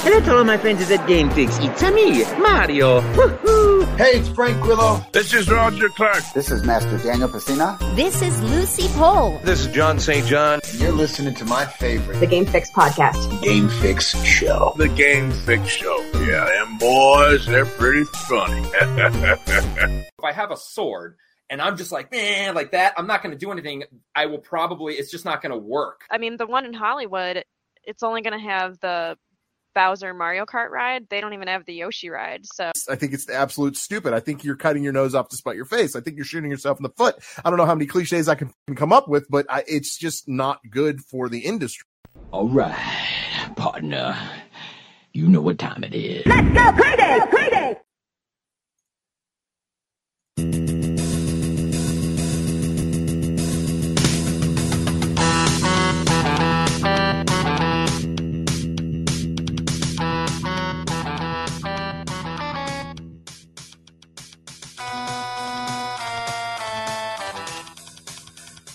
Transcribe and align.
Hello 0.00 0.20
to 0.20 0.36
all 0.36 0.44
my 0.44 0.56
friends 0.56 0.88
at 0.90 1.06
Game 1.08 1.28
Fix. 1.30 1.58
It's 1.58 1.82
a 1.82 1.90
me, 1.90 2.22
Mario. 2.40 3.00
Woo-hoo. 3.16 3.84
Hey, 3.96 4.12
it's 4.20 4.28
Frank 4.28 4.62
Grillo. 4.62 5.04
This 5.12 5.34
is 5.34 5.50
Roger 5.50 5.88
Clark. 5.88 6.22
This 6.34 6.52
is 6.52 6.62
Master 6.62 6.96
Daniel 6.98 7.28
Pacina. 7.28 7.76
This 7.96 8.22
is 8.22 8.40
Lucy 8.42 8.86
Pohl. 8.96 9.40
This 9.42 9.66
is 9.66 9.74
John 9.74 9.98
St. 9.98 10.24
John. 10.24 10.60
You're 10.74 10.92
listening 10.92 11.34
to 11.34 11.44
my 11.44 11.64
favorite, 11.66 12.20
the 12.20 12.28
Game 12.28 12.46
Fix 12.46 12.70
podcast. 12.70 13.42
Game 13.42 13.68
Fix 13.68 14.16
Show. 14.24 14.72
The 14.76 14.88
Game 14.88 15.32
Fix 15.32 15.66
Show. 15.68 15.98
Yeah, 16.14 16.44
them 16.44 16.78
boys, 16.78 17.44
they're 17.46 17.66
pretty 17.66 18.04
funny. 18.04 18.62
if 18.74 20.24
I 20.24 20.32
have 20.32 20.52
a 20.52 20.56
sword 20.56 21.16
and 21.50 21.60
I'm 21.60 21.76
just 21.76 21.90
like, 21.90 22.12
man, 22.12 22.54
like 22.54 22.70
that, 22.70 22.94
I'm 22.96 23.08
not 23.08 23.22
going 23.22 23.32
to 23.32 23.38
do 23.38 23.50
anything. 23.50 23.82
I 24.14 24.26
will 24.26 24.38
probably, 24.38 24.94
it's 24.94 25.10
just 25.10 25.24
not 25.24 25.42
going 25.42 25.52
to 25.52 25.58
work. 25.58 26.02
I 26.08 26.18
mean, 26.18 26.36
the 26.36 26.46
one 26.46 26.64
in 26.64 26.72
Hollywood, 26.72 27.42
it's 27.82 28.04
only 28.04 28.22
going 28.22 28.38
to 28.38 28.44
have 28.48 28.78
the 28.80 29.16
Bowser 29.74 30.14
Mario 30.14 30.44
Kart 30.44 30.70
ride. 30.70 31.08
They 31.08 31.20
don't 31.20 31.34
even 31.34 31.48
have 31.48 31.64
the 31.64 31.74
Yoshi 31.74 32.10
ride. 32.10 32.46
So 32.46 32.72
I 32.88 32.96
think 32.96 33.12
it's 33.12 33.28
absolute 33.28 33.76
stupid. 33.76 34.12
I 34.12 34.20
think 34.20 34.44
you're 34.44 34.56
cutting 34.56 34.82
your 34.82 34.92
nose 34.92 35.14
off 35.14 35.28
to 35.28 35.36
spite 35.36 35.56
your 35.56 35.64
face. 35.64 35.94
I 35.94 36.00
think 36.00 36.16
you're 36.16 36.24
shooting 36.24 36.50
yourself 36.50 36.78
in 36.78 36.82
the 36.82 36.90
foot. 36.90 37.16
I 37.44 37.50
don't 37.50 37.58
know 37.58 37.66
how 37.66 37.74
many 37.74 37.86
cliches 37.86 38.28
I 38.28 38.34
can 38.34 38.52
come 38.74 38.92
up 38.92 39.08
with, 39.08 39.28
but 39.28 39.46
I, 39.48 39.64
it's 39.66 39.96
just 39.96 40.28
not 40.28 40.60
good 40.70 41.00
for 41.02 41.28
the 41.28 41.40
industry. 41.40 41.86
All 42.32 42.48
right, 42.48 43.52
partner. 43.56 44.16
You 45.12 45.28
know 45.28 45.40
what 45.40 45.58
time 45.58 45.84
it 45.84 45.94
is. 45.94 46.26
Let's 46.26 46.48
go 46.54 46.72
crazy, 46.72 47.26
crazy. 47.30 47.76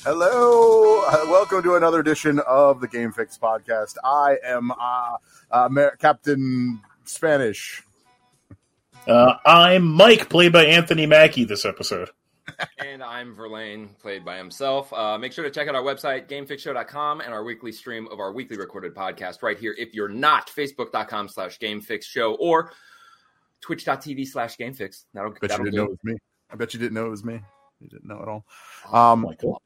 Hello, 0.05 1.01
uh, 1.07 1.25
welcome 1.29 1.63
to 1.63 1.75
another 1.75 2.01
edition 2.01 2.39
of 2.45 2.81
the 2.81 2.89
Game 2.89 3.13
Fix 3.13 3.37
podcast. 3.37 3.95
I 4.03 4.35
am 4.43 4.69
uh, 4.69 5.15
uh, 5.49 5.69
Mer- 5.71 5.95
Captain 5.95 6.81
Spanish. 7.05 7.81
Uh, 9.07 9.35
I'm 9.45 9.87
Mike, 9.87 10.27
played 10.27 10.51
by 10.51 10.65
Anthony 10.65 11.05
Mackie 11.05 11.45
this 11.45 11.63
episode. 11.63 12.09
and 12.79 13.01
I'm 13.01 13.33
Verlaine, 13.33 13.91
played 14.01 14.25
by 14.25 14.35
himself. 14.35 14.91
Uh, 14.91 15.17
make 15.17 15.31
sure 15.31 15.45
to 15.45 15.49
check 15.49 15.69
out 15.69 15.75
our 15.75 15.81
website, 15.83 16.27
gamefixshow.com, 16.27 17.21
and 17.21 17.33
our 17.33 17.45
weekly 17.45 17.71
stream 17.71 18.09
of 18.11 18.19
our 18.19 18.33
weekly 18.33 18.57
recorded 18.57 18.93
podcast 18.93 19.41
right 19.41 19.57
here. 19.57 19.73
If 19.77 19.93
you're 19.93 20.09
not, 20.09 20.47
facebook.com 20.49 21.29
slash 21.29 21.59
gamefixshow 21.59 22.35
or 22.41 22.73
twitch.tv 23.61 24.27
slash 24.27 24.57
gamefix. 24.57 25.05
That'll, 25.13 25.31
bet 25.31 25.49
that'll 25.49 25.65
you 25.65 25.71
didn't 25.71 25.71
do. 25.71 25.77
know 25.77 25.83
it 25.85 25.89
was 25.91 26.03
me. 26.03 26.17
I 26.51 26.55
bet 26.57 26.73
you 26.73 26.79
didn't 26.81 26.93
know 26.93 27.05
it 27.05 27.11
was 27.11 27.23
me. 27.23 27.39
You 27.79 27.87
didn't 27.87 28.05
know 28.05 28.21
at 28.21 28.27
all. 28.27 28.45
Um, 28.91 29.25
oh 29.25 29.59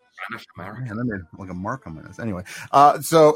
Man, 0.81 0.99
I 0.99 1.03
made 1.03 1.21
like 1.37 1.49
a 1.49 1.53
mark 1.53 1.87
on 1.87 1.95
this. 1.95 2.19
Anyway, 2.19 2.43
uh, 2.71 2.99
so 3.01 3.35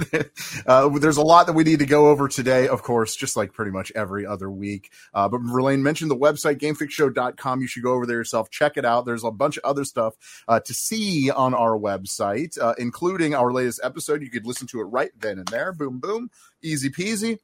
uh, 0.66 0.88
there's 0.98 1.16
a 1.16 1.22
lot 1.22 1.46
that 1.46 1.52
we 1.52 1.64
need 1.64 1.80
to 1.80 1.86
go 1.86 2.08
over 2.08 2.28
today, 2.28 2.68
of 2.68 2.82
course, 2.82 3.16
just 3.16 3.36
like 3.36 3.52
pretty 3.52 3.70
much 3.70 3.92
every 3.94 4.24
other 4.24 4.50
week. 4.50 4.90
Uh, 5.12 5.28
but 5.28 5.40
Verlaine 5.40 5.82
mentioned 5.82 6.10
the 6.10 6.16
website, 6.16 6.58
gamefixshow.com. 6.58 7.60
You 7.60 7.66
should 7.66 7.82
go 7.82 7.92
over 7.92 8.06
there 8.06 8.18
yourself, 8.18 8.50
check 8.50 8.76
it 8.76 8.84
out. 8.84 9.04
There's 9.04 9.24
a 9.24 9.30
bunch 9.30 9.56
of 9.56 9.64
other 9.64 9.84
stuff 9.84 10.14
uh, 10.48 10.60
to 10.60 10.74
see 10.74 11.30
on 11.30 11.52
our 11.54 11.78
website, 11.78 12.58
uh, 12.60 12.74
including 12.78 13.34
our 13.34 13.52
latest 13.52 13.80
episode. 13.82 14.22
You 14.22 14.30
could 14.30 14.46
listen 14.46 14.66
to 14.68 14.80
it 14.80 14.84
right 14.84 15.10
then 15.18 15.38
and 15.38 15.48
there. 15.48 15.72
Boom, 15.72 15.98
boom. 15.98 16.30
Easy 16.62 16.90
peasy. 16.90 17.38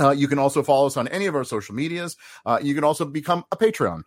Uh, 0.00 0.10
you 0.10 0.28
can 0.28 0.38
also 0.38 0.62
follow 0.62 0.86
us 0.86 0.96
on 0.96 1.08
any 1.08 1.26
of 1.26 1.34
our 1.34 1.44
social 1.44 1.74
medias. 1.74 2.16
You 2.62 2.74
can 2.74 2.84
also 2.84 3.04
become 3.04 3.44
a 3.52 3.56
Patreon. 3.56 4.02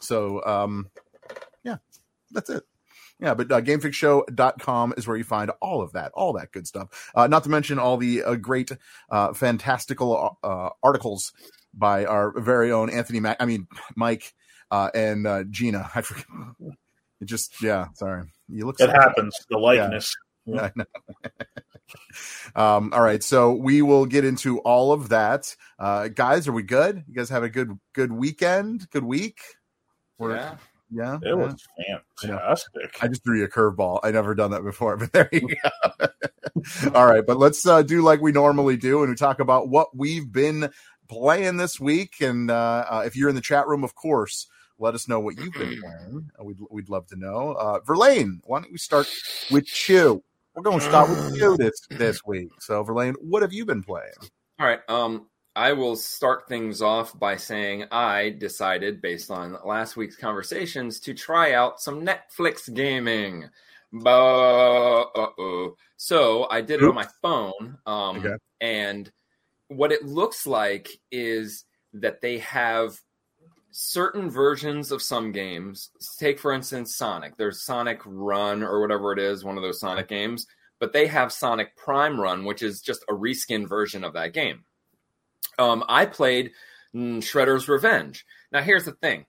So, 0.00 0.42
um, 0.44 0.90
yeah, 1.62 1.76
that's 2.30 2.48
it. 2.48 2.64
Yeah, 3.20 3.34
but 3.34 3.52
uh, 3.52 3.60
gamefixshow.com 3.60 4.94
is 4.96 5.06
where 5.06 5.16
you 5.16 5.24
find 5.24 5.50
all 5.60 5.82
of 5.82 5.92
that, 5.92 6.10
all 6.14 6.32
that 6.34 6.52
good 6.52 6.66
stuff. 6.66 7.10
Uh, 7.14 7.26
not 7.26 7.44
to 7.44 7.50
mention 7.50 7.78
all 7.78 7.96
the 7.98 8.22
uh, 8.22 8.34
great, 8.36 8.72
uh, 9.10 9.34
fantastical 9.34 10.38
uh, 10.42 10.70
articles 10.82 11.32
by 11.74 12.06
our 12.06 12.38
very 12.40 12.72
own 12.72 12.88
Anthony 12.90 13.20
Mac. 13.20 13.36
I 13.38 13.44
mean, 13.44 13.66
Mike 13.94 14.34
uh, 14.70 14.90
and 14.94 15.26
uh, 15.26 15.44
Gina. 15.44 15.90
I 15.94 16.00
forget. 16.02 16.24
It 17.20 17.26
just, 17.26 17.62
yeah, 17.62 17.88
sorry. 17.94 18.24
You 18.48 18.66
look. 18.66 18.80
It 18.80 18.90
happens. 18.90 19.36
The 19.48 19.58
likeness. 19.58 20.14
Yeah. 20.46 20.70
Yeah. 20.74 20.84
um, 22.56 22.92
all 22.94 23.02
right, 23.02 23.22
so 23.22 23.52
we 23.52 23.82
will 23.82 24.06
get 24.06 24.24
into 24.24 24.58
all 24.60 24.90
of 24.90 25.10
that. 25.10 25.54
Uh, 25.78 26.08
guys, 26.08 26.48
are 26.48 26.52
we 26.52 26.62
good? 26.62 27.04
You 27.06 27.14
guys 27.14 27.28
have 27.28 27.42
a 27.42 27.50
good 27.50 27.78
good 27.92 28.10
weekend, 28.10 28.88
good 28.90 29.04
week. 29.04 29.38
We're, 30.18 30.36
yeah. 30.36 30.56
Yeah, 30.90 31.18
it 31.22 31.36
was 31.36 31.66
fantastic. 32.20 32.96
I, 33.00 33.04
I 33.04 33.08
just 33.08 33.22
threw 33.22 33.38
you 33.38 33.44
a 33.44 33.48
curveball. 33.48 34.00
I 34.02 34.10
never 34.10 34.34
done 34.34 34.50
that 34.50 34.64
before, 34.64 34.96
but 34.96 35.12
there 35.12 35.28
you 35.32 35.48
go. 35.48 36.06
All 36.94 37.06
right, 37.06 37.24
but 37.24 37.38
let's 37.38 37.64
uh, 37.66 37.82
do 37.82 38.02
like 38.02 38.20
we 38.20 38.32
normally 38.32 38.76
do, 38.76 39.02
and 39.02 39.10
we 39.10 39.16
talk 39.16 39.40
about 39.40 39.68
what 39.68 39.96
we've 39.96 40.30
been 40.30 40.70
playing 41.08 41.56
this 41.58 41.78
week. 41.78 42.14
And 42.20 42.50
uh, 42.50 42.84
uh, 42.88 43.02
if 43.06 43.16
you're 43.16 43.28
in 43.28 43.34
the 43.34 43.40
chat 43.40 43.68
room, 43.68 43.84
of 43.84 43.94
course, 43.94 44.48
let 44.78 44.94
us 44.94 45.08
know 45.08 45.20
what 45.20 45.38
you've 45.38 45.54
been 45.54 45.80
playing. 45.82 46.30
We'd 46.42 46.58
we'd 46.70 46.88
love 46.88 47.06
to 47.08 47.16
know. 47.16 47.52
Uh, 47.52 47.80
Verlaine, 47.86 48.40
why 48.44 48.60
don't 48.60 48.72
we 48.72 48.78
start 48.78 49.06
with 49.50 49.88
you? 49.88 50.24
We're 50.54 50.62
going 50.62 50.80
to 50.80 50.84
start 50.84 51.08
with 51.08 51.36
you 51.36 51.56
this 51.56 51.80
this 51.90 52.20
week. 52.26 52.50
So, 52.58 52.82
Verlaine, 52.82 53.14
what 53.20 53.42
have 53.42 53.52
you 53.52 53.64
been 53.64 53.82
playing? 53.82 54.10
All 54.58 54.66
right. 54.66 54.80
Um, 54.88 55.28
I 55.56 55.72
will 55.72 55.96
start 55.96 56.48
things 56.48 56.80
off 56.80 57.18
by 57.18 57.36
saying 57.36 57.86
I 57.90 58.30
decided, 58.30 59.02
based 59.02 59.30
on 59.30 59.56
last 59.64 59.96
week's 59.96 60.16
conversations, 60.16 61.00
to 61.00 61.14
try 61.14 61.54
out 61.54 61.80
some 61.80 62.06
Netflix 62.06 62.72
gaming. 62.72 63.48
Uh-oh. 63.92 65.76
So 65.96 66.46
I 66.48 66.60
did 66.60 66.82
it 66.82 66.88
on 66.88 66.94
my 66.94 67.08
phone. 67.20 67.78
Um, 67.84 68.18
okay. 68.18 68.34
And 68.60 69.10
what 69.66 69.90
it 69.90 70.04
looks 70.04 70.46
like 70.46 70.88
is 71.10 71.64
that 71.94 72.20
they 72.20 72.38
have 72.38 72.96
certain 73.72 74.30
versions 74.30 74.92
of 74.92 75.02
some 75.02 75.32
games. 75.32 75.90
Take, 76.18 76.38
for 76.38 76.52
instance, 76.52 76.96
Sonic. 76.96 77.36
There's 77.36 77.64
Sonic 77.64 78.00
Run 78.04 78.62
or 78.62 78.80
whatever 78.80 79.12
it 79.12 79.18
is, 79.18 79.44
one 79.44 79.56
of 79.56 79.62
those 79.62 79.80
Sonic 79.80 80.06
games. 80.06 80.46
But 80.78 80.92
they 80.92 81.08
have 81.08 81.32
Sonic 81.32 81.76
Prime 81.76 82.20
Run, 82.20 82.44
which 82.44 82.62
is 82.62 82.80
just 82.80 83.04
a 83.08 83.12
reskin 83.12 83.68
version 83.68 84.04
of 84.04 84.12
that 84.14 84.32
game 84.32 84.64
um, 85.60 85.84
I 85.88 86.06
played 86.06 86.52
mm, 86.94 87.18
Shredder's 87.18 87.68
Revenge. 87.68 88.26
Now, 88.50 88.62
here's 88.62 88.86
the 88.86 88.92
thing. 88.92 89.26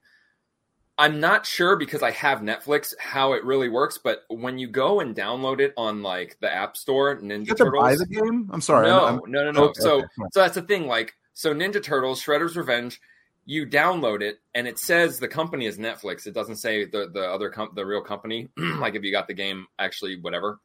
I'm 0.97 1.19
not 1.19 1.45
sure 1.45 1.75
because 1.75 2.03
I 2.03 2.11
have 2.11 2.39
Netflix 2.39 2.93
how 2.99 3.33
it 3.33 3.43
really 3.43 3.69
works, 3.69 3.97
but 3.97 4.23
when 4.29 4.57
you 4.57 4.67
go 4.67 4.99
and 4.99 5.15
download 5.15 5.59
it 5.59 5.73
on 5.75 6.03
like 6.03 6.37
the 6.41 6.53
App 6.53 6.77
Store, 6.77 7.17
Ninja 7.17 7.47
you 7.47 7.55
Turtles. 7.55 7.83
buy 7.83 7.95
the 7.95 8.05
game? 8.05 8.49
I'm 8.53 8.61
sorry. 8.61 8.87
No, 8.87 9.05
I'm, 9.05 9.15
I'm, 9.15 9.31
no, 9.31 9.43
no, 9.45 9.51
no. 9.51 9.63
Okay, 9.65 9.81
so, 9.81 9.97
okay. 9.97 10.07
so 10.31 10.39
that's 10.41 10.55
the 10.55 10.61
thing. 10.61 10.87
Like, 10.87 11.13
so 11.33 11.53
Ninja 11.53 11.83
Turtles, 11.83 12.23
Shredder's 12.23 12.55
Revenge. 12.55 13.01
You 13.45 13.65
download 13.65 14.21
it, 14.21 14.39
and 14.53 14.67
it 14.67 14.77
says 14.77 15.17
the 15.17 15.27
company 15.27 15.65
is 15.65 15.79
Netflix. 15.79 16.27
It 16.27 16.35
doesn't 16.35 16.57
say 16.57 16.85
the 16.85 17.09
the 17.11 17.23
other 17.23 17.49
com- 17.49 17.71
the 17.73 17.83
real 17.83 18.01
company. 18.01 18.49
like 18.57 18.93
if 18.93 19.03
you 19.03 19.11
got 19.11 19.27
the 19.27 19.33
game, 19.33 19.65
actually, 19.79 20.19
whatever. 20.21 20.59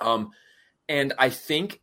Um, 0.00 0.30
and 0.90 1.14
I 1.18 1.30
think 1.30 1.80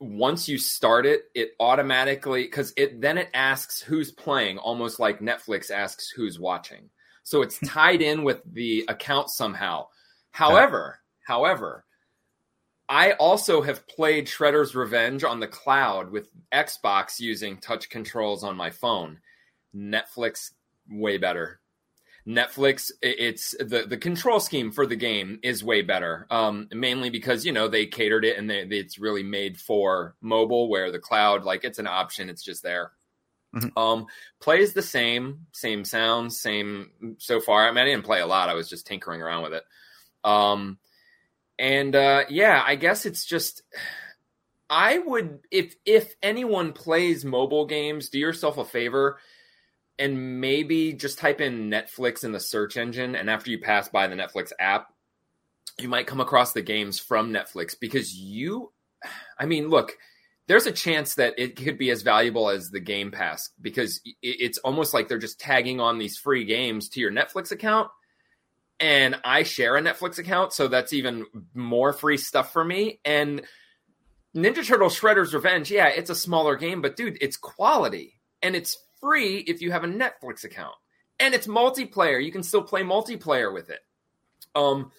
once 0.00 0.48
you 0.48 0.58
start 0.58 1.04
it, 1.04 1.24
it 1.34 1.52
automatically 1.60 2.44
because 2.44 2.72
it 2.76 3.00
then 3.00 3.18
it 3.18 3.28
asks 3.34 3.80
who's 3.80 4.10
playing, 4.10 4.58
almost 4.58 4.98
like 4.98 5.20
Netflix 5.20 5.70
asks 5.70 6.10
who's 6.10 6.40
watching. 6.40 6.88
So 7.22 7.42
it's 7.42 7.58
hmm. 7.58 7.66
tied 7.66 8.02
in 8.02 8.24
with 8.24 8.40
the 8.50 8.84
account 8.88 9.30
somehow. 9.30 9.88
However, 10.32 11.00
however, 11.26 11.84
I 12.88 13.12
also 13.12 13.62
have 13.62 13.86
played 13.86 14.26
Shredder's 14.26 14.74
Revenge 14.74 15.22
on 15.22 15.38
the 15.38 15.46
cloud 15.46 16.10
with 16.10 16.28
Xbox 16.52 17.20
using 17.20 17.58
touch 17.58 17.88
controls 17.90 18.42
on 18.42 18.56
my 18.56 18.70
phone. 18.70 19.18
Netflix 19.76 20.50
way 20.90 21.18
better. 21.18 21.59
Netflix, 22.30 22.92
it's 23.02 23.56
the 23.58 23.84
the 23.88 23.96
control 23.96 24.38
scheme 24.38 24.70
for 24.70 24.86
the 24.86 24.96
game 24.96 25.40
is 25.42 25.64
way 25.64 25.82
better. 25.82 26.26
Um, 26.30 26.68
mainly 26.72 27.10
because 27.10 27.44
you 27.44 27.52
know 27.52 27.66
they 27.66 27.86
catered 27.86 28.24
it 28.24 28.38
and 28.38 28.48
they, 28.48 28.60
it's 28.60 28.98
really 28.98 29.24
made 29.24 29.58
for 29.58 30.14
mobile, 30.20 30.68
where 30.68 30.92
the 30.92 31.00
cloud 31.00 31.44
like 31.44 31.64
it's 31.64 31.80
an 31.80 31.88
option, 31.88 32.28
it's 32.28 32.42
just 32.42 32.62
there. 32.62 32.92
Mm-hmm. 33.54 33.76
Um, 33.76 34.06
plays 34.40 34.74
the 34.74 34.82
same, 34.82 35.46
same 35.52 35.84
sounds, 35.84 36.40
same 36.40 37.16
so 37.18 37.40
far. 37.40 37.66
I 37.66 37.72
mean, 37.72 37.78
I 37.78 37.86
didn't 37.86 38.04
play 38.04 38.20
a 38.20 38.26
lot; 38.26 38.48
I 38.48 38.54
was 38.54 38.68
just 38.68 38.86
tinkering 38.86 39.22
around 39.22 39.42
with 39.42 39.54
it. 39.54 39.64
Um, 40.22 40.78
and 41.58 41.96
uh, 41.96 42.24
yeah, 42.28 42.62
I 42.64 42.76
guess 42.76 43.06
it's 43.06 43.24
just. 43.24 43.62
I 44.72 44.98
would 44.98 45.40
if 45.50 45.74
if 45.84 46.14
anyone 46.22 46.72
plays 46.74 47.24
mobile 47.24 47.66
games, 47.66 48.08
do 48.08 48.20
yourself 48.20 48.56
a 48.56 48.64
favor 48.64 49.18
and 50.00 50.40
maybe 50.40 50.94
just 50.94 51.18
type 51.18 51.42
in 51.42 51.70
Netflix 51.70 52.24
in 52.24 52.32
the 52.32 52.40
search 52.40 52.78
engine. 52.78 53.14
And 53.14 53.28
after 53.28 53.50
you 53.50 53.60
pass 53.60 53.90
by 53.90 54.06
the 54.06 54.16
Netflix 54.16 54.50
app, 54.58 54.88
you 55.78 55.90
might 55.90 56.06
come 56.06 56.20
across 56.20 56.52
the 56.52 56.62
games 56.62 56.98
from 56.98 57.32
Netflix 57.32 57.78
because 57.78 58.14
you, 58.16 58.72
I 59.38 59.44
mean, 59.44 59.68
look, 59.68 59.98
there's 60.46 60.66
a 60.66 60.72
chance 60.72 61.14
that 61.16 61.34
it 61.38 61.54
could 61.54 61.76
be 61.76 61.90
as 61.90 62.00
valuable 62.00 62.48
as 62.48 62.70
the 62.70 62.80
Game 62.80 63.10
Pass 63.10 63.50
because 63.60 64.00
it's 64.22 64.58
almost 64.58 64.94
like 64.94 65.06
they're 65.06 65.18
just 65.18 65.38
tagging 65.38 65.80
on 65.80 65.98
these 65.98 66.16
free 66.16 66.44
games 66.44 66.88
to 66.88 67.00
your 67.00 67.12
Netflix 67.12 67.52
account. 67.52 67.90
And 68.80 69.20
I 69.22 69.42
share 69.42 69.76
a 69.76 69.82
Netflix 69.82 70.18
account, 70.18 70.54
so 70.54 70.66
that's 70.66 70.94
even 70.94 71.26
more 71.54 71.92
free 71.92 72.16
stuff 72.16 72.54
for 72.54 72.64
me. 72.64 73.00
And 73.04 73.42
Ninja 74.34 74.66
Turtle 74.66 74.88
Shredder's 74.88 75.34
Revenge, 75.34 75.70
yeah, 75.70 75.88
it's 75.88 76.10
a 76.10 76.14
smaller 76.14 76.56
game, 76.56 76.80
but 76.80 76.96
dude, 76.96 77.18
it's 77.20 77.36
quality 77.36 78.18
and 78.42 78.56
it's 78.56 78.78
free 79.00 79.38
if 79.38 79.62
you 79.62 79.70
have 79.72 79.84
a 79.84 79.88
Netflix 79.88 80.44
account. 80.44 80.74
And 81.18 81.34
it's 81.34 81.46
multiplayer. 81.46 82.22
You 82.22 82.32
can 82.32 82.42
still 82.42 82.62
play 82.62 82.82
multiplayer 82.82 83.52
with 83.52 83.70
it. 83.70 83.80
Um 84.54 84.90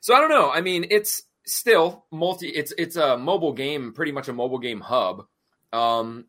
so 0.00 0.14
I 0.14 0.20
don't 0.20 0.30
know. 0.30 0.50
I 0.50 0.60
mean, 0.60 0.86
it's 0.90 1.22
still 1.46 2.04
multi 2.10 2.48
it's 2.48 2.72
it's 2.78 2.96
a 2.96 3.16
mobile 3.16 3.52
game, 3.52 3.92
pretty 3.92 4.12
much 4.12 4.28
a 4.28 4.32
mobile 4.32 4.58
game 4.58 4.80
hub. 4.80 5.26
Um 5.72 6.26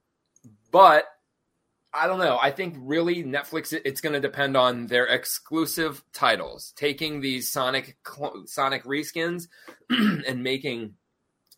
but 0.72 1.06
I 1.96 2.08
don't 2.08 2.20
know. 2.20 2.38
I 2.42 2.52
think 2.52 2.76
really 2.78 3.24
Netflix 3.24 3.78
it's 3.86 4.02
going 4.02 4.14
to 4.14 4.20
depend 4.20 4.58
on 4.58 4.88
their 4.88 5.06
exclusive 5.06 6.04
titles, 6.12 6.74
taking 6.76 7.22
these 7.22 7.50
Sonic 7.50 7.96
Sonic 8.46 8.84
reskins 8.84 9.48
and 9.90 10.44
making 10.44 10.96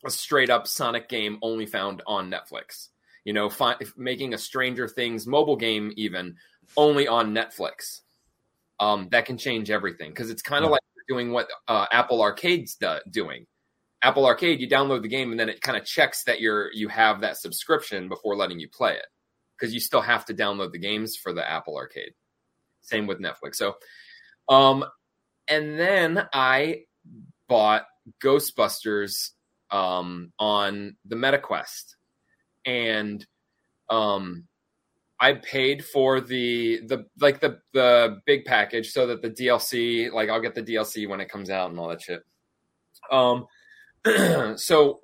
a 0.06 0.12
straight 0.12 0.52
up 0.52 0.68
Sonic 0.68 1.10
game 1.10 1.40
only 1.42 1.66
found 1.66 2.04
on 2.06 2.30
Netflix. 2.30 2.90
You 3.28 3.34
know, 3.34 3.50
fi- 3.50 3.76
making 3.98 4.34
a 4.34 4.38
Stranger 4.38 4.88
Things 4.88 5.28
mobile 5.28 5.58
game 5.58 5.92
even 5.98 6.38
only 6.78 7.10
on 7.10 7.36
Netflix. 7.36 8.00
Um, 8.80 9.10
that 9.12 9.26
can 9.26 9.38
change 9.38 9.70
everything 9.70 10.12
because 10.12 10.30
it's 10.30 10.42
kind 10.42 10.64
of 10.64 10.72
like 10.72 10.80
doing 11.10 11.34
what 11.34 11.50
uh, 11.68 11.88
Apple 11.92 12.22
Arcade's 12.22 12.76
do- 12.76 13.02
doing. 13.12 13.46
Apple 14.02 14.26
Arcade, 14.26 14.62
you 14.62 14.70
download 14.70 15.02
the 15.02 15.10
game 15.10 15.32
and 15.32 15.38
then 15.38 15.50
it 15.50 15.60
kind 15.60 15.78
of 15.78 15.84
checks 15.84 16.24
that 16.24 16.40
you're 16.40 16.72
you 16.72 16.88
have 16.88 17.20
that 17.20 17.36
subscription 17.36 18.08
before 18.08 18.38
letting 18.38 18.62
you 18.62 18.70
play 18.70 18.94
it 18.94 19.08
because 19.58 19.74
you 19.74 19.82
still 19.82 20.00
have 20.00 20.24
to 20.24 20.34
download 20.34 20.72
the 20.72 20.80
games 20.80 21.18
for 21.18 21.34
the 21.34 21.46
Apple 21.46 21.76
Arcade. 21.76 22.14
Same 22.80 23.08
with 23.08 23.20
Netflix. 23.20 23.56
So, 23.56 23.76
um, 24.48 24.86
and 25.50 25.78
then 25.78 26.30
I 26.32 26.84
bought 27.50 27.88
Ghostbusters 28.24 29.32
um, 29.70 30.32
on 30.40 30.96
the 31.04 31.18
MetaQuest, 31.18 31.97
and 32.68 33.26
um, 33.90 34.44
I 35.20 35.34
paid 35.34 35.84
for 35.84 36.22
the 36.22 36.82
the 36.86 37.06
like 37.20 37.40
the 37.40 37.60
the 37.74 38.20
big 38.26 38.46
package 38.46 38.92
so 38.92 39.08
that 39.08 39.22
the 39.24 39.32
DLC 39.32 40.12
like 40.12 40.30
I'll 40.30 40.42
get 40.42 40.54
the 40.54 40.62
DLC 40.62 41.10
when 41.10 41.22
it 41.22 41.30
comes 41.30 41.50
out 41.50 41.72
and 41.72 41.80
all 41.80 41.88
that 41.88 42.02
shit. 42.02 42.22
Um, 43.12 43.48
so 44.58 45.00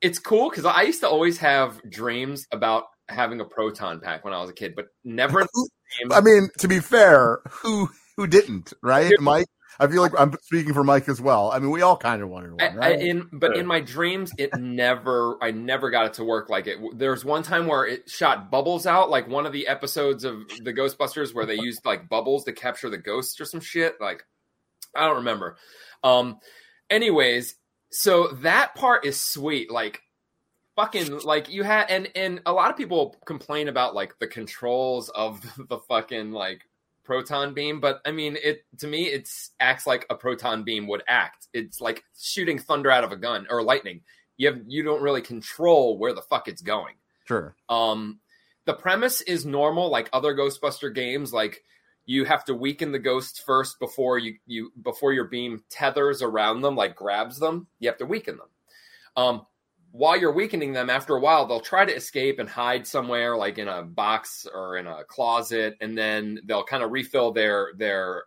it's 0.00 0.18
cool 0.18 0.50
because 0.50 0.64
I 0.64 0.82
used 0.82 1.00
to 1.00 1.08
always 1.08 1.38
have 1.38 1.80
dreams 1.88 2.46
about 2.50 2.84
having 3.08 3.40
a 3.40 3.44
proton 3.44 4.00
pack 4.00 4.24
when 4.24 4.32
I 4.32 4.40
was 4.40 4.50
a 4.50 4.54
kid, 4.54 4.74
but 4.74 4.86
never. 5.04 5.40
in 5.40 5.46
the 5.52 5.68
game. 6.00 6.12
I 6.12 6.20
mean, 6.20 6.48
to 6.58 6.68
be 6.68 6.80
fair, 6.80 7.40
who 7.48 7.88
who 8.16 8.26
didn't, 8.26 8.72
right? 8.82 9.12
Mike, 9.20 9.46
I 9.80 9.88
feel 9.88 10.02
like 10.02 10.12
I'm 10.18 10.36
speaking 10.42 10.74
for 10.74 10.84
Mike 10.84 11.08
as 11.08 11.22
well. 11.22 11.50
I 11.50 11.58
mean, 11.58 11.70
we 11.70 11.80
all 11.80 11.96
kind 11.96 12.22
of 12.22 12.28
wanted 12.28 12.52
one, 12.52 12.60
I, 12.60 12.66
I, 12.66 12.74
right? 12.74 13.00
in 13.00 13.28
but 13.32 13.56
in 13.56 13.66
my 13.66 13.80
dreams, 13.80 14.30
it 14.36 14.54
never. 14.58 15.42
I 15.42 15.52
never 15.52 15.90
got 15.90 16.04
it 16.04 16.14
to 16.14 16.24
work 16.24 16.50
like 16.50 16.66
it. 16.66 16.78
There's 16.94 17.24
one 17.24 17.42
time 17.42 17.66
where 17.66 17.86
it 17.86 18.10
shot 18.10 18.50
bubbles 18.50 18.86
out, 18.86 19.08
like 19.08 19.26
one 19.26 19.46
of 19.46 19.52
the 19.52 19.66
episodes 19.66 20.24
of 20.24 20.46
the 20.62 20.74
Ghostbusters 20.74 21.34
where 21.34 21.46
they 21.46 21.54
used 21.60 21.86
like 21.86 22.10
bubbles 22.10 22.44
to 22.44 22.52
capture 22.52 22.90
the 22.90 22.98
ghosts 22.98 23.40
or 23.40 23.46
some 23.46 23.60
shit. 23.60 23.94
Like 24.00 24.22
I 24.94 25.06
don't 25.06 25.16
remember. 25.16 25.56
Um. 26.04 26.38
Anyways, 26.90 27.54
so 27.90 28.28
that 28.42 28.74
part 28.74 29.06
is 29.06 29.18
sweet. 29.18 29.70
Like 29.70 30.02
fucking 30.76 31.20
like 31.20 31.50
you 31.50 31.62
had 31.62 31.90
and 31.90 32.08
and 32.14 32.40
a 32.46 32.52
lot 32.52 32.70
of 32.70 32.76
people 32.76 33.16
complain 33.26 33.68
about 33.68 33.94
like 33.94 34.18
the 34.18 34.26
controls 34.26 35.08
of 35.10 35.40
the 35.68 35.78
fucking 35.78 36.32
like 36.32 36.62
proton 37.10 37.52
beam 37.52 37.80
but 37.80 38.00
i 38.06 38.12
mean 38.12 38.36
it 38.40 38.62
to 38.78 38.86
me 38.86 39.06
it's 39.06 39.50
acts 39.58 39.84
like 39.84 40.06
a 40.10 40.14
proton 40.14 40.62
beam 40.62 40.86
would 40.86 41.02
act. 41.08 41.48
It's 41.52 41.80
like 41.80 42.04
shooting 42.16 42.56
thunder 42.56 42.88
out 42.88 43.02
of 43.02 43.10
a 43.10 43.16
gun 43.16 43.48
or 43.50 43.64
lightning. 43.64 44.02
You 44.36 44.46
have 44.46 44.60
you 44.68 44.84
don't 44.84 45.02
really 45.02 45.20
control 45.20 45.98
where 45.98 46.12
the 46.12 46.22
fuck 46.22 46.46
it's 46.46 46.62
going. 46.62 46.94
Sure. 47.24 47.56
um 47.68 48.20
the 48.64 48.74
premise 48.74 49.22
is 49.22 49.44
normal 49.44 49.90
like 49.90 50.08
other 50.12 50.36
ghostbuster 50.36 50.94
games 50.94 51.32
like 51.32 51.64
you 52.06 52.24
have 52.26 52.44
to 52.44 52.54
weaken 52.54 52.92
the 52.92 53.00
ghosts 53.00 53.40
first 53.40 53.80
before 53.80 54.16
you 54.16 54.36
you 54.46 54.72
before 54.80 55.12
your 55.12 55.24
beam 55.24 55.64
tethers 55.68 56.22
around 56.22 56.60
them 56.60 56.76
like 56.76 56.94
grabs 56.94 57.40
them. 57.40 57.66
You 57.80 57.88
have 57.88 57.98
to 57.98 58.06
weaken 58.06 58.36
them. 58.36 58.48
Um 59.16 59.46
while 59.92 60.16
you're 60.16 60.32
weakening 60.32 60.72
them 60.72 60.88
after 60.88 61.16
a 61.16 61.20
while 61.20 61.46
they'll 61.46 61.60
try 61.60 61.84
to 61.84 61.94
escape 61.94 62.38
and 62.38 62.48
hide 62.48 62.86
somewhere 62.86 63.36
like 63.36 63.58
in 63.58 63.68
a 63.68 63.82
box 63.82 64.46
or 64.52 64.76
in 64.76 64.86
a 64.86 65.04
closet 65.04 65.76
and 65.80 65.96
then 65.96 66.38
they'll 66.44 66.64
kind 66.64 66.82
of 66.82 66.92
refill 66.92 67.32
their 67.32 67.72
their 67.76 68.24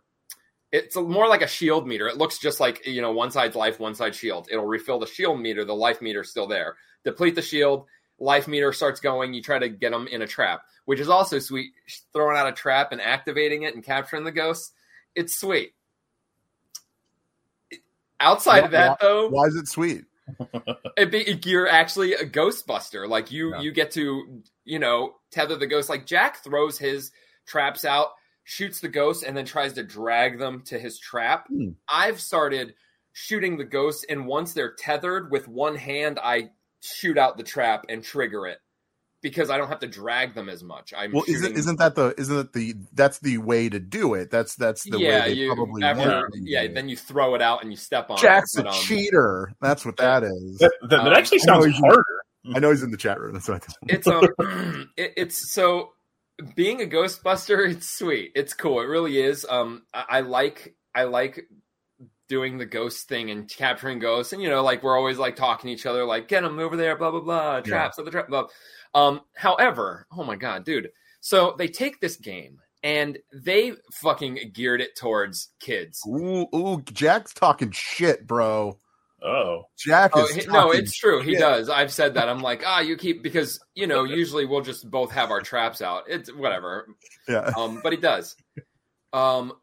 it's 0.72 0.96
a, 0.96 1.00
more 1.00 1.28
like 1.28 1.42
a 1.42 1.46
shield 1.46 1.86
meter. 1.86 2.08
It 2.08 2.16
looks 2.16 2.38
just 2.38 2.58
like 2.58 2.84
you 2.84 3.00
know 3.00 3.12
one 3.12 3.30
side's 3.30 3.54
life 3.54 3.78
one 3.78 3.94
side 3.94 4.12
shield. 4.14 4.48
It'll 4.50 4.66
refill 4.66 4.98
the 4.98 5.06
shield 5.06 5.40
meter 5.40 5.64
the 5.64 5.74
life 5.74 6.02
meter's 6.02 6.30
still 6.30 6.48
there. 6.48 6.76
Deplete 7.04 7.36
the 7.36 7.42
shield 7.42 7.86
life 8.18 8.48
meter 8.48 8.72
starts 8.72 9.00
going 9.00 9.34
you 9.34 9.42
try 9.42 9.58
to 9.58 9.68
get 9.68 9.90
them 9.90 10.06
in 10.06 10.22
a 10.22 10.26
trap 10.26 10.62
which 10.84 11.00
is 11.00 11.08
also 11.08 11.38
sweet. 11.38 11.72
Throwing 12.12 12.36
out 12.36 12.48
a 12.48 12.52
trap 12.52 12.92
and 12.92 13.00
activating 13.00 13.62
it 13.62 13.74
and 13.74 13.84
capturing 13.84 14.24
the 14.24 14.32
ghosts 14.32 14.72
it's 15.14 15.38
sweet. 15.38 15.74
Outside 18.18 18.64
of 18.64 18.72
that 18.72 18.90
why, 18.90 18.96
though 19.00 19.28
why 19.28 19.46
is 19.46 19.56
it 19.56 19.68
sweet? 19.68 20.04
It 20.96 21.10
be, 21.10 21.38
you're 21.48 21.68
actually 21.68 22.14
a 22.14 22.24
ghostbuster 22.24 23.08
like 23.08 23.30
you 23.30 23.50
Yeah. 23.52 23.60
you 23.60 23.72
get 23.72 23.90
to 23.92 24.42
you 24.64 24.78
know 24.78 25.14
tether 25.30 25.56
the 25.56 25.66
ghost 25.66 25.88
like 25.88 26.06
jack 26.06 26.42
throws 26.42 26.78
his 26.78 27.10
traps 27.46 27.84
out 27.84 28.08
shoots 28.44 28.80
the 28.80 28.88
ghost 28.88 29.22
and 29.22 29.36
then 29.36 29.44
tries 29.44 29.74
to 29.74 29.82
drag 29.82 30.38
them 30.38 30.62
to 30.66 30.78
his 30.78 30.98
trap 30.98 31.46
Hmm. 31.48 31.70
i've 31.88 32.20
started 32.20 32.74
shooting 33.12 33.56
the 33.58 33.64
ghosts 33.64 34.04
and 34.08 34.26
once 34.26 34.52
they're 34.54 34.74
tethered 34.74 35.30
with 35.30 35.46
one 35.46 35.76
hand 35.76 36.18
i 36.22 36.50
shoot 36.82 37.18
out 37.18 37.36
the 37.36 37.42
trap 37.42 37.84
and 37.88 38.02
trigger 38.02 38.46
it 38.46 38.58
because 39.24 39.50
i 39.50 39.56
don't 39.58 39.68
have 39.68 39.80
to 39.80 39.88
drag 39.88 40.34
them 40.34 40.48
as 40.48 40.62
much 40.62 40.92
i'm 40.96 41.10
Well, 41.10 41.24
isn't 41.26 41.56
isn't 41.56 41.78
that 41.80 41.96
the 41.96 42.14
isn't 42.16 42.38
it 42.38 42.52
the 42.52 42.74
that's 42.92 43.18
the 43.18 43.38
way 43.38 43.68
to 43.68 43.80
do 43.80 44.14
it? 44.14 44.30
That's 44.30 44.54
that's 44.54 44.84
the 44.84 44.98
yeah 45.00 45.22
way 45.24 45.28
they 45.34 45.40
you 45.40 45.54
probably 45.54 45.82
after, 45.82 46.08
want 46.08 46.34
yeah 46.42 46.68
then 46.68 46.88
you 46.88 46.96
throw 46.96 47.34
it 47.34 47.42
out 47.42 47.62
and 47.62 47.72
you 47.72 47.76
step 47.76 48.10
on 48.10 48.18
it. 48.18 48.20
Jack's 48.20 48.56
it 48.56 48.66
a 48.66 48.68
um, 48.68 48.74
cheater. 48.74 49.52
That's 49.60 49.84
what 49.86 49.96
that 49.96 50.22
is. 50.22 50.58
That, 50.58 50.72
that, 50.82 50.90
that 50.90 51.00
Um, 51.00 51.12
actually 51.14 51.40
I 51.42 51.46
know 51.46 51.60
sounds 51.62 51.66
he's- 51.66 51.80
harder. 51.80 52.04
I 52.54 52.58
know 52.58 52.70
he's 52.70 52.82
in 52.82 52.90
the 52.90 52.98
chat 52.98 53.18
room. 53.18 53.32
That's 53.32 53.48
what 53.48 53.64
I 53.64 53.84
it's 53.88 54.06
um 54.06 54.90
it, 54.98 55.14
it's 55.16 55.52
so 55.52 55.92
being 56.54 56.82
a 56.82 56.84
ghostbuster 56.84 57.66
it's 57.70 57.88
sweet 57.88 58.32
it's 58.34 58.52
cool 58.52 58.80
it 58.80 58.84
really 58.86 59.18
is 59.22 59.46
um 59.48 59.84
I, 59.94 60.04
I 60.08 60.20
like 60.20 60.74
i 60.94 61.04
like 61.04 61.48
doing 62.28 62.58
the 62.58 62.66
ghost 62.66 63.08
thing 63.08 63.30
and 63.30 63.48
capturing 63.48 63.98
ghosts 63.98 64.32
and 64.32 64.40
you 64.42 64.48
know 64.48 64.62
like 64.62 64.82
we're 64.82 64.96
always 64.96 65.18
like 65.18 65.36
talking 65.36 65.68
to 65.68 65.74
each 65.74 65.86
other 65.86 66.04
like 66.04 66.26
get 66.28 66.42
them 66.42 66.58
over 66.58 66.76
there 66.76 66.96
blah 66.96 67.10
blah 67.10 67.20
blah 67.20 67.60
traps 67.60 67.98
of 67.98 68.04
the 68.04 68.10
trap 68.10 68.28
blah 68.28 68.46
um 68.94 69.20
however 69.34 70.06
oh 70.16 70.24
my 70.24 70.36
god 70.36 70.64
dude 70.64 70.88
so 71.20 71.54
they 71.58 71.68
take 71.68 72.00
this 72.00 72.16
game 72.16 72.58
and 72.82 73.18
they 73.32 73.72
fucking 73.92 74.38
geared 74.52 74.80
it 74.80 74.96
towards 74.96 75.50
kids 75.60 76.00
Ooh, 76.08 76.46
ooh, 76.54 76.82
Jack's 76.92 77.32
talking 77.34 77.70
shit, 77.70 78.26
bro. 78.26 78.78
Oh, 79.26 79.62
Jack 79.78 80.10
Oh, 80.14 80.24
is 80.26 80.34
he- 80.34 80.46
no, 80.46 80.70
it's 80.70 80.94
true. 80.94 81.22
He 81.22 81.34
does. 81.34 81.70
I've 81.70 81.90
said 81.90 82.12
that. 82.14 82.28
I'm 82.28 82.42
like, 82.42 82.62
ah, 82.66 82.80
you 82.80 82.94
keep 82.98 83.22
because 83.22 83.58
you 83.74 83.86
know 83.86 84.04
usually 84.20 84.44
we'll 84.44 84.60
just 84.60 84.90
both 84.90 85.12
have 85.12 85.30
our 85.30 85.40
traps 85.40 85.80
out. 85.80 86.04
It's 86.08 86.30
whatever. 86.30 86.86
Yeah. 87.26 87.50
Um, 87.56 87.80
but 87.82 87.94
he 87.94 87.98
does. 87.98 88.36
Um, 89.14 89.54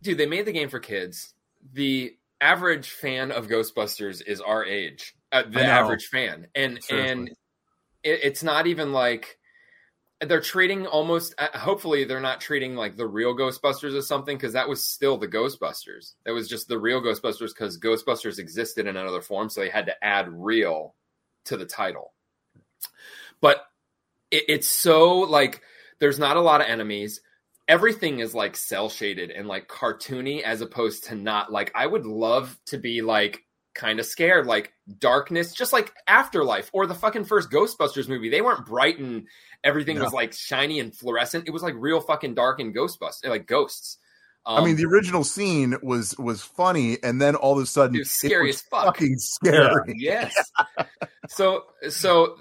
dude, 0.00 0.16
they 0.16 0.26
made 0.26 0.46
the 0.46 0.52
game 0.52 0.68
for 0.68 0.78
kids. 0.78 1.34
The 1.72 2.16
average 2.40 2.90
fan 2.90 3.32
of 3.32 3.48
Ghostbusters 3.48 4.22
is 4.26 4.40
our 4.40 4.64
age. 4.64 5.14
Uh, 5.32 5.44
the 5.48 5.64
average 5.64 6.06
fan, 6.06 6.48
and 6.54 6.82
Seriously. 6.82 7.10
and 7.10 7.28
it, 8.02 8.20
it's 8.24 8.42
not 8.42 8.66
even 8.66 8.92
like 8.92 9.38
they're 10.20 10.40
treating 10.40 10.86
almost. 10.86 11.34
Uh, 11.38 11.56
hopefully, 11.56 12.04
they're 12.04 12.20
not 12.20 12.40
treating 12.40 12.74
like 12.74 12.96
the 12.96 13.06
real 13.06 13.34
Ghostbusters 13.34 13.96
as 13.96 14.06
something 14.06 14.36
because 14.36 14.52
that 14.52 14.68
was 14.68 14.84
still 14.84 15.16
the 15.16 15.28
Ghostbusters. 15.28 16.14
That 16.24 16.32
was 16.32 16.48
just 16.48 16.68
the 16.68 16.78
real 16.78 17.00
Ghostbusters 17.00 17.54
because 17.54 17.78
Ghostbusters 17.78 18.38
existed 18.38 18.86
in 18.86 18.96
another 18.96 19.22
form, 19.22 19.48
so 19.48 19.60
they 19.60 19.70
had 19.70 19.86
to 19.86 20.04
add 20.04 20.28
real 20.28 20.94
to 21.46 21.56
the 21.56 21.66
title. 21.66 22.12
But 23.40 23.64
it, 24.30 24.44
it's 24.48 24.68
so 24.68 25.20
like 25.20 25.62
there's 26.00 26.18
not 26.18 26.36
a 26.36 26.42
lot 26.42 26.60
of 26.60 26.66
enemies. 26.66 27.20
Everything 27.70 28.18
is 28.18 28.34
like 28.34 28.56
cel 28.56 28.88
shaded 28.90 29.30
and 29.30 29.46
like 29.46 29.68
cartoony 29.68 30.42
as 30.42 30.60
opposed 30.60 31.04
to 31.04 31.14
not 31.14 31.52
like 31.52 31.70
I 31.74 31.86
would 31.86 32.04
love 32.04 32.58
to 32.66 32.78
be 32.78 33.00
like 33.00 33.44
kind 33.76 34.00
of 34.00 34.06
scared 34.06 34.46
like 34.46 34.72
darkness 34.98 35.52
just 35.54 35.72
like 35.72 35.92
afterlife 36.08 36.68
or 36.72 36.86
the 36.88 36.94
fucking 36.94 37.24
first 37.24 37.48
ghostbusters 37.50 38.08
movie 38.08 38.28
they 38.28 38.40
weren't 38.42 38.66
bright 38.66 38.98
and 38.98 39.28
everything 39.62 39.96
No. 39.98 40.02
was 40.04 40.12
like 40.12 40.32
shiny 40.32 40.80
and 40.80 40.92
fluorescent 40.92 41.44
it 41.46 41.52
was 41.52 41.62
like 41.62 41.74
real 41.78 42.00
fucking 42.00 42.34
dark 42.34 42.58
and 42.58 42.74
ghostbusters 42.74 43.28
like 43.28 43.46
ghosts 43.46 43.98
I 44.44 44.60
mean, 44.64 44.70
Um, 44.70 44.76
the 44.76 44.86
original 44.86 45.22
scene 45.22 45.76
was 45.82 46.16
was 46.18 46.40
funny, 46.42 46.96
and 47.02 47.20
then 47.20 47.36
all 47.36 47.58
of 47.58 47.62
a 47.62 47.66
sudden 47.66 47.94
It 47.94 48.00
was 48.00 48.10
scary 48.10 48.46
was 48.46 48.56
as 48.56 48.62
fuck. 48.62 48.84
fucking 48.86 49.14
scary. 49.18 49.94
yes. 49.98 50.34
so 51.28 51.64
so 51.90 52.36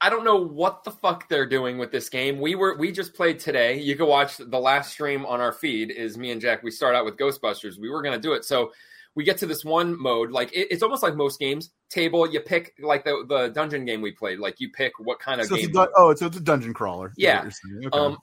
I 0.00 0.10
don't 0.10 0.24
know 0.24 0.36
what 0.36 0.84
the 0.84 0.90
fuck 0.90 1.28
they're 1.28 1.46
doing 1.46 1.78
with 1.78 1.90
this 1.92 2.08
game. 2.08 2.40
We 2.40 2.54
were 2.54 2.76
we 2.76 2.92
just 2.92 3.14
played 3.14 3.38
today. 3.38 3.80
You 3.80 3.96
can 3.96 4.06
watch 4.06 4.36
the 4.36 4.58
last 4.58 4.92
stream 4.92 5.24
on 5.26 5.40
our 5.40 5.52
feed. 5.52 5.90
Is 5.90 6.18
me 6.18 6.30
and 6.30 6.40
Jack. 6.40 6.62
We 6.62 6.70
start 6.70 6.94
out 6.94 7.04
with 7.04 7.16
Ghostbusters. 7.16 7.78
We 7.78 7.88
were 7.90 8.02
gonna 8.02 8.18
do 8.18 8.32
it. 8.32 8.44
So 8.44 8.72
we 9.14 9.24
get 9.24 9.38
to 9.38 9.46
this 9.46 9.64
one 9.64 10.00
mode. 10.00 10.30
Like 10.30 10.52
it, 10.52 10.68
it's 10.70 10.82
almost 10.82 11.02
like 11.02 11.14
most 11.16 11.38
games. 11.38 11.70
Table. 11.88 12.30
You 12.30 12.40
pick 12.40 12.74
like 12.80 13.04
the 13.04 13.24
the 13.28 13.48
dungeon 13.48 13.84
game 13.84 14.02
we 14.02 14.12
played. 14.12 14.38
Like 14.38 14.60
you 14.60 14.70
pick 14.70 14.92
what 14.98 15.18
kind 15.18 15.40
of 15.40 15.46
So 15.46 15.56
game. 15.56 15.72
dun- 15.72 15.88
oh, 15.96 16.14
so 16.14 16.26
it's 16.26 16.36
a 16.36 16.40
dungeon 16.40 16.74
crawler. 16.74 17.12
Yeah. 17.16 17.36
what 17.36 17.42
you're 17.44 17.50
saying. 17.52 17.86
Okay. 17.86 17.98
Um, 17.98 18.18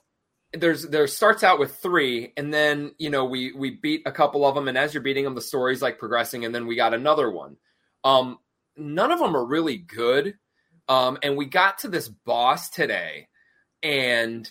there's 0.53 0.83
there 0.83 1.07
starts 1.07 1.43
out 1.43 1.59
with 1.59 1.75
three, 1.77 2.33
and 2.37 2.53
then 2.53 2.93
you 2.97 3.09
know 3.09 3.25
we 3.25 3.51
we 3.51 3.71
beat 3.71 4.03
a 4.05 4.11
couple 4.11 4.45
of 4.45 4.55
them, 4.55 4.67
and 4.67 4.77
as 4.77 4.93
you're 4.93 5.03
beating 5.03 5.23
them, 5.25 5.35
the 5.35 5.41
story's 5.41 5.81
like 5.81 5.99
progressing, 5.99 6.45
and 6.45 6.55
then 6.55 6.67
we 6.67 6.75
got 6.75 6.93
another 6.93 7.29
one. 7.29 7.57
Um, 8.03 8.37
none 8.77 9.11
of 9.11 9.19
them 9.19 9.35
are 9.35 9.45
really 9.45 9.77
good. 9.77 10.35
Um, 10.89 11.17
and 11.21 11.35
we 11.35 11.45
got 11.45 11.79
to 11.79 11.89
this 11.89 12.07
boss 12.07 12.69
today, 12.69 13.27
and 13.83 14.49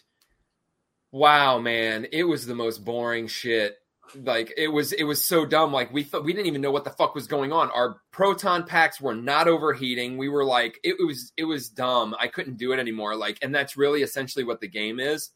wow, 1.12 1.58
man, 1.58 2.06
it 2.12 2.24
was 2.24 2.46
the 2.46 2.54
most 2.54 2.84
boring 2.84 3.26
shit. 3.26 3.76
Like 4.14 4.52
it 4.56 4.68
was, 4.68 4.92
it 4.92 5.04
was 5.04 5.24
so 5.24 5.46
dumb. 5.46 5.72
Like 5.72 5.92
we 5.92 6.04
thought 6.04 6.24
we 6.24 6.32
didn't 6.32 6.46
even 6.46 6.60
know 6.60 6.70
what 6.70 6.84
the 6.84 6.90
fuck 6.90 7.14
was 7.14 7.26
going 7.26 7.52
on. 7.52 7.70
Our 7.70 8.00
proton 8.12 8.64
packs 8.64 9.00
were 9.00 9.14
not 9.14 9.48
overheating. 9.48 10.16
We 10.16 10.28
were 10.28 10.44
like, 10.44 10.78
it, 10.84 10.96
was, 11.04 11.32
it 11.36 11.44
was 11.44 11.68
dumb. 11.68 12.14
I 12.20 12.28
couldn't 12.28 12.58
do 12.58 12.72
it 12.72 12.78
anymore. 12.78 13.16
Like, 13.16 13.38
and 13.42 13.54
that's 13.54 13.76
really 13.76 14.02
essentially 14.02 14.44
what 14.44 14.60
the 14.60 14.68
game 14.68 15.00
is. 15.00 15.30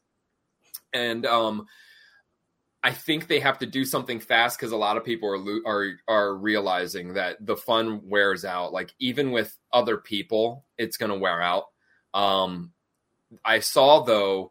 And 0.92 1.26
um, 1.26 1.66
I 2.82 2.92
think 2.92 3.26
they 3.26 3.40
have 3.40 3.58
to 3.58 3.66
do 3.66 3.84
something 3.84 4.20
fast 4.20 4.58
because 4.58 4.72
a 4.72 4.76
lot 4.76 4.96
of 4.96 5.04
people 5.04 5.28
are 5.28 5.60
are 5.66 5.92
are 6.08 6.34
realizing 6.36 7.14
that 7.14 7.44
the 7.44 7.56
fun 7.56 8.00
wears 8.04 8.44
out. 8.44 8.72
Like 8.72 8.94
even 8.98 9.32
with 9.32 9.54
other 9.72 9.98
people, 9.98 10.64
it's 10.78 10.96
going 10.96 11.12
to 11.12 11.18
wear 11.18 11.42
out. 11.42 11.64
Um, 12.14 12.72
I 13.44 13.60
saw 13.60 14.02
though, 14.02 14.50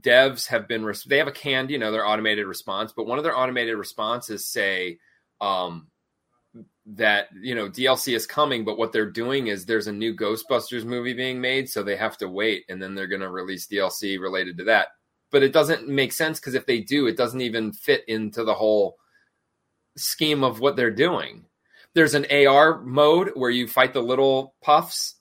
devs 0.00 0.46
have 0.48 0.66
been 0.66 0.90
they 1.06 1.18
have 1.18 1.28
a 1.28 1.32
canned, 1.32 1.70
you 1.70 1.78
know, 1.78 1.92
their 1.92 2.06
automated 2.06 2.46
response, 2.46 2.92
but 2.96 3.06
one 3.06 3.18
of 3.18 3.24
their 3.24 3.36
automated 3.36 3.76
responses 3.76 4.46
say 4.46 4.98
um, 5.42 5.88
that 6.86 7.28
you 7.42 7.54
know 7.54 7.68
DLC 7.68 8.16
is 8.16 8.26
coming, 8.26 8.64
but 8.64 8.78
what 8.78 8.90
they're 8.90 9.10
doing 9.10 9.48
is 9.48 9.66
there's 9.66 9.86
a 9.86 9.92
new 9.92 10.16
Ghostbusters 10.16 10.84
movie 10.84 11.12
being 11.12 11.42
made, 11.42 11.68
so 11.68 11.82
they 11.82 11.96
have 11.96 12.16
to 12.18 12.28
wait, 12.28 12.64
and 12.70 12.82
then 12.82 12.94
they're 12.94 13.06
going 13.06 13.20
to 13.20 13.30
release 13.30 13.66
DLC 13.66 14.18
related 14.18 14.56
to 14.56 14.64
that 14.64 14.88
but 15.30 15.42
it 15.42 15.52
doesn't 15.52 15.88
make 15.88 16.12
sense 16.12 16.38
because 16.38 16.54
if 16.54 16.66
they 16.66 16.80
do, 16.80 17.06
it 17.06 17.16
doesn't 17.16 17.40
even 17.40 17.72
fit 17.72 18.04
into 18.08 18.44
the 18.44 18.54
whole 18.54 18.96
scheme 19.96 20.44
of 20.44 20.60
what 20.60 20.76
they're 20.76 20.90
doing. 20.90 21.44
There's 21.94 22.14
an 22.14 22.26
AR 22.30 22.82
mode 22.82 23.32
where 23.34 23.50
you 23.50 23.66
fight 23.66 23.94
the 23.94 24.02
little 24.02 24.54
puffs, 24.62 25.14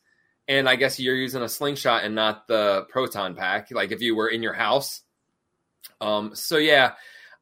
and 0.48 0.68
I 0.68 0.76
guess 0.76 1.00
you're 1.00 1.16
using 1.16 1.42
a 1.42 1.50
slingshot 1.50 2.04
and 2.04 2.14
not 2.14 2.48
the 2.48 2.86
proton 2.90 3.36
pack, 3.36 3.72
like 3.72 3.92
if 3.92 4.02
you 4.02 4.16
were 4.16 4.28
in 4.28 4.44
your 4.44 4.54
house. 4.54 5.02
Um, 6.02 6.36
so 6.36 6.58
yeah, 6.58 6.94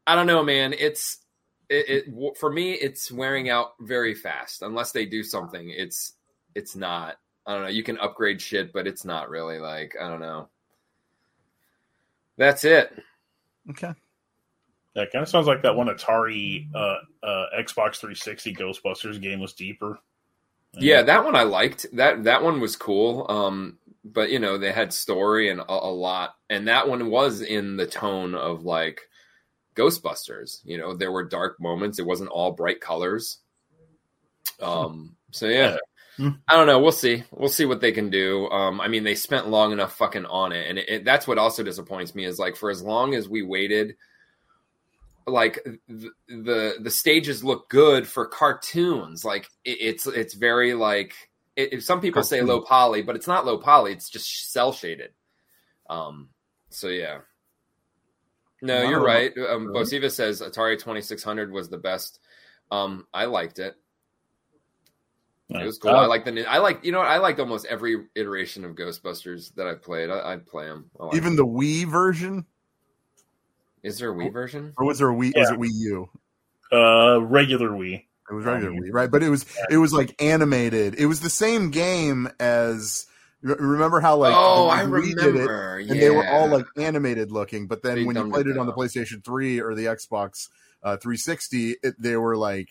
I 0.05 0.15
don't 0.15 0.27
know, 0.27 0.43
man. 0.43 0.73
It's 0.77 1.17
it, 1.69 2.05
it 2.07 2.37
for 2.37 2.51
me, 2.51 2.73
it's 2.73 3.11
wearing 3.11 3.49
out 3.49 3.71
very 3.81 4.13
fast. 4.13 4.61
Unless 4.61 4.91
they 4.91 5.05
do 5.05 5.23
something, 5.23 5.69
it's 5.69 6.13
it's 6.55 6.75
not. 6.75 7.17
I 7.45 7.53
don't 7.53 7.63
know. 7.63 7.69
You 7.69 7.83
can 7.83 7.97
upgrade 7.97 8.41
shit, 8.41 8.71
but 8.71 8.87
it's 8.87 9.03
not 9.03 9.29
really 9.29 9.59
like 9.59 9.95
I 9.99 10.07
don't 10.07 10.21
know. 10.21 10.49
That's 12.37 12.63
it. 12.63 12.91
Okay. 13.69 13.93
That 14.95 15.11
kind 15.11 15.23
of 15.23 15.29
sounds 15.29 15.47
like 15.47 15.63
that 15.63 15.75
one 15.75 15.87
Atari 15.87 16.67
uh, 16.73 16.97
uh, 17.23 17.45
Xbox 17.57 17.97
360 17.97 18.53
Ghostbusters 18.53 19.21
game 19.21 19.39
was 19.39 19.53
deeper. 19.53 19.99
Yeah, 20.75 21.03
that 21.03 21.23
one 21.23 21.35
I 21.35 21.43
liked. 21.43 21.85
That 21.93 22.23
that 22.23 22.43
one 22.43 22.59
was 22.59 22.75
cool. 22.75 23.27
Um, 23.29 23.77
but 24.03 24.31
you 24.31 24.39
know, 24.39 24.57
they 24.57 24.71
had 24.71 24.91
story 24.91 25.49
and 25.49 25.59
a, 25.59 25.65
a 25.67 25.91
lot, 25.91 26.35
and 26.49 26.67
that 26.67 26.87
one 26.87 27.09
was 27.09 27.41
in 27.41 27.77
the 27.77 27.85
tone 27.85 28.33
of 28.33 28.63
like 28.63 29.01
Ghostbusters. 29.75 30.61
You 30.63 30.77
know, 30.79 30.95
there 30.95 31.11
were 31.11 31.23
dark 31.23 31.59
moments. 31.59 31.99
It 31.99 32.07
wasn't 32.07 32.31
all 32.31 32.51
bright 32.51 32.81
colors. 32.81 33.39
Um. 34.61 35.15
So 35.31 35.47
yeah. 35.47 35.77
I 36.19 36.55
don't 36.55 36.67
know. 36.67 36.79
We'll 36.79 36.91
see. 36.91 37.23
We'll 37.31 37.49
see 37.49 37.65
what 37.65 37.81
they 37.81 37.91
can 37.91 38.09
do. 38.09 38.47
Um, 38.49 38.79
I 38.79 38.87
mean, 38.87 39.03
they 39.03 39.15
spent 39.15 39.47
long 39.49 39.71
enough 39.71 39.95
fucking 39.97 40.25
on 40.25 40.51
it, 40.51 40.69
and 40.69 40.77
it, 40.77 40.89
it, 40.89 41.05
that's 41.05 41.27
what 41.27 41.37
also 41.39 41.63
disappoints 41.63 42.13
me 42.13 42.25
is 42.25 42.37
like 42.37 42.55
for 42.55 42.69
as 42.69 42.81
long 42.83 43.15
as 43.15 43.27
we 43.27 43.41
waited, 43.41 43.95
like 45.25 45.63
the 45.87 46.11
the, 46.27 46.75
the 46.79 46.91
stages 46.91 47.43
look 47.43 47.69
good 47.69 48.07
for 48.07 48.27
cartoons. 48.27 49.25
Like 49.25 49.47
it, 49.65 49.77
it's 49.81 50.05
it's 50.07 50.35
very 50.35 50.73
like 50.75 51.13
it, 51.55 51.81
some 51.81 51.99
people 52.01 52.23
say 52.23 52.41
low 52.41 52.61
poly, 52.61 53.01
but 53.01 53.15
it's 53.15 53.27
not 53.27 53.45
low 53.45 53.57
poly. 53.57 53.93
It's 53.93 54.09
just 54.09 54.51
cel 54.51 54.71
shaded. 54.71 55.11
Um. 55.89 56.29
So 56.69 56.89
yeah. 56.89 57.19
No, 58.61 58.83
Wow. 58.83 58.89
you're 58.89 59.03
right. 59.03 59.31
Um? 59.37 59.67
Bosiva 59.67 60.09
says 60.11 60.41
Atari 60.41 60.75
2600 60.77 61.51
was 61.51 61.69
the 61.69 61.77
best. 61.77 62.19
Um, 62.71 63.05
I 63.13 63.25
liked 63.25 63.59
it. 63.59 63.75
It 65.49 65.65
was 65.65 65.77
cool. 65.77 65.91
Uh, 65.91 66.03
I 66.03 66.05
like 66.07 66.25
the. 66.25 66.45
I 66.45 66.57
like 66.59 66.83
you 66.83 66.91
know? 66.91 67.01
I 67.01 67.17
liked 67.17 67.39
almost 67.39 67.65
every 67.67 68.05
iteration 68.15 68.65
of 68.65 68.75
Ghostbusters 68.75 69.53
that 69.55 69.67
I've 69.67 69.83
played. 69.83 70.09
I, 70.09 70.33
I'd 70.33 70.45
play 70.47 70.65
them. 70.65 70.89
Even 71.13 71.35
the 71.35 71.45
Wii 71.45 71.85
version, 71.85 72.45
is 73.83 73.97
there 73.99 74.11
a 74.11 74.15
Wii 74.15 74.31
version? 74.31 74.73
or 74.77 74.85
was 74.85 74.99
there 74.99 75.09
a 75.09 75.13
Wii? 75.13 75.33
Was 75.35 75.49
Yeah. 75.49 75.53
it 75.53 75.59
Wii 75.59 75.69
U? 75.71 76.09
uh, 76.71 77.21
regular 77.21 77.69
Wii. 77.69 78.03
It 78.29 78.33
was 78.33 78.45
regular 78.45 78.71
Um, 78.71 78.79
Wii, 78.79 78.93
right? 78.93 79.11
But 79.11 79.21
it 79.21 79.29
was 79.29 79.45
it 79.69 79.77
was 79.77 79.93
like 79.93 80.15
animated. 80.21 80.95
It 80.97 81.05
was 81.07 81.19
the 81.19 81.29
same 81.29 81.69
game 81.71 82.29
as. 82.39 83.05
Remember 83.41 83.99
how 83.99 84.15
like 84.15 84.33
oh, 84.35 84.67
the 84.67 84.71
I 84.71 84.83
Wii 84.85 85.09
did 85.17 85.19
it, 85.19 85.39
remember. 85.39 85.77
and 85.79 85.89
they 86.01 86.09
were 86.09 86.25
all 86.25 86.47
like 86.47 86.65
animated 86.77 87.29
looking. 87.29 87.67
But 87.67 87.83
then 87.83 87.95
They 87.95 88.03
when 88.05 88.15
you 88.15 88.29
played 88.31 88.47
it 88.47 88.51
it 88.51 88.57
on 88.57 88.67
the. 88.67 88.73
PlayStation 88.73 89.23
Three 89.23 89.59
or 89.59 89.75
the 89.75 89.85
Xbox 89.85 90.47
uh, 90.81 90.95
360, 90.95 91.75
it, 91.83 91.95
they 92.01 92.15
were 92.15 92.37
like 92.37 92.69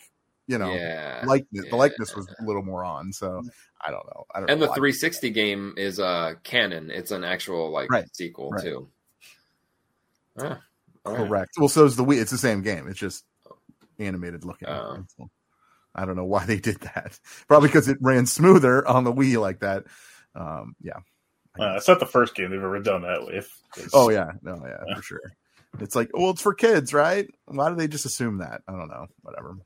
you 0.52 0.58
know 0.58 0.72
yeah. 0.74 1.22
likeness. 1.26 1.64
yeah. 1.64 1.70
The 1.70 1.76
likeness 1.76 2.14
was 2.14 2.28
a 2.38 2.44
little 2.44 2.62
more 2.62 2.84
on. 2.84 3.12
So 3.12 3.42
I 3.84 3.90
don't 3.90 4.06
know. 4.06 4.24
I 4.34 4.40
don't 4.40 4.50
and 4.50 4.60
know 4.60 4.66
the 4.66 4.70
why. 4.70 4.76
360 4.76 5.30
game 5.30 5.74
is 5.76 5.98
uh 5.98 6.34
canon. 6.44 6.90
It's 6.90 7.10
an 7.10 7.24
actual 7.24 7.70
like 7.70 7.90
Right, 7.90 8.04
sequel 8.14 8.50
right. 8.50 8.62
too. 8.62 8.88
Ah, 10.38 10.60
all 11.04 11.12
right. 11.14 11.26
Correct. 11.28 11.50
Well, 11.58 11.68
so 11.68 11.84
is 11.84 11.96
the 11.96 12.04
Wii. 12.04 12.20
It's 12.20 12.30
the 12.30 12.38
same 12.38 12.62
game. 12.62 12.88
It's 12.88 12.98
just 12.98 13.24
animated 13.98 14.44
looking. 14.44 14.68
So, 14.68 15.30
I 15.94 16.04
don't 16.06 16.16
know 16.16 16.24
why 16.24 16.44
they 16.46 16.58
did 16.58 16.80
that. 16.80 17.18
Probably 17.48 17.68
because 17.68 17.88
it 17.88 17.98
ran 18.00 18.26
smoother 18.26 18.86
on 18.86 19.04
the 19.04 19.12
Wii 19.12 19.40
like 19.40 19.60
that. 19.60 19.84
Um, 20.34 20.74
yeah. 20.80 20.98
Uh, 21.58 21.74
it's 21.76 21.86
not 21.88 22.00
the 22.00 22.06
first 22.06 22.34
game 22.34 22.50
they've 22.50 22.62
ever 22.62 22.80
done 22.80 23.02
that 23.02 23.26
with. 23.26 23.50
It's- 23.76 23.90
Oh 23.92 24.08
yeah. 24.10 24.32
No, 24.42 24.58
yeah, 24.66 24.94
for 24.96 25.02
sure. 25.02 25.20
It's 25.80 25.94
like, 25.96 26.10
well, 26.12 26.30
it's 26.30 26.42
for 26.42 26.52
kids, 26.54 26.92
right? 26.92 27.26
Why 27.46 27.70
do 27.70 27.76
they 27.76 27.88
just 27.88 28.04
assume 28.06 28.38
that? 28.38 28.60
I 28.68 28.72
don't 28.72 28.88
know. 28.88 29.06
Whatever. 29.22 29.56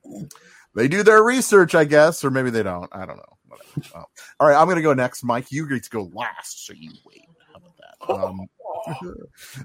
They 0.76 0.88
do 0.88 1.02
their 1.02 1.22
research, 1.22 1.74
I 1.74 1.84
guess, 1.84 2.22
or 2.22 2.30
maybe 2.30 2.50
they 2.50 2.62
don't. 2.62 2.88
I 2.92 3.06
don't 3.06 3.16
know. 3.16 3.38
Whatever. 3.48 3.88
Well, 3.94 4.10
all 4.38 4.48
right, 4.48 4.60
I'm 4.60 4.66
going 4.66 4.76
to 4.76 4.82
go 4.82 4.92
next, 4.92 5.24
Mike. 5.24 5.50
You 5.50 5.66
get 5.66 5.84
to 5.84 5.90
go 5.90 6.10
last, 6.12 6.66
so 6.66 6.74
you 6.74 6.92
wait. 7.06 7.22
How 7.50 7.56
about 7.56 7.76
that? 7.78 8.22
Um, 8.22 8.46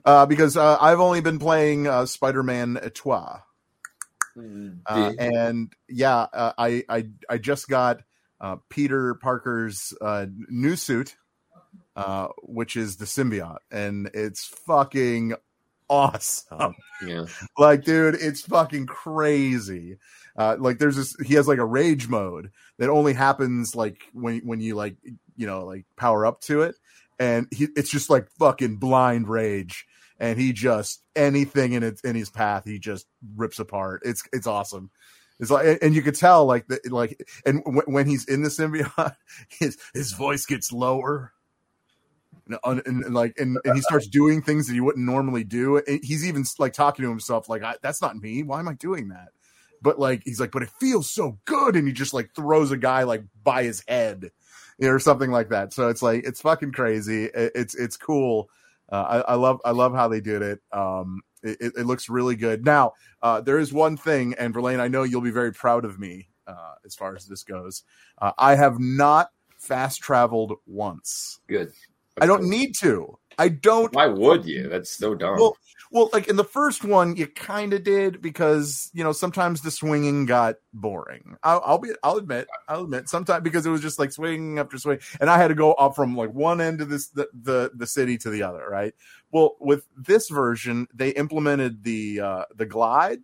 uh, 0.05 0.25
because 0.25 0.55
uh, 0.55 0.77
I've 0.79 1.01
only 1.01 1.19
been 1.19 1.37
playing 1.37 1.85
uh, 1.85 2.05
Spider-Man 2.05 2.91
Trois. 2.93 3.41
Uh, 4.85 5.11
and 5.19 5.73
yeah, 5.89 6.27
uh, 6.33 6.53
I, 6.57 6.85
I 6.87 7.07
I 7.29 7.37
just 7.37 7.67
got 7.67 8.01
uh, 8.39 8.55
Peter 8.69 9.15
Parker's 9.15 9.93
uh, 9.99 10.27
new 10.47 10.77
suit, 10.77 11.17
uh, 11.97 12.29
which 12.43 12.77
is 12.77 12.95
the 12.95 13.05
symbiote, 13.05 13.57
and 13.69 14.09
it's 14.13 14.45
fucking 14.45 15.33
awesome. 15.89 16.75
yeah. 17.05 17.25
Like, 17.57 17.83
dude, 17.83 18.15
it's 18.15 18.41
fucking 18.41 18.87
crazy. 18.87 19.97
Uh, 20.41 20.55
like, 20.57 20.79
there's 20.79 20.95
this. 20.95 21.15
He 21.24 21.36
has 21.36 21.48
like 21.48 21.60
a 21.60 21.65
rage 21.65 22.07
mode 22.07 22.51
that 22.79 22.89
only 22.89 23.13
happens 23.13 23.75
like 23.75 24.01
when 24.12 24.39
when 24.39 24.60
you 24.60 24.74
like 24.75 24.95
you 25.36 25.45
know 25.45 25.65
like 25.65 25.86
power 25.98 26.25
up 26.25 26.41
to 26.41 26.63
it, 26.63 26.75
and 27.19 27.48
he 27.51 27.67
it's 27.75 27.91
just 27.91 28.10
like 28.10 28.27
fucking 28.39 28.77
blind 28.77 29.27
rage. 29.27 29.86
And 30.19 30.39
he 30.39 30.53
just 30.53 31.03
anything 31.15 31.74
in 31.74 31.81
it 31.83 32.00
in 32.03 32.15
his 32.15 32.29
path 32.29 32.63
he 32.65 32.79
just 32.79 33.07
rips 33.36 33.60
apart. 33.60 34.01
It's 34.03 34.24
it's 34.33 34.48
awesome. 34.48 34.89
It's 35.39 35.51
like 35.51 35.79
and 35.81 35.95
you 35.95 36.01
could 36.01 36.15
tell 36.15 36.45
like 36.45 36.67
the, 36.67 36.79
like 36.89 37.19
and 37.45 37.63
w- 37.63 37.83
when 37.86 38.07
he's 38.07 38.25
in 38.25 38.43
the 38.43 38.50
symbiote 38.50 39.15
his 39.50 39.77
his 39.93 40.13
voice 40.13 40.45
gets 40.45 40.71
lower. 40.71 41.33
And, 42.48 42.81
and, 42.86 43.05
and 43.05 43.13
like 43.13 43.33
and, 43.39 43.57
and 43.63 43.75
he 43.75 43.81
starts 43.81 44.07
doing 44.07 44.41
things 44.41 44.67
that 44.67 44.74
he 44.74 44.81
wouldn't 44.81 45.05
normally 45.05 45.43
do. 45.43 45.81
He's 45.88 46.25
even 46.25 46.45
like 46.60 46.74
talking 46.74 47.03
to 47.03 47.10
himself 47.10 47.50
like 47.50 47.63
that's 47.81 48.01
not 48.01 48.15
me. 48.17 48.43
Why 48.43 48.60
am 48.60 48.67
i 48.67 48.74
doing 48.74 49.10
that 49.10 49.29
but 49.81 50.00
like 50.00 50.21
he's 50.25 50.39
like 50.39 50.51
but 50.51 50.63
it 50.63 50.69
feels 50.79 51.09
so 51.09 51.38
good 51.45 51.75
and 51.75 51.88
he 51.88 51.93
just 51.93 52.13
like 52.13 52.33
throws 52.35 52.71
a 52.71 52.77
guy 52.77 53.03
like 53.03 53.23
by 53.43 53.63
his 53.63 53.83
head 53.88 54.31
or 54.81 55.00
something 55.00 55.31
like 55.31 55.50
that 55.50 55.73
so 55.73 55.89
it's 55.89 56.01
like 56.01 56.23
it's 56.25 56.41
fucking 56.41 56.71
crazy 56.71 57.25
It- 57.25 57.51
it's 57.55 57.75
it's 57.75 57.97
cool 57.97 58.50
uh, 58.91 59.23
I, 59.27 59.31
I 59.31 59.35
love 59.35 59.61
I 59.63 59.71
love 59.71 59.93
how 59.93 60.09
they 60.09 60.19
did 60.19 60.41
it. 60.41 60.59
Um, 60.73 61.21
it, 61.43 61.57
it, 61.61 61.73
it 61.77 61.85
looks 61.85 62.09
really 62.09 62.35
good. 62.35 62.65
Now 62.65 62.91
uh, 63.21 63.39
there 63.41 63.57
is 63.57 63.71
one 63.71 63.95
thing, 63.95 64.35
and 64.38 64.53
Verlaine, 64.53 64.81
I 64.81 64.89
know 64.89 65.03
you'll 65.03 65.21
be 65.21 65.31
very 65.31 65.53
proud 65.53 65.85
of 65.85 65.97
me 65.97 66.27
uh, 66.45 66.73
as 66.85 66.93
far 66.95 67.15
as 67.15 67.25
this 67.25 67.43
goes. 67.43 67.83
Uh, 68.21 68.33
I 68.38 68.55
have 68.55 68.79
not 68.79 69.29
fast 69.57 70.01
traveled 70.01 70.53
once. 70.65 71.39
Good. 71.47 71.71
I 72.19 72.25
don't 72.25 72.43
need 72.50 72.75
to. 72.81 73.17
I 73.38 73.50
don't. 73.50 73.93
Why 73.93 74.07
would 74.07 74.45
you? 74.45 74.69
That's 74.69 74.91
so 74.91 75.15
dumb. 75.15 75.38
Well, 75.38 75.57
well, 75.91 76.09
like 76.13 76.27
in 76.27 76.38
the 76.38 76.43
first 76.45 76.85
one, 76.85 77.17
you 77.17 77.27
kind 77.27 77.73
of 77.73 77.83
did 77.83 78.21
because 78.21 78.89
you 78.93 79.03
know 79.03 79.11
sometimes 79.11 79.61
the 79.61 79.71
swinging 79.71 80.25
got 80.25 80.55
boring. 80.73 81.35
I'll, 81.43 81.61
I'll 81.65 81.77
be, 81.79 81.91
I'll 82.01 82.17
admit, 82.17 82.47
I'll 82.67 82.83
admit, 82.83 83.09
sometimes 83.09 83.43
because 83.43 83.65
it 83.65 83.69
was 83.69 83.81
just 83.81 84.00
like 84.00 84.11
swing 84.13 84.57
after 84.57 84.77
swing, 84.77 85.00
and 85.19 85.29
I 85.29 85.38
had 85.38 85.50
to 85.50 85.55
go 85.55 85.73
up 85.73 85.95
from 85.95 86.15
like 86.15 86.33
one 86.33 86.61
end 86.61 86.81
of 86.81 86.89
this 86.89 87.09
the 87.09 87.27
the, 87.33 87.71
the 87.75 87.88
city 87.88 88.17
to 88.19 88.29
the 88.29 88.43
other, 88.43 88.65
right? 88.69 88.93
Well, 89.31 89.55
with 89.59 89.85
this 89.97 90.29
version, 90.29 90.88
they 90.93 91.09
implemented 91.09 91.83
the 91.83 92.21
uh, 92.21 92.45
the 92.55 92.65
glide. 92.65 93.19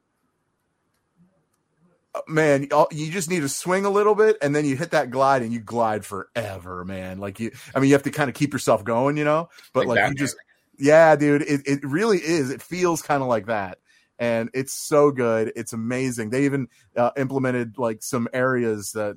Uh, 2.17 2.21
Man, 2.27 2.67
you 2.91 3.11
just 3.11 3.29
need 3.29 3.41
to 3.41 3.49
swing 3.49 3.85
a 3.85 3.89
little 3.89 4.15
bit, 4.15 4.37
and 4.41 4.55
then 4.55 4.65
you 4.65 4.75
hit 4.75 4.91
that 4.91 5.11
glide, 5.11 5.41
and 5.41 5.53
you 5.53 5.59
glide 5.59 6.05
forever, 6.05 6.83
man. 6.85 7.19
Like 7.19 7.39
you, 7.39 7.51
I 7.75 7.79
mean, 7.79 7.89
you 7.89 7.95
have 7.95 8.03
to 8.03 8.11
kind 8.11 8.29
of 8.29 8.35
keep 8.35 8.53
yourself 8.53 8.83
going, 8.83 9.17
you 9.17 9.23
know. 9.23 9.49
But 9.73 9.87
Like 9.87 9.99
like, 9.99 10.09
you 10.09 10.15
just, 10.15 10.35
yeah, 10.77 11.15
dude, 11.15 11.41
it, 11.43 11.61
it 11.65 11.83
really 11.83 12.17
is. 12.17 12.49
It 12.49 12.61
feels 12.61 13.01
kind 13.01 13.21
of 13.21 13.29
like 13.29 13.47
that, 13.47 13.79
and 14.19 14.49
it's 14.53 14.73
so 14.73 15.11
good. 15.11 15.51
It's 15.55 15.73
amazing. 15.73 16.29
They 16.29 16.45
even 16.45 16.67
uh, 16.95 17.11
implemented 17.17 17.77
like 17.77 18.01
some 18.01 18.27
areas 18.33 18.91
that 18.93 19.15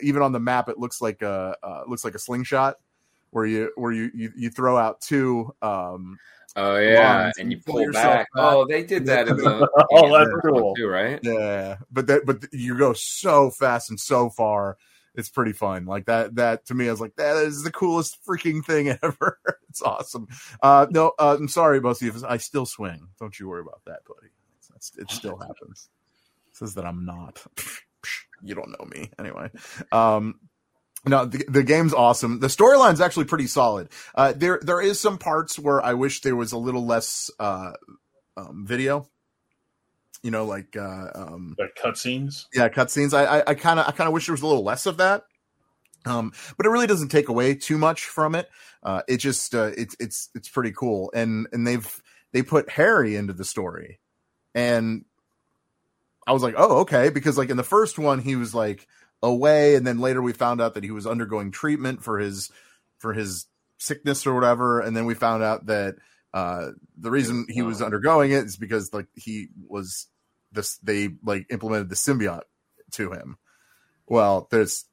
even 0.00 0.22
on 0.22 0.32
the 0.32 0.40
map 0.40 0.68
it 0.68 0.78
looks 0.78 1.00
like 1.00 1.22
a 1.22 1.56
uh, 1.62 1.82
looks 1.86 2.04
like 2.04 2.14
a 2.14 2.18
slingshot 2.20 2.76
where 3.30 3.46
you 3.46 3.72
where 3.76 3.92
you 3.92 4.10
you, 4.14 4.32
you 4.36 4.50
throw 4.50 4.76
out 4.76 5.00
two 5.00 5.54
um 5.62 6.18
oh 6.56 6.76
yeah, 6.78 7.22
lines 7.24 7.34
and 7.38 7.50
you 7.52 7.58
pull 7.58 7.74
pull 7.74 7.82
yourself 7.82 8.04
back. 8.04 8.32
back. 8.34 8.44
Oh, 8.52 8.66
they 8.66 8.82
did 8.82 9.06
that 9.06 9.28
in 9.28 9.36
the 9.36 9.68
Oh, 9.92 10.18
that's 10.18 10.30
in 10.30 10.40
cool. 10.50 10.74
too, 10.74 10.88
right? 10.88 11.20
yeah. 11.22 11.76
But 11.90 12.06
that 12.08 12.26
but 12.26 12.44
you 12.52 12.76
go 12.76 12.92
so 12.92 13.50
fast 13.50 13.90
and 13.90 14.00
so 14.00 14.30
far 14.30 14.76
it's 15.14 15.30
pretty 15.30 15.52
fun. 15.52 15.86
Like 15.86 16.06
that 16.06 16.34
that 16.36 16.66
to 16.66 16.74
me 16.74 16.88
i 16.88 16.90
was 16.90 17.00
like 17.00 17.16
that 17.16 17.36
is 17.38 17.62
the 17.62 17.72
coolest 17.72 18.18
freaking 18.26 18.64
thing 18.64 18.88
ever. 19.02 19.38
It's 19.70 19.82
awesome. 19.82 20.28
Uh 20.62 20.86
no 20.90 21.12
uh, 21.18 21.36
i'm 21.38 21.48
sorry 21.48 21.80
both 21.80 22.02
of 22.02 22.14
you. 22.16 22.26
I 22.28 22.36
still 22.36 22.66
swing. 22.66 23.08
Don't 23.18 23.38
you 23.38 23.48
worry 23.48 23.62
about 23.62 23.80
that 23.86 24.00
buddy. 24.06 24.30
That's, 24.70 24.92
it 24.98 25.10
still 25.10 25.38
happens. 25.38 25.88
Says 26.52 26.74
that 26.74 26.84
i'm 26.84 27.04
not. 27.04 27.44
You 28.42 28.54
don't 28.54 28.68
know 28.68 28.86
me. 28.94 29.10
Anyway. 29.18 29.50
Um 29.90 30.38
no, 31.06 31.24
the, 31.24 31.44
the 31.48 31.62
game's 31.62 31.94
awesome. 31.94 32.40
The 32.40 32.48
storyline's 32.48 33.00
actually 33.00 33.26
pretty 33.26 33.46
solid. 33.46 33.88
Uh, 34.14 34.32
there, 34.34 34.58
there 34.62 34.80
is 34.80 34.98
some 34.98 35.18
parts 35.18 35.58
where 35.58 35.84
I 35.84 35.94
wish 35.94 36.20
there 36.22 36.36
was 36.36 36.52
a 36.52 36.58
little 36.58 36.84
less 36.84 37.30
uh, 37.38 37.72
um, 38.36 38.64
video. 38.66 39.08
You 40.22 40.30
know, 40.30 40.44
like 40.44 40.76
uh, 40.76 41.08
um, 41.14 41.54
The 41.56 41.68
cutscenes. 41.80 42.46
yeah, 42.52 42.68
cutscenes. 42.68 43.14
I, 43.14 43.42
I 43.46 43.54
kind 43.54 43.78
of, 43.78 43.86
I 43.86 43.92
kind 43.92 44.08
of 44.08 44.14
wish 44.14 44.26
there 44.26 44.32
was 44.32 44.42
a 44.42 44.46
little 44.46 44.64
less 44.64 44.86
of 44.86 44.96
that. 44.96 45.24
Um, 46.04 46.32
but 46.56 46.66
it 46.66 46.70
really 46.70 46.86
doesn't 46.86 47.08
take 47.08 47.28
away 47.28 47.54
too 47.54 47.78
much 47.78 48.04
from 48.04 48.34
it. 48.34 48.48
Uh, 48.82 49.02
it 49.08 49.18
just, 49.18 49.54
uh, 49.54 49.72
it's, 49.76 49.96
it's, 50.00 50.30
it's 50.34 50.48
pretty 50.48 50.72
cool. 50.72 51.10
And, 51.14 51.46
and 51.52 51.66
they've, 51.66 52.02
they 52.32 52.42
put 52.42 52.70
Harry 52.70 53.16
into 53.16 53.32
the 53.32 53.44
story, 53.44 53.98
and 54.54 55.04
I 56.26 56.32
was 56.32 56.42
like, 56.42 56.54
oh, 56.58 56.80
okay, 56.80 57.08
because 57.08 57.38
like 57.38 57.50
in 57.50 57.56
the 57.56 57.62
first 57.62 57.98
one, 57.98 58.20
he 58.20 58.36
was 58.36 58.54
like 58.54 58.86
away, 59.22 59.74
and 59.74 59.86
then 59.86 59.98
later 59.98 60.20
we 60.22 60.32
found 60.32 60.60
out 60.60 60.74
that 60.74 60.84
he 60.84 60.90
was 60.90 61.06
undergoing 61.06 61.50
treatment 61.50 62.02
for 62.02 62.18
his, 62.18 62.50
for 62.98 63.12
his 63.12 63.46
sickness 63.78 64.26
or 64.26 64.34
whatever, 64.34 64.80
and 64.80 64.96
then 64.96 65.06
we 65.06 65.14
found 65.14 65.42
out 65.42 65.66
that 65.66 65.96
uh, 66.34 66.68
the 66.98 67.10
reason 67.10 67.46
he 67.48 67.62
was 67.62 67.80
undergoing 67.82 68.30
it 68.32 68.44
is 68.44 68.56
because 68.56 68.92
like 68.92 69.06
he 69.14 69.48
was 69.68 70.06
this 70.52 70.76
they 70.78 71.08
like 71.24 71.46
implemented 71.50 71.88
the 71.88 71.94
symbiote 71.94 72.42
to 72.92 73.10
him. 73.12 73.36
Well, 74.06 74.48
there's 74.50 74.84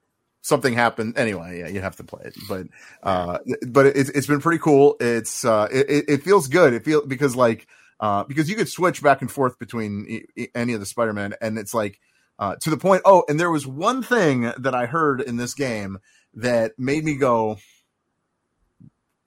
something 0.41 0.73
happened 0.73 1.17
anyway. 1.17 1.59
Yeah, 1.59 1.67
you 1.67 1.81
have 1.81 1.95
to 1.97 2.03
play 2.03 2.23
it, 2.25 2.35
but 2.47 2.67
uh, 3.03 3.39
but 3.67 3.85
it's 3.87 4.09
it's 4.09 4.27
been 4.27 4.41
pretty 4.41 4.59
cool. 4.59 4.95
It's 4.99 5.43
uh, 5.45 5.67
it, 5.71 5.89
it- 5.89 6.05
it 6.09 6.23
feels 6.23 6.47
good. 6.47 6.73
It 6.73 6.85
feels 6.85 7.05
because 7.05 7.35
like 7.35 7.67
uh, 7.99 8.23
because 8.23 8.49
you 8.49 8.55
could 8.55 8.69
switch 8.69 9.01
back 9.03 9.21
and 9.21 9.31
forth 9.31 9.59
between 9.59 10.25
any 10.55 10.73
of 10.73 10.79
the 10.79 10.85
Spider-Man, 10.85 11.35
and 11.41 11.57
it's 11.57 11.73
like 11.73 11.99
uh, 12.39 12.55
to 12.57 12.69
the 12.69 12.77
point. 12.77 13.01
Oh, 13.05 13.23
and 13.27 13.39
there 13.39 13.51
was 13.51 13.67
one 13.67 14.03
thing 14.03 14.51
that 14.57 14.75
I 14.75 14.85
heard 14.85 15.21
in 15.21 15.37
this 15.37 15.53
game 15.53 15.99
that 16.33 16.73
made 16.77 17.03
me 17.03 17.15
go, 17.15 17.57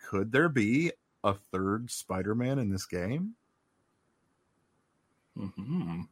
could 0.09 0.33
there 0.33 0.49
be 0.49 0.92
a 1.23 1.35
third 1.53 1.90
Spider-Man 1.90 2.59
in 2.59 2.71
this 2.71 2.87
game? 2.87 3.35
Mm-hmm. 5.38 6.03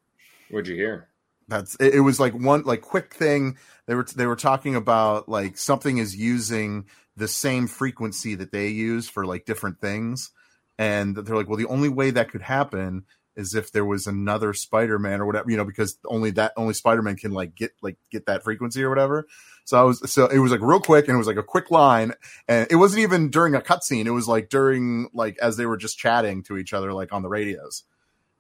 What'd 0.51 0.69
you 0.69 0.77
hear? 0.77 1.09
That's 1.49 1.77
it, 1.79 1.95
it 1.95 2.01
was 2.01 2.19
like 2.19 2.33
one 2.33 2.63
like 2.63 2.81
quick 2.81 3.15
thing 3.15 3.59
they 3.87 3.95
were 3.95 4.05
they 4.05 4.27
were 4.27 4.37
talking 4.37 4.77
about 4.77 5.29
like 5.29 5.59
something 5.59 5.99
is 5.99 6.17
using 6.17 6.87
the 7.17 7.29
same 7.29 7.67
frequency 7.67 8.35
that 8.35 8.51
they 8.51 8.69
use 8.69 9.09
for 9.09 9.27
like 9.27 9.45
different 9.45 9.81
things 9.81 10.31
and 10.79 11.15
they're 11.15 11.37
like 11.37 11.49
well 11.49 11.59
the 11.59 11.67
only 11.67 11.91
way 11.91 12.11
that 12.11 12.31
could 12.31 12.41
happen 12.41 13.05
is 13.37 13.55
if 13.55 13.73
there 13.73 13.85
was 13.85 14.07
another 14.07 14.53
Spider-Man 14.53 15.21
or 15.21 15.27
whatever 15.27 15.51
you 15.51 15.57
know 15.57 15.65
because 15.65 15.99
only 16.07 16.31
that 16.33 16.53
only 16.57 16.75
Spider-Man 16.75 17.17
can 17.17 17.33
like 17.33 17.55
get 17.55 17.73
like 17.83 17.97
get 18.11 18.27
that 18.27 18.45
frequency 18.45 18.83
or 18.83 18.89
whatever 18.89 19.27
so 19.65 19.79
I 19.79 19.83
was 19.83 20.11
so 20.11 20.27
it 20.27 20.39
was 20.39 20.53
like 20.53 20.61
real 20.61 20.81
quick 20.81 21.07
and 21.09 21.15
it 21.15 21.19
was 21.19 21.27
like 21.27 21.37
a 21.37 21.43
quick 21.43 21.71
line 21.71 22.13
and 22.49 22.67
it 22.71 22.77
wasn't 22.77 23.03
even 23.03 23.31
during 23.31 23.55
a 23.55 23.61
cutscene 23.61 24.07
it 24.07 24.11
was 24.11 24.29
like 24.29 24.49
during 24.49 25.09
like 25.13 25.37
as 25.41 25.57
they 25.57 25.67
were 25.67 25.77
just 25.77 25.99
chatting 25.99 26.43
to 26.45 26.57
each 26.57 26.73
other 26.73 26.93
like 26.93 27.13
on 27.13 27.23
the 27.23 27.29
radios 27.29 27.85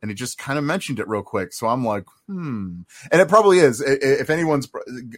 and 0.04 0.10
he 0.10 0.14
just 0.14 0.36
kind 0.36 0.58
of 0.58 0.64
mentioned 0.66 0.98
it 0.98 1.08
real 1.08 1.22
quick. 1.22 1.54
So 1.54 1.66
I'm 1.66 1.82
like, 1.82 2.04
hmm. 2.26 2.82
And 3.10 3.22
it 3.22 3.26
probably 3.26 3.60
is. 3.60 3.80
If 3.80 4.28
anyone's 4.28 4.68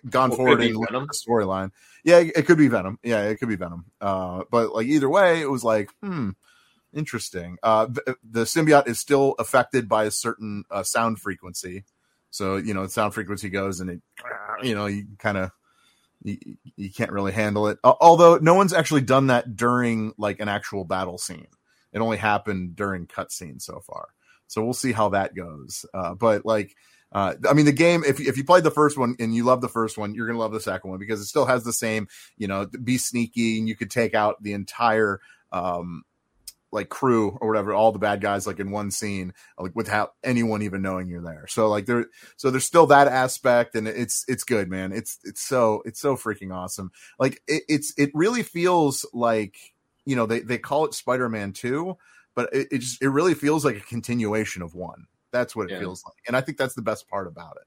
gone 0.08 0.30
Well, 0.30 0.36
forward 0.36 0.58
could 0.58 0.60
be 0.60 0.68
and 0.68 0.76
looked 0.76 0.92
Venom. 0.92 1.02
at 1.02 1.08
the 1.08 1.18
storyline, 1.28 1.72
yeah, 2.04 2.18
it 2.18 2.46
could 2.46 2.56
be 2.56 2.68
Venom. 2.68 3.00
Yeah, 3.02 3.22
it 3.22 3.40
could 3.40 3.48
be 3.48 3.56
Venom. 3.56 3.86
Uh, 4.00 4.44
but 4.48 4.72
like 4.72 4.86
either 4.86 5.10
way, 5.10 5.40
it 5.40 5.50
was 5.50 5.64
like, 5.64 5.90
hmm, 6.04 6.30
interesting. 6.96 7.58
Uh, 7.62 7.86
th- 7.86 8.16
the 8.28 8.44
symbiote 8.44 8.88
is 8.88 8.98
still 8.98 9.34
affected 9.38 9.88
by 9.88 10.04
a 10.04 10.10
certain 10.10 10.64
uh, 10.70 10.82
sound 10.82 11.20
frequency. 11.20 11.84
So 12.30 12.56
you 12.56 12.74
know, 12.74 12.82
the 12.82 12.90
sound 12.90 13.14
frequency 13.14 13.48
goes, 13.50 13.80
and 13.80 13.90
it, 13.90 14.02
you 14.62 14.74
know, 14.74 14.86
you 14.86 15.06
kind 15.18 15.38
of. 15.38 15.50
You, 16.22 16.38
you 16.76 16.90
can't 16.90 17.12
really 17.12 17.30
handle 17.30 17.68
it. 17.68 17.78
Al- 17.84 17.98
Although 18.00 18.38
no 18.38 18.54
one's 18.54 18.72
actually 18.72 19.02
done 19.02 19.26
that 19.28 19.54
during 19.54 20.12
like 20.16 20.40
an 20.40 20.48
actual 20.48 20.84
battle 20.84 21.18
scene. 21.18 21.46
It 21.92 22.00
only 22.00 22.16
happened 22.16 22.74
during 22.74 23.06
cutscenes 23.06 23.62
so 23.62 23.80
far. 23.80 24.08
So 24.48 24.64
we'll 24.64 24.72
see 24.72 24.92
how 24.92 25.10
that 25.10 25.34
goes. 25.34 25.84
Uh, 25.92 26.14
but 26.14 26.44
like, 26.44 26.74
uh, 27.12 27.34
I 27.48 27.52
mean, 27.52 27.66
the 27.66 27.72
game, 27.72 28.02
if, 28.04 28.18
if 28.18 28.36
you 28.36 28.44
played 28.44 28.64
the 28.64 28.70
first 28.70 28.98
one 28.98 29.16
and 29.20 29.34
you 29.34 29.44
love 29.44 29.60
the 29.60 29.68
first 29.68 29.98
one, 29.98 30.14
you're 30.14 30.26
going 30.26 30.36
to 30.36 30.42
love 30.42 30.52
the 30.52 30.60
second 30.60 30.90
one 30.90 30.98
because 30.98 31.20
it 31.20 31.26
still 31.26 31.46
has 31.46 31.64
the 31.64 31.72
same, 31.72 32.08
you 32.36 32.48
know, 32.48 32.66
be 32.66 32.98
sneaky 32.98 33.58
and 33.58 33.68
you 33.68 33.76
could 33.76 33.90
take 33.90 34.14
out 34.14 34.42
the 34.42 34.54
entire, 34.54 35.20
um, 35.52 36.02
like 36.76 36.88
crew 36.90 37.36
or 37.40 37.48
whatever, 37.48 37.74
all 37.74 37.90
the 37.90 37.98
bad 37.98 38.20
guys 38.20 38.46
like 38.46 38.60
in 38.60 38.70
one 38.70 38.92
scene, 38.92 39.32
like 39.58 39.74
without 39.74 40.14
anyone 40.22 40.62
even 40.62 40.82
knowing 40.82 41.08
you're 41.08 41.22
there. 41.22 41.46
So 41.48 41.68
like 41.68 41.86
there, 41.86 42.06
so 42.36 42.50
there's 42.52 42.64
still 42.66 42.86
that 42.86 43.08
aspect 43.08 43.74
and 43.74 43.88
it's, 43.88 44.24
it's 44.28 44.44
good, 44.44 44.70
man. 44.70 44.92
It's, 44.92 45.18
it's 45.24 45.42
so, 45.42 45.82
it's 45.84 45.98
so 45.98 46.14
freaking 46.16 46.54
awesome. 46.54 46.92
Like 47.18 47.42
it, 47.48 47.64
it's, 47.68 47.92
it 47.98 48.10
really 48.14 48.44
feels 48.44 49.04
like, 49.12 49.56
you 50.04 50.14
know, 50.14 50.26
they, 50.26 50.40
they 50.40 50.58
call 50.58 50.84
it 50.84 50.94
Spider-Man 50.94 51.52
2, 51.52 51.96
but 52.36 52.48
it, 52.52 52.68
it 52.70 52.78
just, 52.78 53.02
it 53.02 53.08
really 53.08 53.34
feels 53.34 53.64
like 53.64 53.76
a 53.76 53.80
continuation 53.80 54.62
of 54.62 54.74
one. 54.74 55.06
That's 55.32 55.56
what 55.56 55.68
it 55.68 55.72
Yeah. 55.72 55.80
feels 55.80 56.04
like. 56.04 56.14
And 56.28 56.36
I 56.36 56.40
think 56.42 56.58
that's 56.58 56.74
the 56.74 56.82
best 56.82 57.08
part 57.08 57.26
about 57.26 57.56
it. 57.56 57.66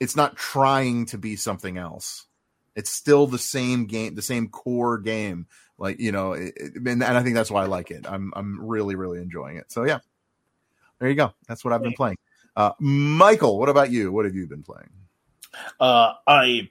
It's 0.00 0.16
not 0.16 0.36
trying 0.36 1.06
to 1.06 1.18
be 1.18 1.36
something 1.36 1.76
else. 1.78 2.26
It's 2.74 2.90
still 2.90 3.26
the 3.26 3.38
same 3.38 3.84
game, 3.84 4.14
the 4.14 4.22
same 4.22 4.48
core 4.48 4.96
game. 4.96 5.46
Like, 5.80 5.98
you 5.98 6.12
know, 6.12 6.34
it, 6.34 6.54
and, 6.76 6.86
and 6.86 7.02
I 7.02 7.22
think 7.22 7.34
that's 7.34 7.50
why 7.50 7.62
I 7.62 7.66
like 7.66 7.90
it. 7.90 8.06
I'm, 8.08 8.32
I'm 8.36 8.64
really, 8.64 8.94
really 8.94 9.18
enjoying 9.20 9.56
it. 9.56 9.72
So 9.72 9.82
yeah, 9.84 9.98
there 11.00 11.08
you 11.08 11.16
go. 11.16 11.32
That's 11.48 11.64
what 11.64 11.72
I've 11.72 11.82
been 11.82 11.94
playing. 11.94 12.18
Uh, 12.54 12.72
Michael, 12.78 13.58
what 13.58 13.68
about 13.68 13.90
you? 13.90 14.12
What 14.12 14.26
have 14.26 14.34
you 14.36 14.46
been 14.46 14.62
playing? 14.62 14.90
Uh, 15.80 16.12
I 16.26 16.70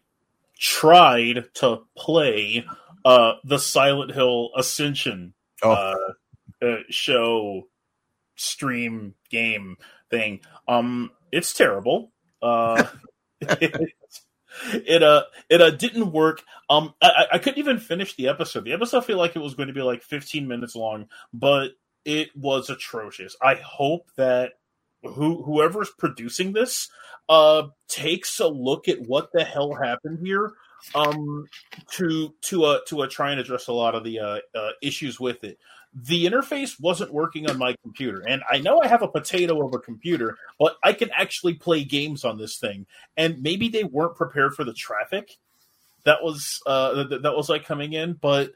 tried 0.58 1.46
to 1.56 1.82
play 1.98 2.66
uh, 3.04 3.34
the 3.44 3.60
Silent 3.60 4.14
Hill 4.14 4.52
Ascension 4.56 5.34
Oh. 5.62 5.72
uh, 5.72 6.66
uh, 6.66 6.78
show 6.90 7.68
stream 8.36 9.16
game 9.30 9.78
thing. 10.10 10.42
Um, 10.68 11.12
it's 11.32 11.54
terrible. 11.54 12.12
Uh, 12.42 12.86
it, 13.42 13.76
it 14.74 15.04
uh 15.04 15.24
it 15.50 15.62
uh 15.62 15.72
didn't 15.72 16.12
work. 16.12 16.44
Um, 16.70 16.94
I, 17.02 17.26
I- 17.34 17.38
couldn't 17.40 17.60
even 17.60 17.80
finish 17.80 18.16
the 18.16 18.28
episode. 18.28 18.66
The 18.66 18.74
episode 18.74 19.06
felt 19.06 19.20
like 19.20 19.36
it 19.36 19.40
was 19.42 19.56
going 19.56 19.68
to 19.68 19.74
be 19.74 19.82
like 19.82 20.04
15 20.04 20.48
minutes 20.48 20.76
long, 20.76 21.08
but 21.34 21.72
it 22.06 22.30
was 22.36 22.70
atrocious. 22.70 23.36
I 23.42 23.56
hope 23.56 24.10
that 24.18 24.54
who 25.04 25.44
whoever's 25.44 25.90
producing 25.98 26.54
this 26.54 26.90
uh 27.30 27.64
takes 27.88 28.40
a 28.40 28.48
look 28.48 28.88
at 28.88 29.00
what 29.02 29.32
the 29.32 29.44
hell 29.44 29.74
happened 29.74 30.20
here 30.26 30.52
um 30.96 31.46
to 31.92 32.34
to 32.42 32.64
uh 32.66 32.80
to 32.88 33.02
uh 33.02 33.08
try 33.08 33.32
and 33.32 33.40
address 33.40 33.68
a 33.68 33.74
lot 33.74 33.96
of 33.96 34.04
the 34.04 34.20
uh, 34.20 34.40
uh 34.56 34.72
issues 34.82 35.20
with 35.20 35.44
it 35.44 35.58
the 35.94 36.26
interface 36.26 36.80
wasn't 36.80 37.14
working 37.14 37.50
on 37.50 37.58
my 37.58 37.76
computer. 37.82 38.24
And 38.28 38.44
i 38.50 38.60
know 38.60 38.82
i 38.82 38.88
have 38.88 39.02
a 39.02 39.08
potato 39.08 39.66
of 39.66 39.74
a 39.74 39.80
computer 39.80 40.38
but 40.60 40.78
i 40.84 40.94
can 40.94 41.10
actually 41.16 41.56
play 41.56 41.84
games 41.84 42.24
on 42.24 42.38
this 42.38 42.58
thing. 42.58 42.86
And 43.18 43.42
maybe 43.42 43.70
they 43.70 43.84
weren't 43.84 44.16
prepared 44.16 44.56
for 44.56 44.64
the 44.64 44.74
traffic 44.74 45.38
that 46.06 46.24
was 46.24 46.62
uh 46.66 47.04
that, 47.04 47.24
that 47.24 47.36
was 47.36 47.50
like 47.50 47.66
coming 47.66 47.94
in 47.94 48.14
but 48.14 48.52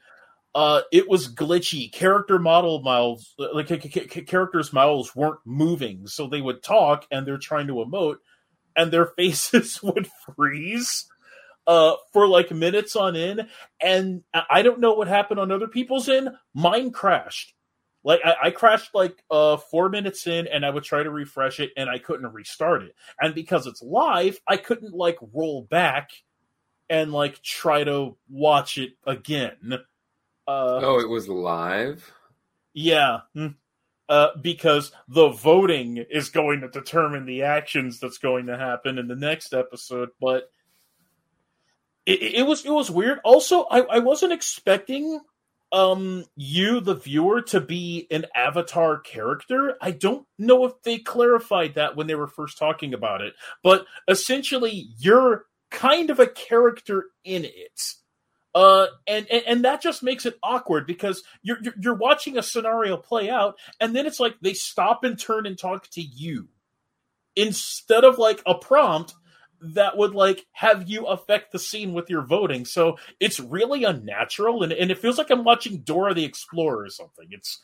uh, 0.56 0.82
it 0.92 1.10
was 1.10 1.34
glitchy. 1.34 1.92
Character 1.92 2.38
model 2.38 2.82
mouths, 2.82 3.34
like 3.38 3.68
c- 3.68 3.90
c- 3.90 4.22
characters' 4.22 4.72
mouths 4.72 5.16
weren't 5.16 5.40
moving, 5.46 6.06
so 6.06 6.28
they 6.28 6.42
would 6.42 6.62
talk 6.62 7.08
and 7.10 7.26
they're 7.26 7.38
trying 7.38 7.68
to 7.68 7.74
emote, 7.74 8.18
and 8.76 8.92
their 8.92 9.06
faces 9.18 9.82
would 9.82 10.08
freeze 10.36 11.08
uh, 11.68 11.96
for 12.12 12.28
like 12.28 12.52
minutes 12.52 12.96
on 12.96 13.16
end. 13.16 13.48
And 13.82 14.24
I 14.34 14.62
don't 14.62 14.80
know 14.80 14.94
what 14.94 15.08
happened 15.08 15.40
on 15.40 15.52
other 15.52 15.68
people's 15.68 16.10
end. 16.10 16.30
Mine 16.54 16.92
crashed. 16.92 17.54
Like 18.06 18.20
I, 18.26 18.36
I 18.48 18.52
crashed 18.52 18.94
like 18.94 19.24
uh 19.32 19.56
four 19.58 19.88
minutes 19.90 20.28
in, 20.28 20.46
and 20.48 20.66
I 20.66 20.70
would 20.70 20.84
try 20.84 21.04
to 21.04 21.10
refresh 21.10 21.60
it, 21.62 21.72
and 21.78 21.90
I 21.90 22.00
couldn't 22.00 22.34
restart 22.34 22.84
it. 22.84 22.96
And 23.20 23.34
because 23.34 23.66
it's 23.66 23.82
live, 23.82 24.40
I 24.48 24.58
couldn't 24.58 24.94
like 24.94 25.18
roll 25.34 25.62
back 25.62 26.10
and 26.90 27.14
like 27.14 27.42
try 27.42 27.86
to 27.86 28.18
watch 28.30 28.78
it 28.78 28.92
again. 29.06 29.56
Uh, 30.46 30.80
Oh, 30.84 31.00
it 31.00 31.08
was 31.08 31.30
live. 31.30 32.12
yeah. 32.74 33.20
Hmm. 33.34 33.48
Uh, 34.10 34.36
because 34.42 34.92
the 35.08 35.30
voting 35.30 35.96
is 36.12 36.28
going 36.30 36.60
to 36.60 36.68
determine 36.68 37.26
the 37.26 37.44
actions 37.44 38.02
that's 38.02 38.18
going 38.18 38.48
to 38.48 38.58
happen 38.58 38.98
in 38.98 39.08
the 39.08 39.16
next 39.16 39.54
episode. 39.54 40.10
But 40.20 40.52
it, 42.06 42.22
it 42.22 42.46
was 42.46 42.66
it 42.66 42.72
was 42.72 42.92
weird. 42.92 43.20
Also, 43.24 43.64
I, 43.64 43.82
I 43.82 44.00
wasn't 44.00 44.34
expecting 44.34 45.20
um 45.72 46.26
you, 46.36 46.80
the 46.80 46.96
viewer, 46.96 47.42
to 47.42 47.60
be 47.60 48.08
an 48.12 48.26
avatar 48.36 49.00
character. 49.00 49.76
I 49.82 49.92
don't 49.92 50.26
know 50.38 50.66
if 50.66 50.74
they 50.84 51.00
clarified 51.00 51.76
that 51.76 51.96
when 51.96 52.08
they 52.08 52.16
were 52.16 52.28
first 52.28 52.58
talking 52.58 52.94
about 52.94 53.22
it, 53.22 53.34
but 53.64 53.86
essentially 54.08 54.88
you're 55.00 55.46
kind 55.72 56.10
of 56.10 56.20
a 56.20 56.28
character 56.28 57.08
in 57.24 57.46
it. 57.46 57.82
Uh, 58.56 58.86
and, 59.08 59.26
and 59.32 59.44
and 59.48 59.66
that 59.66 59.82
just 59.82 60.04
makes 60.04 60.28
it 60.28 60.38
awkward 60.44 60.86
because 60.86 61.24
you're, 61.42 61.58
you're 61.64 61.74
you're 61.82 61.96
watching 61.96 62.38
a 62.38 62.44
scenario 62.44 62.96
play 62.96 63.28
out, 63.28 63.56
and 63.80 63.96
then 63.96 64.06
it's 64.06 64.20
like 64.20 64.36
they 64.42 64.54
stop 64.54 65.04
and 65.04 65.20
turn 65.20 65.48
and 65.48 65.58
talk 65.58 65.90
to 65.90 66.02
you 66.02 66.48
instead 67.36 68.04
of 68.04 68.20
like 68.20 68.44
a 68.46 68.54
prompt 68.54 69.16
that 69.64 69.98
would 69.98 70.14
like 70.14 70.46
have 70.52 70.90
you 70.90 71.06
affect 71.06 71.52
the 71.52 71.60
scene 71.60 71.94
with 71.94 72.10
your 72.10 72.22
voting. 72.22 72.66
So 72.66 72.98
it's 73.20 73.40
really 73.40 73.84
unnatural, 73.84 74.64
and, 74.64 74.74
and 74.74 74.92
it 74.92 75.00
feels 75.00 75.18
like 75.18 75.30
I'm 75.30 75.44
watching 75.44 75.80
Dora 75.80 76.14
the 76.14 76.26
Explorer 76.26 76.84
or 76.84 76.90
something. 76.90 77.28
It's 77.32 77.62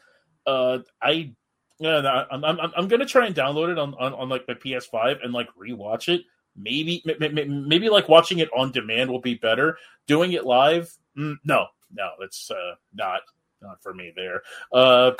uh, 0.47 0.79
I 1.01 1.33
yeah, 1.79 2.25
I'm, 2.31 2.43
I'm 2.43 2.59
I'm 2.75 2.87
gonna 2.87 3.05
try 3.05 3.25
and 3.25 3.35
download 3.35 3.71
it 3.71 3.79
on, 3.79 3.93
on, 3.95 4.13
on 4.13 4.29
like 4.29 4.47
my 4.47 4.53
PS5 4.53 5.23
and 5.23 5.33
like 5.33 5.49
rewatch 5.55 6.13
it. 6.13 6.21
Maybe 6.55 7.03
maybe 7.05 7.89
like 7.89 8.09
watching 8.09 8.39
it 8.39 8.49
on 8.55 8.71
demand 8.71 9.09
will 9.09 9.21
be 9.21 9.35
better. 9.35 9.77
Doing 10.07 10.33
it 10.33 10.45
live, 10.45 10.93
mm, 11.17 11.35
no, 11.43 11.67
no, 11.93 12.09
it's 12.21 12.51
uh, 12.51 12.75
not 12.93 13.21
not 13.61 13.81
for 13.81 13.93
me. 13.93 14.11
There, 14.15 14.41
uh, 14.73 15.11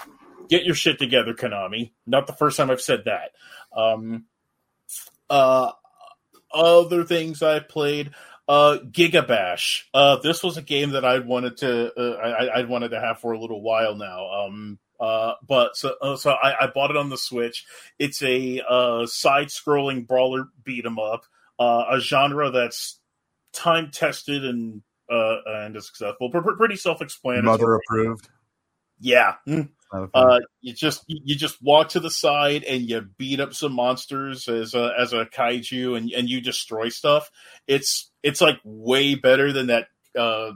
get 0.50 0.66
your 0.66 0.76
shit 0.76 1.00
together, 1.00 1.34
Konami. 1.34 1.92
Not 2.06 2.28
the 2.28 2.34
first 2.34 2.58
time 2.58 2.72
I've 2.72 2.82
said 2.82 3.06
that. 3.06 3.32
Um, 3.78 4.26
uh, 5.30 5.72
other 6.54 7.04
things 7.04 7.42
I 7.42 7.60
played. 7.60 8.12
Uh, 8.48 8.80
Gigabash. 8.80 9.84
Uh, 9.94 10.16
this 10.18 10.42
was 10.42 10.58
a 10.58 10.64
game 10.64 10.92
that 10.92 11.06
I 11.06 11.20
wanted 11.20 11.58
to, 11.58 11.94
uh, 11.94 12.16
I, 12.18 12.60
I'd 12.60 12.68
wanted 12.70 12.90
to 12.90 13.00
have 13.00 13.20
for 13.20 13.34
a 13.34 13.40
little 13.40 13.62
while 13.62 13.94
now. 13.94 14.28
Um, 14.32 14.80
uh, 15.00 15.34
but 15.48 15.78
so, 15.78 15.94
uh, 16.02 16.16
so 16.16 16.32
I, 16.32 16.66
I 16.66 16.68
bought 16.68 16.90
it 16.90 16.98
on 16.98 17.10
the 17.10 17.18
Switch. 17.18 17.66
It's 18.00 18.24
a, 18.24 18.62
uh, 18.68 19.06
side-scrolling 19.06 20.08
brawler 20.08 20.46
beat 20.64 20.84
'em 20.84 20.98
up, 20.98 21.26
uh, 21.60 21.86
a 21.92 22.00
genre 22.00 22.50
that's 22.50 23.00
time 23.54 23.92
tested 23.92 24.44
and, 24.44 24.82
uh, 25.12 25.38
and 25.46 25.76
is 25.76 25.86
successful. 25.86 26.32
Pr- 26.32 26.40
pr- 26.40 26.58
pretty 26.58 26.76
self-explanatory. 26.76 27.44
Mother 27.46 27.76
approved. 27.76 28.30
Yeah. 29.00 29.36
Mother 29.92 30.10
Uh, 30.14 30.40
you 30.62 30.74
just 30.74 31.04
you 31.08 31.20
you 31.24 31.36
just 31.36 31.62
walk 31.62 31.90
to 31.90 32.00
the 32.00 32.12
side 32.12 32.64
and 32.64 32.84
you 32.84 33.02
beat 33.18 33.40
up 33.40 33.54
some 33.54 33.74
monsters 33.74 34.48
as 34.48 34.74
a 34.74 34.94
as 34.98 35.14
a 35.14 35.26
kaiju 35.26 35.98
and 35.98 36.12
and 36.12 36.30
you 36.30 36.42
destroy 36.42 36.90
stuff. 36.90 37.32
It's 37.68 38.12
it's 38.22 38.42
like 38.42 38.60
way 38.64 39.16
better 39.16 39.52
than 39.52 39.68
that 39.68 39.88
uh, 40.18 40.52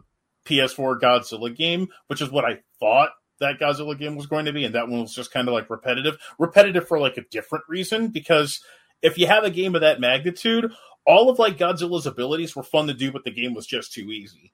PS4 0.45 0.99
Godzilla 0.99 1.55
game, 1.55 1.87
which 2.07 2.21
is 2.21 2.29
what 2.29 2.45
I 2.45 2.59
thought 2.79 3.09
that 3.39 3.59
Godzilla 3.59 3.97
game 3.97 4.15
was 4.15 4.27
going 4.27 4.45
to 4.45 4.53
be, 4.53 4.65
and 4.65 4.75
that 4.75 4.87
one 4.87 5.01
was 5.01 5.15
just 5.15 5.31
kind 5.31 5.47
of 5.47 5.53
like 5.53 5.69
repetitive, 5.69 6.17
repetitive 6.37 6.87
for 6.87 6.99
like 6.99 7.17
a 7.17 7.25
different 7.31 7.65
reason. 7.67 8.09
Because 8.09 8.61
if 9.01 9.17
you 9.17 9.25
have 9.27 9.43
a 9.43 9.49
game 9.49 9.73
of 9.73 9.81
that 9.81 9.99
magnitude, 9.99 10.71
all 11.07 11.29
of 11.29 11.39
like 11.39 11.57
Godzilla's 11.57 12.05
abilities 12.05 12.55
were 12.55 12.63
fun 12.63 12.87
to 12.87 12.93
do, 12.93 13.11
but 13.11 13.23
the 13.23 13.31
game 13.31 13.55
was 13.55 13.65
just 13.65 13.93
too 13.93 14.11
easy 14.11 14.53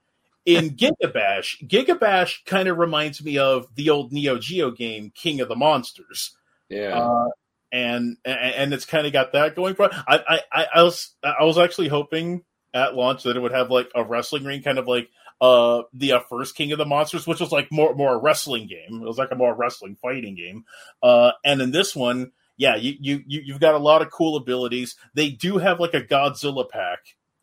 in 0.55 0.71
Gigabash, 0.71 1.65
Gigabash 1.67 2.43
kind 2.45 2.67
of 2.67 2.77
reminds 2.77 3.23
me 3.23 3.37
of 3.37 3.67
the 3.75 3.89
old 3.91 4.11
Neo 4.11 4.37
Geo 4.37 4.71
game 4.71 5.11
King 5.13 5.41
of 5.41 5.47
the 5.47 5.55
Monsters. 5.55 6.35
Yeah. 6.69 6.97
Uh, 6.99 7.29
and 7.71 8.17
and 8.25 8.73
it's 8.73 8.85
kind 8.85 9.05
of 9.05 9.13
got 9.13 9.33
that 9.33 9.55
going 9.55 9.75
for 9.75 9.85
it. 9.85 9.91
I, 10.07 10.41
I 10.51 10.65
I 10.73 10.83
was 10.83 11.13
I 11.23 11.43
was 11.43 11.57
actually 11.59 11.87
hoping 11.87 12.43
at 12.73 12.95
launch 12.95 13.23
that 13.23 13.37
it 13.37 13.39
would 13.39 13.51
have 13.51 13.69
like 13.69 13.89
a 13.93 14.03
wrestling 14.03 14.43
ring, 14.43 14.63
kind 14.63 14.79
of 14.79 14.87
like 14.87 15.09
uh 15.39 15.83
the 15.93 16.13
uh, 16.13 16.19
first 16.21 16.55
King 16.55 16.71
of 16.71 16.79
the 16.79 16.85
Monsters, 16.85 17.27
which 17.27 17.39
was 17.39 17.51
like 17.51 17.71
more 17.71 17.93
more 17.93 18.15
a 18.15 18.17
wrestling 18.17 18.65
game. 18.67 19.01
It 19.01 19.05
was 19.07 19.19
like 19.19 19.31
a 19.31 19.35
more 19.35 19.53
wrestling 19.55 19.97
fighting 20.01 20.35
game. 20.35 20.65
Uh, 21.03 21.31
and 21.45 21.61
in 21.61 21.69
this 21.69 21.95
one, 21.95 22.31
yeah, 22.57 22.75
you 22.75 22.95
you 22.99 23.23
you- 23.27 23.43
you've 23.45 23.59
got 23.59 23.75
a 23.75 23.79
lot 23.79 24.01
of 24.01 24.09
cool 24.09 24.35
abilities. 24.35 24.95
They 25.13 25.29
do 25.29 25.59
have 25.59 25.79
like 25.79 25.93
a 25.93 26.01
Godzilla 26.01 26.67
pack 26.67 26.99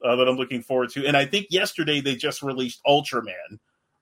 uh, 0.07 0.17
that 0.17 0.29
I'm 0.29 0.37
looking 0.37 0.63
forward 0.63 0.91
to. 0.91 1.07
And 1.07 1.17
I 1.17 1.27
think 1.27 1.49
yesterday 1.51 2.01
they 2.01 2.15
just 2.15 2.43
released 2.43 2.81
Ultraman. 2.87 3.59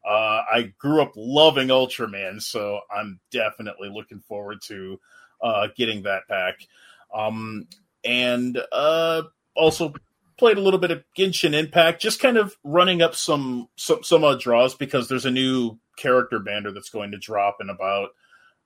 Uh, 0.06 0.42
I 0.52 0.72
grew 0.78 1.00
up 1.00 1.12
loving 1.16 1.68
Ultraman, 1.68 2.42
so 2.42 2.80
I'm 2.94 3.20
definitely 3.30 3.88
looking 3.88 4.20
forward 4.20 4.58
to 4.64 5.00
uh, 5.42 5.68
getting 5.76 6.02
that 6.02 6.28
back. 6.28 6.66
Um, 7.14 7.68
and 8.04 8.60
uh, 8.70 9.22
also 9.54 9.94
played 10.36 10.58
a 10.58 10.60
little 10.60 10.80
bit 10.80 10.90
of 10.90 11.04
Genshin 11.16 11.54
Impact, 11.54 12.02
just 12.02 12.20
kind 12.20 12.36
of 12.36 12.54
running 12.64 13.00
up 13.00 13.14
some 13.14 13.68
some 13.76 14.02
some 14.02 14.24
uh, 14.24 14.34
draws 14.34 14.74
because 14.74 15.08
there's 15.08 15.24
a 15.26 15.30
new 15.30 15.78
character 15.96 16.38
banner 16.38 16.70
that's 16.70 16.90
going 16.90 17.12
to 17.12 17.18
drop 17.18 17.58
in 17.60 17.70
about 17.70 18.10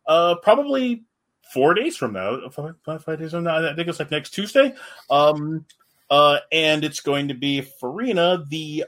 uh, 0.09 0.35
probably 0.43 1.05
four 1.53 1.75
days 1.75 1.97
from 1.97 2.15
now, 2.15 2.49
five, 2.51 2.75
five 3.05 3.19
days 3.19 3.31
from 3.31 3.45
now. 3.45 3.71
I 3.71 3.75
think 3.75 3.89
it's 3.89 3.99
like 3.99 4.11
next 4.11 4.31
Tuesday. 4.31 4.75
Um, 5.09 5.67
uh, 6.11 6.39
and 6.51 6.85
it's 6.85 7.01
going 7.01 7.29
to 7.29 7.35
be 7.35 7.67
Furina, 7.83 8.49
the 8.49 8.85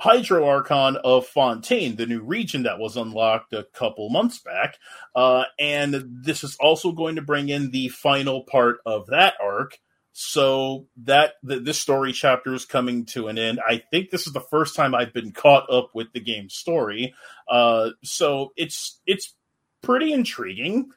Hydro 0.00 0.46
Archon 0.46 0.96
of 1.02 1.26
Fontaine, 1.26 1.96
the 1.96 2.06
new 2.06 2.20
region 2.20 2.62
that 2.62 2.78
was 2.78 2.96
unlocked 2.96 3.52
a 3.52 3.66
couple 3.74 4.10
months 4.10 4.38
back. 4.38 4.76
Uh, 5.14 5.44
and 5.58 6.22
this 6.22 6.44
is 6.44 6.56
also 6.60 6.92
going 6.92 7.16
to 7.16 7.22
bring 7.22 7.48
in 7.48 7.70
the 7.72 7.88
final 7.88 8.44
part 8.44 8.78
of 8.86 9.06
that 9.08 9.34
arc. 9.42 9.78
So 10.12 10.86
that 11.04 11.34
th- 11.48 11.62
this 11.62 11.78
story 11.78 12.12
chapter 12.12 12.52
is 12.52 12.64
coming 12.64 13.06
to 13.06 13.28
an 13.28 13.38
end. 13.38 13.60
I 13.66 13.82
think 13.90 14.10
this 14.10 14.26
is 14.26 14.32
the 14.32 14.40
first 14.40 14.74
time 14.74 14.94
I've 14.94 15.12
been 15.12 15.32
caught 15.32 15.72
up 15.72 15.90
with 15.94 16.12
the 16.12 16.20
game's 16.20 16.54
story. 16.54 17.14
Uh, 17.48 17.90
so 18.02 18.50
it's 18.56 19.00
it's 19.06 19.34
pretty 19.82 20.12
intriguing. 20.12 20.90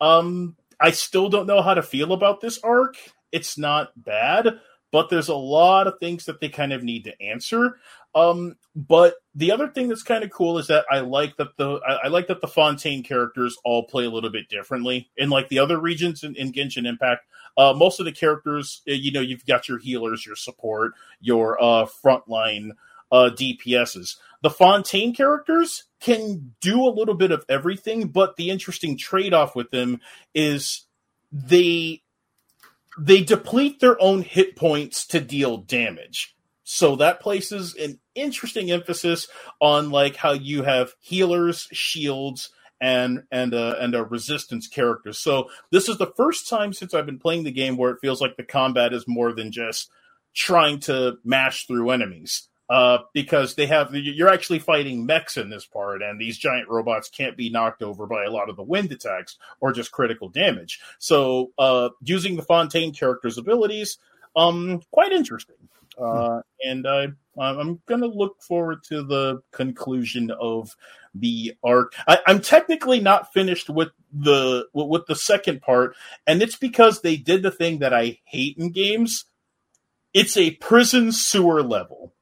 Um, 0.00 0.56
I 0.80 0.92
still 0.92 1.28
don't 1.28 1.46
know 1.46 1.60
how 1.60 1.74
to 1.74 1.82
feel 1.82 2.12
about 2.12 2.40
this 2.40 2.60
arc. 2.62 2.96
It's 3.32 3.58
not 3.58 3.90
bad, 3.96 4.60
but 4.90 5.10
there's 5.10 5.28
a 5.28 5.34
lot 5.34 5.86
of 5.86 5.98
things 6.00 6.24
that 6.26 6.40
they 6.40 6.48
kind 6.48 6.72
of 6.72 6.82
need 6.82 7.04
to 7.04 7.22
answer. 7.22 7.78
Um, 8.14 8.56
but 8.74 9.14
the 9.34 9.52
other 9.52 9.68
thing 9.68 9.88
that's 9.88 10.02
kind 10.02 10.24
of 10.24 10.30
cool 10.30 10.58
is 10.58 10.66
that 10.68 10.86
I 10.90 11.00
like 11.00 11.36
that 11.36 11.56
the 11.56 11.80
I, 11.86 12.06
I 12.06 12.08
like 12.08 12.28
that 12.28 12.40
the 12.40 12.48
Fontaine 12.48 13.02
characters 13.02 13.56
all 13.64 13.84
play 13.84 14.04
a 14.04 14.10
little 14.10 14.30
bit 14.30 14.48
differently. 14.48 15.10
In 15.16 15.30
like 15.30 15.48
the 15.48 15.58
other 15.58 15.78
regions 15.78 16.24
in, 16.24 16.34
in 16.36 16.52
Genshin 16.52 16.86
Impact, 16.86 17.26
uh, 17.56 17.74
most 17.74 18.00
of 18.00 18.06
the 18.06 18.12
characters, 18.12 18.82
uh, 18.88 18.92
you 18.92 19.12
know, 19.12 19.20
you've 19.20 19.46
got 19.46 19.68
your 19.68 19.78
healers, 19.78 20.24
your 20.24 20.36
support, 20.36 20.92
your 21.20 21.62
uh, 21.62 21.86
frontline 21.86 22.70
uh, 23.12 23.30
DPSs. 23.32 24.16
The 24.42 24.50
Fontaine 24.50 25.14
characters 25.14 25.84
can 26.00 26.54
do 26.60 26.82
a 26.86 26.90
little 26.90 27.14
bit 27.14 27.32
of 27.32 27.44
everything, 27.48 28.08
but 28.08 28.36
the 28.36 28.50
interesting 28.50 28.96
trade 28.96 29.34
off 29.34 29.56
with 29.56 29.70
them 29.70 30.00
is 30.34 30.86
they 31.32 32.02
they 32.98 33.22
deplete 33.22 33.80
their 33.80 34.00
own 34.00 34.22
hit 34.22 34.56
points 34.56 35.06
to 35.08 35.20
deal 35.20 35.58
damage. 35.58 36.34
So 36.64 36.96
that 36.96 37.20
places 37.20 37.74
an 37.76 37.98
interesting 38.14 38.70
emphasis 38.70 39.28
on 39.60 39.90
like 39.90 40.16
how 40.16 40.32
you 40.32 40.64
have 40.64 40.92
healers, 41.00 41.68
shields, 41.72 42.50
and 42.80 43.22
and 43.30 43.54
and 43.54 43.94
a 43.94 44.04
resistance 44.04 44.68
character. 44.68 45.12
So 45.12 45.48
this 45.70 45.88
is 45.88 45.98
the 45.98 46.12
first 46.16 46.48
time 46.48 46.72
since 46.72 46.92
I've 46.92 47.06
been 47.06 47.18
playing 47.18 47.44
the 47.44 47.50
game 47.50 47.76
where 47.76 47.90
it 47.90 48.00
feels 48.00 48.20
like 48.20 48.36
the 48.36 48.42
combat 48.42 48.92
is 48.92 49.08
more 49.08 49.32
than 49.32 49.50
just 49.50 49.90
trying 50.34 50.80
to 50.80 51.18
mash 51.24 51.66
through 51.66 51.90
enemies. 51.90 52.47
Uh, 52.70 52.98
because 53.14 53.54
they 53.54 53.66
have 53.66 53.94
you're 53.94 54.28
actually 54.28 54.58
fighting 54.58 55.06
mechs 55.06 55.38
in 55.38 55.48
this 55.48 55.64
part, 55.64 56.02
and 56.02 56.20
these 56.20 56.36
giant 56.36 56.68
robots 56.68 57.08
can't 57.08 57.34
be 57.34 57.48
knocked 57.48 57.82
over 57.82 58.06
by 58.06 58.24
a 58.24 58.30
lot 58.30 58.50
of 58.50 58.56
the 58.56 58.62
wind 58.62 58.92
attacks 58.92 59.38
or 59.60 59.72
just 59.72 59.90
critical 59.90 60.28
damage. 60.28 60.78
So, 60.98 61.50
uh, 61.58 61.88
using 62.02 62.36
the 62.36 62.42
Fontaine 62.42 62.92
character's 62.92 63.38
abilities, 63.38 63.96
um, 64.36 64.82
quite 64.90 65.12
interesting. 65.12 65.56
uh, 65.98 66.42
and 66.64 66.86
I 66.86 67.08
I'm 67.40 67.80
gonna 67.86 68.06
look 68.06 68.42
forward 68.42 68.84
to 68.84 69.02
the 69.02 69.42
conclusion 69.52 70.30
of 70.30 70.76
the 71.14 71.54
arc. 71.64 71.94
I, 72.06 72.18
I'm 72.26 72.40
technically 72.40 73.00
not 73.00 73.32
finished 73.32 73.68
with 73.70 73.88
the 74.12 74.66
with 74.74 75.06
the 75.06 75.16
second 75.16 75.62
part, 75.62 75.96
and 76.26 76.42
it's 76.42 76.56
because 76.56 77.00
they 77.00 77.16
did 77.16 77.42
the 77.42 77.50
thing 77.50 77.78
that 77.78 77.92
I 77.94 78.18
hate 78.24 78.58
in 78.58 78.70
games. 78.72 79.24
It's 80.14 80.36
a 80.36 80.52
prison 80.52 81.12
sewer 81.12 81.62
level, 81.62 82.12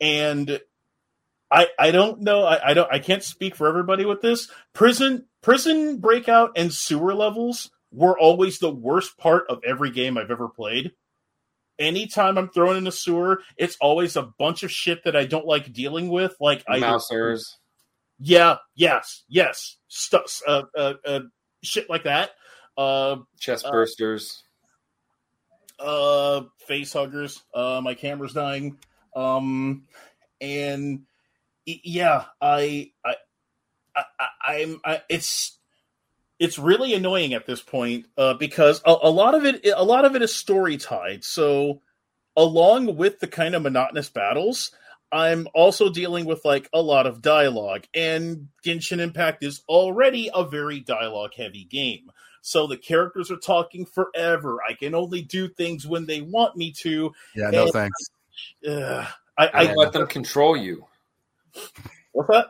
and 0.00 0.60
I 1.50 1.68
I 1.78 1.90
don't 1.90 2.20
know. 2.22 2.44
I, 2.44 2.70
I 2.70 2.74
don't. 2.74 2.92
I 2.92 2.98
can't 2.98 3.22
speak 3.22 3.54
for 3.56 3.68
everybody 3.68 4.04
with 4.04 4.20
this. 4.22 4.48
Prison 4.72 5.26
prison 5.42 5.98
breakout 5.98 6.52
and 6.56 6.72
sewer 6.72 7.14
levels 7.14 7.70
were 7.92 8.18
always 8.18 8.58
the 8.58 8.70
worst 8.70 9.18
part 9.18 9.44
of 9.48 9.60
every 9.66 9.90
game 9.90 10.16
I've 10.16 10.30
ever 10.30 10.48
played. 10.48 10.92
Anytime 11.78 12.36
I'm 12.36 12.50
thrown 12.50 12.76
in 12.76 12.86
a 12.86 12.92
sewer, 12.92 13.42
it's 13.56 13.76
always 13.80 14.16
a 14.16 14.22
bunch 14.38 14.62
of 14.62 14.70
shit 14.70 15.04
that 15.04 15.16
I 15.16 15.24
don't 15.24 15.46
like 15.46 15.72
dealing 15.72 16.08
with, 16.08 16.36
like 16.38 16.62
either 16.68 16.86
Mousers. 16.86 17.56
yeah, 18.18 18.58
yes, 18.74 19.24
yes, 19.28 19.76
stuff, 19.88 20.40
uh, 20.46 20.64
uh, 20.76 20.94
uh, 21.06 21.20
shit 21.64 21.88
like 21.88 22.04
that. 22.04 22.32
Uh, 22.76 23.16
chest 23.38 23.64
uh, 23.64 23.72
bursters. 23.72 24.42
uh, 25.78 26.42
face 26.66 26.92
huggers. 26.92 27.42
Uh, 27.54 27.80
my 27.82 27.94
camera's 27.94 28.34
dying. 28.34 28.78
Um, 29.14 29.84
and 30.40 31.02
yeah, 31.66 32.24
I, 32.40 32.92
I, 33.04 33.14
I, 34.42 34.76
I, 34.84 35.02
it's, 35.08 35.58
it's 36.38 36.58
really 36.58 36.94
annoying 36.94 37.34
at 37.34 37.46
this 37.46 37.60
point 37.60 38.06
uh, 38.16 38.34
because 38.34 38.80
a, 38.86 38.96
a 39.02 39.10
lot 39.10 39.34
of 39.34 39.44
it, 39.44 39.66
a 39.74 39.84
lot 39.84 40.04
of 40.04 40.16
it 40.16 40.22
is 40.22 40.34
story 40.34 40.78
tied. 40.78 41.22
So, 41.22 41.82
along 42.36 42.96
with 42.96 43.20
the 43.20 43.26
kind 43.26 43.54
of 43.54 43.62
monotonous 43.62 44.08
battles, 44.08 44.70
I'm 45.12 45.48
also 45.54 45.90
dealing 45.90 46.24
with 46.24 46.44
like 46.44 46.68
a 46.72 46.80
lot 46.80 47.06
of 47.06 47.20
dialogue, 47.20 47.84
and 47.94 48.48
Genshin 48.64 49.00
Impact 49.00 49.42
is 49.44 49.62
already 49.68 50.30
a 50.32 50.44
very 50.44 50.80
dialogue 50.80 51.32
heavy 51.36 51.64
game. 51.64 52.10
So 52.42 52.66
the 52.66 52.76
characters 52.76 53.30
are 53.30 53.36
talking 53.36 53.84
forever. 53.84 54.58
I 54.66 54.72
can 54.72 54.94
only 54.94 55.22
do 55.22 55.48
things 55.48 55.86
when 55.86 56.06
they 56.06 56.20
want 56.20 56.56
me 56.56 56.72
to. 56.78 57.12
Yeah, 57.34 57.50
no 57.50 57.68
thanks. 57.70 58.10
Uh, 58.66 59.06
I, 59.38 59.50
I 59.52 59.64
Don't 59.66 59.76
let 59.76 59.92
them 59.92 60.06
control 60.06 60.56
you. 60.56 60.86
what's 62.12 62.28
that? 62.28 62.46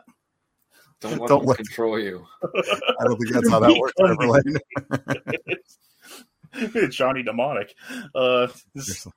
Don't 0.99 1.19
let 1.19 1.27
Don't 1.29 1.39
them 1.39 1.47
let- 1.47 1.57
control 1.57 1.99
you. 1.99 2.25
I 2.43 3.03
don't 3.05 3.17
think 3.17 3.33
that's 3.33 3.49
how 3.49 3.59
that 3.59 3.77
works. 3.77 3.93
Everlane. 3.99 5.57
it's 6.83 6.95
Johnny 6.95 7.23
demonic. 7.23 7.73
Uh, 8.13 8.47
this- 8.75 9.07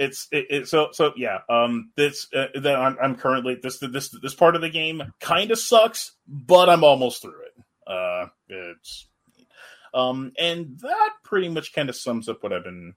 it's 0.00 0.28
it, 0.30 0.46
it, 0.48 0.68
so 0.68 0.90
so 0.92 1.12
yeah. 1.16 1.38
Um, 1.48 1.90
this 1.96 2.28
uh, 2.32 2.46
that 2.60 2.76
I'm, 2.76 2.96
I'm 3.02 3.16
currently 3.16 3.56
this 3.60 3.78
this 3.80 4.10
this 4.22 4.34
part 4.34 4.54
of 4.54 4.62
the 4.62 4.70
game 4.70 5.02
kind 5.20 5.50
of 5.50 5.58
sucks, 5.58 6.12
but 6.28 6.68
I'm 6.68 6.84
almost 6.84 7.20
through 7.20 7.42
it. 7.46 7.64
Uh, 7.84 8.26
it's 8.48 9.08
um, 9.92 10.30
and 10.38 10.78
that 10.82 11.10
pretty 11.24 11.48
much 11.48 11.72
kind 11.72 11.88
of 11.88 11.96
sums 11.96 12.28
up 12.28 12.44
what 12.44 12.52
I've 12.52 12.62
been 12.62 12.94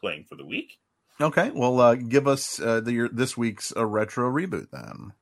playing 0.00 0.24
for 0.24 0.34
the 0.34 0.44
week. 0.44 0.76
Okay, 1.20 1.50
well, 1.50 1.80
uh, 1.80 1.94
give 1.96 2.26
us 2.26 2.58
uh, 2.60 2.80
the, 2.80 2.92
your, 2.92 3.08
this 3.08 3.36
week's 3.36 3.74
uh, 3.76 3.84
retro 3.84 4.30
reboot 4.30 4.68
then. 4.70 5.12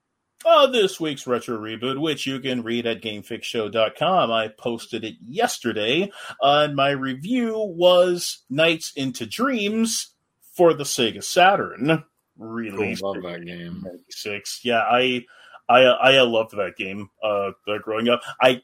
Uh, 0.47 0.69
this 0.69 1.01
week's 1.01 1.27
retro 1.27 1.59
reboot, 1.59 2.01
which 2.01 2.27
you 2.27 2.39
can 2.39 2.63
read 2.63 2.87
at 2.87 3.03
gamefixshow.com. 3.03 4.31
I 4.31 4.49
posted 4.49 5.05
it 5.05 5.17
yesterday. 5.21 6.13
Uh, 6.41 6.67
and 6.69 6.77
my 6.77 6.91
review 6.91 7.55
was 7.57 8.45
Nights 8.49 8.93
into 8.95 9.27
Dreams 9.27 10.15
for 10.55 10.73
the 10.73 10.85
Sega 10.85 11.25
Saturn. 11.25 12.05
Released 12.37 13.03
Love 13.03 13.23
that 13.23 13.45
game. 13.45 13.83
96. 13.85 14.61
Yeah, 14.63 14.79
I 14.81 15.25
I 15.69 15.81
I 15.83 16.21
loved 16.23 16.53
that 16.53 16.77
game 16.77 17.11
uh 17.23 17.51
growing 17.83 18.09
up. 18.09 18.23
I 18.41 18.63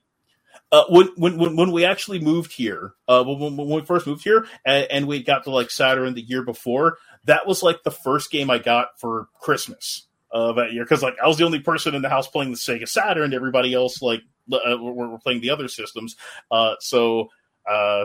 uh, 0.70 0.84
when, 0.88 1.08
when 1.16 1.38
when 1.38 1.56
when 1.56 1.72
we 1.72 1.84
actually 1.84 2.18
moved 2.20 2.52
here, 2.52 2.94
uh, 3.08 3.22
when, 3.22 3.56
when 3.56 3.68
we 3.68 3.80
first 3.82 4.06
moved 4.06 4.24
here, 4.24 4.46
and, 4.64 4.86
and 4.90 5.06
we 5.06 5.22
got 5.22 5.44
to 5.44 5.50
like 5.50 5.70
Saturn 5.70 6.14
the 6.14 6.22
year 6.22 6.42
before, 6.42 6.98
that 7.24 7.46
was 7.46 7.62
like 7.62 7.82
the 7.84 7.90
first 7.90 8.30
game 8.30 8.50
I 8.50 8.58
got 8.58 9.00
for 9.00 9.28
Christmas 9.40 10.06
uh, 10.32 10.52
that 10.54 10.72
year 10.72 10.84
because 10.84 11.02
like 11.02 11.16
I 11.22 11.28
was 11.28 11.38
the 11.38 11.44
only 11.44 11.60
person 11.60 11.94
in 11.94 12.02
the 12.02 12.08
house 12.08 12.28
playing 12.28 12.50
the 12.50 12.56
Sega 12.56 12.88
Saturn. 12.88 13.32
Everybody 13.34 13.72
else 13.74 14.02
like 14.02 14.22
uh, 14.52 14.76
were, 14.78 15.08
were 15.08 15.18
playing 15.18 15.40
the 15.40 15.50
other 15.50 15.68
systems. 15.68 16.16
Uh, 16.50 16.74
so 16.80 17.28
uh, 17.68 18.04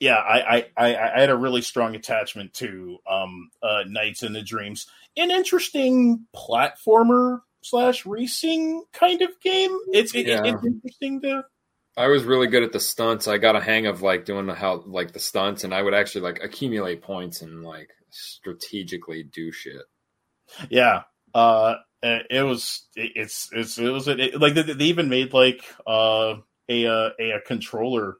yeah, 0.00 0.16
I, 0.16 0.56
I, 0.56 0.66
I, 0.76 1.12
I 1.16 1.20
had 1.20 1.30
a 1.30 1.36
really 1.36 1.62
strong 1.62 1.94
attachment 1.94 2.52
to 2.54 2.98
um, 3.08 3.50
uh, 3.62 3.84
Nights 3.86 4.22
in 4.22 4.32
the 4.32 4.42
Dreams. 4.42 4.86
An 5.16 5.30
interesting 5.30 6.26
platformer 6.34 7.40
slash 7.62 8.04
racing 8.04 8.84
kind 8.92 9.22
of 9.22 9.30
game. 9.40 9.76
It's 9.92 10.14
it, 10.14 10.26
Yeah. 10.26 10.42
it's 10.44 10.64
interesting 10.64 11.20
to 11.22 11.44
I 11.98 12.08
was 12.08 12.24
really 12.24 12.46
good 12.46 12.62
at 12.62 12.72
the 12.72 12.80
stunts. 12.80 13.26
I 13.26 13.38
got 13.38 13.56
a 13.56 13.60
hang 13.60 13.86
of 13.86 14.02
like 14.02 14.26
doing 14.26 14.46
the 14.46 14.54
how 14.54 14.82
like 14.86 15.12
the 15.12 15.18
stunts, 15.18 15.64
and 15.64 15.72
I 15.72 15.80
would 15.80 15.94
actually 15.94 16.22
like 16.22 16.42
accumulate 16.42 17.00
points 17.00 17.40
and 17.40 17.62
like 17.62 17.88
strategically 18.10 19.22
do 19.24 19.52
shit. 19.52 19.82
Yeah. 20.70 21.02
Uh, 21.34 21.76
it 22.02 22.44
was 22.44 22.86
it, 22.94 23.12
it's 23.16 23.48
it's 23.52 23.78
it 23.78 23.88
was 23.88 24.08
it, 24.08 24.40
like 24.40 24.54
they, 24.54 24.62
they 24.62 24.84
even 24.84 25.08
made 25.08 25.32
like 25.32 25.62
uh 25.86 26.36
a 26.68 26.86
uh, 26.86 27.10
a, 27.18 27.30
a 27.32 27.40
controller 27.40 28.16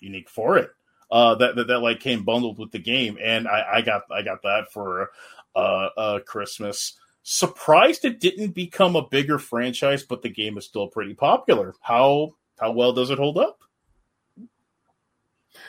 unique 0.00 0.28
for 0.28 0.58
it. 0.58 0.70
Uh, 1.10 1.34
that, 1.36 1.56
that 1.56 1.68
that 1.68 1.80
like 1.80 2.00
came 2.00 2.24
bundled 2.24 2.58
with 2.58 2.70
the 2.70 2.78
game, 2.78 3.18
and 3.22 3.48
I, 3.48 3.76
I 3.76 3.80
got 3.82 4.02
I 4.10 4.22
got 4.22 4.42
that 4.42 4.72
for 4.72 5.10
uh, 5.56 5.88
uh 5.96 6.18
Christmas. 6.20 6.96
Surprised 7.22 8.04
it 8.04 8.20
didn't 8.20 8.52
become 8.52 8.96
a 8.96 9.06
bigger 9.06 9.38
franchise, 9.38 10.02
but 10.02 10.22
the 10.22 10.28
game 10.28 10.58
is 10.58 10.64
still 10.64 10.88
pretty 10.88 11.14
popular. 11.14 11.74
How 11.80 12.34
how 12.58 12.72
well 12.72 12.92
does 12.92 13.10
it 13.10 13.18
hold 13.18 13.38
up? 13.38 13.58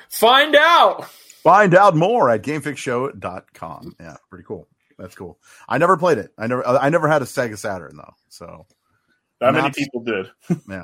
Find 0.09 0.55
out. 0.55 1.09
Find 1.43 1.73
out 1.73 1.95
more 1.95 2.29
at 2.29 2.41
gamefixshow.com. 2.41 3.95
Yeah, 3.99 4.17
pretty 4.29 4.45
cool. 4.45 4.67
That's 4.97 5.15
cool. 5.15 5.39
I 5.67 5.77
never 5.77 5.95
played 5.95 6.17
it. 6.17 6.31
I 6.37 6.47
never 6.47 6.67
I 6.67 6.89
never 6.89 7.07
had 7.07 7.21
a 7.21 7.25
Sega 7.25 7.57
Saturn 7.57 7.95
though. 7.95 8.13
So 8.27 8.65
Not 9.39 9.53
many 9.53 9.71
people 9.71 10.03
did. 10.03 10.29
yeah. 10.69 10.81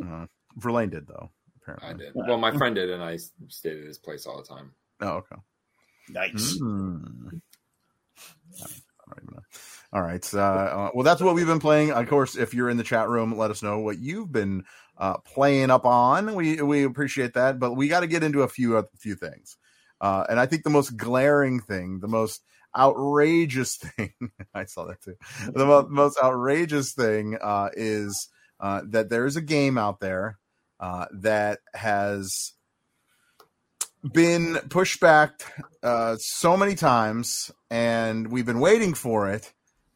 Uh, 0.00 0.26
Verlaine 0.56 0.90
did 0.90 1.08
though, 1.08 1.30
apparently. 1.60 1.88
I 1.88 1.92
did. 1.94 2.12
Well, 2.14 2.38
my 2.38 2.56
friend 2.56 2.74
did, 2.74 2.90
and 2.90 3.02
I 3.02 3.18
stayed 3.48 3.78
at 3.78 3.84
his 3.84 3.98
place 3.98 4.26
all 4.26 4.40
the 4.40 4.46
time. 4.46 4.72
Oh, 5.00 5.08
okay. 5.08 5.36
Nice. 6.08 6.56
I 6.56 6.58
don't 6.60 7.42
even 9.22 9.34
know. 9.34 9.42
All 9.92 10.02
right. 10.02 10.34
Uh, 10.34 10.40
uh, 10.40 10.90
well, 10.94 11.04
that's 11.04 11.20
what 11.20 11.34
we've 11.34 11.46
been 11.46 11.60
playing. 11.60 11.90
Of 11.90 12.08
course, 12.08 12.36
if 12.36 12.54
you're 12.54 12.70
in 12.70 12.76
the 12.76 12.84
chat 12.84 13.08
room, 13.08 13.36
let 13.36 13.50
us 13.50 13.62
know 13.62 13.78
what 13.78 13.98
you've 13.98 14.32
been 14.32 14.64
uh, 14.98 15.18
playing 15.18 15.70
up 15.70 15.84
on. 15.84 16.34
We 16.34 16.60
we 16.62 16.84
appreciate 16.84 17.34
that, 17.34 17.58
but 17.58 17.74
we 17.74 17.88
got 17.88 18.00
to 18.00 18.06
get 18.06 18.22
into 18.22 18.42
a 18.42 18.48
few 18.48 18.76
a 18.76 18.84
few 18.98 19.14
things. 19.14 19.56
Uh, 20.00 20.24
and 20.28 20.38
I 20.38 20.46
think 20.46 20.64
the 20.64 20.70
most 20.70 20.96
glaring 20.96 21.60
thing, 21.60 22.00
the 22.00 22.08
most 22.08 22.42
outrageous 22.76 23.76
thing, 23.76 24.12
I 24.54 24.64
saw 24.64 24.86
that 24.86 25.00
too. 25.02 25.16
The 25.52 25.64
mo- 25.64 25.88
most 25.88 26.18
outrageous 26.22 26.92
thing 26.92 27.38
uh, 27.40 27.70
is 27.74 28.28
uh, 28.60 28.82
that 28.88 29.08
there's 29.08 29.36
a 29.36 29.42
game 29.42 29.78
out 29.78 30.00
there 30.00 30.38
uh, 30.80 31.06
that 31.12 31.60
has 31.74 32.52
been 34.12 34.56
pushed 34.68 35.00
back 35.00 35.40
uh, 35.82 36.16
so 36.18 36.56
many 36.56 36.74
times, 36.74 37.50
and 37.70 38.30
we've 38.30 38.46
been 38.46 38.60
waiting 38.60 38.94
for 38.94 39.30
it, 39.30 39.52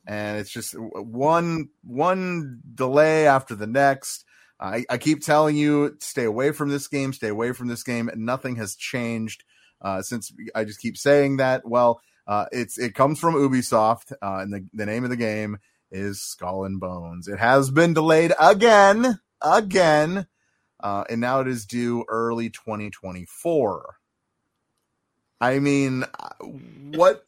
and 0.06 0.38
it's 0.38 0.50
just 0.50 0.74
one 0.78 1.68
one 1.82 2.61
delay 2.74 3.26
after 3.26 3.54
the 3.54 3.66
next. 3.66 4.24
I, 4.60 4.84
I 4.90 4.98
keep 4.98 5.22
telling 5.22 5.56
you, 5.56 5.96
stay 6.00 6.24
away 6.24 6.52
from 6.52 6.68
this 6.68 6.88
game, 6.88 7.12
stay 7.12 7.28
away 7.28 7.52
from 7.52 7.68
this 7.68 7.82
game. 7.82 8.10
Nothing 8.16 8.56
has 8.56 8.74
changed 8.74 9.44
uh, 9.80 10.02
since 10.02 10.32
I 10.54 10.64
just 10.64 10.80
keep 10.80 10.96
saying 10.96 11.36
that. 11.36 11.66
Well, 11.66 12.00
uh, 12.26 12.46
it's 12.52 12.78
it 12.78 12.94
comes 12.94 13.18
from 13.18 13.34
Ubisoft, 13.34 14.12
uh, 14.12 14.38
and 14.42 14.52
the, 14.52 14.66
the 14.74 14.86
name 14.86 15.04
of 15.04 15.10
the 15.10 15.16
game 15.16 15.58
is 15.90 16.20
Skull 16.20 16.64
and 16.64 16.80
Bones. 16.80 17.28
It 17.28 17.38
has 17.38 17.70
been 17.70 17.94
delayed 17.94 18.32
again, 18.38 19.20
again, 19.40 20.26
uh, 20.80 21.04
and 21.08 21.20
now 21.20 21.40
it 21.40 21.48
is 21.48 21.64
due 21.64 22.04
early 22.08 22.50
2024. 22.50 23.96
I 25.40 25.58
mean, 25.60 26.02
uh, 26.02 26.44
what 26.44 27.24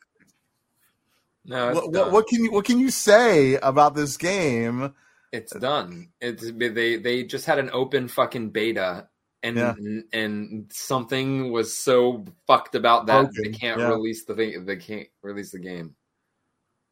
No, 1.45 1.73
what, 1.73 1.93
what, 1.93 2.13
what 2.13 2.27
can 2.27 2.45
you 2.45 2.53
what 2.53 2.65
can 2.65 2.81
you 2.81 2.91
say 2.91 3.55
about 3.55 3.95
this 3.95 4.17
game? 4.17 4.95
It's 5.33 5.55
done. 5.55 6.09
It's 6.21 6.51
they 6.51 6.97
they 6.97 7.25
just 7.25 7.47
had 7.47 7.59
an 7.59 7.71
open 7.73 8.09
fucking 8.09 8.51
beta, 8.51 9.09
and 9.43 9.57
Yeah. 9.57 9.75
and 10.13 10.71
something 10.73 11.53
was 11.53 11.77
so 11.77 12.25
fucked 12.47 12.75
about 12.75 13.07
that 13.07 13.31
they 13.35 13.51
can't 13.51 13.81
yeah. 13.81 13.89
release 13.89 14.25
the 14.25 14.35
thing. 14.35 14.65
They 14.65 14.77
can't 14.77 15.09
release 15.23 15.53
the 15.53 15.61
game, 15.61 15.95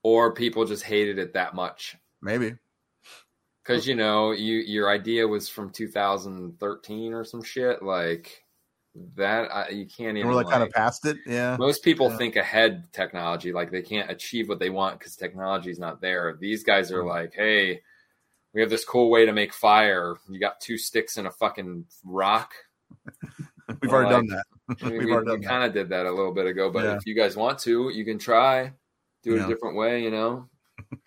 or 0.03 0.35
people 0.35 0.65
just 0.65 0.85
hated 0.85 1.19
it 1.19 1.35
that 1.35 1.55
much 1.55 1.97
Maybe 2.21 2.55
because 3.69 3.87
you 3.87 3.95
know 3.95 4.33
you 4.33 4.57
your 4.59 4.91
idea 4.91 5.29
was 5.29 5.49
from 5.49 5.71
2013 5.71 7.13
or 7.13 7.25
some 7.25 7.43
shit. 7.43 7.83
Like 7.83 8.43
that 9.15 9.55
I, 9.55 9.69
you 9.69 9.87
can't 9.87 10.17
even 10.17 10.27
we're 10.27 10.35
like, 10.35 10.49
kind 10.49 10.63
of 10.63 10.71
past 10.71 11.07
it. 11.07 11.19
Yeah. 11.27 11.57
Most 11.59 11.85
people 11.85 12.11
Yeah. 12.11 12.17
think 12.17 12.37
ahead 12.37 12.89
technology, 12.93 13.53
like 13.53 13.71
they 13.71 13.83
can't 13.83 14.11
achieve 14.11 14.49
what 14.49 14.59
they 14.59 14.71
want 14.71 14.99
because 14.99 15.17
technology 15.17 15.71
is 15.71 15.79
not 15.79 16.01
there. 16.01 16.37
These 16.41 16.65
guys 16.65 16.91
are 16.91 17.03
mm. 17.03 17.09
like, 17.09 17.35
hey, 17.35 17.83
we 18.55 18.61
have 18.61 18.71
this 18.71 18.85
cool 18.85 19.11
way 19.11 19.27
to 19.27 19.33
make 19.33 19.53
fire. 19.53 20.17
You 20.29 20.41
got 20.41 20.61
two 20.61 20.79
sticks 20.79 21.17
and 21.17 21.27
a 21.27 21.31
fucking 21.31 21.85
rock. 22.05 22.53
We've 23.83 23.91
We're 23.91 24.05
already 24.07 24.11
done 24.11 24.27
like, 24.29 24.45
that. 24.81 24.91
We, 24.91 24.99
We've 24.99 25.11
already 25.11 25.27
done 25.31 25.41
that. 25.43 25.49
kind 25.49 25.65
of 25.65 25.75
did 25.75 25.91
that 25.91 26.07
a 26.07 26.11
little 26.11 26.33
bit 26.33 26.47
ago, 26.47 26.71
but 26.71 26.85
Yeah. 26.85 26.97
if 26.97 27.07
you 27.07 27.15
guys 27.15 27.37
want 27.37 27.59
to, 27.61 27.91
you 27.91 28.05
can 28.05 28.19
try. 28.19 28.73
Do 29.23 29.35
it 29.35 29.39
Yeah. 29.39 29.45
a 29.47 29.49
different 29.49 29.77
way, 29.77 30.03
you 30.03 30.11
know. 30.11 30.49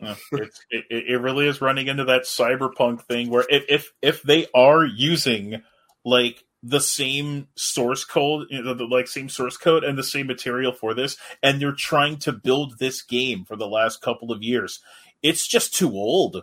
Yeah, 0.00 0.14
it, 0.30 0.50
it 0.70 1.04
it 1.08 1.20
really 1.20 1.48
is 1.48 1.60
running 1.60 1.88
into 1.88 2.04
that 2.04 2.22
cyberpunk 2.22 3.02
thing 3.02 3.30
where 3.30 3.44
if 3.50 3.64
if, 3.68 3.92
if 4.00 4.22
they 4.22 4.46
are 4.54 4.84
using 4.84 5.60
like 6.04 6.44
the 6.62 6.78
same 6.80 7.48
source 7.56 8.04
code, 8.04 8.46
you 8.48 8.62
know, 8.62 8.74
the, 8.74 8.84
like 8.84 9.08
same 9.08 9.28
source 9.28 9.56
code 9.56 9.82
and 9.82 9.98
the 9.98 10.04
same 10.04 10.28
material 10.28 10.72
for 10.72 10.94
this, 10.94 11.16
and 11.42 11.60
they're 11.60 11.72
trying 11.72 12.16
to 12.18 12.30
build 12.32 12.78
this 12.78 13.02
game 13.02 13.44
for 13.44 13.56
the 13.56 13.66
last 13.66 14.00
couple 14.00 14.30
of 14.30 14.40
years, 14.40 14.78
it's 15.20 15.48
just 15.48 15.74
too 15.74 15.90
old. 15.90 16.42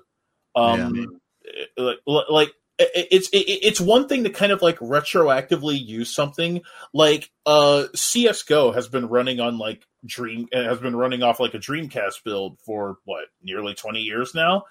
Um, 0.55 1.19
like, 1.77 1.97
like 2.29 2.53
it's 2.77 3.29
it's 3.31 3.79
one 3.79 4.07
thing 4.07 4.23
to 4.23 4.29
kind 4.29 4.51
of 4.51 4.61
like 4.61 4.77
retroactively 4.79 5.79
use 5.81 6.13
something 6.13 6.61
like 6.93 7.31
uh 7.45 7.85
CS:GO 7.93 8.71
has 8.73 8.87
been 8.87 9.07
running 9.07 9.39
on 9.39 9.57
like 9.57 9.85
Dream 10.05 10.47
uh, 10.53 10.63
has 10.63 10.79
been 10.79 10.95
running 10.95 11.23
off 11.23 11.39
like 11.39 11.53
a 11.53 11.59
Dreamcast 11.59 12.23
build 12.23 12.59
for 12.65 12.97
what 13.05 13.25
nearly 13.41 13.73
20 13.73 14.01
years 14.01 14.35
now. 14.35 14.63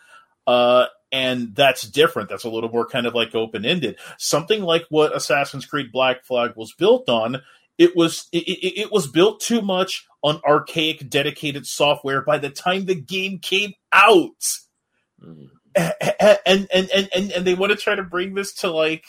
Uh 0.46 0.86
and 1.12 1.54
that's 1.54 1.82
different. 1.82 2.28
That's 2.28 2.44
a 2.44 2.50
little 2.50 2.70
more 2.70 2.86
kind 2.86 3.06
of 3.06 3.14
like 3.14 3.34
open 3.34 3.64
ended. 3.64 3.98
Something 4.18 4.62
like 4.62 4.84
what 4.90 5.16
Assassin's 5.16 5.64
Creed 5.64 5.92
Black 5.92 6.24
Flag 6.24 6.52
was 6.56 6.74
built 6.74 7.08
on. 7.08 7.40
It 7.78 7.96
was 7.96 8.28
it, 8.32 8.46
it, 8.46 8.80
it 8.80 8.92
was 8.92 9.06
built 9.06 9.40
too 9.40 9.62
much 9.62 10.06
on 10.22 10.42
archaic 10.46 11.08
dedicated 11.08 11.66
software 11.66 12.20
by 12.20 12.38
the 12.38 12.50
time 12.50 12.84
the 12.84 12.94
game 12.94 13.38
came 13.38 13.72
out 13.92 14.42
Mm. 15.22 15.50
and 16.46 16.68
and 16.72 16.90
and 16.90 17.08
and, 17.14 17.32
and 17.32 17.44
they 17.44 17.54
want 17.54 17.72
to 17.72 17.76
try 17.76 17.94
to 17.94 18.02
bring 18.02 18.34
this 18.34 18.54
to 18.54 18.70
like 18.70 19.04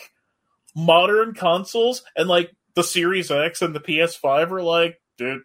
modern 0.76 1.34
consoles 1.34 2.04
and 2.16 2.28
like 2.28 2.52
the 2.76 2.84
Series 2.84 3.32
X 3.32 3.62
and 3.62 3.74
the 3.74 3.80
PS5 3.80 4.52
are 4.52 4.62
like, 4.62 5.00
dude, 5.18 5.42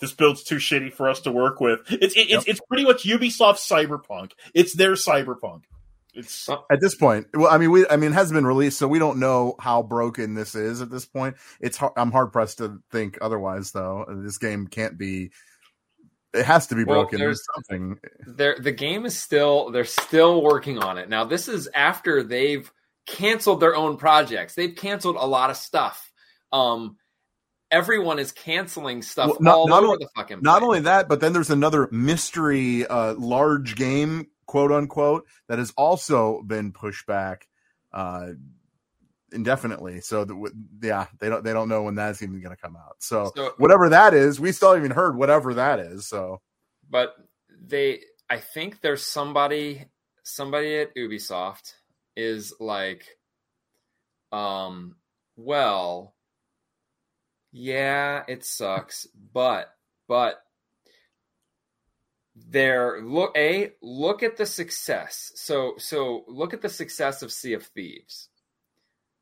this 0.00 0.12
build's 0.12 0.42
too 0.42 0.56
shitty 0.56 0.92
for 0.92 1.08
us 1.08 1.20
to 1.20 1.32
work 1.32 1.60
with. 1.60 1.80
It's 1.90 2.16
it, 2.16 2.30
it's 2.30 2.46
it's 2.46 2.60
pretty 2.68 2.84
much 2.84 3.04
Ubisoft 3.04 3.58
Cyberpunk. 3.58 4.32
It's 4.54 4.74
their 4.74 4.92
Cyberpunk. 4.92 5.62
It's 6.16 6.48
at 6.48 6.80
this 6.80 6.94
point. 6.94 7.26
Well, 7.34 7.52
I 7.52 7.58
mean, 7.58 7.70
we, 7.70 7.86
I 7.88 7.96
mean, 7.96 8.12
it 8.12 8.14
hasn't 8.14 8.36
been 8.36 8.46
released, 8.46 8.78
so 8.78 8.88
we 8.88 8.98
don't 8.98 9.18
know 9.18 9.54
how 9.60 9.82
broken 9.82 10.34
this 10.34 10.54
is 10.54 10.80
at 10.80 10.90
this 10.90 11.04
point. 11.04 11.36
It's, 11.60 11.76
har- 11.76 11.92
I'm 11.94 12.10
hard 12.10 12.32
pressed 12.32 12.58
to 12.58 12.78
think 12.90 13.18
otherwise, 13.20 13.72
though. 13.72 14.06
This 14.08 14.38
game 14.38 14.66
can't 14.66 14.96
be. 14.96 15.30
It 16.36 16.44
has 16.46 16.66
to 16.68 16.74
be 16.74 16.84
Well, 16.84 17.02
broken. 17.02 17.18
There's 17.18 17.42
there's- 17.42 17.46
something. 17.54 17.98
They're, 18.26 18.56
the 18.58 18.72
game 18.72 19.06
is 19.06 19.18
still 19.18 19.70
they're 19.70 19.84
still 19.84 20.42
working 20.42 20.78
on 20.78 20.98
it. 20.98 21.08
Now 21.08 21.24
this 21.24 21.48
is 21.48 21.68
after 21.74 22.22
they've 22.22 22.70
canceled 23.06 23.60
their 23.60 23.74
own 23.76 23.96
projects. 23.96 24.54
They've 24.54 24.74
canceled 24.74 25.16
a 25.16 25.26
lot 25.26 25.50
of 25.50 25.56
stuff. 25.56 26.12
Um, 26.52 26.96
everyone 27.70 28.18
is 28.18 28.32
canceling 28.32 29.02
stuff 29.02 29.28
Well, 29.28 29.38
not- 29.40 29.54
all 29.54 29.68
not 29.68 29.78
over 29.82 29.92
only- 29.92 30.04
the 30.04 30.10
fucking. 30.16 30.38
Not 30.42 30.58
place. 30.58 30.66
only 30.66 30.80
that, 30.80 31.08
but 31.08 31.20
then 31.20 31.32
there's 31.32 31.50
another 31.50 31.88
mystery, 31.90 32.86
uh, 32.86 33.14
large 33.14 33.74
game, 33.76 34.26
quote 34.46 34.70
unquote, 34.72 35.26
that 35.48 35.58
has 35.58 35.72
also 35.76 36.42
been 36.42 36.72
pushed 36.72 37.06
back, 37.06 37.48
uh, 37.92 38.28
indefinitely. 39.36 40.00
So 40.00 40.24
w- 40.24 40.52
yeah, 40.82 41.06
they 41.20 41.28
don't, 41.28 41.44
they 41.44 41.52
don't 41.52 41.68
know 41.68 41.82
when 41.84 41.94
that's 41.94 42.22
even 42.22 42.40
going 42.40 42.56
to 42.56 42.60
come 42.60 42.74
out. 42.76 42.96
So, 42.98 43.30
So- 43.36 43.52
whatever 43.58 43.88
that 43.90 44.14
is, 44.14 44.40
we 44.40 44.50
still 44.50 44.70
haven't 44.70 44.84
even 44.86 44.96
heard 44.96 45.16
whatever 45.16 45.54
that 45.54 45.78
is. 45.78 46.08
So 46.08 46.40
but 46.90 47.14
they 47.68 48.00
i 48.30 48.38
think 48.38 48.80
there's 48.80 49.02
somebody 49.02 49.84
somebody 50.22 50.76
at 50.78 50.94
ubisoft 50.94 51.72
is 52.16 52.54
like 52.60 53.04
um 54.32 54.96
well 55.36 56.14
yeah 57.52 58.22
it 58.28 58.44
sucks 58.44 59.06
but 59.32 59.68
but 60.06 60.40
there 62.36 63.00
look 63.02 63.32
a 63.36 63.72
look 63.80 64.22
at 64.22 64.36
the 64.36 64.46
success 64.46 65.32
so 65.34 65.74
so 65.78 66.24
look 66.28 66.52
at 66.52 66.60
the 66.60 66.68
success 66.68 67.22
of 67.22 67.32
sea 67.32 67.54
of 67.54 67.64
thieves 67.64 68.28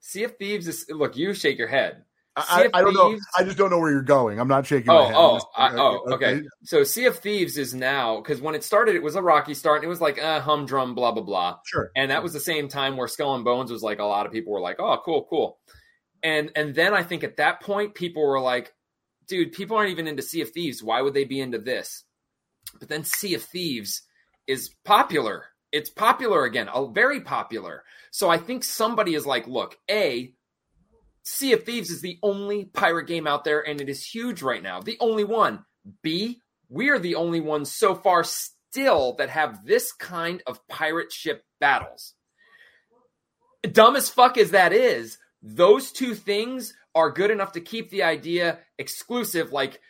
sea 0.07 0.25
of 0.25 0.37
thieves 0.37 0.69
is 0.69 0.87
look 0.91 1.17
you 1.17 1.33
shake 1.35 1.59
your 1.59 1.69
head 1.69 2.05
I, 2.37 2.69
I 2.75 2.81
don't 2.83 2.95
know. 2.95 3.17
I 3.39 3.45
just 3.45 3.57
don't 3.57 3.71
know 3.71 3.79
where 3.79 3.93
you're 3.93 4.03
going. 4.03 4.41
I'm 4.41 4.49
not 4.49 4.67
shaking 4.67 4.89
my 4.89 4.95
Oh, 4.97 5.05
head. 5.05 5.15
oh, 5.17 5.35
Just- 5.37 5.47
I, 5.57 5.71
oh, 5.77 6.05
okay. 6.15 6.43
So 6.65 6.83
Sea 6.83 7.05
of 7.05 7.17
Thieves 7.21 7.57
is 7.57 7.75
now 7.77 8.17
because 8.21 8.41
when 8.41 8.57
it 8.57 8.65
started, 8.65 8.97
it 8.97 9.05
was 9.05 9.15
a 9.15 9.23
rocky 9.23 9.55
start. 9.55 9.77
And 9.77 9.85
it 9.85 9.89
was 9.89 10.01
like 10.01 10.21
uh, 10.21 10.41
humdrum, 10.41 10.97
blah 10.97 11.13
blah 11.13 11.23
blah. 11.23 11.59
Sure. 11.65 11.93
And 11.95 12.11
that 12.11 12.25
was 12.25 12.33
the 12.33 12.41
same 12.41 12.67
time 12.67 12.97
where 12.97 13.07
Skull 13.07 13.37
and 13.37 13.45
Bones 13.45 13.71
was 13.71 13.85
like 13.85 14.01
a 14.01 14.05
lot 14.05 14.27
of 14.27 14.33
people 14.33 14.53
were 14.53 14.59
like, 14.61 14.81
oh, 14.81 15.01
cool, 15.05 15.29
cool. 15.31 15.61
And 16.25 16.51
and 16.57 16.75
then 16.75 16.93
I 16.93 17.05
think 17.05 17.23
at 17.23 17.37
that 17.37 17.61
point 17.61 17.95
people 17.95 18.27
were 18.27 18.41
like, 18.41 18.75
dude, 19.29 19.53
people 19.53 19.77
aren't 19.77 19.91
even 19.93 20.09
into 20.09 20.23
Sea 20.23 20.41
of 20.41 20.51
Thieves. 20.51 20.83
Why 20.83 21.03
would 21.03 21.15
they 21.15 21.23
be 21.27 21.41
into 21.41 21.61
this? 21.61 22.03
But 22.81 22.89
then 22.89 23.05
Sea 23.05 23.35
of 23.35 23.45
Thieves 23.45 24.03
is 24.49 24.75
popular. 24.85 25.45
It's 25.75 25.91
popular 25.91 26.45
again, 26.45 26.69
oh, 26.73 26.87
very 26.87 27.21
popular. 27.21 27.83
So 28.13 28.31
I 28.31 28.39
think 28.39 28.63
somebody 28.63 29.17
is 29.17 29.27
like, 29.27 29.49
look, 29.49 29.77
a 29.91 30.33
Sea 31.25 31.55
of 31.55 31.65
Thieves 31.65 31.91
is 31.91 32.01
the 32.01 32.17
only 32.23 32.67
pirate 32.67 33.09
game 33.09 33.27
out 33.27 33.43
there, 33.43 33.61
and 33.61 33.81
it 33.81 33.89
is 33.89 34.07
huge 34.07 34.41
right 34.41 34.63
now. 34.63 34.81
The 34.81 34.97
only 35.01 35.25
one. 35.25 35.65
B, 36.01 36.39
we 36.69 36.91
are 36.91 37.01
the 37.01 37.17
only 37.17 37.41
ones 37.41 37.73
so 37.73 37.97
far 37.97 38.23
still 38.23 39.17
that 39.19 39.31
have 39.31 39.67
this 39.67 39.93
kind 39.93 40.45
of 40.47 40.65
pirate 40.69 41.11
ship 41.11 41.43
battles. 41.59 42.15
Dumb 43.73 43.97
as 43.97 44.09
fuck 44.09 44.39
as 44.39 44.53
that 44.53 44.73
is, 44.73 45.19
those 45.43 45.91
two 45.91 46.15
things 46.15 46.73
are 46.95 47.11
good 47.11 47.33
enough 47.33 47.51
to 47.53 47.61
keep 47.61 47.91
the 47.91 48.05
idea 48.05 48.61
exclusive. 48.79 49.51
Like, 49.51 49.81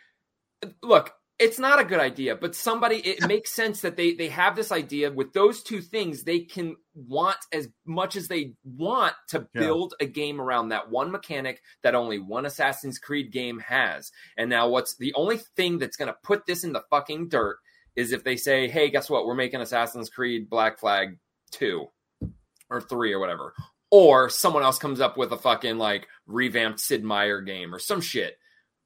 look, 0.82 1.12
it's 1.38 1.58
not 1.58 1.80
a 1.80 1.84
good 1.84 1.98
idea, 1.98 2.36
but 2.36 2.54
somebody, 2.54 2.96
it 2.96 3.26
makes 3.26 3.50
sense 3.50 3.80
that 3.80 3.96
they 3.96 4.14
they 4.14 4.28
have 4.28 4.54
this 4.54 4.70
idea 4.70 5.10
with 5.10 5.32
those 5.32 5.62
two 5.62 5.80
things. 5.80 6.22
They 6.22 6.40
can 6.40 6.76
want 6.94 7.38
as 7.52 7.68
much 7.84 8.14
as 8.14 8.28
they 8.28 8.52
want 8.64 9.14
to 9.30 9.48
Yeah. 9.52 9.60
build 9.62 9.94
a 10.00 10.06
game 10.06 10.40
around 10.40 10.68
that 10.68 10.90
one 10.90 11.10
mechanic 11.10 11.60
that 11.82 11.96
only 11.96 12.20
one 12.20 12.46
Assassin's 12.46 12.98
Creed 12.98 13.32
game 13.32 13.58
has. 13.60 14.12
And 14.36 14.48
now, 14.48 14.68
what's 14.68 14.96
the 14.96 15.12
only 15.14 15.38
thing 15.56 15.78
that's 15.78 15.96
going 15.96 16.06
to 16.12 16.16
put 16.22 16.46
this 16.46 16.62
in 16.62 16.72
the 16.72 16.84
fucking 16.90 17.28
dirt 17.30 17.58
is 17.96 18.12
if 18.12 18.22
they 18.22 18.36
say, 18.36 18.68
"Hey, 18.68 18.90
guess 18.90 19.10
what? 19.10 19.26
We're 19.26 19.34
making 19.34 19.60
Assassin's 19.60 20.10
Creed 20.10 20.48
Black 20.48 20.78
Flag 20.78 21.18
two 21.50 21.88
or 22.70 22.80
three 22.80 23.12
or 23.12 23.18
whatever." 23.18 23.54
Or 23.90 24.28
someone 24.28 24.62
else 24.62 24.78
comes 24.78 25.00
up 25.00 25.16
with 25.16 25.32
a 25.32 25.36
fucking 25.36 25.78
like 25.78 26.06
revamped 26.26 26.80
Sid 26.80 27.02
Meier 27.04 27.40
game 27.40 27.74
or 27.74 27.78
some 27.80 28.00
shit. 28.00 28.38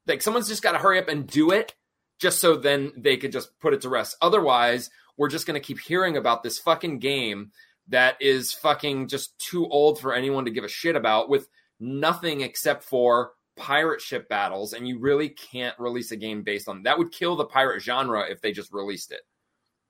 Like 0.07 0.21
someone's 0.23 0.47
just 0.47 0.63
got 0.63 0.71
to 0.73 0.77
hurry 0.79 0.99
up 0.99 1.07
and 1.09 1.27
do 1.27 1.51
it 1.51 1.73
just 2.19 2.39
so 2.39 2.55
then 2.55 2.91
they 2.97 3.17
could 3.17 3.31
just 3.31 3.57
put 3.59 3.73
it 3.73 3.81
to 3.81 3.89
rest. 3.89 4.17
Otherwise, 4.21 4.89
we're 5.17 5.29
just 5.29 5.47
going 5.47 5.59
to 5.59 5.65
keep 5.65 5.79
hearing 5.79 6.17
about 6.17 6.43
this 6.43 6.59
fucking 6.59 6.99
game 6.99 7.51
that 7.87 8.21
is 8.21 8.53
fucking 8.53 9.07
just 9.07 9.37
too 9.39 9.67
old 9.67 9.99
for 9.99 10.13
anyone 10.13 10.45
to 10.45 10.51
give 10.51 10.63
a 10.63 10.69
shit 10.69 10.95
about 10.95 11.29
with 11.29 11.49
nothing 11.79 12.41
except 12.41 12.83
for 12.83 13.31
pirate 13.57 13.99
ship 13.99 14.29
battles 14.29 14.73
and 14.73 14.87
you 14.87 14.99
really 14.99 15.29
can't 15.29 15.77
release 15.79 16.11
a 16.11 16.15
game 16.15 16.43
based 16.43 16.69
on 16.69 16.83
that 16.83 16.97
would 16.97 17.11
kill 17.11 17.35
the 17.35 17.45
pirate 17.45 17.81
genre 17.81 18.25
if 18.29 18.41
they 18.41 18.51
just 18.51 18.71
released 18.71 19.11
it. 19.11 19.21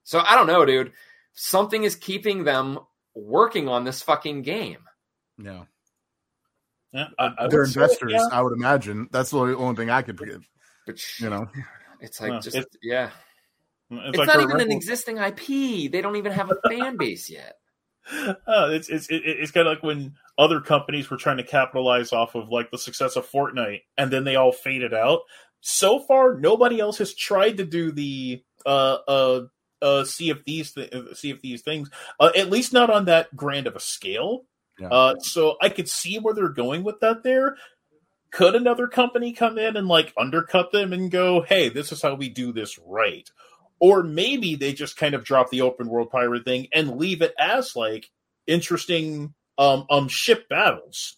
So 0.04 0.20
I 0.20 0.36
don't 0.36 0.48
know, 0.48 0.65
dude. 0.65 0.94
Something 1.34 1.84
is 1.84 1.96
keeping 1.96 2.44
them 2.44 2.80
working 3.13 3.70
on 3.70 3.84
this 3.84 4.02
fucking 4.02 4.42
game. 4.42 4.80
No. 5.38 5.68
yeah, 6.92 7.08
uh, 7.20 7.30
I, 7.38 7.46
I 7.46 7.48
They're 7.48 7.62
would 7.62 7.70
say, 7.70 7.82
investors, 7.82 8.14
yeah. 8.14 8.28
I 8.32 8.41
would 8.41 8.53
imagine. 8.53 9.08
That's 9.12 9.30
the 9.30 9.38
only, 9.38 9.53
only 9.53 9.76
thing 9.76 9.89
I 9.89 10.01
could 10.01 10.18
give. 10.18 10.47
But 10.88 11.20
You 11.20 11.30
know, 11.30 11.47
it's 12.02 12.20
like 12.22 12.32
Yeah, 12.32 12.39
just 12.39 12.56
it's- 12.56 12.78
yeah. 12.82 13.10
It's, 13.91 14.10
It's, 14.10 14.18
like 14.20 14.28
not 14.28 14.38
a 14.39 14.41
even 14.43 14.62
an 14.62 14.72
existing 14.72 15.18
IP. 15.18 15.91
They 15.91 16.02
don't 16.02 16.16
even 16.16 16.32
have 16.32 16.52
a 16.52 16.70
fan 16.70 16.97
base 16.97 17.30
yet. 17.30 17.56
Oh, 18.47 18.70
it's 18.72 18.89
it's 18.89 19.08
it- 19.10 19.24
it's 19.26 19.52
kind 19.52 19.68
of 19.68 19.74
like 19.74 19.84
when 19.84 20.16
other 20.38 20.62
companies 20.62 21.10
were 21.10 21.18
trying 21.18 21.38
to 21.38 21.43
capitalize 21.43 22.14
off 22.14 22.36
of 22.36 22.50
like 22.50 22.72
the 22.72 22.78
success 22.78 23.16
of 23.16 23.30
Fortnite, 23.30 23.82
and 23.97 24.12
then 24.12 24.24
they 24.24 24.36
all 24.36 24.52
faded 24.52 24.93
out. 24.93 25.22
So 25.62 26.00
far, 26.00 26.36
nobody 26.39 26.80
else 26.80 26.97
has 27.00 27.14
tried 27.14 27.58
to 27.58 27.66
do 27.66 27.91
the 27.91 28.43
uh 28.66 28.97
uh 29.08 29.41
uh 29.82 30.04
Sea 30.06 30.30
of 30.32 30.43
Thieves 30.43 30.74
th- 30.74 30.91
Sea 31.16 31.32
of 31.32 31.39
Thieves 31.41 31.62
things 31.62 31.89
uh, 32.20 32.32
at 32.36 32.50
least 32.50 32.74
not 32.74 32.89
on 32.89 33.06
that 33.06 33.36
grand 33.36 33.68
of 33.68 33.76
a 33.76 33.80
scale. 33.80 34.45
Yeah. 34.80 34.88
Uh, 34.89 35.20
so 35.20 35.58
I 35.62 35.70
could 35.70 35.89
see 35.89 36.18
where 36.20 36.34
they're 36.34 36.47
going 36.50 36.84
with 36.84 37.02
that. 37.02 37.24
There, 37.24 37.58
could 38.32 38.55
another 38.55 38.88
company 38.88 39.34
come 39.34 39.57
in 39.57 39.75
and 39.77 39.88
like 39.88 40.13
undercut 40.17 40.71
them 40.71 40.93
and 40.93 41.09
go, 41.11 41.41
"Hey, 41.41 41.69
this 41.69 41.91
is 41.91 42.01
how 42.01 42.15
we 42.15 42.30
do 42.30 42.51
this 42.53 42.77
right." 42.86 43.30
Or 43.80 44.03
maybe 44.03 44.55
they 44.55 44.73
just 44.73 44.97
kind 44.97 45.15
of 45.15 45.23
drop 45.23 45.49
the 45.49 45.61
open 45.61 45.88
world 45.88 46.09
pirate 46.11 46.43
thing 46.45 46.67
and 46.73 46.97
leave 46.97 47.21
it 47.21 47.34
as 47.39 47.75
like 47.75 48.09
interesting 48.47 49.34
um 49.57 49.86
um 49.89 50.07
ship 50.07 50.49
battles. 50.49 51.15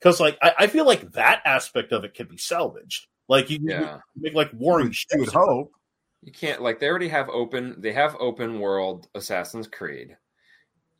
because 0.00 0.18
like 0.20 0.36
I, 0.42 0.52
I 0.60 0.66
feel 0.66 0.84
like 0.86 1.12
that 1.12 1.42
aspect 1.44 1.92
of 1.92 2.04
it 2.04 2.14
can 2.14 2.26
be 2.26 2.38
salvaged. 2.38 3.06
Like 3.28 3.50
you, 3.50 3.58
Yeah. 3.62 3.98
you 4.14 4.22
make 4.22 4.34
like 4.34 4.50
warring 4.52 4.92
You 5.12 5.18
would 5.20 5.26
ships. 5.28 5.32
hope. 5.32 5.72
You 6.22 6.32
can't 6.32 6.60
like 6.62 6.80
they 6.80 6.88
already 6.88 7.08
have 7.08 7.28
open 7.28 7.76
they 7.80 7.92
have 7.92 8.16
open 8.18 8.58
world 8.60 9.08
Assassin's 9.14 9.68
Creed. 9.68 10.16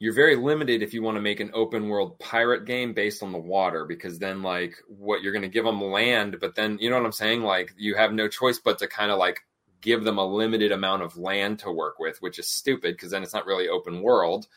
You're 0.03 0.13
very 0.13 0.35
limited 0.35 0.83
if 0.83 0.93
you 0.93 1.01
want 1.01 1.17
to 1.17 1.21
make 1.21 1.39
an 1.39 1.53
open 1.55 1.89
world 1.89 2.19
pirate 2.19 2.65
game 2.65 2.93
based 2.93 3.23
on 3.23 3.31
the 3.31 3.39
water 3.39 3.85
because 3.85 4.19
then 4.19 4.43
like 4.43 4.75
what 4.89 5.23
you're 5.23 5.31
going 5.31 5.43
to 5.43 5.49
give 5.49 5.65
them 5.65 5.81
land 5.81 6.39
but 6.41 6.57
then 6.57 6.77
you 6.81 6.91
know 6.91 6.97
what 6.97 7.07
I'm 7.07 7.13
saying 7.13 7.43
like 7.43 7.73
you 7.79 7.95
have 7.95 8.13
no 8.13 8.27
choice 8.27 8.59
but 8.59 8.81
to 8.81 8.89
kind 8.89 9.13
of 9.13 9.19
like 9.19 9.39
give 9.81 10.03
them 10.03 10.19
a 10.19 10.27
limited 10.27 10.73
amount 10.73 11.03
of 11.03 11.17
land 11.17 11.61
to 11.61 11.71
work 11.71 12.01
with 12.01 12.21
which 12.21 12.41
is 12.41 12.49
stupid 12.49 12.97
because 12.97 13.13
then 13.13 13.23
it's 13.23 13.33
not 13.33 13.47
really 13.47 13.69
open 13.69 14.03
world. 14.03 14.49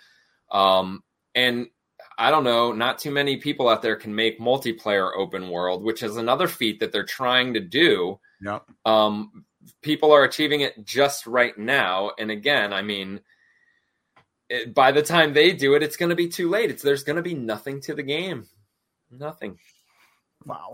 Um 0.51 1.03
and 1.35 1.67
I 2.17 2.31
don't 2.31 2.43
know, 2.43 2.71
not 2.71 2.97
too 2.97 3.11
many 3.11 3.37
people 3.37 3.69
out 3.69 3.83
there 3.83 3.97
can 3.97 4.15
make 4.15 4.39
multiplayer 4.39 5.11
open 5.15 5.51
world, 5.51 5.83
which 5.83 6.01
is 6.01 6.17
another 6.17 6.47
feat 6.47 6.79
that 6.79 6.91
they're 6.91 7.03
trying 7.03 7.53
to 7.53 7.59
do 7.59 8.19
Yep. 8.41 8.63
um, 8.85 9.45
people 9.81 10.11
are 10.11 10.23
achieving 10.23 10.61
it 10.61 10.83
just 10.83 11.27
right 11.27 11.55
now. 11.55 12.11
And 12.17 12.31
again, 12.31 12.73
I 12.73 12.81
mean, 12.81 13.21
it, 14.49 14.73
by 14.73 14.91
the 14.91 15.01
time 15.01 15.33
they 15.33 15.53
do 15.53 15.75
it, 15.75 15.83
it's 15.83 15.97
going 15.97 16.09
to 16.09 16.15
be 16.15 16.29
too 16.29 16.49
late. 16.49 16.69
It's 16.69 16.83
there's 16.83 17.03
going 17.03 17.17
to 17.17 17.21
be 17.21 17.33
nothing 17.33 17.81
to 17.81 17.95
the 17.95 18.03
game, 18.03 18.45
nothing. 19.11 19.57
Wow. 20.45 20.73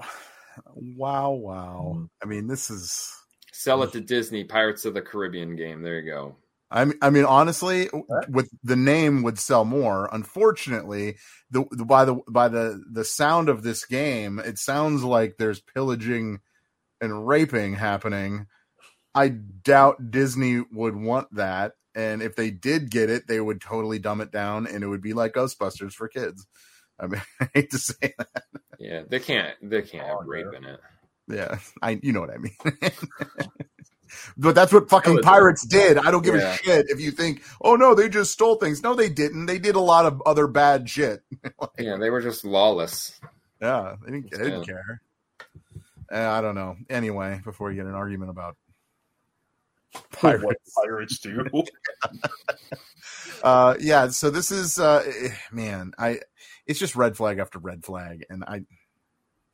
Wow, 0.76 1.32
wow. 1.32 1.93
Mm. 1.95 2.09
I 2.22 2.26
mean, 2.26 2.47
this 2.47 2.69
is 2.69 3.09
Sell 3.53 3.84
it 3.84 3.91
to 3.91 4.01
Disney, 4.01 4.43
Pirates 4.43 4.86
of 4.86 4.95
the 4.95 5.01
Caribbean 5.03 5.55
game. 5.55 5.84
There 5.84 5.99
you 5.99 6.09
go. 6.09 6.36
I 6.72 6.86
mean, 6.86 6.97
I 7.01 7.09
mean, 7.09 7.26
honestly, 7.26 7.89
with 8.28 8.49
the 8.63 8.76
name 8.78 9.22
would 9.22 9.38
sell 9.38 9.65
more. 9.65 10.09
Unfortunately, 10.11 11.17
the, 11.51 11.65
the 11.69 11.86
by 11.86 12.05
the 12.05 12.15
by 12.28 12.47
the 12.47 12.82
the 12.89 13.03
sound 13.03 13.49
of 13.49 13.61
this 13.61 13.86
game, 13.86 14.39
it 14.39 14.57
sounds 14.57 15.03
like 15.03 15.36
there's 15.38 15.59
pillaging 15.59 16.39
and 17.01 17.28
raping 17.28 17.76
happening. 17.76 18.47
I 19.13 19.28
doubt 19.28 20.09
Disney 20.09 20.63
would 20.72 20.95
want 20.95 21.28
that, 21.36 21.74
and 21.96 22.22
if 22.22 22.36
they 22.36 22.50
did 22.52 22.89
get 22.89 23.10
it, 23.10 23.28
they 23.28 23.39
would 23.39 23.62
totally 23.62 24.00
dumb 24.00 24.22
it 24.22 24.32
down, 24.32 24.68
and 24.68 24.84
it 24.84 24.88
would 24.88 25.02
be 25.02 25.14
like 25.14 25.34
Ghostbusters 25.34 25.94
for 25.94 26.08
kids. 26.08 26.48
I 27.00 27.08
mean, 27.08 27.22
I 27.39 27.50
hate 27.54 27.72
to 27.72 27.78
say 27.78 28.14
that. 28.18 28.44
Yeah, 28.80 29.04
they 29.08 29.20
can't. 29.20 29.56
They 29.62 29.82
can't 29.82 30.08
have 30.08 30.26
rape 30.26 30.48
in 30.56 30.64
it. 30.66 30.80
Yeah, 31.28 31.60
I 31.82 32.00
you 32.02 32.12
know 32.14 32.20
what 32.22 32.32
I 32.32 32.38
mean. 32.38 32.56
but 34.38 34.56
that's 34.56 34.74
what 34.74 34.89
fucking 34.89 35.16
was- 35.16 35.26
pirates 35.26 35.66
did. 35.66 35.98
I 35.98 36.12
don't 36.12 36.24
give 36.24 36.36
Yeah. 36.36 36.54
a 36.54 36.58
shit 36.58 36.89
if 36.89 37.00
you 37.00 37.12
think, 37.12 37.42
oh 37.62 37.76
no, 37.76 37.96
they 37.96 38.10
just 38.10 38.32
stole 38.32 38.56
things. 38.56 38.84
No, 38.84 38.96
they 38.96 39.10
didn't. 39.10 39.46
They 39.46 39.60
did 39.60 39.76
a 39.76 39.80
lot 39.80 40.06
of 40.06 40.22
other 40.26 40.48
bad 40.48 40.89
shit. 40.89 41.22
Yeah, 41.80 41.98
they 41.98 42.10
were 42.10 42.22
just 42.22 42.44
lawless. 42.44 43.20
Yeah, 43.62 43.96
they 44.04 44.12
didn't, 44.12 44.32
they 44.32 44.38
didn't 44.44 44.66
care. 44.66 45.02
Uh, 46.12 46.30
I 46.30 46.42
don't 46.42 46.56
know. 46.56 46.76
Anyway, 46.89 47.39
before 47.44 47.70
we 47.70 47.76
get 47.76 47.86
an 47.86 47.94
argument 47.94 48.30
about 48.30 48.56
What 48.68 48.70
pirates, 50.12 50.74
pirates 50.76 51.20
do. 51.20 51.46
uh, 53.44 53.76
yeah. 53.80 54.10
So 54.10 54.30
this 54.30 54.52
is, 54.52 54.80
uh, 54.80 55.04
eh, 55.06 55.30
man, 55.52 55.94
I, 55.98 56.20
it's 56.66 56.80
just 56.80 56.96
red 56.96 57.18
flag 57.18 57.39
after 57.39 57.60
red 57.60 57.84
flag, 57.84 58.26
and 58.30 58.44
I, 58.44 58.62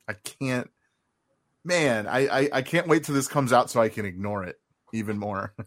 I 0.06 0.14
can't, 0.14 0.70
man, 1.64 2.06
I, 2.06 2.28
I, 2.28 2.48
I 2.52 2.62
can't 2.62 2.88
wait 2.88 3.04
till 3.04 3.14
this 3.14 3.28
comes 3.28 3.52
out 3.52 3.70
so 3.70 3.80
I 3.80 3.88
can 3.88 4.04
ignore 4.04 4.44
it 4.44 4.56
even 4.92 5.18
more. 5.18 5.54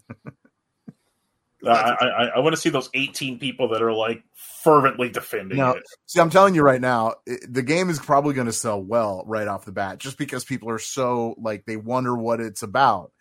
I, 1.66 1.70
I, 1.70 2.26
I 2.36 2.40
want 2.40 2.56
to 2.56 2.62
see 2.62 2.70
those 2.70 2.90
18 2.94 3.40
people 3.40 3.70
that 3.70 3.82
are 3.82 3.94
like 3.94 4.24
fervently 4.64 5.10
defending 5.10 5.58
No. 5.60 5.72
it. 5.72 5.84
See, 6.08 6.20
I'm 6.20 6.30
telling 6.30 6.56
you 6.56 6.64
right 6.64 6.82
now, 6.82 7.16
it, 7.26 7.42
the 7.54 7.62
game 7.62 7.90
is 7.90 8.00
probably 8.00 8.34
going 8.34 8.48
to 8.48 8.54
sell 8.54 8.82
well 8.82 9.24
right 9.28 9.48
off 9.48 9.66
the 9.66 9.72
bat, 9.72 10.00
just 10.00 10.18
because 10.18 10.44
people 10.44 10.70
are 10.70 10.80
so 10.80 11.36
like 11.38 11.66
they 11.66 11.78
wonder 11.78 12.16
what 12.16 12.40
it's 12.40 12.64
about. 12.64 13.12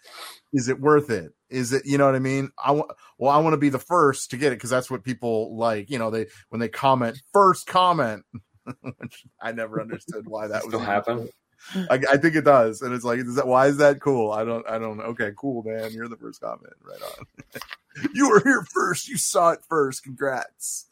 Is 0.53 0.69
it 0.69 0.81
worth 0.81 1.11
it? 1.11 1.33
Is 1.51 1.73
it 1.73 1.85
you 1.85 1.99
know 1.99 2.07
what 2.07 2.15
I 2.15 2.21
mean? 2.21 2.51
I 2.63 2.73
want 2.73 2.91
well, 3.19 3.31
I 3.31 3.39
want 3.39 3.55
to 3.55 3.59
be 3.59 3.69
the 3.69 3.79
first 3.79 4.31
to 4.31 4.37
get 4.37 4.53
it 4.53 4.57
because 4.57 4.71
that's 4.71 4.91
what 4.91 5.05
people 5.05 5.57
like. 5.57 5.91
You 5.91 5.99
know, 5.99 6.11
they 6.11 6.27
when 6.49 6.61
they 6.61 6.69
comment 6.69 7.21
first 7.33 7.67
comment, 7.67 8.25
which 8.81 9.27
I 9.41 9.53
never 9.53 9.81
understood 9.81 10.29
why 10.29 10.49
that 10.49 10.65
was 10.65 10.73
Still 10.73 10.81
happen. 10.81 11.29
I, 11.75 12.01
I 12.11 12.17
think 12.17 12.35
it 12.37 12.45
does, 12.45 12.81
and 12.81 12.95
it's 12.95 13.05
like, 13.05 13.19
is 13.19 13.35
that 13.35 13.47
why 13.47 13.67
is 13.67 13.77
that 13.79 14.01
cool? 14.01 14.33
I 14.33 14.45
don't, 14.45 14.67
I 14.69 14.79
don't 14.79 14.97
know. 14.97 15.05
Okay, 15.05 15.33
cool, 15.37 15.63
man. 15.63 15.93
You're 15.93 16.09
the 16.09 16.17
first 16.17 16.41
comment, 16.41 16.73
right 16.83 17.01
on. 17.03 17.61
you 18.15 18.31
were 18.31 18.41
here 18.41 18.65
first. 18.73 19.09
You 19.09 19.19
saw 19.19 19.51
it 19.51 19.61
first. 19.69 20.03
Congrats. 20.03 20.87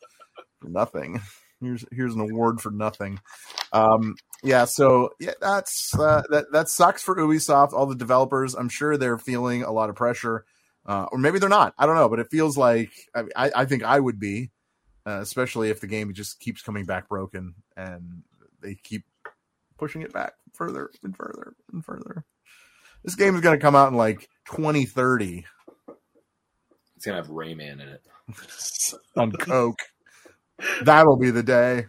Nothing. 0.63 1.23
Here's 1.61 1.85
here's 1.91 2.15
an 2.15 2.21
award 2.21 2.61
for 2.61 2.71
nothing. 2.71 3.19
Um, 3.73 4.17
yeah. 4.43 4.65
So 4.65 5.11
yeah, 5.21 5.33
that's 5.41 5.99
uh, 5.99 6.23
that 6.31 6.53
that 6.53 6.69
sucks 6.69 7.03
for 7.03 7.17
Ubisoft. 7.17 7.73
All 7.73 7.87
the 7.87 7.95
developers. 7.95 8.55
I'm 8.55 8.69
sure 8.69 8.97
they're 8.97 9.19
feeling 9.19 9.63
a 9.63 9.73
lot 9.73 9.91
of 9.91 9.97
pressure, 9.97 10.45
uh, 10.87 11.07
or 11.11 11.19
maybe 11.19 11.39
they're 11.39 11.49
not. 11.49 11.75
I 11.79 11.87
don't 11.87 11.97
know, 11.97 12.09
but 12.09 12.21
it 12.21 12.31
feels 12.31 12.57
like 12.57 12.91
I, 13.15 13.25
I, 13.37 13.51
I 13.57 13.65
think 13.65 13.83
I 13.83 13.99
would 13.99 14.19
be, 14.19 14.51
uh, 15.07 15.21
especially 15.21 15.71
if 15.71 15.81
the 15.81 15.87
game 15.87 16.13
just 16.15 16.41
keeps 16.41 16.63
coming 16.63 16.85
back 16.85 17.09
broken 17.09 17.55
and 17.77 18.23
they 18.61 18.75
keep 18.75 19.05
pushing 19.79 20.03
it 20.03 20.13
back 20.13 20.35
further 20.55 20.91
and 21.03 21.17
further 21.17 21.55
and 21.73 21.85
further. 21.85 22.25
This 23.05 23.15
game 23.15 23.35
is 23.35 23.41
going 23.41 23.57
to 23.57 23.63
come 23.63 23.77
out 23.77 23.89
in 23.89 23.95
like 23.95 24.29
2030 24.47 25.45
It's 26.97 27.07
gonna 27.07 27.17
have 27.17 27.29
Rayman 27.29 27.75
in 27.75 27.81
it. 27.81 28.03
on 29.17 29.33
Coke. 29.33 29.81
That'll 30.83 31.17
be 31.17 31.31
the 31.31 31.45
day. 31.45 31.87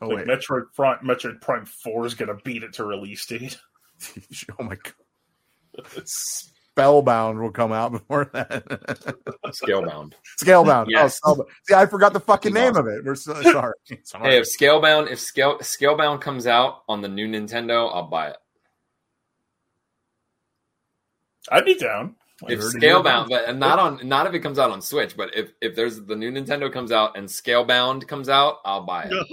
Oh 0.00 0.08
Like 0.08 0.26
wait! 0.26 0.26
Metroid 0.26 0.72
Prime, 0.74 0.98
Metroid 1.04 1.40
Prime 1.40 1.66
4 1.66 2.06
is 2.06 2.14
going 2.14 2.28
to 2.28 2.42
beat 2.44 2.62
it 2.62 2.74
to 2.74 2.84
release 2.84 3.26
date. 3.26 3.58
oh 4.58 4.64
my 4.64 4.76
god! 4.76 6.04
Spellbound 6.78 7.40
will 7.40 7.50
come 7.50 7.72
out 7.72 7.90
before 7.90 8.30
that. 8.32 8.64
Scalebound. 9.46 10.12
Scalebound. 10.40 10.86
Oh, 10.86 10.90
yes. 10.90 11.20
Oh, 11.24 11.32
Spellbound. 11.32 11.48
See, 11.66 11.74
I 11.74 11.86
forgot 11.86 12.12
the 12.12 12.20
fucking 12.20 12.54
name 12.54 12.76
of 12.76 12.86
it. 12.86 13.04
We're 13.04 13.16
so 13.16 13.34
sorry. 13.42 13.74
sorry. 14.04 14.30
Hey, 14.30 14.38
if 14.38 14.44
Scalebound, 14.44 15.10
if 15.10 15.18
Scale 15.18 15.58
Scalebound 15.58 16.20
comes 16.20 16.46
out 16.46 16.82
on 16.88 17.00
the 17.00 17.08
new 17.08 17.26
Nintendo, 17.26 17.92
I'll 17.92 18.08
buy 18.08 18.28
it. 18.28 18.36
I'd 21.50 21.64
be 21.64 21.74
down. 21.74 22.14
if 22.48 22.60
heard 22.60 22.74
it 22.76 22.82
here 22.82 22.94
Scalebound, 22.94 23.28
but 23.28 23.56
not 23.56 23.78
on 23.78 24.06
not 24.06 24.26
if 24.26 24.34
it 24.34 24.40
comes 24.40 24.58
out 24.58 24.70
on 24.70 24.80
Switch, 24.80 25.16
but 25.16 25.34
if 25.34 25.50
if 25.60 25.74
there's 25.74 26.04
the 26.04 26.14
new 26.14 26.30
Nintendo 26.30 26.72
comes 26.72 26.92
out 26.92 27.16
and 27.16 27.26
Scalebound 27.26 28.06
comes 28.06 28.28
out, 28.28 28.58
I'll 28.64 28.84
buy 28.84 29.04
it. 29.04 29.26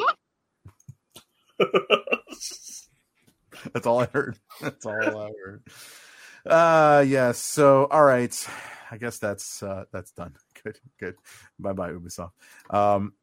That's 3.73 3.85
all 3.85 4.01
I 4.01 4.05
heard. 4.07 4.37
That's 4.61 4.85
all 4.85 4.93
I 5.17 5.31
heard. 5.43 5.63
Uh 6.45 7.03
yes. 7.07 7.39
So 7.39 7.85
all 7.85 8.03
right. 8.03 8.47
I 8.91 8.97
guess 8.97 9.17
that's 9.17 9.63
uh 9.63 9.85
that's 9.91 10.11
done. 10.11 10.35
Good, 10.63 10.79
good. 10.99 11.15
Bye 11.59 11.73
bye, 11.73 11.91
Ubisoft. 11.91 12.31
Um 12.71 13.13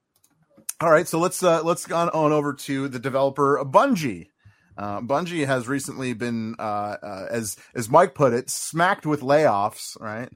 all 0.80 0.91
right, 0.91 1.09
so 1.09 1.18
let's 1.18 1.43
uh 1.43 1.62
let's 1.62 1.87
go 1.87 1.97
on, 1.97 2.09
on 2.11 2.33
over 2.33 2.55
to 2.55 2.89
the 2.89 2.99
developer 2.99 3.62
Bungie. 3.64 4.28
Uh, 4.76 5.01
Bungie 5.01 5.47
has 5.47 5.68
recently 5.68 6.14
been, 6.14 6.57
uh, 6.59 6.97
uh, 7.03 7.26
as 7.30 7.57
as 7.74 7.91
Mike 7.91 8.14
put 8.14 8.33
it, 8.33 8.49
smacked 8.49 9.07
with 9.07 9.20
layoffs. 9.20 10.01
Right, 10.01 10.28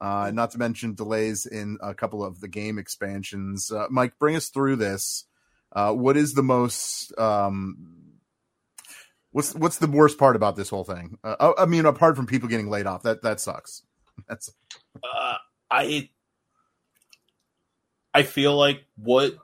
uh, 0.00 0.30
not 0.32 0.52
to 0.52 0.58
mention 0.58 0.94
delays 0.94 1.46
in 1.46 1.78
a 1.82 1.94
couple 1.94 2.24
of 2.24 2.40
the 2.40 2.48
game 2.48 2.78
expansions. 2.78 3.70
Uh, 3.70 3.86
Mike, 3.90 4.14
bring 4.18 4.36
us 4.36 4.48
through 4.48 4.76
this. 4.76 5.24
Uh, 5.72 5.92
what 5.92 6.16
is 6.16 6.34
the 6.34 6.42
most 6.42 7.12
um, 7.18 7.98
what's 9.32 9.54
what's 9.54 9.78
the 9.78 9.86
worst 9.86 10.18
part 10.18 10.36
about 10.36 10.56
this 10.56 10.70
whole 10.70 10.84
thing? 10.84 11.18
Uh, 11.22 11.52
I 11.58 11.62
I 11.62 11.66
mean, 11.66 11.86
apart 11.86 12.16
from 12.16 12.26
people 12.26 12.48
getting 12.48 12.70
laid 12.70 12.86
off, 12.86 13.02
that 13.02 13.22
that 13.22 13.40
sucks. 13.40 13.82
That's 14.28 14.50
uh, 15.02 15.34
I 15.70 16.10
I 18.14 18.22
feel 18.22 18.56
like 18.56 18.84
what 18.96 19.34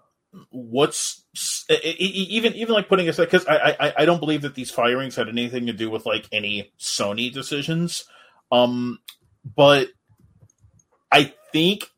what's 0.50 1.24
even 1.68 2.54
even 2.54 2.74
like 2.74 2.88
putting 2.88 3.08
aside 3.08 3.26
because 3.26 3.46
I, 3.46 3.76
I 3.78 3.92
I 3.98 4.04
don't 4.04 4.18
believe 4.18 4.42
that 4.42 4.54
these 4.54 4.70
firings 4.70 5.14
had 5.14 5.28
anything 5.28 5.66
to 5.66 5.72
do 5.72 5.90
with 5.90 6.06
like 6.06 6.26
any 6.32 6.72
Sony 6.80 7.32
decisions, 7.32 8.04
um, 8.50 8.98
but 9.44 9.88
I 11.12 11.34
think 11.52 11.90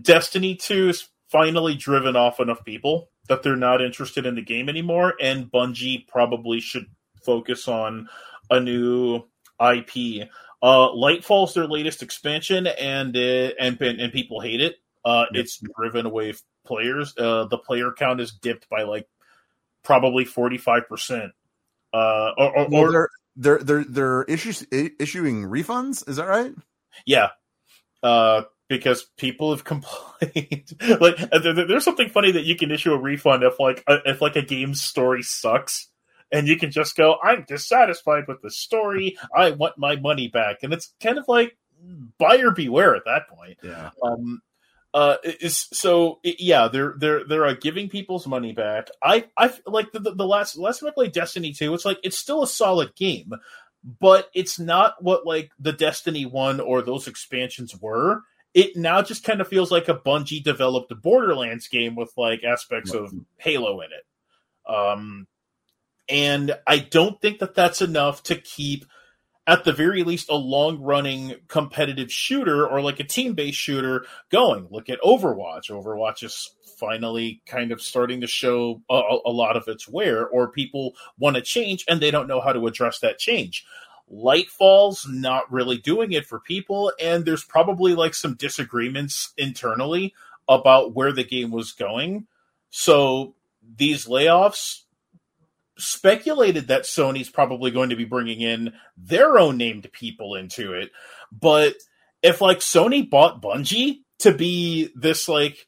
Destiny 0.00 0.54
Two 0.54 0.90
is 0.90 1.08
finally 1.30 1.74
driven 1.74 2.14
off 2.14 2.38
enough 2.38 2.64
people 2.64 3.09
that 3.30 3.44
they're 3.44 3.56
not 3.56 3.80
interested 3.80 4.26
in 4.26 4.34
the 4.34 4.42
game 4.42 4.68
anymore, 4.68 5.14
and 5.20 5.50
Bungie 5.50 6.06
probably 6.08 6.60
should 6.60 6.86
focus 7.24 7.68
on 7.68 8.08
a 8.50 8.58
new 8.58 9.22
IP. 9.60 10.28
Uh, 10.60 10.88
Lightfall's 10.90 11.54
their 11.54 11.68
latest 11.68 12.02
expansion, 12.02 12.66
and 12.66 13.16
uh, 13.16 13.50
and 13.58 13.80
and 13.80 14.12
people 14.12 14.40
hate 14.40 14.60
it. 14.60 14.76
Uh, 15.04 15.24
it's 15.32 15.62
driven 15.78 16.06
away 16.06 16.34
players. 16.66 17.14
Uh, 17.16 17.44
the 17.44 17.56
player 17.56 17.92
count 17.92 18.20
is 18.20 18.32
dipped 18.32 18.68
by 18.68 18.82
like 18.82 19.08
probably 19.84 20.24
forty 20.24 20.58
five 20.58 20.88
percent. 20.88 21.30
Uh, 21.94 22.32
or, 22.36 22.58
or, 22.58 22.68
well, 22.68 22.82
or 22.82 22.90
they're 22.90 23.08
they're 23.36 23.58
they're 23.58 23.84
they're 23.84 24.22
issues, 24.24 24.66
issuing 24.72 25.44
refunds. 25.44 26.06
Is 26.08 26.16
that 26.16 26.26
right? 26.26 26.52
yeah, 27.06 27.28
uh, 28.02 28.42
because 28.70 29.10
people 29.18 29.50
have 29.50 29.64
complained. 30.20 30.72
like, 31.00 31.20
uh, 31.30 31.38
there- 31.40 31.66
there's 31.66 31.84
something 31.84 32.08
funny 32.08 32.30
that 32.32 32.44
you 32.44 32.56
can 32.56 32.70
issue 32.70 32.92
a 32.94 32.98
refund 32.98 33.42
if 33.42 33.60
like 33.60 33.84
a, 33.86 33.98
if 34.06 34.22
like 34.22 34.36
a 34.36 34.42
game's 34.42 34.80
story 34.80 35.22
sucks. 35.22 35.88
and 36.32 36.46
you 36.48 36.56
can 36.56 36.70
just 36.70 36.96
go, 36.96 37.16
I'm 37.22 37.44
dissatisfied 37.46 38.24
with 38.28 38.40
the 38.40 38.50
story. 38.50 39.18
I 39.36 39.50
want 39.50 39.74
my 39.76 39.96
money 39.96 40.28
back. 40.28 40.58
And 40.62 40.72
it's 40.72 40.94
kind 41.02 41.18
of 41.18 41.24
like 41.28 41.58
buyer 42.18 42.52
beware 42.52 42.94
at 42.94 43.04
that 43.06 43.28
point. 43.28 43.58
Yeah. 43.62 43.90
Um, 44.02 44.40
uh, 44.94 45.16
is 45.24 45.66
so 45.72 46.18
yeah, 46.24 46.66
they're 46.68 46.94
they're 46.98 47.24
they're 47.24 47.46
uh, 47.46 47.54
giving 47.54 47.88
people's 47.88 48.26
money 48.26 48.52
back. 48.52 48.88
I 49.02 49.26
I 49.36 49.52
like 49.66 49.92
the, 49.92 50.00
the, 50.00 50.14
the 50.16 50.26
last 50.26 50.56
last 50.58 50.80
time 50.80 50.88
I 50.88 50.92
played 50.92 51.12
Destiny 51.12 51.52
two. 51.52 51.72
It's 51.74 51.84
like 51.84 51.98
it's 52.02 52.18
still 52.18 52.42
a 52.42 52.46
solid 52.48 52.96
game, 52.96 53.30
but 54.00 54.28
it's 54.34 54.58
not 54.58 55.00
what 55.00 55.24
like 55.24 55.52
the 55.60 55.72
Destiny 55.72 56.26
one 56.26 56.58
or 56.58 56.82
those 56.82 57.06
expansions 57.06 57.72
were. 57.80 58.22
It 58.52 58.76
now 58.76 59.02
just 59.02 59.24
kind 59.24 59.40
of 59.40 59.48
feels 59.48 59.70
like 59.70 59.88
a 59.88 59.94
Bungie 59.94 60.42
developed 60.42 60.92
Borderlands 61.02 61.68
game 61.68 61.94
with 61.94 62.12
like 62.16 62.42
aspects 62.42 62.92
of 62.92 63.12
Halo 63.38 63.80
in 63.80 63.88
it. 63.92 64.72
Um, 64.72 65.26
and 66.08 66.56
I 66.66 66.78
don't 66.78 67.20
think 67.20 67.38
that 67.38 67.54
that's 67.54 67.80
enough 67.80 68.24
to 68.24 68.34
keep 68.34 68.84
at 69.46 69.64
the 69.64 69.72
very 69.72 70.04
least 70.04 70.30
a 70.30 70.36
long 70.36 70.80
running 70.80 71.34
competitive 71.48 72.12
shooter 72.12 72.66
or 72.66 72.80
like 72.80 73.00
a 73.00 73.04
team 73.04 73.34
based 73.34 73.58
shooter 73.58 74.04
going. 74.30 74.68
Look 74.70 74.88
at 74.88 75.00
Overwatch. 75.00 75.70
Overwatch 75.70 76.22
is 76.22 76.54
finally 76.78 77.42
kind 77.46 77.72
of 77.72 77.80
starting 77.80 78.20
to 78.20 78.26
show 78.26 78.82
a, 78.90 79.18
a 79.26 79.30
lot 79.30 79.56
of 79.56 79.68
its 79.68 79.88
wear, 79.88 80.26
or 80.26 80.50
people 80.50 80.94
want 81.18 81.36
to 81.36 81.42
change 81.42 81.84
and 81.88 82.00
they 82.00 82.10
don't 82.10 82.28
know 82.28 82.40
how 82.40 82.52
to 82.52 82.66
address 82.66 83.00
that 83.00 83.18
change. 83.18 83.64
Lightfall's 84.10 85.06
not 85.08 85.50
really 85.52 85.78
doing 85.78 86.12
it 86.12 86.26
for 86.26 86.40
people, 86.40 86.92
and 87.00 87.24
there's 87.24 87.44
probably 87.44 87.94
like 87.94 88.14
some 88.14 88.34
disagreements 88.34 89.32
internally 89.36 90.14
about 90.48 90.94
where 90.94 91.12
the 91.12 91.24
game 91.24 91.50
was 91.50 91.72
going. 91.72 92.26
So 92.70 93.34
these 93.76 94.06
layoffs 94.06 94.82
speculated 95.78 96.68
that 96.68 96.82
Sony's 96.82 97.30
probably 97.30 97.70
going 97.70 97.90
to 97.90 97.96
be 97.96 98.04
bringing 98.04 98.40
in 98.40 98.72
their 98.96 99.38
own 99.38 99.56
named 99.56 99.88
people 99.92 100.34
into 100.34 100.72
it. 100.74 100.90
But 101.32 101.76
if 102.22 102.40
like 102.40 102.58
Sony 102.58 103.08
bought 103.08 103.40
Bungie 103.40 104.00
to 104.18 104.32
be 104.32 104.90
this 104.94 105.28
like 105.28 105.66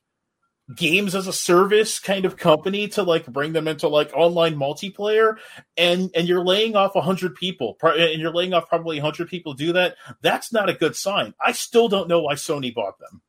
games 0.74 1.14
as 1.14 1.26
a 1.26 1.32
service 1.32 1.98
kind 1.98 2.24
of 2.24 2.36
company 2.36 2.88
to 2.88 3.02
like 3.02 3.26
bring 3.26 3.52
them 3.52 3.68
into 3.68 3.88
like 3.88 4.12
online 4.14 4.56
multiplayer 4.56 5.36
and 5.76 6.10
and 6.14 6.28
you're 6.28 6.44
laying 6.44 6.76
off 6.76 6.94
100 6.94 7.34
people 7.34 7.76
and 7.82 8.20
you're 8.20 8.32
laying 8.32 8.54
off 8.54 8.68
probably 8.68 8.96
100 8.96 9.28
people 9.28 9.54
do 9.54 9.72
that 9.72 9.96
that's 10.20 10.52
not 10.52 10.68
a 10.68 10.74
good 10.74 10.96
sign 10.96 11.34
i 11.40 11.52
still 11.52 11.88
don't 11.88 12.08
know 12.08 12.20
why 12.20 12.34
sony 12.34 12.74
bought 12.74 12.98
them 12.98 13.22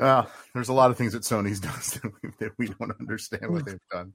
uh, 0.00 0.24
there's 0.54 0.68
a 0.68 0.72
lot 0.72 0.90
of 0.90 0.96
things 0.96 1.12
that 1.12 1.22
sony's 1.22 1.60
does 1.60 1.92
that 1.92 2.12
we, 2.22 2.30
that 2.38 2.52
we 2.58 2.66
don't 2.66 2.92
understand 3.00 3.50
what 3.50 3.64
they've 3.64 3.78
done 3.90 4.12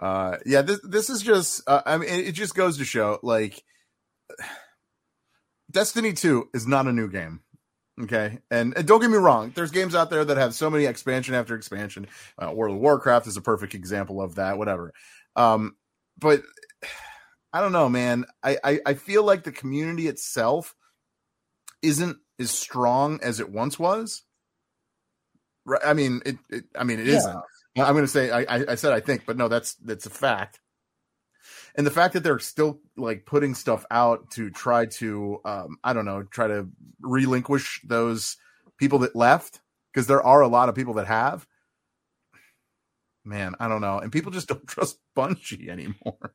uh, 0.00 0.38
yeah, 0.46 0.62
this 0.62 0.80
this 0.82 1.10
is 1.10 1.20
just. 1.20 1.62
Uh, 1.66 1.82
I 1.84 1.98
mean, 1.98 2.08
it 2.08 2.32
just 2.32 2.54
goes 2.54 2.78
to 2.78 2.84
show, 2.84 3.18
like, 3.22 3.62
Destiny 5.70 6.14
Two 6.14 6.48
is 6.54 6.66
not 6.66 6.86
a 6.86 6.92
new 6.92 7.08
game. 7.08 7.40
Okay, 8.02 8.38
and, 8.50 8.76
and, 8.76 8.86
don't 8.86 9.00
get 9.00 9.10
me 9.10 9.18
wrong. 9.18 9.52
There's 9.54 9.70
games 9.70 9.94
out 9.94 10.10
there 10.10 10.24
that 10.24 10.36
have 10.36 10.54
so 10.54 10.70
many 10.70 10.86
expansion 10.86 11.34
after 11.34 11.54
expansion. 11.54 12.06
Uh, 12.38 12.50
World 12.50 12.76
of 12.76 12.80
Warcraft 12.80 13.26
is 13.26 13.36
a 13.36 13.42
perfect 13.42 13.74
example 13.74 14.22
of 14.22 14.36
that. 14.36 14.56
Whatever, 14.56 14.92
um, 15.36 15.76
but 16.18 16.42
I 17.52 17.60
don't 17.60 17.72
know, 17.72 17.88
man. 17.88 18.26
I, 18.42 18.58
I 18.62 18.80
I 18.86 18.94
feel 18.94 19.24
like 19.24 19.44
the 19.44 19.52
community 19.52 20.06
itself 20.06 20.74
isn't 21.82 22.18
as 22.38 22.50
strong 22.50 23.20
as 23.22 23.40
it 23.40 23.50
once 23.50 23.78
was. 23.78 24.22
Right? 25.66 25.80
I 25.84 25.92
mean, 25.92 26.22
it. 26.24 26.38
it 26.48 26.64
I 26.74 26.84
mean, 26.84 27.00
it 27.00 27.06
Yeah. 27.06 27.18
not 27.76 27.88
I'm 27.88 27.94
going 27.94 28.04
to 28.04 28.08
say 28.08 28.30
I, 28.30 28.40
I 28.40 28.64
I 28.68 28.74
said 28.76 28.92
I 28.92 29.00
think, 29.00 29.24
but 29.26 29.36
no, 29.36 29.48
that's 29.48 29.74
that's 29.74 30.06
a 30.06 30.10
fact. 30.10 30.60
And 31.80 31.86
the 31.86 31.90
fact 31.90 32.12
that 32.12 32.22
they're 32.22 32.38
still 32.38 32.78
like 32.98 33.24
putting 33.24 33.54
stuff 33.54 33.86
out 33.90 34.32
to 34.32 34.50
try 34.50 34.84
to 34.84 35.40
um 35.46 35.78
I 35.82 35.94
don't 35.94 36.04
know, 36.04 36.24
try 36.24 36.46
to 36.46 36.68
relinquish 37.00 37.80
those 37.84 38.36
people 38.76 38.98
that 38.98 39.16
left 39.16 39.60
because 39.90 40.06
there 40.06 40.22
are 40.22 40.42
a 40.42 40.46
lot 40.46 40.68
of 40.68 40.74
people 40.74 40.92
that 40.94 41.06
have. 41.06 41.46
Man, 43.24 43.54
I 43.58 43.68
don't 43.68 43.80
know, 43.80 43.98
and 43.98 44.12
people 44.12 44.30
just 44.30 44.48
don't 44.48 44.66
trust 44.66 44.98
Bungie 45.16 45.70
anymore. 45.70 46.34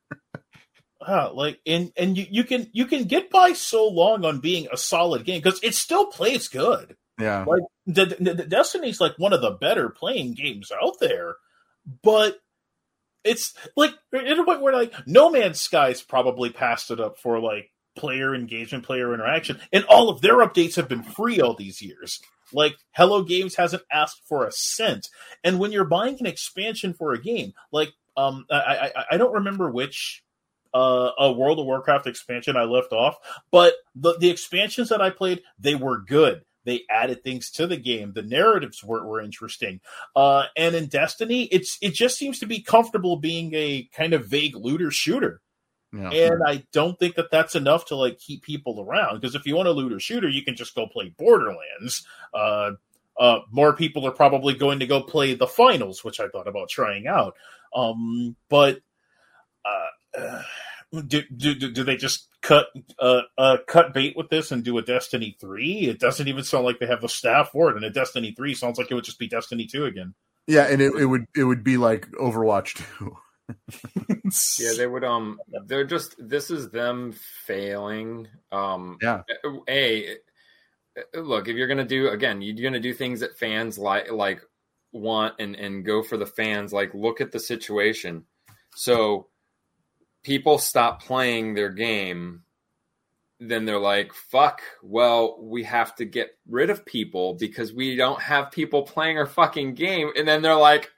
Uh, 1.06 1.30
like 1.32 1.60
and 1.64 1.92
and 1.96 2.18
you, 2.18 2.26
you 2.28 2.42
can 2.42 2.68
you 2.72 2.84
can 2.84 3.04
get 3.04 3.30
by 3.30 3.52
so 3.52 3.86
long 3.86 4.24
on 4.24 4.40
being 4.40 4.66
a 4.72 4.76
solid 4.76 5.24
game 5.24 5.40
because 5.40 5.60
it 5.62 5.74
still 5.74 6.06
plays 6.06 6.48
good. 6.48 6.96
Yeah, 7.20 7.44
Like 7.44 7.62
the, 7.86 8.16
the, 8.18 8.34
the 8.34 8.46
Destiny's 8.46 9.00
like 9.00 9.14
one 9.16 9.32
of 9.32 9.40
the 9.40 9.52
better 9.52 9.88
playing 9.88 10.34
games 10.34 10.72
out 10.72 10.94
there, 10.98 11.36
but 12.02 12.40
it's 13.26 13.54
like 13.76 13.92
in 14.12 14.38
a 14.38 14.44
point 14.44 14.62
where 14.62 14.72
like 14.72 14.94
No 15.06 15.30
Man's 15.30 15.60
Sky's 15.60 16.02
probably 16.02 16.50
passed 16.50 16.90
it 16.90 17.00
up 17.00 17.18
for 17.18 17.40
like 17.40 17.70
player 17.96 18.34
engagement, 18.34 18.84
player 18.84 19.12
interaction, 19.14 19.60
and 19.72 19.84
all 19.84 20.08
of 20.08 20.20
their 20.20 20.36
updates 20.36 20.76
have 20.76 20.88
been 20.88 21.02
free 21.02 21.40
all 21.40 21.54
these 21.54 21.82
years. 21.82 22.20
Like 22.52 22.76
Hello 22.92 23.22
Games 23.22 23.56
hasn't 23.56 23.82
asked 23.90 24.22
for 24.28 24.46
a 24.46 24.52
cent, 24.52 25.08
and 25.42 25.58
when 25.58 25.72
you're 25.72 25.84
buying 25.84 26.16
an 26.20 26.26
expansion 26.26 26.94
for 26.94 27.12
a 27.12 27.20
game, 27.20 27.52
like 27.72 27.92
um, 28.16 28.46
I 28.50 28.92
I, 28.94 29.04
I 29.12 29.16
don't 29.16 29.34
remember 29.34 29.70
which 29.70 30.22
uh, 30.72 31.10
a 31.18 31.32
World 31.32 31.58
of 31.58 31.66
Warcraft 31.66 32.06
expansion 32.06 32.56
I 32.56 32.64
left 32.64 32.92
off, 32.92 33.16
but 33.50 33.74
the 33.94 34.16
the 34.18 34.30
expansions 34.30 34.90
that 34.90 35.00
I 35.00 35.10
played 35.10 35.42
they 35.58 35.74
were 35.74 35.98
good. 35.98 36.42
They 36.66 36.82
added 36.90 37.24
things 37.24 37.50
to 37.52 37.66
the 37.66 37.78
game. 37.78 38.12
The 38.12 38.22
narratives 38.22 38.84
were, 38.84 39.06
were 39.06 39.22
interesting. 39.22 39.80
Uh, 40.14 40.44
and 40.56 40.74
in 40.74 40.86
Destiny, 40.86 41.44
it's 41.44 41.78
it 41.80 41.94
just 41.94 42.18
seems 42.18 42.40
to 42.40 42.46
be 42.46 42.60
comfortable 42.60 43.16
being 43.16 43.54
a 43.54 43.88
kind 43.94 44.12
of 44.12 44.26
vague 44.26 44.56
looter 44.56 44.90
shooter. 44.90 45.40
yeah. 45.92 46.10
And 46.10 46.42
I 46.46 46.64
don't 46.72 46.98
think 46.98 47.14
that 47.14 47.30
that's 47.30 47.54
enough 47.54 47.86
to 47.86 47.96
like 47.96 48.18
keep 48.18 48.42
people 48.42 48.80
around. 48.80 49.20
Because 49.20 49.34
if 49.34 49.46
you 49.46 49.56
want 49.56 49.68
a 49.68 49.72
looter 49.72 50.00
shooter, 50.00 50.28
you 50.28 50.42
can 50.42 50.56
just 50.56 50.74
go 50.74 50.86
play 50.86 51.14
Borderlands. 51.16 52.04
Uh, 52.34 52.72
uh, 53.18 53.38
more 53.50 53.72
people 53.72 54.06
are 54.06 54.12
probably 54.12 54.54
going 54.54 54.80
to 54.80 54.86
go 54.86 55.00
play 55.00 55.34
the 55.34 55.46
finals, 55.46 56.04
which 56.04 56.20
I 56.20 56.28
thought 56.28 56.48
about 56.48 56.68
trying 56.68 57.06
out. 57.06 57.34
Um, 57.74 58.36
but 58.50 58.80
uh, 59.64 60.20
uh, 60.20 60.42
do, 60.92 61.22
do 61.36 61.54
do 61.54 61.84
they 61.84 61.96
just 61.96 62.28
cut 62.42 62.66
uh, 62.98 63.22
uh 63.36 63.58
cut 63.66 63.92
bait 63.92 64.14
with 64.16 64.28
this 64.30 64.52
and 64.52 64.64
do 64.64 64.78
a 64.78 64.82
Destiny 64.82 65.36
three? 65.40 65.88
It 65.88 65.98
doesn't 66.00 66.28
even 66.28 66.44
sound 66.44 66.64
like 66.64 66.78
they 66.78 66.86
have 66.86 67.00
the 67.00 67.08
staff 67.08 67.50
for 67.52 67.70
it, 67.70 67.76
and 67.76 67.84
a 67.84 67.90
Destiny 67.90 68.32
three 68.36 68.54
sounds 68.54 68.78
like 68.78 68.90
it 68.90 68.94
would 68.94 69.04
just 69.04 69.18
be 69.18 69.28
Destiny 69.28 69.66
two 69.66 69.84
again. 69.84 70.14
yeah, 70.46 70.66
and 70.68 70.80
it, 70.80 70.94
it 70.94 71.06
would 71.06 71.26
it 71.36 71.44
would 71.44 71.64
be 71.64 71.76
like 71.76 72.08
Overwatch 72.12 72.74
too. 72.98 73.16
Yeah, 74.58 74.72
they 74.76 74.86
would. 74.88 75.04
Um, 75.04 75.38
they're 75.66 75.86
just. 75.86 76.16
This 76.18 76.50
is 76.50 76.70
them 76.70 77.14
failing. 77.46 78.26
Um, 78.50 78.98
Yeah. 79.00 79.22
A, 79.68 80.16
look, 81.14 81.46
if 81.46 81.56
you're 81.56 81.68
gonna 81.68 81.84
do 81.84 82.08
again, 82.08 82.42
you're 82.42 82.68
gonna 82.68 82.80
do 82.80 82.92
things 82.92 83.20
that 83.20 83.38
fans 83.38 83.78
like 83.78 84.10
like 84.10 84.42
want 84.92 85.34
and 85.38 85.54
and 85.54 85.84
go 85.84 86.02
for 86.02 86.16
the 86.16 86.26
fans. 86.26 86.72
Like, 86.72 86.92
look 86.94 87.20
at 87.20 87.30
the 87.30 87.38
situation. 87.38 88.24
So, 88.74 89.28
people 90.26 90.58
stop 90.58 91.04
playing 91.04 91.54
their 91.54 91.70
game. 91.70 92.42
Then 93.38 93.64
they're 93.64 93.78
like, 93.78 94.12
"Fuck." 94.12 94.60
Well, 94.82 95.38
we 95.40 95.62
have 95.62 95.94
to 95.96 96.04
get 96.04 96.36
rid 96.48 96.68
of 96.68 96.84
people 96.84 97.34
because 97.34 97.72
we 97.72 97.94
don't 97.94 98.20
have 98.20 98.50
people 98.50 98.82
playing 98.82 99.18
our 99.18 99.26
fucking 99.26 99.74
game. 99.74 100.10
And 100.16 100.26
then 100.26 100.42
they're 100.42 100.56
like, 100.56 100.90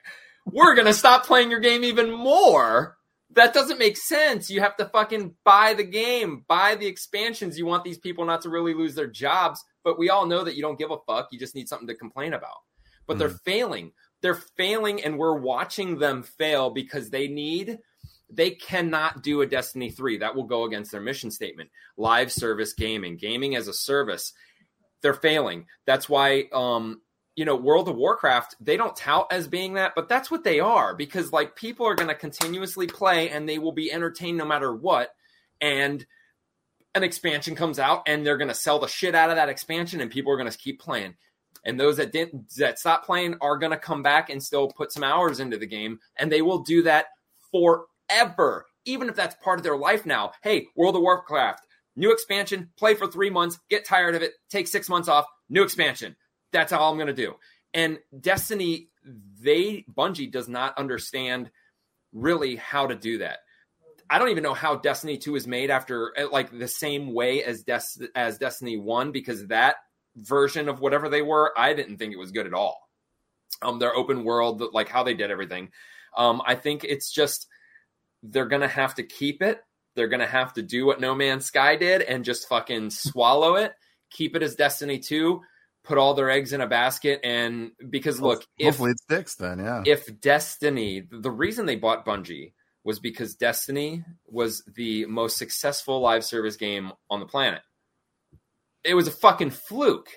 "We're 0.47 0.73
gonna 0.73 0.93
stop 0.93 1.27
playing 1.27 1.51
your 1.51 1.59
game 1.59 1.83
even 1.83 2.09
more." 2.09 2.97
that 3.31 3.53
doesn't 3.53 3.77
make 3.77 3.95
sense. 3.95 4.49
You 4.49 4.61
have 4.61 4.75
to 4.77 4.85
fucking 4.85 5.35
buy 5.43 5.75
the 5.75 5.83
game, 5.83 6.45
buy 6.47 6.73
the 6.73 6.87
expansions. 6.87 7.59
You 7.59 7.65
want 7.67 7.83
these 7.83 7.99
people 7.99 8.25
not 8.25 8.41
to 8.41 8.49
really 8.49 8.73
lose 8.73 8.95
their 8.95 9.05
jobs, 9.05 9.63
but 9.83 9.99
we 9.99 10.09
all 10.09 10.25
know 10.25 10.43
that 10.43 10.55
you 10.55 10.63
don't 10.63 10.79
give 10.79 10.89
a 10.89 10.97
fuck. 11.07 11.27
You 11.31 11.37
just 11.37 11.53
need 11.53 11.69
something 11.69 11.87
to 11.89 11.93
complain 11.93 12.33
about. 12.33 12.57
But 13.05 13.19
they're 13.19 13.29
hmm. 13.29 13.35
failing. 13.45 13.91
They're 14.21 14.41
failing, 14.57 15.03
and 15.03 15.19
we're 15.19 15.37
watching 15.37 15.99
them 15.99 16.23
fail 16.23 16.71
because 16.71 17.11
they 17.11 17.27
need. 17.27 17.77
They 18.31 18.51
cannot 18.51 19.23
do 19.23 19.41
a 19.41 19.47
Destiny 19.47 19.89
3. 19.89 20.19
That 20.19 20.35
will 20.35 20.43
go 20.43 20.63
against 20.65 20.91
their 20.91 21.01
mission 21.01 21.31
statement. 21.31 21.69
Live 21.97 22.31
service 22.31 22.73
gaming, 22.73 23.17
gaming 23.17 23.55
as 23.55 23.67
a 23.67 23.73
service. 23.73 24.33
They're 25.01 25.13
failing. 25.13 25.65
That's 25.85 26.07
why 26.09 26.45
um, 26.51 27.01
you 27.39 27.45
know, 27.45 27.55
World 27.55 27.87
of 27.87 27.95
Warcraft, 27.95 28.57
they 28.59 28.75
don't 28.75 28.93
tout 28.93 29.27
as 29.31 29.47
being 29.47 29.75
that, 29.75 29.93
but 29.95 30.09
that's 30.09 30.29
what 30.29 30.43
they 30.43 30.59
are 30.59 30.93
because 30.93 31.31
like 31.31 31.55
people 31.55 31.85
are 31.85 31.95
going 31.95 32.09
to 32.09 32.13
continuously 32.13 32.85
play 32.85 33.29
and 33.29 33.47
they 33.47 33.57
will 33.59 33.71
be 33.71 33.93
entertained 33.93 34.37
no 34.37 34.43
matter 34.43 34.75
what. 34.75 35.15
And 35.61 36.05
an 36.95 37.03
expansion 37.03 37.55
comes 37.55 37.79
out 37.79 38.03
and 38.07 38.25
they're 38.25 38.35
going 38.35 38.49
to 38.49 38.53
sell 38.53 38.79
the 38.79 38.89
shit 38.89 39.15
out 39.15 39.29
of 39.29 39.37
that 39.37 39.47
expansion 39.47 40.01
and 40.01 40.11
people 40.11 40.33
are 40.33 40.37
going 40.37 40.51
to 40.51 40.57
keep 40.57 40.81
playing. 40.81 41.15
And 41.63 41.79
those 41.79 41.95
that 41.95 42.11
didn't 42.11 42.53
that 42.57 42.77
stop 42.77 43.05
playing 43.05 43.37
are 43.39 43.57
going 43.57 43.71
to 43.71 43.77
come 43.77 44.03
back 44.03 44.29
and 44.29 44.43
still 44.43 44.67
put 44.67 44.91
some 44.91 45.05
hours 45.05 45.39
into 45.39 45.57
the 45.57 45.65
game 45.65 46.01
and 46.17 46.29
they 46.29 46.41
will 46.41 46.59
do 46.59 46.83
that 46.83 47.05
forever. 48.09 48.65
Even 48.85 49.09
if 49.09 49.15
that's 49.15 49.35
part 49.43 49.59
of 49.59 49.63
their 49.63 49.77
life 49.77 50.05
now. 50.05 50.31
Hey, 50.41 50.67
World 50.75 50.95
of 50.95 51.01
Warcraft, 51.01 51.65
new 51.95 52.11
expansion, 52.11 52.69
play 52.77 52.95
for 52.95 53.07
3 53.07 53.29
months, 53.29 53.59
get 53.69 53.85
tired 53.85 54.15
of 54.15 54.21
it, 54.23 54.33
take 54.49 54.67
6 54.67 54.89
months 54.89 55.07
off, 55.07 55.25
new 55.49 55.63
expansion 55.63 56.15
that's 56.51 56.73
all 56.73 56.91
I'm 56.91 56.97
going 56.97 57.07
to 57.07 57.13
do. 57.13 57.35
And 57.73 57.99
Destiny, 58.19 58.89
they 59.41 59.85
Bungie 59.91 60.31
does 60.31 60.47
not 60.47 60.77
understand 60.77 61.51
really 62.13 62.55
how 62.55 62.87
to 62.87 62.95
do 62.95 63.19
that. 63.19 63.39
I 64.09 64.17
don't 64.17 64.29
even 64.29 64.43
know 64.43 64.55
how 64.55 64.75
Destiny 64.75 65.17
2 65.17 65.35
is 65.35 65.47
made 65.47 65.69
after 65.69 66.13
uh, 66.17 66.29
like 66.31 66.57
the 66.57 66.67
same 66.67 67.13
way 67.13 67.43
as 67.43 67.63
Des- 67.63 68.07
as 68.15 68.39
Destiny 68.39 68.77
1 68.77 69.11
because 69.11 69.47
that 69.47 69.75
version 70.15 70.67
of 70.67 70.79
whatever 70.79 71.09
they 71.09 71.21
were, 71.21 71.53
I 71.55 71.73
didn't 71.73 71.97
think 71.97 72.13
it 72.13 72.19
was 72.19 72.31
good 72.31 72.47
at 72.47 72.53
all. 72.53 72.79
Um 73.61 73.77
their 73.77 73.95
open 73.95 74.23
world, 74.23 74.63
like 74.73 74.89
how 74.89 75.03
they 75.03 75.13
did 75.13 75.29
everything. 75.29 75.69
Um 76.17 76.41
I 76.43 76.55
think 76.55 76.83
it's 76.83 77.11
just 77.11 77.47
they're 78.23 78.47
going 78.47 78.61
to 78.61 78.67
have 78.67 78.95
to 78.95 79.03
keep 79.03 79.41
it. 79.41 79.61
They're 79.95 80.07
going 80.07 80.19
to 80.19 80.27
have 80.27 80.53
to 80.53 80.61
do 80.61 80.85
what 80.85 81.01
No 81.01 81.15
Man's 81.15 81.45
Sky 81.45 81.75
did 81.75 82.01
and 82.01 82.23
just 82.23 82.47
fucking 82.47 82.89
swallow 82.91 83.55
it, 83.55 83.73
keep 84.11 84.35
it 84.35 84.43
as 84.43 84.55
Destiny 84.55 84.99
2, 84.99 85.41
put 85.83 85.97
all 85.97 86.13
their 86.13 86.29
eggs 86.29 86.53
in 86.53 86.61
a 86.61 86.67
basket 86.67 87.19
and 87.23 87.71
because 87.89 88.21
look, 88.21 88.45
if 88.57 88.75
Hopefully 88.75 88.91
it 88.91 88.99
sticks 88.99 89.35
then, 89.35 89.59
yeah. 89.59 89.83
if 89.85 90.19
Destiny, 90.21 91.07
the 91.09 91.31
reason 91.31 91.65
they 91.65 91.75
bought 91.75 92.05
Bungie 92.05 92.53
was 92.83 92.99
because 92.99 93.35
Destiny 93.35 94.03
was 94.27 94.63
the 94.75 95.05
most 95.05 95.37
successful 95.37 95.99
live 95.99 96.23
service 96.23 96.55
game 96.55 96.91
on 97.09 97.19
the 97.19 97.25
planet. 97.25 97.61
It 98.83 98.93
was 98.93 99.07
a 99.07 99.11
fucking 99.11 99.51
fluke. 99.51 100.09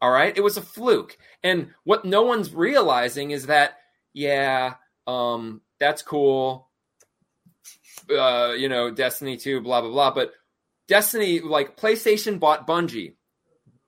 All 0.00 0.10
right? 0.10 0.36
It 0.36 0.42
was 0.42 0.56
a 0.56 0.62
fluke. 0.62 1.18
And 1.42 1.70
what 1.84 2.04
no 2.04 2.22
one's 2.22 2.54
realizing 2.54 3.32
is 3.32 3.46
that 3.46 3.74
yeah, 4.12 4.74
um 5.06 5.62
that's 5.78 6.02
cool. 6.02 6.69
Uh, 8.10 8.54
you 8.56 8.68
know, 8.68 8.90
Destiny 8.90 9.36
2 9.36 9.60
blah 9.60 9.80
blah 9.80 9.90
blah, 9.90 10.10
but 10.10 10.32
Destiny 10.88 11.40
like 11.40 11.76
PlayStation 11.76 12.40
bought 12.40 12.66
Bungie. 12.66 13.14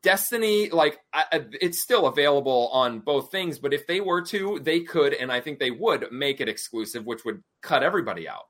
Destiny, 0.03 0.68
like 0.70 0.98
I, 1.12 1.44
it's 1.61 1.80
still 1.80 2.07
available 2.07 2.68
on 2.72 3.00
both 3.00 3.30
things, 3.30 3.59
but 3.59 3.72
if 3.72 3.86
they 3.86 4.00
were 4.00 4.22
to, 4.22 4.59
they 4.61 4.80
could, 4.80 5.14
and 5.14 5.30
I 5.30 5.40
think 5.40 5.59
they 5.59 5.70
would 5.70 6.11
make 6.11 6.40
it 6.40 6.48
exclusive, 6.48 7.07
which 7.07 7.24
would 7.24 7.42
cut 7.61 7.84
everybody 7.84 8.28
out. 8.28 8.44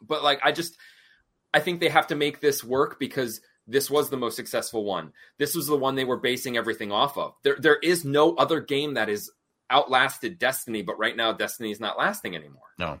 But 0.00 0.22
like, 0.22 0.40
I 0.42 0.52
just, 0.52 0.76
I 1.52 1.60
think 1.60 1.80
they 1.80 1.90
have 1.90 2.06
to 2.08 2.14
make 2.16 2.40
this 2.40 2.64
work 2.64 2.98
because 2.98 3.42
this 3.66 3.90
was 3.90 4.08
the 4.08 4.16
most 4.16 4.36
successful 4.36 4.84
one. 4.84 5.12
This 5.38 5.54
was 5.54 5.66
the 5.66 5.76
one 5.76 5.94
they 5.94 6.04
were 6.04 6.18
basing 6.18 6.56
everything 6.56 6.92
off 6.92 7.16
of. 7.18 7.34
There, 7.42 7.56
there 7.58 7.78
is 7.82 8.04
no 8.04 8.34
other 8.34 8.60
game 8.60 8.94
that 8.94 9.08
is 9.08 9.30
outlasted 9.70 10.38
Destiny, 10.38 10.82
but 10.82 10.98
right 10.98 11.16
now 11.16 11.32
Destiny 11.32 11.70
is 11.70 11.80
not 11.80 11.98
lasting 11.98 12.36
anymore 12.36 12.62
No. 12.78 12.98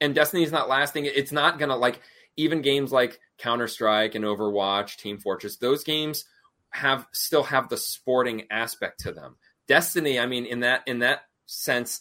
And 0.00 0.14
Destiny's 0.14 0.52
not 0.52 0.68
lasting. 0.68 1.04
It's 1.06 1.32
not 1.32 1.58
gonna 1.58 1.76
like 1.76 2.00
even 2.36 2.62
games 2.62 2.92
like 2.92 3.18
Counter 3.38 3.68
Strike 3.68 4.14
and 4.14 4.24
Overwatch, 4.24 4.96
Team 4.96 5.18
Fortress. 5.18 5.56
Those 5.56 5.84
games 5.84 6.24
have 6.70 7.06
still 7.12 7.42
have 7.44 7.68
the 7.68 7.76
sporting 7.76 8.44
aspect 8.50 9.00
to 9.00 9.12
them. 9.12 9.36
Destiny, 9.66 10.18
I 10.18 10.26
mean, 10.26 10.46
in 10.46 10.60
that 10.60 10.82
in 10.86 11.00
that 11.00 11.22
sense, 11.46 12.00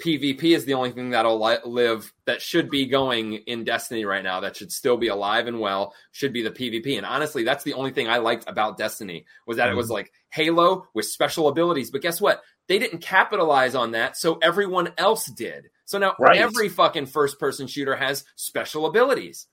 PvP 0.00 0.42
is 0.56 0.64
the 0.64 0.74
only 0.74 0.92
thing 0.92 1.10
that'll 1.10 1.40
li- 1.40 1.58
live 1.64 2.12
that 2.24 2.40
should 2.40 2.70
be 2.70 2.86
going 2.86 3.34
in 3.34 3.64
Destiny 3.64 4.04
right 4.04 4.24
now. 4.24 4.40
That 4.40 4.56
should 4.56 4.72
still 4.72 4.96
be 4.96 5.08
alive 5.08 5.46
and 5.46 5.60
well. 5.60 5.94
Should 6.12 6.32
be 6.32 6.42
the 6.42 6.50
PvP. 6.50 6.96
And 6.96 7.06
honestly, 7.06 7.44
that's 7.44 7.64
the 7.64 7.74
only 7.74 7.90
thing 7.90 8.08
I 8.08 8.18
liked 8.18 8.44
about 8.48 8.78
Destiny 8.78 9.26
was 9.46 9.58
that 9.58 9.68
it 9.68 9.76
was 9.76 9.86
mm-hmm. 9.86 9.94
like 9.94 10.12
Halo 10.30 10.86
with 10.94 11.06
special 11.06 11.48
abilities. 11.48 11.90
But 11.90 12.02
guess 12.02 12.20
what? 12.20 12.42
They 12.66 12.78
didn't 12.78 13.00
capitalize 13.00 13.74
on 13.74 13.92
that, 13.92 14.16
so 14.16 14.38
everyone 14.42 14.92
else 14.96 15.26
did. 15.26 15.70
So 15.90 15.98
now 15.98 16.14
Right. 16.20 16.38
every 16.40 16.68
fucking 16.68 17.06
first 17.06 17.40
person 17.40 17.66
shooter 17.66 17.96
has 17.96 18.24
special 18.36 18.86
abilities. 18.86 19.48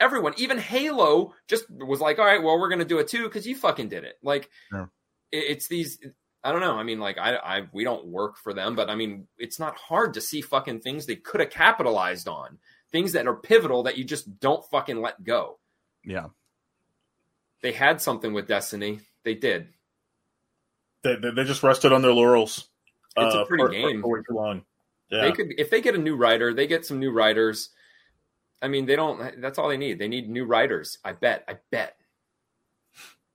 Everyone, 0.00 0.34
even 0.36 0.58
Halo, 0.58 1.32
just 1.46 1.70
was 1.70 2.00
like, 2.00 2.18
all 2.18 2.24
right, 2.24 2.42
well, 2.42 2.58
we're 2.58 2.68
gonna 2.70 2.84
do 2.84 2.98
it 2.98 3.06
too 3.06 3.22
because 3.22 3.46
you 3.46 3.54
fucking 3.54 3.88
did 3.88 4.02
it. 4.02 4.18
Like, 4.20 4.50
Yeah. 4.72 4.86
it's 5.30 5.68
these. 5.68 6.00
I 6.42 6.50
don't 6.50 6.60
know. 6.60 6.74
I 6.74 6.82
mean, 6.82 6.98
like, 6.98 7.18
I, 7.18 7.36
I, 7.36 7.68
we 7.72 7.84
don't 7.84 8.04
work 8.06 8.36
for 8.36 8.52
them, 8.52 8.74
but 8.74 8.90
I 8.90 8.96
mean, 8.96 9.28
it's 9.38 9.60
not 9.60 9.76
hard 9.76 10.14
to 10.14 10.20
see 10.20 10.40
fucking 10.40 10.80
things 10.80 11.06
they 11.06 11.14
could 11.14 11.38
have 11.40 11.50
capitalized 11.50 12.26
on, 12.26 12.58
things 12.90 13.12
that 13.12 13.28
are 13.28 13.36
pivotal 13.36 13.84
that 13.84 13.96
you 13.96 14.02
just 14.02 14.40
don't 14.40 14.68
fucking 14.70 15.00
let 15.00 15.22
go. 15.22 15.60
Yeah. 16.04 16.30
They 17.62 17.70
had 17.70 18.00
something 18.00 18.32
with 18.32 18.48
Destiny. 18.48 19.02
They 19.22 19.34
did. 19.34 19.68
They, 21.04 21.14
they, 21.14 21.30
they 21.30 21.44
just 21.44 21.62
rested 21.62 21.92
on 21.92 22.02
their 22.02 22.12
laurels. 22.14 22.68
It's 23.16 23.34
a 23.36 23.40
uh, 23.42 23.44
pretty 23.44 23.62
for- 23.62 23.68
for- 23.68 23.72
game. 23.72 24.00
for 24.02 24.08
way 24.10 24.20
too 24.28 24.34
long. 24.34 24.64
Yeah. 25.10 25.22
They 25.22 25.32
could 25.32 25.54
if 25.58 25.70
they 25.70 25.80
get 25.80 25.94
a 25.94 25.98
new 25.98 26.16
writer, 26.16 26.54
they 26.54 26.66
get 26.66 26.86
some 26.86 27.00
new 27.00 27.10
writers. 27.10 27.70
I 28.62 28.68
mean, 28.68 28.86
they 28.86 28.96
don't. 28.96 29.40
That's 29.40 29.58
all 29.58 29.68
they 29.68 29.76
need. 29.76 29.98
They 29.98 30.08
need 30.08 30.28
new 30.28 30.44
writers. 30.44 30.98
I 31.04 31.12
bet. 31.12 31.44
I 31.48 31.56
bet 31.70 31.96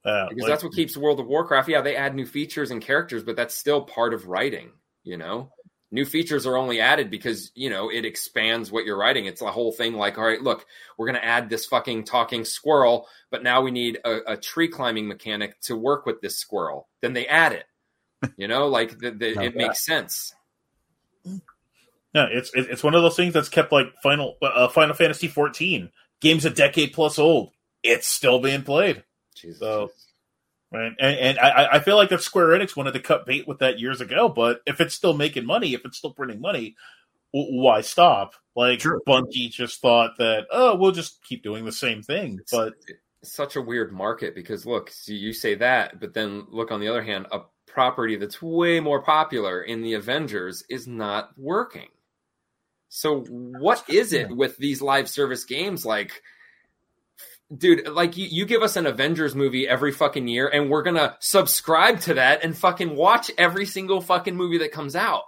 Yeah, 0.06 0.28
because 0.30 0.44
like- 0.44 0.50
that's 0.52 0.64
what 0.64 0.74
keeps 0.74 0.96
World 0.96 1.20
of 1.20 1.28
Warcraft. 1.28 1.68
Yeah, 1.70 1.82
they 1.82 1.96
add 1.96 2.16
new 2.16 2.26
features 2.26 2.72
and 2.72 2.82
characters, 2.82 3.24
but 3.24 3.36
that's 3.36 3.56
still 3.56 3.82
part 3.82 4.14
of 4.14 4.28
writing. 4.28 4.72
You 5.04 5.18
know, 5.18 5.52
new 5.92 6.06
features 6.06 6.46
are 6.46 6.58
only 6.58 6.80
added 6.80 7.10
because 7.10 7.52
you 7.56 7.70
know 7.70 7.90
it 7.90 8.06
expands 8.06 8.72
what 8.72 8.86
you're 8.86 8.98
writing. 8.98 9.26
It's 9.26 9.42
a 9.42 9.52
whole 9.52 9.72
thing. 9.72 9.96
Like, 9.96 10.18
all 10.18 10.26
right, 10.26 10.42
look, 10.42 10.66
we're 10.98 11.08
gonna 11.08 11.20
add 11.20 11.50
this 11.50 11.66
fucking 11.66 12.06
talking 12.06 12.46
squirrel, 12.46 13.08
but 13.32 13.44
now 13.44 13.62
we 13.62 13.72
need 13.72 14.00
a, 14.06 14.34
a 14.34 14.38
tree 14.38 14.68
climbing 14.68 15.08
mechanic 15.08 15.60
to 15.62 15.76
work 15.76 16.06
with 16.06 16.22
this 16.22 16.38
squirrel. 16.38 16.88
Then 17.02 17.14
they 17.14 17.28
add 17.28 17.54
it. 17.54 17.66
You 18.38 18.48
know, 18.48 18.68
like 18.68 18.98
the, 18.98 19.12
the, 19.12 19.44
it 19.44 19.56
makes 19.56 19.86
sense. 19.86 20.34
Yeah, 22.16 22.28
it's 22.32 22.50
it's 22.54 22.82
one 22.82 22.96
of 22.96 23.02
those 23.02 23.18
things 23.18 23.34
that's 23.34 23.50
kept 23.50 23.74
like 23.74 23.88
Final 24.02 24.38
uh, 24.42 24.70
Final 24.70 24.96
Fantasy 24.96 25.28
14 25.28 25.92
games 26.22 26.46
a 26.46 26.50
decade 26.50 26.94
plus 26.94 27.20
old. 27.20 27.52
It's 27.84 28.08
still 28.08 28.40
being 28.40 28.64
played. 28.64 29.04
Jesus. 29.36 29.60
So, 29.60 29.92
right, 30.72 30.94
and, 30.98 31.20
and 31.20 31.40
I 31.40 31.74
I 31.74 31.80
feel 31.80 31.98
like 31.98 32.08
that 32.10 32.22
Square 32.22 32.58
Enix 32.58 32.74
wanted 32.74 32.94
to 32.94 33.02
cut 33.02 33.26
bait 33.26 33.50
with 33.50 33.60
that 33.60 33.80
years 33.80 34.00
ago, 34.00 34.30
but 34.30 34.62
if 34.66 34.80
it's 34.80 34.96
still 34.96 35.14
making 35.14 35.46
money, 35.46 35.74
if 35.74 35.84
it's 35.84 35.98
still 35.98 36.14
printing 36.14 36.40
money, 36.40 36.78
w- 37.34 37.62
why 37.62 37.82
stop? 37.82 38.34
Like 38.56 38.80
Sure. 38.80 39.02
Bungie 39.06 39.52
just 39.52 39.82
thought 39.82 40.12
that 40.18 40.46
oh 40.52 40.78
we'll 40.78 40.94
just 40.94 41.22
keep 41.22 41.44
doing 41.44 41.66
the 41.66 41.72
same 41.74 42.02
thing, 42.02 42.40
but 42.50 42.76
it's 43.22 43.34
such 43.34 43.58
a 43.58 43.62
weird 43.62 43.92
market 43.92 44.36
because 44.36 44.66
look, 44.66 44.90
so 44.90 45.12
you 45.12 45.34
say 45.34 45.56
that, 45.56 46.00
but 46.00 46.14
then 46.14 46.48
look 46.50 46.72
on 46.72 46.80
the 46.80 46.88
other 46.88 47.04
hand, 47.04 47.28
a 47.34 47.42
property 47.68 48.16
that's 48.16 48.42
way 48.42 48.80
more 48.80 49.02
popular 49.02 49.62
in 49.62 49.82
the 49.82 49.96
Avengers 49.96 50.64
is 50.70 50.88
not 50.88 51.32
working. 51.38 51.90
So 52.96 53.26
what 53.28 53.84
is 53.90 54.14
it 54.14 54.34
with 54.34 54.56
these 54.56 54.82
live 54.82 55.10
service 55.10 55.44
games 55.44 55.86
like 55.86 56.24
dude, 57.56 57.90
like 57.90 58.16
you, 58.16 58.26
you 58.26 58.46
give 58.46 58.62
us 58.62 58.78
an 58.78 58.86
Avengers 58.86 59.36
movie 59.36 59.68
every 59.68 59.92
fucking 59.92 60.30
year 60.30 60.48
and 60.48 60.70
we're 60.70 60.82
going 60.82 60.96
to 60.96 61.18
subscribe 61.20 62.00
to 62.02 62.14
that 62.14 62.46
and 62.46 62.58
fucking 62.58 62.96
watch 62.96 63.30
every 63.38 63.66
single 63.66 64.00
fucking 64.00 64.38
movie 64.38 64.60
that 64.60 64.72
comes 64.72 64.96
out. 64.96 65.24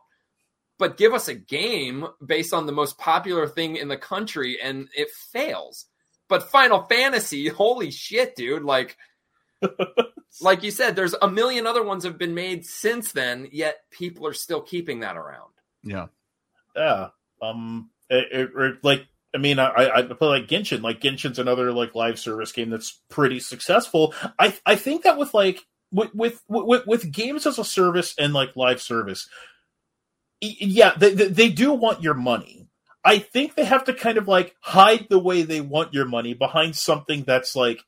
But 0.79 0.95
give 0.95 1.13
us 1.13 1.27
a 1.27 1.35
game 1.35 2.07
based 2.25 2.53
on 2.53 2.67
the 2.67 2.71
most 2.71 2.97
popular 2.97 3.49
thing 3.49 3.75
in 3.75 3.89
the 3.89 3.97
country 3.97 4.59
and 4.63 4.87
it 4.95 5.09
fails. 5.11 5.87
But 6.29 6.49
Final 6.49 6.83
Fantasy, 6.83 7.49
holy 7.49 7.91
shit, 7.91 8.37
dude! 8.37 8.63
Like, 8.63 8.95
like 10.41 10.63
you 10.63 10.71
said, 10.71 10.95
there's 10.95 11.15
a 11.21 11.29
million 11.29 11.67
other 11.67 11.83
ones 11.83 12.05
have 12.05 12.17
been 12.17 12.33
made 12.33 12.65
since 12.65 13.11
then, 13.11 13.49
yet 13.51 13.77
people 13.91 14.25
are 14.25 14.33
still 14.33 14.61
keeping 14.61 15.01
that 15.01 15.17
around. 15.17 15.51
Yeah. 15.83 16.07
yeah, 16.75 17.09
um, 17.41 17.89
it, 18.09 18.51
it, 18.55 18.83
like 18.83 19.05
I 19.35 19.39
mean, 19.39 19.59
I, 19.59 19.89
I 19.95 20.01
play 20.03 20.27
like 20.27 20.47
Genshin. 20.47 20.81
Like 20.81 21.01
Genshin's 21.01 21.39
another 21.39 21.71
like 21.71 21.95
live 21.95 22.17
service 22.19 22.51
game 22.51 22.69
that's 22.69 23.01
pretty 23.09 23.39
successful. 23.39 24.13
I 24.39 24.55
I 24.65 24.75
think 24.75 25.03
that 25.03 25.17
with 25.17 25.33
like 25.33 25.65
with 25.91 26.13
with 26.15 26.41
with, 26.47 26.87
with 26.87 27.11
games 27.11 27.45
as 27.45 27.59
a 27.59 27.65
service 27.65 28.15
and 28.17 28.33
like 28.33 28.55
live 28.55 28.81
service, 28.81 29.27
yeah, 30.41 30.93
they, 30.97 31.13
they 31.13 31.49
do 31.49 31.73
want 31.73 32.01
your 32.03 32.13
money. 32.13 32.67
I 33.03 33.19
think 33.19 33.55
they 33.55 33.65
have 33.65 33.85
to 33.85 33.93
kind 33.93 34.17
of 34.17 34.27
like 34.27 34.55
hide 34.61 35.07
the 35.09 35.19
way 35.19 35.43
they 35.43 35.61
want 35.61 35.93
your 35.93 36.05
money 36.05 36.33
behind 36.33 36.75
something 36.75 37.23
that's 37.23 37.55
like 37.55 37.81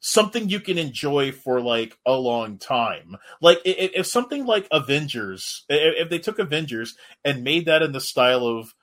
something 0.00 0.48
you 0.48 0.60
can 0.60 0.78
enjoy 0.78 1.32
for 1.32 1.60
like 1.60 1.96
a 2.06 2.12
long 2.12 2.58
time. 2.58 3.16
Like 3.40 3.58
i- 3.66 3.70
i- 3.70 3.90
if 3.96 4.06
something 4.06 4.46
like 4.46 4.68
Avengers, 4.70 5.64
if 5.68 6.10
they 6.10 6.18
took 6.18 6.38
Avengers 6.38 6.96
and 7.24 7.44
made 7.44 7.66
that 7.66 7.82
in 7.82 7.92
the 7.92 8.00
style 8.00 8.46
of 8.46 8.74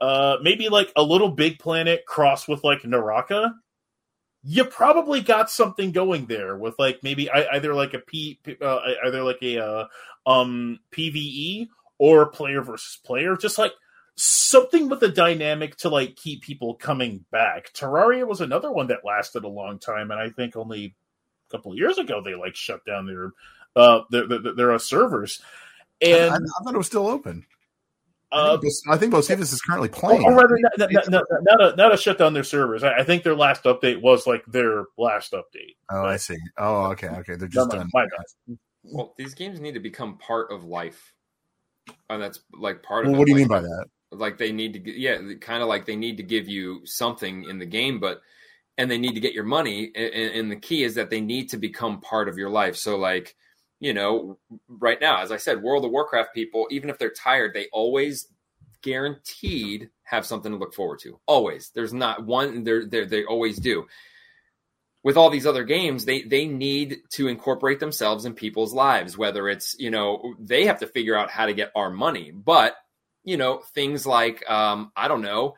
uh 0.00 0.36
maybe 0.42 0.68
like 0.68 0.92
a 0.96 1.02
LittleBigPlanet 1.02 2.04
cross 2.06 2.46
with 2.46 2.64
like 2.64 2.84
Naraka, 2.84 3.54
you 4.42 4.64
probably 4.64 5.20
got 5.20 5.50
something 5.50 5.92
going 5.92 6.26
there 6.26 6.56
with 6.56 6.74
like 6.78 7.00
maybe 7.02 7.30
either 7.30 7.74
like 7.74 7.94
a 7.94 7.98
P 7.98 8.38
uh, 8.62 8.78
either 9.04 9.22
like 9.22 9.42
a 9.42 9.58
uh, 9.58 9.86
um 10.26 10.78
PVE 10.92 11.68
or 11.98 12.30
player 12.30 12.62
versus 12.62 12.98
player, 13.04 13.36
just 13.36 13.58
like 13.58 13.72
something 14.16 14.88
with 14.88 15.02
a 15.02 15.08
dynamic 15.08 15.76
to 15.76 15.88
like 15.88 16.16
keep 16.16 16.42
people 16.42 16.74
coming 16.74 17.24
back. 17.30 17.72
Terraria 17.72 18.26
was 18.26 18.40
another 18.40 18.70
one 18.70 18.88
that 18.88 19.04
lasted 19.04 19.44
a 19.44 19.48
long 19.48 19.78
time, 19.78 20.10
and 20.10 20.20
I 20.20 20.30
think 20.30 20.56
only 20.56 20.94
a 21.48 21.56
couple 21.56 21.72
of 21.72 21.78
years 21.78 21.98
ago 21.98 22.22
they 22.24 22.34
like 22.34 22.54
shut 22.54 22.84
down 22.84 23.06
their 23.06 23.32
uh 23.74 24.02
their 24.10 24.26
their, 24.28 24.54
their 24.54 24.72
uh, 24.72 24.78
servers. 24.78 25.42
And 26.00 26.32
I, 26.32 26.36
I 26.36 26.64
thought 26.64 26.74
it 26.74 26.78
was 26.78 26.86
still 26.86 27.08
open. 27.08 27.44
Uh, 28.32 28.58
I 28.90 28.96
think 28.98 29.12
Bos- 29.12 29.28
Bocephus 29.28 29.52
is 29.52 29.60
currently 29.60 29.88
playing. 29.88 30.24
or 30.24 30.34
rather, 30.34 30.56
not, 30.58 30.72
not, 30.78 30.90
not, 30.92 31.08
not, 31.10 31.24
not, 31.42 31.60
a, 31.72 31.76
not 31.76 31.94
a 31.94 31.96
shut 31.96 32.18
down 32.18 32.34
their 32.34 32.44
servers. 32.44 32.82
I, 32.82 32.98
I 32.98 33.04
think 33.04 33.22
their 33.22 33.34
last 33.34 33.64
update 33.64 34.00
was 34.02 34.26
like 34.26 34.44
their 34.46 34.84
last 34.98 35.32
update. 35.32 35.76
oh, 35.90 36.04
I 36.04 36.16
see. 36.16 36.36
Oh, 36.58 36.86
okay, 36.92 37.08
okay. 37.08 37.36
They're 37.36 37.48
just 37.48 37.56
No, 37.70 37.76
no, 37.76 37.82
done. 37.82 37.90
my 37.94 38.02
bad. 38.04 38.56
Well, 38.84 39.14
these 39.18 39.34
games 39.34 39.60
need 39.60 39.74
to 39.74 39.80
become 39.80 40.18
part 40.18 40.50
of 40.52 40.64
life, 40.64 41.12
and 42.10 42.22
that's 42.22 42.40
like 42.52 42.82
part 42.82 43.04
of. 43.06 43.10
Well, 43.12 43.16
it. 43.16 43.18
what 43.18 43.26
do 43.26 43.32
you 43.32 43.38
Like, 43.38 43.40
mean 43.40 43.48
by 43.48 43.60
that? 43.62 43.86
like 44.10 44.38
they 44.38 44.52
need 44.52 44.72
to 44.72 44.98
yeah 44.98 45.18
kind 45.38 45.62
of 45.62 45.68
like 45.68 45.84
they 45.84 45.94
need 45.96 46.16
to 46.16 46.22
give 46.22 46.48
you 46.48 46.80
something 46.86 47.44
in 47.44 47.58
the 47.58 47.66
game 47.66 48.00
but 48.00 48.22
and 48.78 48.90
they 48.90 48.96
need 48.96 49.12
to 49.12 49.20
get 49.20 49.34
your 49.34 49.44
money 49.44 49.90
and, 49.94 50.14
and 50.14 50.50
the 50.50 50.56
key 50.56 50.82
is 50.82 50.94
that 50.94 51.10
they 51.10 51.20
need 51.20 51.50
to 51.50 51.58
become 51.58 52.00
part 52.00 52.26
of 52.26 52.38
your 52.38 52.48
life 52.48 52.74
so 52.74 52.96
like 52.96 53.36
you 53.80 53.94
know 53.94 54.38
right 54.68 55.00
now 55.00 55.20
as 55.22 55.30
i 55.30 55.36
said 55.36 55.62
world 55.62 55.84
of 55.84 55.90
warcraft 55.90 56.34
people 56.34 56.66
even 56.70 56.90
if 56.90 56.98
they're 56.98 57.10
tired 57.10 57.52
they 57.54 57.66
always 57.72 58.28
guaranteed 58.82 59.90
have 60.04 60.26
something 60.26 60.52
to 60.52 60.58
look 60.58 60.74
forward 60.74 61.00
to. 61.00 61.18
Always. 61.26 61.70
There's 61.74 61.92
not 61.92 62.24
one 62.24 62.64
they're, 62.64 62.86
they're 62.86 63.06
they 63.06 63.24
always 63.24 63.58
do. 63.58 63.86
With 65.04 65.16
all 65.16 65.30
these 65.30 65.46
other 65.46 65.64
games 65.64 66.04
they 66.04 66.22
they 66.22 66.46
need 66.46 66.98
to 67.10 67.28
incorporate 67.28 67.80
themselves 67.80 68.24
in 68.24 68.34
people's 68.34 68.74
lives 68.74 69.16
whether 69.16 69.48
it's 69.48 69.76
you 69.78 69.90
know 69.90 70.34
they 70.38 70.66
have 70.66 70.80
to 70.80 70.86
figure 70.86 71.16
out 71.16 71.30
how 71.30 71.46
to 71.46 71.54
get 71.54 71.72
our 71.74 71.90
money. 71.90 72.30
But 72.30 72.76
you 73.24 73.36
know 73.36 73.58
things 73.74 74.06
like 74.06 74.48
um 74.48 74.90
i 74.96 75.06
don't 75.08 75.22
know 75.22 75.54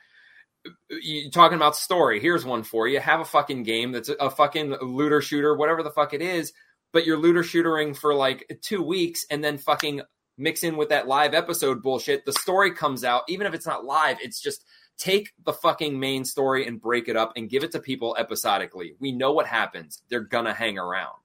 you 0.91 1.31
talking 1.31 1.57
about 1.57 1.77
story 1.77 2.21
here's 2.21 2.45
one 2.45 2.63
for 2.63 2.89
you. 2.89 2.99
Have 3.01 3.21
a 3.21 3.25
fucking 3.25 3.63
game 3.63 3.93
that's 3.93 4.09
a 4.09 4.31
fucking 4.31 4.77
looter 4.83 5.21
shooter 5.21 5.55
whatever 5.55 5.83
the 5.83 5.91
fuck 5.91 6.13
it 6.13 6.23
is 6.23 6.53
but 6.93 7.07
you're 7.07 7.19
looter 7.19 7.43
shootering 7.43 7.97
for 7.97 8.15
like 8.15 8.59
two 8.63 8.83
weeks 8.83 9.25
and 9.31 9.43
then 9.43 9.59
fucking 9.59 10.03
mix 10.39 10.63
in 10.63 10.77
with 10.77 10.89
that 10.89 11.07
live 11.07 11.35
episode 11.35 11.83
bullshit 11.83 12.25
the 12.25 12.33
story 12.33 12.73
comes 12.73 13.05
out 13.05 13.23
even 13.29 13.47
if 13.47 13.53
it's 13.53 13.67
not 13.67 13.85
live 13.85 14.17
it's 14.21 14.41
just 14.41 14.65
take 15.01 15.33
the 15.47 15.53
fucking 15.53 15.99
main 15.99 16.25
story 16.27 16.67
and 16.67 16.81
break 16.81 17.09
it 17.09 17.17
up 17.17 17.33
and 17.35 17.49
give 17.49 17.65
it 17.65 17.73
to 17.73 17.81
people 17.81 18.15
episodically. 18.19 18.95
We 19.01 19.13
know 19.13 19.33
what 19.33 19.47
happens. 19.47 20.03
They're 20.11 20.21
gonna 20.21 20.53
hang 20.53 20.79
around. 20.79 21.17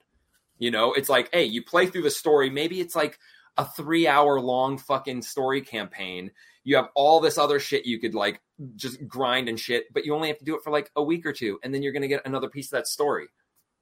You 0.58 0.72
know 0.72 0.94
it's 0.94 1.10
like 1.10 1.30
hey 1.34 1.44
you 1.44 1.62
play 1.62 1.86
through 1.88 2.04
the 2.04 2.10
story. 2.10 2.50
Maybe 2.50 2.80
it's 2.80 2.96
like 2.96 3.20
a 3.58 3.66
three 3.66 4.08
hour 4.08 4.40
long 4.40 4.78
fucking 4.78 5.22
story 5.22 5.62
campaign. 5.62 6.32
You 6.64 6.78
have 6.78 6.90
all 6.96 7.20
this 7.20 7.38
other 7.38 7.60
shit 7.60 7.86
you 7.86 8.00
could 8.00 8.16
like 8.16 8.42
just 8.78 9.06
grind 9.08 9.50
and 9.50 9.60
shit, 9.60 9.94
but 9.94 10.06
you 10.06 10.16
only 10.16 10.30
have 10.30 10.40
to 10.40 10.46
do 10.46 10.56
it 10.56 10.64
for 10.64 10.72
like 10.72 10.90
a 10.96 11.04
week 11.04 11.26
or 11.26 11.34
two, 11.34 11.60
and 11.62 11.74
then 11.74 11.84
you're 11.84 11.92
going 11.92 12.02
to 12.02 12.08
get 12.08 12.26
another 12.26 12.50
piece 12.50 12.68
of 12.68 12.72
that 12.72 12.88
story 12.88 13.28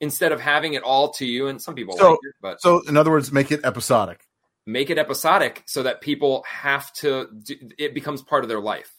instead 0.04 0.32
of 0.32 0.40
having 0.40 0.74
it 0.74 0.84
all 0.84 1.12
to 1.14 1.26
you. 1.26 1.48
And 1.48 1.60
some 1.62 1.74
people 1.74 1.98
So- 1.98 2.12
like 2.12 2.20
it, 2.24 2.36
but 2.42 2.62
So, 2.62 2.82
in 2.88 2.96
other 2.98 3.10
words, 3.12 3.32
make 3.32 3.52
it 3.52 3.62
episodic. 3.64 4.20
make 4.66 4.90
it 4.90 4.98
episodic 4.98 5.64
so 5.66 5.84
that 5.84 6.02
people 6.02 6.44
have 6.48 6.94
to. 7.02 7.28
Do, 7.44 7.56
it 7.78 7.94
becomes 7.94 8.22
part 8.22 8.44
of 8.44 8.50
their 8.50 8.60
life. 8.62 8.92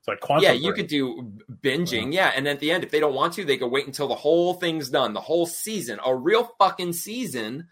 It's 0.00 0.08
like 0.08 0.20
quantum. 0.20 0.44
yeah, 0.44 0.52
you 0.52 0.70
Break. 0.70 0.76
could 0.76 0.86
do 0.86 1.32
binging. 1.62 2.12
Yeah, 2.12 2.32
and 2.34 2.46
at 2.48 2.60
the 2.60 2.70
end, 2.70 2.84
if 2.84 2.90
they 2.90 3.00
don't 3.00 3.14
want 3.14 3.34
to, 3.34 3.44
they 3.44 3.56
could 3.58 3.70
wait 3.72 3.86
until 3.86 4.08
the 4.08 4.14
whole 4.14 4.54
thing's 4.54 4.88
done, 4.88 5.12
the 5.12 5.20
whole 5.20 5.46
season, 5.46 5.98
a 6.04 6.14
real 6.14 6.44
fucking 6.58 6.92
season, 6.92 7.66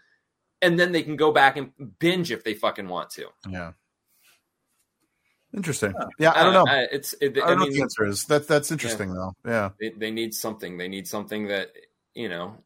and 0.61 0.77
then 0.79 0.91
they 0.91 1.01
can 1.03 1.15
go 1.15 1.31
back 1.31 1.55
and 1.57 1.71
binge 1.99 2.31
if 2.31 2.43
they 2.43 2.53
fucking 2.53 2.87
want 2.89 3.09
to. 3.11 3.27
Yeah. 3.49 3.71
Interesting. 5.55 5.93
Yeah, 6.19 6.33
I 6.35 6.43
don't 6.43 6.53
know. 6.53 6.65
Uh, 6.69 6.87
it's. 6.91 7.13
It, 7.21 7.37
I 7.37 7.43
I, 7.43 7.47
don't 7.47 7.59
know 7.59 7.63
what 7.65 7.69
mean, 7.69 7.77
the 7.77 7.81
answer 7.83 8.05
is. 8.05 8.25
That 8.25 8.47
that's 8.47 8.71
interesting 8.71 9.13
though. 9.13 9.33
Yeah. 9.45 9.69
they, 9.79 9.91
they 9.91 10.11
need 10.11 10.33
something. 10.33 10.77
They 10.77 10.89
need 10.89 11.07
something 11.07 11.47
that 11.47 11.71
you 12.15 12.29
know, 12.29 12.57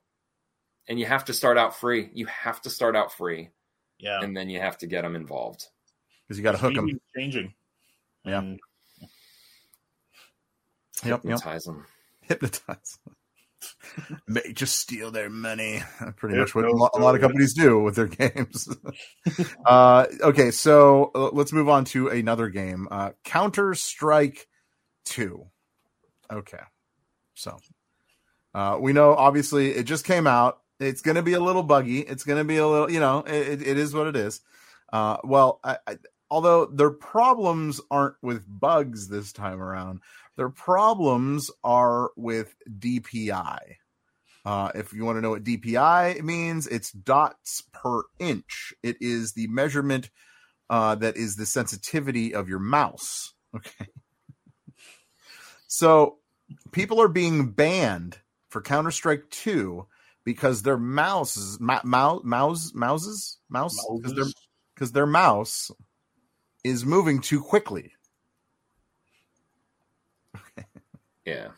and 0.88 0.98
you 1.00 1.06
have 1.06 1.26
to 1.26 1.34
start 1.34 1.58
out 1.58 1.76
free. 1.76 2.10
You 2.14 2.28
have 2.28 2.62
to 2.62 2.70
start 2.70 2.96
out 2.96 3.12
free, 3.12 3.50
Yeah. 3.98 4.22
and 4.22 4.36
then 4.38 4.50
you 4.50 4.60
have 4.62 4.78
to 4.80 4.88
get 4.88 5.02
them 5.02 5.16
involved. 5.16 5.66
Because 6.28 6.38
you 6.38 6.44
got 6.44 6.54
to 6.54 6.58
hook 6.60 6.76
them. 6.76 6.88
Changing. 7.18 7.54
Yeah. 8.24 8.40
And 8.40 8.60
Yep. 11.04 11.22
Yep. 11.24 11.24
Hypnotize 11.24 11.64
them. 11.64 11.86
Hypnotize. 12.22 13.00
May 14.28 14.54
just 14.54 14.78
steal 14.78 15.12
their 15.12 15.30
money. 15.30 15.82
Pretty 16.18 16.36
Yeah, 16.36 16.42
much 16.42 16.56
what 16.56 16.64
no, 16.66 16.70
a 16.72 16.72
lot, 16.72 16.92
a 16.96 17.00
lot 17.00 17.16
of 17.16 17.22
companies 17.22 17.54
do 17.54 17.80
with 17.80 17.96
their 17.96 18.08
games. 18.08 18.68
uh, 19.66 20.06
okay, 20.22 20.52
so 20.52 21.12
uh, 21.16 21.30
let's 21.34 21.54
move 21.54 21.70
on 21.70 21.86
to 21.86 22.08
another 22.10 22.50
game. 22.50 22.88
Uh, 22.92 23.12
Counter 23.24 23.74
Strike 23.76 24.48
Two. 25.06 25.48
Okay, 26.32 26.60
so 27.34 27.58
uh, 28.54 28.78
we 28.80 28.94
know 28.94 29.16
obviously 29.16 29.72
it 29.72 29.84
just 29.84 30.06
came 30.06 30.28
out. 30.28 30.60
It's 30.80 31.02
going 31.02 31.16
to 31.16 31.22
be 31.22 31.34
a 31.34 31.40
little 31.40 31.64
buggy. 31.64 32.00
It's 32.00 32.24
going 32.24 32.38
to 32.38 32.46
be 32.46 32.58
a 32.58 32.68
little, 32.68 32.90
you 32.90 33.00
know, 33.00 33.20
it, 33.20 33.62
it 33.62 33.78
is 33.78 33.94
what 33.94 34.08
it 34.08 34.16
is. 34.16 34.42
Uh, 34.92 35.18
well, 35.24 35.60
I, 35.64 35.78
I, 35.86 35.98
although 36.32 36.66
their 36.66 36.90
problems 36.90 37.82
aren't 37.92 38.16
with 38.22 38.46
bugs 38.48 39.08
this 39.08 39.34
time 39.34 39.62
around, 39.62 40.00
their 40.38 40.50
problems 40.50 41.52
are 41.64 42.12
with 42.16 42.56
DPI. 42.70 43.60
Uh, 44.46 44.72
if 44.74 44.94
you 44.94 45.04
want 45.04 45.18
to 45.18 45.22
know 45.22 45.32
what 45.32 45.44
DPI 45.44 46.22
means, 46.24 46.66
it's 46.66 46.92
dots 46.92 47.64
per 47.74 48.04
inch. 48.20 48.74
It 48.82 48.98
is 49.02 49.34
the 49.34 49.48
measurement 49.48 50.10
uh, 50.70 50.96
that 50.96 51.18
is 51.18 51.36
the 51.36 51.46
sensitivity 51.46 52.34
of 52.34 52.48
your 52.48 52.60
mouse. 52.60 53.34
Okay. 53.56 53.88
So 55.72 56.18
people 56.72 57.00
are 57.00 57.08
being 57.08 57.52
banned 57.52 58.18
for 58.50 58.62
Counter 58.62 58.92
Strike 58.92 59.30
2 59.30 59.86
because 60.24 60.62
their 60.62 60.78
mouses, 60.78 61.60
ma- 61.60 61.82
mouse, 61.84 62.22
mouse, 62.24 62.74
mouses, 62.74 63.38
mouse, 63.50 63.76
because 63.98 64.14
their, 64.14 64.26
because 64.76 64.92
their 64.92 65.08
mouse 65.08 65.72
is 66.64 66.86
moving 66.86 67.22
too 67.22 67.42
quickly. 67.42 67.94
Yeah. 71.26 71.50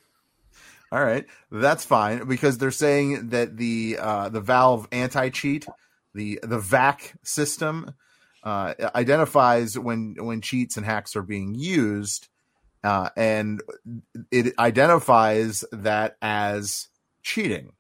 All 0.92 1.02
right, 1.02 1.26
that's 1.50 1.86
fine 1.86 2.28
because 2.28 2.58
they're 2.58 2.72
saying 2.72 3.30
that 3.30 3.56
the 3.56 3.98
uh, 3.98 4.28
the 4.28 4.42
Valve 4.42 4.86
anti 4.92 5.30
cheat, 5.30 5.66
the 6.14 6.40
the 6.44 6.60
VAC 6.60 7.16
system, 7.24 7.94
uh, 8.44 8.74
identifies 8.94 9.80
when 9.80 10.16
when 10.20 10.42
cheats 10.42 10.76
and 10.76 10.86
hacks 10.86 11.16
are 11.16 11.22
being 11.24 11.56
used, 11.56 12.28
uh, 12.84 13.10
and 13.16 13.62
it 14.32 14.58
identifies 14.58 15.64
that 15.72 16.18
as 16.22 16.88
cheating. 17.24 17.74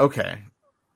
Okay, 0.00 0.38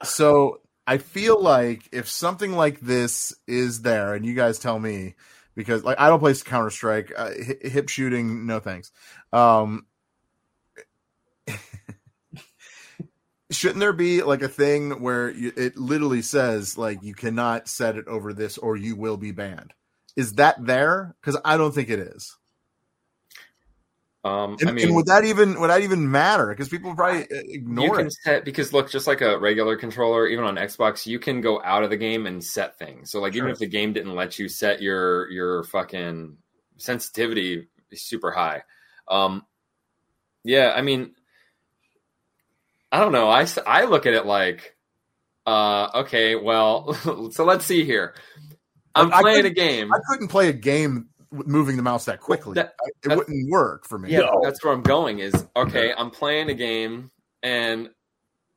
so 0.03 0.61
I 0.87 0.99
feel 0.99 1.41
like 1.41 1.89
if 1.93 2.09
something 2.09 2.53
like 2.53 2.81
this 2.81 3.35
is 3.47 3.83
there, 3.83 4.15
and 4.15 4.25
you 4.27 4.35
guys 4.35 4.59
tell 4.59 4.79
me, 4.79 5.15
because 5.55 5.85
like 5.85 6.01
I 6.01 6.09
don't 6.09 6.19
play 6.19 6.35
Counter 6.35 6.71
Strike, 6.71 7.13
uh, 7.17 7.31
hi- 7.31 7.69
hip 7.69 7.89
shooting, 7.89 8.47
no 8.47 8.59
thanks. 8.59 8.91
Um, 9.33 9.87
shouldn't 13.51 13.81
there 13.81 13.93
be 13.93 14.23
like 14.23 14.43
a 14.43 14.49
thing 14.49 15.03
where 15.03 15.31
you, 15.31 15.53
it 15.57 15.77
literally 15.77 16.23
says 16.23 16.79
like 16.79 17.03
you 17.03 17.15
cannot 17.15 17.69
set 17.69 17.97
it 17.97 18.07
over 18.07 18.33
this 18.33 18.59
or 18.59 18.77
you 18.77 18.97
will 18.97 19.17
be 19.17 19.33
banned? 19.33 19.75
Is 20.19 20.33
that 20.35 20.57
there? 20.67 21.15
Because 21.21 21.41
I 21.45 21.57
don't 21.57 21.73
think 21.73 21.91
it 21.91 22.01
is. 22.01 22.37
Um, 24.25 24.59
And, 24.61 24.69
I 24.69 24.73
mean, 24.73 24.89
and 24.89 24.97
would 24.97 25.07
that 25.07 25.25
even 25.25 25.61
would 25.61 25.71
that 25.71 25.83
even 25.83 26.11
matter? 26.11 26.49
Because 26.49 26.69
people 26.69 26.93
probably 26.95 27.23
uh, 27.23 27.43
you 27.77 27.91
ignore 27.91 27.97
can 27.97 28.07
it. 28.09 28.13
set 28.25 28.45
because 28.45 28.73
look, 28.73 28.91
just 28.91 29.07
like 29.07 29.21
a 29.21 29.39
regular 29.39 29.77
controller, 29.77 30.27
even 30.27 30.45
on 30.45 30.57
Xbox, 30.57 31.07
you 31.07 31.21
can 31.21 31.41
go 31.41 31.63
out 31.63 31.85
of 31.85 31.91
the 31.91 31.97
game 31.97 32.27
and 32.27 32.43
set 32.43 32.77
things. 32.79 33.13
So 33.13 33.21
like, 33.21 33.37
even 33.37 33.49
if 33.49 33.59
the 33.59 33.69
game 33.69 33.93
didn't 33.93 34.17
let 34.17 34.37
you 34.39 34.49
set 34.49 34.83
your 34.83 35.31
your 35.31 35.63
fucking 35.65 36.37
sensitivity 36.79 37.69
super 37.95 38.33
high, 38.33 38.65
um, 39.07 39.47
yeah, 40.43 40.73
I 40.77 40.83
mean, 40.83 41.15
I 42.91 42.99
don't 42.99 43.13
know. 43.13 43.31
I 43.31 43.47
I 43.67 43.85
look 43.85 44.05
at 44.07 44.15
it 44.15 44.27
like, 44.27 44.77
uh, 45.47 45.91
okay, 45.95 46.35
well, 46.35 46.93
so 47.31 47.45
let's 47.45 47.65
see 47.65 47.85
here. 47.85 48.15
I'm 48.99 49.13
I 49.13 49.21
playing 49.21 49.47
a 49.47 49.51
game. 49.51 49.93
I 49.93 49.99
couldn't 50.09 50.29
play 50.29 50.49
a 50.49 50.53
game 50.53 51.09
moving 51.31 51.77
the 51.77 51.83
mouse 51.83 52.07
that 52.07 52.21
quickly. 52.21 52.55
that- 52.55 52.75
it 53.05 53.17
wouldn't 53.17 53.51
work 53.51 53.87
for 53.87 53.99
me. 53.99 54.11
Yeah, 54.11 54.31
that's 54.43 54.63
where 54.65 54.73
I'm 54.73 54.83
going. 54.83 55.19
Is 55.19 55.35
okay. 55.57 55.93
I'm 55.97 56.11
playing 56.11 56.49
a 56.51 56.55
game 56.55 57.11
and 57.43 57.91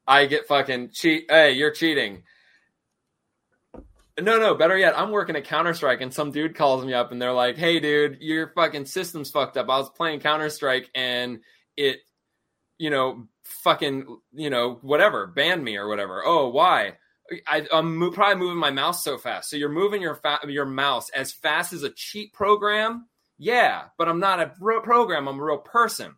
I 0.08 0.26
get 0.26 0.48
fucking 0.48 0.92
cheat. 0.94 1.26
Hey, 1.30 1.52
you're 1.54 1.72
cheating. 1.72 2.24
No, 4.20 4.38
no. 4.40 4.56
Better 4.56 4.78
yet, 4.78 4.98
I'm 4.98 5.12
working 5.12 5.36
at 5.36 5.46
Counter 5.46 5.74
Strike 5.74 6.02
and 6.02 6.14
some 6.14 6.32
dude 6.32 6.56
calls 6.56 6.86
me 6.86 6.94
up 6.94 7.12
and 7.12 7.22
they're 7.22 7.32
like, 7.32 7.58
"Hey, 7.58 7.80
dude, 7.80 8.18
your 8.22 8.52
fucking 8.56 8.86
system's 8.86 9.32
fucked 9.32 9.58
up. 9.58 9.70
I 9.70 9.78
was 9.78 9.90
playing 9.90 10.20
Counter 10.20 10.50
Strike 10.50 10.90
and 10.94 11.40
it, 11.78 12.00
you 12.78 12.90
know, 12.90 13.28
fucking, 13.44 14.18
you 14.34 14.50
know, 14.50 14.80
whatever, 14.82 15.28
banned 15.28 15.64
me 15.64 15.78
or 15.78 15.88
whatever. 15.88 16.24
Oh, 16.26 16.50
why? 16.50 16.98
I, 17.48 17.66
I'm 17.72 17.98
mo- 17.98 18.12
probably 18.12 18.36
moving 18.36 18.58
my 18.58 18.72
mouse 18.72 19.04
so 19.04 19.18
fast. 19.18 19.50
So 19.50 19.56
you're 19.58 19.70
moving 19.70 20.02
your 20.02 20.16
fa- 20.16 20.40
your 20.48 20.66
mouse 20.66 21.10
as 21.12 21.32
fast 21.32 21.74
as 21.74 21.84
a 21.84 21.90
cheat 21.90 22.34
program. 22.34 23.08
Yeah, 23.38 23.86
but 23.98 24.08
I'm 24.08 24.20
not 24.20 24.40
a 24.40 24.54
real 24.60 24.82
program. 24.82 25.28
I'm 25.28 25.40
a 25.40 25.44
real 25.44 25.58
person. 25.58 26.16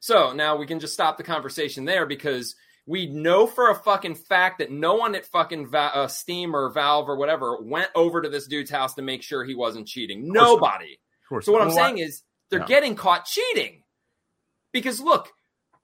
So 0.00 0.32
now 0.32 0.56
we 0.56 0.66
can 0.66 0.80
just 0.80 0.92
stop 0.92 1.16
the 1.16 1.22
conversation 1.24 1.84
there 1.84 2.06
because 2.06 2.54
we 2.86 3.06
know 3.06 3.46
for 3.46 3.70
a 3.70 3.74
fucking 3.74 4.16
fact 4.16 4.58
that 4.58 4.70
no 4.70 4.94
one 4.96 5.14
at 5.14 5.24
fucking 5.26 5.68
Va- 5.70 5.96
uh, 5.96 6.08
Steam 6.08 6.54
or 6.54 6.70
Valve 6.70 7.08
or 7.08 7.16
whatever 7.16 7.58
went 7.62 7.88
over 7.94 8.20
to 8.20 8.28
this 8.28 8.46
dude's 8.46 8.70
house 8.70 8.94
to 8.94 9.02
make 9.02 9.22
sure 9.22 9.44
he 9.44 9.54
wasn't 9.54 9.88
cheating. 9.88 10.30
Nobody. 10.30 10.98
So 11.40 11.52
what 11.52 11.62
I'm 11.62 11.70
saying 11.70 11.98
is 11.98 12.22
they're 12.50 12.60
Yeah. 12.60 12.66
getting 12.66 12.94
caught 12.94 13.24
cheating. 13.24 13.82
Because 14.72 15.00
look, 15.00 15.30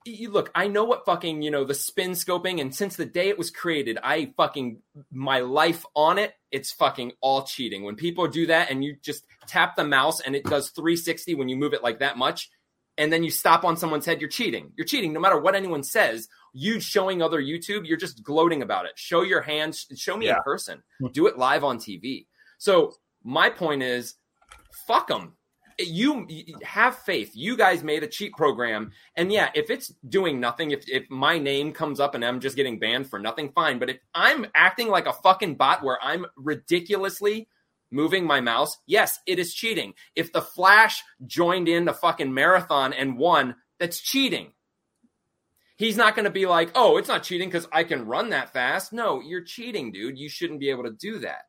you 0.05 0.31
look, 0.31 0.51
I 0.55 0.67
know 0.69 0.85
what 0.85 1.05
fucking, 1.05 1.43
you 1.43 1.51
know, 1.51 1.65
the 1.65 1.75
spin 1.75 2.13
scoping 2.13 2.61
and 2.61 2.75
since 2.75 2.97
the 2.97 3.05
day 3.05 3.29
it 3.29 3.39
was 3.39 3.51
created, 3.51 3.99
I 4.03 4.33
fucking 4.37 4.81
my 5.13 5.41
life 5.41 5.85
on 5.95 6.19
it, 6.19 6.33
it's 6.51 6.73
fucking 6.73 7.13
all 7.21 7.43
cheating. 7.43 7.85
When 7.85 7.97
people 7.97 8.27
do 8.27 8.47
that 8.47 8.71
and 8.71 8.83
you 8.83 8.97
just 9.03 9.25
tap 9.47 9.77
the 9.77 9.85
mouse 9.85 10.21
and 10.21 10.35
it 10.35 10.45
does 10.45 10.71
360 10.71 11.35
when 11.35 11.49
you 11.49 11.57
move 11.57 11.75
it 11.75 11.83
like 11.83 11.99
that 11.99 12.17
much 12.17 12.51
and 12.97 13.13
then 13.13 13.23
you 13.23 13.31
stop 13.31 13.65
on 13.65 13.77
someone's 13.77 14.07
head, 14.07 14.21
you're 14.21 14.31
cheating. 14.31 14.73
You're 14.77 14.87
cheating 14.87 15.13
no 15.13 15.21
matter 15.21 15.39
what 15.39 15.55
anyone 15.55 15.83
says. 15.83 16.29
You 16.53 16.81
showing 16.81 17.23
other 17.23 17.41
YouTube, 17.41 17.87
you're 17.87 17.97
just 17.99 18.23
gloating 18.23 18.63
about 18.63 18.87
it. 18.87 18.93
Show 18.97 19.23
your 19.23 19.43
hands, 19.43 19.87
show 19.97 20.17
me 20.17 20.27
Yeah. 20.27 20.39
in 20.39 20.43
person. 20.43 20.83
Hmm. 21.01 21.09
Do 21.09 21.27
it 21.27 21.39
live 21.39 21.63
on 21.63 21.79
TV. 21.79 22.27
So, 22.59 22.95
my 23.23 23.51
point 23.51 23.83
is 23.83 24.15
fuck 24.87 25.09
them 25.09 25.37
you 25.87 26.27
have 26.63 26.99
faith. 26.99 27.33
You 27.35 27.57
guys 27.57 27.83
made 27.83 28.03
a 28.03 28.09
cheat 28.09 28.33
program, 28.33 28.93
and 29.17 29.33
yeah, 29.33 29.51
if 29.55 29.71
it's 29.71 29.89
doing 30.09 30.41
nothing, 30.41 30.71
if 30.71 30.89
if 30.89 31.11
my 31.11 31.39
name 31.39 31.73
comes 31.73 32.01
up 32.01 32.15
and 32.15 32.25
I'm 32.25 32.41
just 32.41 32.57
getting 32.57 32.79
banned 32.79 33.09
for 33.09 33.19
nothing, 33.19 33.53
fine. 33.53 33.79
But 33.79 33.91
if 33.91 33.99
I'm 34.15 34.47
acting 34.55 34.89
like 34.89 35.07
a 35.07 35.13
fucking 35.13 35.57
bot 35.57 35.83
where 35.83 35.99
I'm 36.03 36.27
ridiculously 36.37 37.49
moving 37.91 38.25
my 38.25 38.41
mouse, 38.41 38.77
yes, 38.87 39.19
it 39.27 39.39
is 39.39 39.55
cheating. 39.55 39.95
If 40.15 40.33
the 40.33 40.43
Flash 40.43 41.03
joined 41.27 41.69
in 41.69 41.85
the 41.85 41.93
fucking 41.93 42.33
marathon 42.33 42.93
and 42.93 43.19
won, 43.19 43.57
that's 43.79 44.01
cheating. 44.01 44.53
He's 45.77 45.97
not 45.97 46.15
going 46.15 46.27
to 46.27 46.31
be 46.31 46.45
like, 46.45 46.73
oh, 46.75 46.99
it's 46.99 47.09
not 47.09 47.23
cheating 47.23 47.49
because 47.49 47.67
I 47.73 47.85
can 47.85 48.07
run 48.07 48.31
that 48.31 48.53
fast. 48.53 48.93
No, 48.93 49.21
you're 49.21 49.43
cheating, 49.43 49.93
dude. 49.93 50.19
You 50.19 50.29
shouldn't 50.29 50.61
be 50.61 50.69
able 50.69 50.85
to 50.85 50.91
do 50.91 51.21
that. 51.21 51.47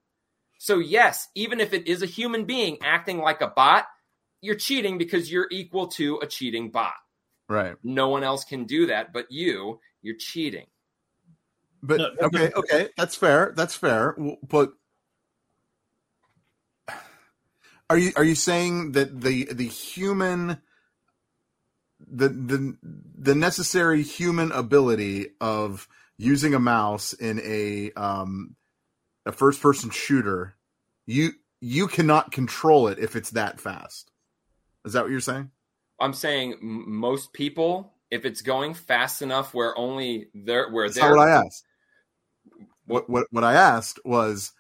So, 0.58 0.80
yes, 0.80 1.28
even 1.36 1.60
if 1.60 1.74
it 1.74 1.88
is 1.88 2.02
a 2.02 2.06
human 2.06 2.46
being 2.46 2.78
acting 2.82 3.18
like 3.18 3.42
a 3.42 3.48
bot, 3.48 3.88
you're 4.42 4.56
cheating 4.56 4.98
because 4.98 5.32
you're 5.32 5.48
equal 5.52 5.88
to 5.88 6.18
a 6.18 6.28
cheating 6.28 6.72
bot. 6.72 6.94
Right. 7.48 7.76
No 7.84 8.10
one 8.10 8.24
else 8.24 8.44
can 8.44 8.66
do 8.66 8.88
that 8.88 9.14
but 9.14 9.28
you. 9.30 9.80
You're 10.02 10.18
cheating. 10.18 10.66
But 11.84 11.98
No, 11.98 12.10
no, 12.10 12.28
okay, 12.28 12.52
okay, 12.56 12.90
that's 12.98 13.16
fair. 13.16 13.54
That's 13.56 13.76
fair. 13.76 14.16
But 14.48 14.74
are 17.90 17.98
you 17.98 18.12
are 18.16 18.24
you 18.24 18.36
saying 18.36 18.94
that 18.94 19.22
the 19.22 19.46
the 19.46 19.68
human 19.68 20.62
the 22.00 22.30
the 22.30 22.78
the 22.84 23.36
necessary 23.36 24.04
human 24.04 24.52
ability 24.52 25.30
of 25.40 25.88
using 26.18 26.54
a 26.54 26.60
mouse 26.60 27.14
in 27.14 27.40
a 27.44 27.92
um 27.94 28.56
a 29.26 29.32
first 29.32 29.62
person 29.62 29.90
shooter 29.90 30.56
you 31.06 31.32
you 31.60 31.88
cannot 31.88 32.32
control 32.32 32.88
it 32.88 33.00
if 33.00 33.16
it's 33.16 33.32
that 33.32 33.60
fast. 33.60 34.11
Is 34.86 34.94
that 34.94 35.04
what 35.04 35.12
you're 35.12 35.20
saying? 35.20 35.52
I'm 36.00 36.14
saying 36.14 36.58
most 36.62 37.34
people, 37.34 37.94
if 38.10 38.26
it's 38.26 38.42
going 38.42 38.74
fast 38.74 39.22
enough 39.22 39.54
where 39.54 39.78
only 39.78 40.30
they're 40.34 40.70
where 40.72 40.88
That's 40.88 40.98
they're 40.98 41.10
not 41.10 41.18
what 41.18 41.28
I 41.28 41.32
asked. 41.32 41.66
What 42.86 43.10
what 43.10 43.28
what 43.32 43.44
I 43.44 43.54
asked 43.54 44.00
was, 44.04 44.52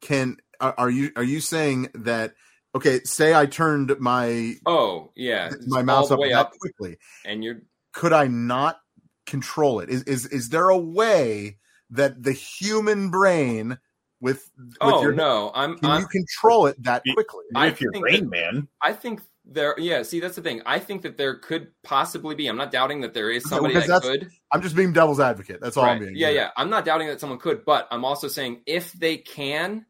can 0.00 0.36
are, 0.60 0.74
are 0.76 0.90
you 0.90 1.10
are 1.16 1.24
you 1.24 1.40
saying 1.40 1.88
that? 1.94 2.34
Okay, 2.74 3.00
say 3.04 3.34
I 3.34 3.46
turned 3.46 3.98
my 3.98 4.54
Oh 4.66 5.10
yeah, 5.16 5.50
my 5.66 5.80
all 5.80 5.84
mouse 5.84 6.10
up 6.10 6.20
way 6.20 6.32
up, 6.32 6.52
quickly. 6.60 6.98
and 7.24 7.42
you're 7.42 7.62
Could 7.92 8.12
I 8.12 8.26
not 8.26 8.78
control 9.26 9.80
it? 9.80 9.88
Is 9.88 10.02
is 10.04 10.26
is 10.26 10.50
there 10.50 10.68
a 10.68 10.78
way 10.78 11.58
that 11.90 12.22
the 12.22 12.32
human 12.32 13.10
brain 13.10 13.78
with 14.20 14.50
with 14.58 14.78
oh 14.80 15.02
your 15.02 15.12
no, 15.12 15.50
I'm 15.54 15.78
can 15.78 15.90
I'm 15.90 16.02
you 16.02 16.06
control 16.06 16.66
it 16.66 16.80
that 16.84 17.02
quickly? 17.14 17.44
I 17.54 17.68
if 17.68 17.80
you're 17.80 17.92
think 17.92 18.04
Rain 18.04 18.28
Man, 18.28 18.68
I 18.82 18.92
think 18.92 19.20
there. 19.50 19.74
Yeah, 19.78 20.02
see, 20.02 20.20
that's 20.20 20.36
the 20.36 20.42
thing. 20.42 20.62
I 20.64 20.78
think 20.78 21.02
that 21.02 21.16
there 21.16 21.34
could 21.36 21.68
possibly 21.82 22.34
be. 22.34 22.46
I'm 22.46 22.56
not 22.56 22.70
doubting 22.70 23.00
that 23.02 23.12
there 23.12 23.30
is 23.30 23.48
somebody 23.48 23.74
because 23.74 23.88
that 23.88 24.02
could. 24.02 24.30
I'm 24.52 24.62
just 24.62 24.76
being 24.76 24.92
devil's 24.92 25.20
advocate. 25.20 25.60
That's 25.60 25.76
all 25.76 25.84
I'm 25.84 25.98
being. 25.98 26.16
Yeah, 26.16 26.30
yeah. 26.30 26.50
I'm 26.56 26.70
not 26.70 26.84
doubting 26.84 27.08
that 27.08 27.20
someone 27.20 27.38
could, 27.38 27.64
but 27.64 27.88
I'm 27.90 28.04
also 28.04 28.28
saying 28.28 28.62
if 28.66 28.92
they 28.92 29.16
can, 29.18 29.84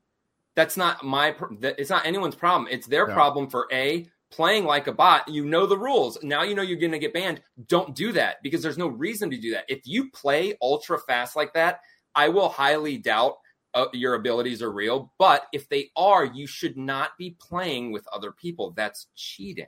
that's 0.57 0.77
not 0.77 1.05
my. 1.05 1.35
It's 1.63 1.91
not 1.91 2.07
anyone's 2.07 2.35
problem. 2.35 2.69
It's 2.71 2.87
their 2.87 3.07
Yeah. 3.09 3.15
problem 3.15 3.49
for 3.49 3.69
a 3.71 4.09
playing 4.31 4.65
like 4.65 4.87
a 4.87 4.93
bot. 4.93 5.29
You 5.29 5.45
know 5.45 5.67
the 5.67 5.79
rules. 5.79 6.19
Now 6.23 6.43
you 6.43 6.55
know 6.55 6.63
you're 6.63 6.79
going 6.79 6.93
to 6.93 6.99
get 6.99 7.13
banned. 7.13 7.43
Don't 7.67 7.95
do 7.95 8.13
that 8.13 8.37
because 8.43 8.63
there's 8.63 8.79
no 8.79 8.89
reason 8.89 9.31
to 9.31 9.37
do 9.37 9.53
that. 9.53 9.65
If 9.69 9.81
you 9.85 10.11
play 10.11 10.57
ultra 10.63 10.99
fast 10.99 11.37
like 11.37 11.55
that, 11.55 11.81
I 12.15 12.29
will 12.29 12.49
highly 12.49 12.97
doubt 12.99 13.37
uh, 13.75 13.87
your 13.93 14.15
abilities 14.15 14.63
are 14.63 14.71
real. 14.71 15.13
But 15.19 15.47
if 15.53 15.69
they 15.69 15.91
are, 15.97 16.25
you 16.25 16.47
should 16.47 16.77
not 16.77 17.17
be 17.19 17.37
playing 17.39 17.93
with 17.93 18.07
other 18.09 18.33
people. 18.33 18.73
That's 18.73 19.07
cheating. 19.15 19.67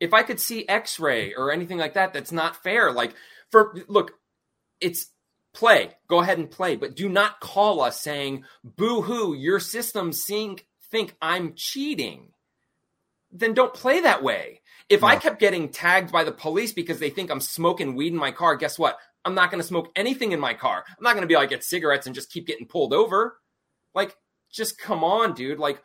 If 0.00 0.12
I 0.12 0.22
could 0.22 0.40
see 0.40 0.68
X-ray 0.68 1.34
or 1.34 1.52
anything 1.52 1.78
like 1.78 1.94
that, 1.94 2.12
that's 2.12 2.32
not 2.32 2.62
fair. 2.62 2.92
Like 2.92 3.14
for 3.50 3.76
look, 3.86 4.12
it's 4.80 5.10
play. 5.52 5.92
Go 6.08 6.20
ahead 6.20 6.38
and 6.38 6.50
play, 6.50 6.76
but 6.76 6.96
do 6.96 7.08
not 7.08 7.40
call 7.40 7.80
us 7.80 8.00
saying, 8.00 8.44
"Boo 8.64 9.02
hoo, 9.02 9.34
your 9.34 9.60
systems 9.60 10.24
think 10.24 10.66
think 10.90 11.14
I'm 11.22 11.54
cheating." 11.54 12.32
Then 13.30 13.54
don't 13.54 13.72
play 13.72 14.00
that 14.00 14.22
way. 14.22 14.60
If 14.88 15.02
I 15.02 15.16
kept 15.16 15.40
getting 15.40 15.70
tagged 15.70 16.12
by 16.12 16.24
the 16.24 16.32
police 16.32 16.72
because 16.72 16.98
they 16.98 17.08
think 17.08 17.30
I'm 17.30 17.40
smoking 17.40 17.94
weed 17.94 18.12
in 18.12 18.18
my 18.18 18.30
car, 18.30 18.56
guess 18.56 18.78
what? 18.78 18.98
I'm 19.24 19.34
not 19.34 19.50
going 19.50 19.60
to 19.60 19.66
smoke 19.66 19.90
anything 19.94 20.32
in 20.32 20.40
my 20.40 20.54
car. 20.54 20.84
I'm 20.88 21.02
not 21.02 21.14
going 21.14 21.22
to 21.22 21.28
be 21.28 21.34
like 21.34 21.50
get 21.50 21.64
cigarettes 21.64 22.06
and 22.06 22.14
just 22.14 22.30
keep 22.30 22.46
getting 22.46 22.66
pulled 22.66 22.92
over. 22.92 23.38
Like, 23.94 24.16
just 24.50 24.78
come 24.78 25.04
on, 25.04 25.34
dude. 25.34 25.58
Like, 25.58 25.80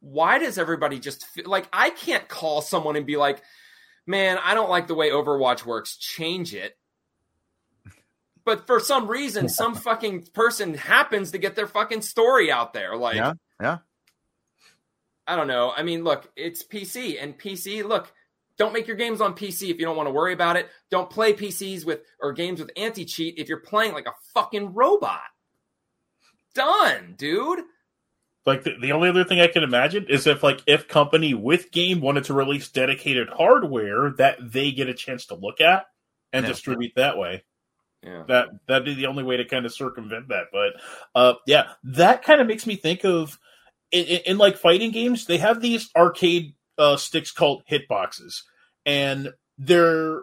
why 0.00 0.38
does 0.38 0.58
everybody 0.58 0.98
just 0.98 1.26
feel 1.26 1.48
like 1.48 1.68
I 1.72 1.90
can't 1.90 2.28
call 2.28 2.60
someone 2.60 2.96
and 2.96 3.06
be 3.06 3.16
like, 3.16 3.42
man, 4.06 4.38
I 4.42 4.54
don't 4.54 4.70
like 4.70 4.86
the 4.86 4.94
way 4.94 5.10
Overwatch 5.10 5.64
works. 5.64 5.96
Change 5.96 6.54
it. 6.54 6.76
But 8.46 8.66
for 8.66 8.78
some 8.78 9.08
reason, 9.08 9.48
some 9.48 9.74
fucking 9.86 10.26
person 10.34 10.74
happens 10.74 11.30
to 11.30 11.38
get 11.38 11.56
their 11.56 11.66
fucking 11.66 12.02
story 12.02 12.52
out 12.52 12.74
there. 12.74 12.94
Like, 12.94 13.16
Yeah, 13.16 13.32
yeah. 13.58 13.78
I 15.26 15.36
don't 15.36 15.48
know. 15.48 15.72
I 15.74 15.82
mean, 15.82 16.04
look, 16.04 16.30
it's 16.36 16.62
PC 16.62 17.16
and 17.22 17.38
PC. 17.38 17.82
Look, 17.82 18.12
don't 18.58 18.72
make 18.72 18.86
your 18.86 18.96
games 18.96 19.20
on 19.20 19.34
PC 19.34 19.70
if 19.70 19.78
you 19.78 19.84
don't 19.84 19.96
want 19.96 20.06
to 20.06 20.12
worry 20.12 20.32
about 20.32 20.56
it. 20.56 20.68
Don't 20.90 21.10
play 21.10 21.32
PCs 21.34 21.84
with 21.84 22.00
or 22.20 22.32
games 22.32 22.60
with 22.60 22.70
anti 22.76 23.04
cheat 23.04 23.34
if 23.38 23.48
you're 23.48 23.60
playing 23.60 23.92
like 23.92 24.06
a 24.06 24.12
fucking 24.34 24.74
robot. 24.74 25.20
Done, 26.54 27.14
dude. 27.18 27.60
like 28.46 28.62
the, 28.62 28.74
the 28.80 28.92
only 28.92 29.08
other 29.08 29.24
thing 29.24 29.40
I 29.40 29.48
can 29.48 29.64
imagine 29.64 30.06
is 30.08 30.26
if 30.26 30.42
like 30.42 30.60
if 30.66 30.86
company 30.86 31.34
with 31.34 31.72
game 31.72 32.00
wanted 32.00 32.24
to 32.24 32.34
release 32.34 32.68
dedicated 32.68 33.28
hardware 33.28 34.12
that 34.18 34.38
they 34.40 34.70
get 34.70 34.88
a 34.88 34.94
chance 34.94 35.26
to 35.26 35.34
look 35.34 35.60
at 35.60 35.86
and 36.32 36.44
Yeah. 36.44 36.52
distribute 36.52 36.92
that 36.96 37.18
way. 37.18 37.42
Yeah. 38.04 38.22
That 38.28 38.48
that'd 38.68 38.84
be 38.84 38.94
the 38.94 39.06
only 39.06 39.24
way 39.24 39.38
to 39.38 39.44
kind 39.46 39.66
of 39.66 39.72
circumvent 39.74 40.28
that. 40.28 40.44
But 40.52 40.74
uh, 41.14 41.34
yeah, 41.46 41.70
that 41.84 42.22
kind 42.22 42.40
of 42.40 42.46
makes 42.46 42.66
me 42.66 42.76
think 42.76 43.04
of 43.04 43.36
in, 43.90 44.04
in, 44.04 44.20
in 44.26 44.38
like 44.38 44.58
fighting 44.58 44.92
games. 44.92 45.26
They 45.26 45.38
have 45.38 45.60
these 45.60 45.90
arcade 45.96 46.54
uh, 46.78 46.96
sticks 46.96 47.30
called 47.30 47.62
hitboxes, 47.70 48.42
and 48.84 49.32
they're 49.58 50.22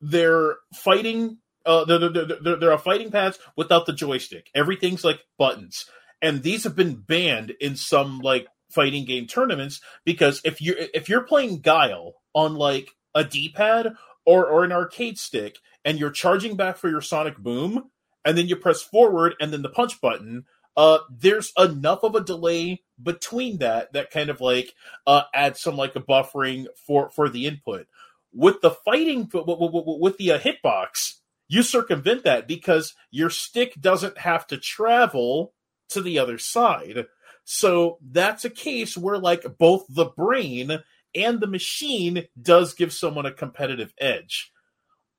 they're 0.00 0.56
fighting. 0.74 1.38
Uh, 1.66 1.84
they're, 1.84 1.98
they're, 1.98 2.24
they're, 2.24 2.56
they're 2.56 2.72
a 2.72 2.78
fighting 2.78 3.10
pads 3.10 3.38
without 3.54 3.84
the 3.84 3.92
joystick. 3.92 4.48
Everything's 4.54 5.04
like 5.04 5.20
buttons, 5.38 5.84
and 6.22 6.42
these 6.42 6.64
have 6.64 6.76
been 6.76 6.94
banned 6.94 7.52
in 7.60 7.76
some 7.76 8.20
like 8.20 8.46
fighting 8.70 9.04
game 9.04 9.26
tournaments 9.26 9.80
because 10.04 10.40
if 10.44 10.60
you're 10.60 10.76
if 10.78 11.08
you're 11.08 11.22
playing 11.22 11.60
Guile 11.60 12.14
on 12.34 12.54
like 12.54 12.90
a 13.14 13.24
D 13.24 13.50
pad 13.54 13.94
or 14.26 14.46
or 14.46 14.64
an 14.64 14.72
arcade 14.72 15.18
stick 15.18 15.58
and 15.84 15.98
you're 15.98 16.10
charging 16.10 16.56
back 16.56 16.76
for 16.76 16.88
your 16.88 17.00
sonic 17.00 17.36
boom 17.38 17.90
and 18.24 18.36
then 18.36 18.46
you 18.46 18.56
press 18.56 18.82
forward 18.82 19.34
and 19.40 19.52
then 19.52 19.62
the 19.62 19.68
punch 19.68 20.00
button 20.00 20.44
uh 20.78 20.98
there's 21.10 21.52
enough 21.58 22.02
of 22.04 22.14
a 22.14 22.20
delay 22.22 22.80
between 23.02 23.58
that 23.58 23.92
that 23.92 24.10
kind 24.10 24.30
of 24.30 24.40
like 24.40 24.72
uh 25.06 25.22
adds 25.34 25.60
some 25.60 25.76
like 25.76 25.94
a 25.96 26.00
buffering 26.00 26.66
for 26.86 27.10
for 27.10 27.28
the 27.28 27.46
input 27.46 27.86
with 28.32 28.60
the 28.62 28.70
fighting 28.70 29.28
with 29.32 30.16
the 30.16 30.32
uh, 30.32 30.38
hitbox 30.38 31.14
you 31.48 31.62
circumvent 31.62 32.24
that 32.24 32.46
because 32.46 32.94
your 33.10 33.28
stick 33.30 33.74
doesn't 33.80 34.18
have 34.18 34.46
to 34.46 34.56
travel 34.56 35.52
to 35.88 36.00
the 36.00 36.18
other 36.18 36.38
side 36.38 37.06
so 37.44 37.98
that's 38.10 38.44
a 38.44 38.50
case 38.50 38.96
where 38.96 39.18
like 39.18 39.44
both 39.58 39.84
the 39.88 40.04
brain 40.04 40.78
and 41.14 41.40
the 41.40 41.46
machine 41.46 42.24
does 42.40 42.74
give 42.74 42.92
someone 42.92 43.26
a 43.26 43.32
competitive 43.32 43.92
edge 43.98 44.52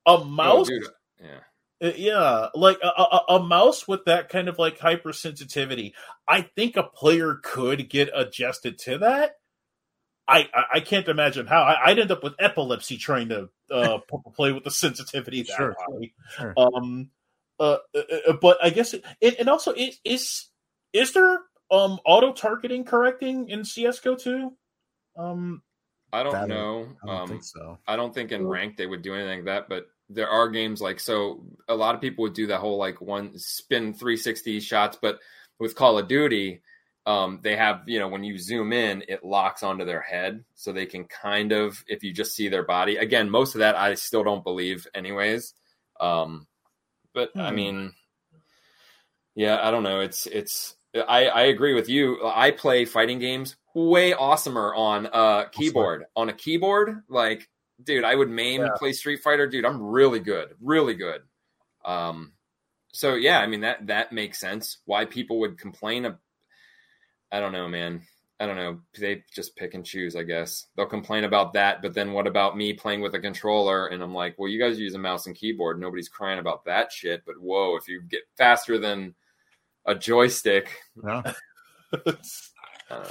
a 0.05 0.11
Oh, 0.11 0.23
mouse 0.23 0.67
dude. 0.67 0.83
Yeah. 1.21 1.39
Uh, 1.81 1.91
Yeah, 1.95 2.47
like 2.55 2.79
a, 2.83 2.87
a, 2.87 3.21
a 3.37 3.43
mouse 3.43 3.87
with 3.87 4.05
that 4.05 4.29
kind 4.29 4.47
of 4.47 4.57
like 4.59 4.79
hypersensitivity. 4.79 5.93
I 6.27 6.41
think 6.41 6.75
a 6.77 6.83
player 6.83 7.39
could 7.43 7.89
get 7.89 8.09
adjusted 8.13 8.77
to 8.79 8.97
that. 8.99 9.35
I 10.27 10.47
I, 10.53 10.63
I 10.75 10.79
can't 10.81 11.07
imagine 11.07 11.47
how. 11.47 11.61
I, 11.63 11.89
I'd 11.89 11.99
end 11.99 12.11
up 12.11 12.23
with 12.23 12.33
epilepsy 12.39 12.97
trying 12.97 13.29
to 13.29 13.49
uh, 13.71 13.99
play 14.35 14.51
with 14.51 14.63
the 14.63 14.71
sensitivity 14.71 15.43
that 15.43 15.55
Sure, 15.55 15.75
high. 15.79 16.11
sure. 16.37 16.53
Um, 16.57 17.09
uh, 17.59 17.77
uh, 17.95 18.01
uh, 18.29 18.33
but 18.41 18.57
I 18.63 18.69
guess 18.69 18.93
it, 18.93 19.03
and, 19.21 19.35
and 19.39 19.49
also 19.49 19.73
is 19.73 19.99
is 20.05 20.47
is 20.93 21.13
there 21.13 21.39
um 21.71 21.99
auto 22.05 22.31
targeting 22.33 22.83
correcting 22.83 23.49
in 23.49 23.65
CS:GO 23.65 24.15
too? 24.15 24.53
Um, 25.17 25.61
I 26.13 26.23
don't 26.23 26.31
That- 26.33 26.47
know. 26.47 26.87
I 27.03 27.07
don't 27.07 27.15
um, 27.21 27.27
think 27.29 27.43
so. 27.43 27.77
I 27.87 27.95
don't 27.95 28.13
think 28.13 28.31
in 28.31 28.47
rank 28.47 28.77
they 28.77 28.85
would 28.87 29.01
do 29.01 29.13
anything 29.15 29.39
like 29.39 29.45
that, 29.45 29.69
but 29.69 29.87
there 30.09 30.29
are 30.29 30.49
games 30.49 30.81
like 30.81 30.99
so 30.99 31.45
a 31.67 31.75
lot 31.75 31.95
of 31.95 32.01
people 32.01 32.23
would 32.23 32.33
do 32.33 32.47
that 32.47 32.59
whole 32.59 32.77
like 32.77 33.01
one 33.01 33.37
spin 33.37 33.93
360 33.93 34.59
shots, 34.59 34.97
but 35.01 35.19
with 35.59 35.75
Call 35.75 35.97
of 35.99 36.07
Duty, 36.07 36.61
um, 37.05 37.39
they 37.43 37.55
have 37.55 37.83
you 37.87 37.99
know 37.99 38.07
when 38.07 38.23
you 38.23 38.37
zoom 38.37 38.73
in, 38.73 39.03
it 39.07 39.23
locks 39.23 39.63
onto 39.63 39.85
their 39.85 40.01
head, 40.01 40.43
so 40.55 40.71
they 40.71 40.85
can 40.85 41.05
kind 41.05 41.51
of 41.51 41.83
if 41.87 42.03
you 42.03 42.13
just 42.13 42.35
see 42.35 42.49
their 42.49 42.63
body. 42.63 42.97
Again, 42.97 43.29
most 43.29 43.55
of 43.55 43.59
that 43.59 43.75
I 43.75 43.93
still 43.95 44.23
don't 44.23 44.43
believe, 44.43 44.87
anyways. 44.93 45.53
Um, 45.99 46.47
but 47.13 47.31
I 47.39 47.51
Hmm. 47.51 47.55
mean, 47.55 47.93
yeah, 49.35 49.59
I 49.65 49.71
don't 49.71 49.83
know. 49.83 50.01
It's 50.01 50.25
it's 50.25 50.75
I 50.95 51.27
I 51.27 51.41
agree 51.43 51.73
with 51.73 51.89
you. 51.89 52.19
I 52.25 52.51
play 52.51 52.85
fighting 52.85 53.19
games 53.19 53.55
way 53.73 54.11
awesomer 54.13 54.75
on 54.75 55.05
a 55.07 55.49
keyboard. 55.51 56.05
On 56.15 56.29
a 56.29 56.33
keyboard, 56.33 57.03
like 57.07 57.47
dude, 57.83 58.03
I 58.03 58.15
would 58.15 58.29
maim 58.29 58.61
Yeah. 58.61 58.69
play 58.77 58.93
Street 58.93 59.21
Fighter, 59.21 59.47
dude. 59.47 59.65
I'm 59.65 59.81
really 59.81 60.19
good, 60.19 60.55
really 60.61 60.95
good. 60.95 61.21
Um, 61.85 62.33
so 62.91 63.15
yeah, 63.15 63.39
I 63.39 63.47
mean 63.47 63.61
that 63.61 63.87
that 63.87 64.11
makes 64.11 64.39
sense. 64.39 64.77
Why 64.85 65.05
people 65.05 65.39
would 65.39 65.57
complain? 65.57 66.05
Of, 66.05 66.17
I 67.31 67.39
don't 67.39 67.51
know, 67.53 67.67
man. 67.67 68.01
I 68.41 68.45
don't 68.45 68.55
know. 68.55 68.79
They 68.97 69.23
just 69.35 69.55
pick 69.57 69.73
and 69.73 69.85
choose, 69.85 70.15
I 70.15 70.23
guess. 70.23 70.67
They'll 70.75 70.85
complain 70.85 71.25
about 71.25 71.53
that, 71.53 71.81
but 71.81 71.93
then 71.93 72.13
what 72.13 72.25
about 72.25 72.55
me 72.55 72.71
playing 72.71 73.01
with 73.01 73.13
a 73.13 73.19
controller? 73.19 73.87
And 73.87 74.01
I'm 74.01 74.13
like, 74.13 74.35
well, 74.39 74.47
you 74.49 74.57
guys 74.59 74.79
use 74.79 74.95
a 74.95 74.97
mouse 74.99 75.27
and 75.27 75.35
keyboard. 75.35 75.77
Nobody's 75.77 76.07
crying 76.07 76.39
about 76.39 76.63
that 76.65 76.89
shit. 76.91 77.21
But 77.25 77.35
whoa, 77.39 77.75
if 77.75 77.89
you 77.89 78.01
get 78.01 78.21
faster 78.37 78.77
than 78.77 79.13
a 79.85 79.93
joystick, 79.93 80.71
Yeah. 81.05 81.21
uh, 82.89 83.05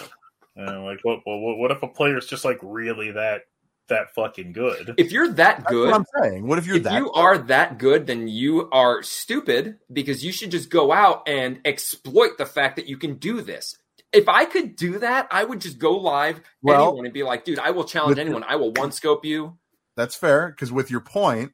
And 0.56 0.84
like, 0.84 1.00
what, 1.02 1.20
what, 1.24 1.58
what 1.58 1.70
if 1.72 1.82
a 1.82 1.88
player's 1.88 2.26
just 2.26 2.44
like 2.46 2.58
really 2.62 3.10
that 3.12 3.42
that 3.88 4.14
fucking 4.14 4.52
good? 4.52 4.94
if 4.98 5.12
you're 5.12 5.28
that 5.28 5.58
That's 5.58 5.70
good, 5.70 5.90
what 5.90 5.94
I'm 5.94 6.06
saying. 6.22 6.46
What 6.46 6.58
if 6.58 6.66
you're 6.66 6.76
if 6.76 6.82
that? 6.84 6.94
you 6.94 7.10
are 7.12 7.38
that 7.38 7.78
good, 7.78 8.06
then 8.06 8.28
you 8.28 8.68
are 8.70 9.02
stupid 9.02 9.78
because 9.92 10.24
you 10.24 10.32
should 10.32 10.50
just 10.50 10.70
go 10.70 10.92
out 10.92 11.28
and 11.28 11.60
exploit 11.64 12.38
the 12.38 12.46
fact 12.46 12.76
that 12.76 12.86
you 12.86 12.96
can 12.96 13.14
do 13.16 13.40
this. 13.40 13.76
If 14.12 14.28
I 14.28 14.46
could 14.46 14.74
do 14.76 14.98
that, 15.00 15.28
I 15.30 15.44
would 15.44 15.60
just 15.60 15.78
go 15.78 15.96
live 15.98 16.40
Well, 16.62 16.88
anyone 16.88 17.04
and 17.04 17.12
be 17.12 17.22
like, 17.22 17.44
dude, 17.44 17.58
I 17.58 17.70
will 17.72 17.84
challenge 17.84 18.12
with- 18.16 18.18
anyone. 18.20 18.44
I 18.48 18.56
will 18.56 18.72
one 18.72 18.92
scope 18.92 19.24
you. 19.24 19.58
That's 19.96 20.14
fair 20.14 20.48
because 20.48 20.70
with 20.72 20.90
your 20.90 21.00
point, 21.00 21.52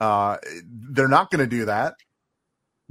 uh, 0.00 0.38
they're 0.64 1.08
not 1.08 1.30
going 1.30 1.40
to 1.40 1.46
do 1.46 1.64
that 1.66 1.94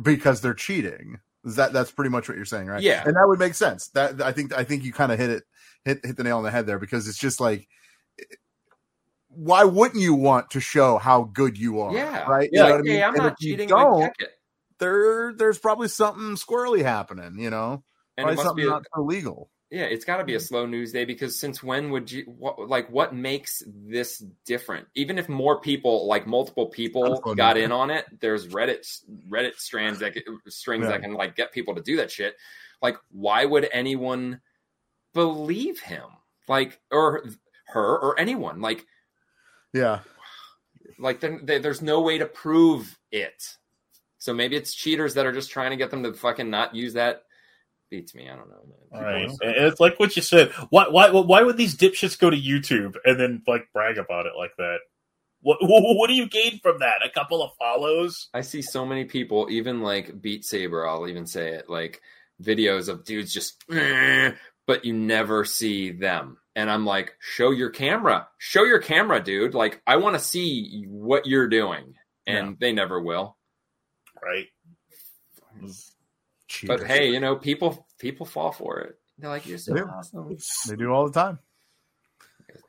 because 0.02 0.42
they're 0.42 0.54
cheating. 0.54 1.20
Is 1.46 1.56
that 1.56 1.72
that's 1.74 1.90
pretty 1.92 2.10
much 2.10 2.28
what 2.28 2.36
you're 2.36 2.46
saying, 2.46 2.68
right? 2.68 2.82
Yeah. 2.84 3.04
and 3.06 3.16
that 3.16 3.28
would 3.28 3.40
make 3.40 3.54
sense. 3.56 3.88
That 3.90 4.22
I 4.22 4.32
think 4.34 4.54
I 4.56 4.64
think 4.66 4.84
you 4.84 4.92
kind 4.92 5.12
of 5.12 5.18
hit 5.18 5.30
it 5.30 5.44
hit 5.86 6.06
hit 6.06 6.18
the 6.18 6.24
nail 6.24 6.38
on 6.38 6.44
the 6.44 6.52
head 6.52 6.68
there 6.68 6.78
because 6.80 7.08
it's 7.08 7.18
just 7.18 7.40
like, 7.40 7.68
why 9.30 9.64
wouldn't 9.64 10.02
you 10.02 10.14
want 10.14 10.52
to 10.52 10.60
show 10.60 10.98
how 10.98 11.24
good 11.24 11.58
you 11.58 11.80
are? 11.82 11.94
Yeah. 11.94 12.26
right. 12.26 12.50
Yeah, 12.52 12.64
You 12.64 12.70
know 12.70 12.76
like, 12.76 12.82
I 12.82 12.88
hey, 12.88 12.94
mean? 12.94 13.04
I'm 13.04 13.16
And 13.16 13.24
not 13.24 13.38
cheating. 13.40 13.70
Don't, 13.70 14.14
there 14.80 15.34
there's 15.34 15.60
probably 15.60 15.88
something 15.88 16.36
squirrely 16.36 16.82
happening. 16.84 17.40
You 17.40 17.50
know, 17.50 17.84
And 18.18 18.26
probably 18.26 18.34
it 18.34 18.36
must 18.36 18.48
something 18.48 18.64
be 18.66 18.68
a, 18.68 18.72
not 18.72 18.86
so 18.96 19.02
legal. 19.04 19.50
yeah, 19.70 19.84
it's 19.84 20.04
got 20.06 20.18
to 20.18 20.24
be 20.24 20.34
a 20.34 20.38
mm-hmm. 20.38 20.46
slow 20.46 20.66
news 20.66 20.92
day 20.92 21.06
because 21.06 21.40
since 21.40 21.62
when 21.62 21.92
would 21.92 22.12
you 22.12 22.24
what, 22.26 22.68
like 22.68 22.90
what 22.90 23.14
makes 23.14 23.62
this 23.68 24.18
different? 24.46 24.88
Even 24.96 25.18
if 25.20 25.30
more 25.30 25.62
people, 25.62 26.08
like 26.08 26.26
multiple 26.26 26.68
people, 26.68 27.04
Not 27.04 27.20
a 27.20 27.22
slow 27.22 27.36
got 27.36 27.58
in 27.58 27.72
on 27.72 27.92
it, 27.92 28.06
there's 28.20 28.48
Reddit 28.48 28.86
Reddit 29.30 29.56
strands 29.58 30.00
that 30.00 30.18
strings 30.48 30.86
Yeah. 30.86 30.92
that 30.92 31.02
can 31.02 31.14
like 31.14 31.36
get 31.36 31.52
people 31.52 31.76
to 31.76 31.82
do 31.82 31.98
that 31.98 32.10
shit. 32.12 32.36
Like, 32.82 32.98
why 33.12 33.46
would 33.46 33.70
anyone 33.72 34.42
believe 35.14 35.80
him? 35.80 36.06
Like, 36.48 36.80
or 36.92 37.26
her 37.68 37.98
or 38.00 38.20
anyone? 38.20 38.62
Like, 38.62 38.86
Yeah, 39.74 40.00
like 40.98 41.20
there, 41.20 41.40
there- 41.44 41.60
there's 41.60 41.82
no 41.82 42.02
way 42.02 42.18
to 42.18 42.26
prove 42.26 42.98
it. 43.12 43.56
So 44.18 44.34
maybe 44.34 44.56
it's 44.58 44.74
cheaters 44.76 45.14
that 45.14 45.26
are 45.26 45.32
just 45.32 45.50
trying 45.52 45.72
to 45.72 45.78
get 45.78 45.92
them 45.92 46.04
to 46.04 46.14
fucking 46.14 46.50
not 46.50 46.76
use 46.76 46.94
that. 46.94 47.24
Beats 47.90 48.14
me. 48.14 48.30
I 48.30 48.36
don't 48.36 48.50
know. 48.50 48.76
Man. 48.92 49.04
Right. 49.04 49.24
And 49.42 49.66
It's 49.66 49.80
like 49.80 50.00
what 50.00 50.16
you 50.16 50.22
said. 50.22 50.52
Why 50.70 50.88
why 50.90 51.10
why 51.10 51.42
would 51.42 51.58
these 51.58 51.76
dipshits 51.78 52.20
go 52.20 52.30
to 52.30 52.38
YouTube 52.38 52.96
and 53.06 53.20
then 53.20 53.42
like 53.48 53.68
brag 53.74 53.98
about 53.98 54.26
it 54.26 54.34
like 54.38 54.52
that? 54.58 54.78
What 55.42 55.58
what 55.62 56.08
do 56.08 56.14
you 56.14 56.28
gain 56.28 56.60
from 56.60 56.80
that? 56.80 57.06
A 57.06 57.10
couple 57.10 57.42
of 57.42 57.52
follows? 57.58 58.28
I 58.34 58.42
see 58.42 58.62
so 58.62 58.86
many 58.86 59.06
people, 59.06 59.48
even 59.50 59.82
like 59.82 60.22
Beat 60.22 60.44
Saber, 60.46 60.88
I'll 60.88 61.08
even 61.08 61.26
say 61.26 61.54
it, 61.54 61.70
like 61.70 62.02
videos 62.44 62.90
of 62.90 63.06
dudes 63.06 63.34
just, 63.34 63.64
but 64.68 64.86
you 64.86 64.94
never 64.94 65.46
see 65.46 65.92
them. 65.92 66.38
And 66.60 66.70
I'm 66.70 66.86
like, 66.86 67.14
show 67.20 67.52
your 67.52 67.70
camera, 67.70 68.28
show 68.38 68.64
your 68.66 68.80
camera, 68.80 69.24
dude. 69.24 69.54
Like, 69.54 69.82
I 69.88 69.96
want 69.96 70.16
to 70.16 70.20
see 70.20 70.84
what 70.90 71.26
you're 71.26 71.48
doing. 71.48 71.94
And 72.28 72.60
they 72.60 72.74
never 72.74 73.02
will. 73.02 73.38
Right. 74.22 74.48
But 76.68 76.84
hey, 76.84 77.12
you 77.12 77.22
know, 77.22 77.38
people 77.38 77.88
people 77.98 78.26
fall 78.26 78.52
for 78.52 78.82
it. 78.82 78.96
They're 79.18 79.30
like, 79.30 79.46
you're 79.48 79.58
so 79.58 79.74
Yeah. 79.76 79.84
awesome. 79.84 80.38
they 80.68 80.76
do 80.76 80.92
all 80.92 81.08
the 81.08 81.14
time. 81.14 81.40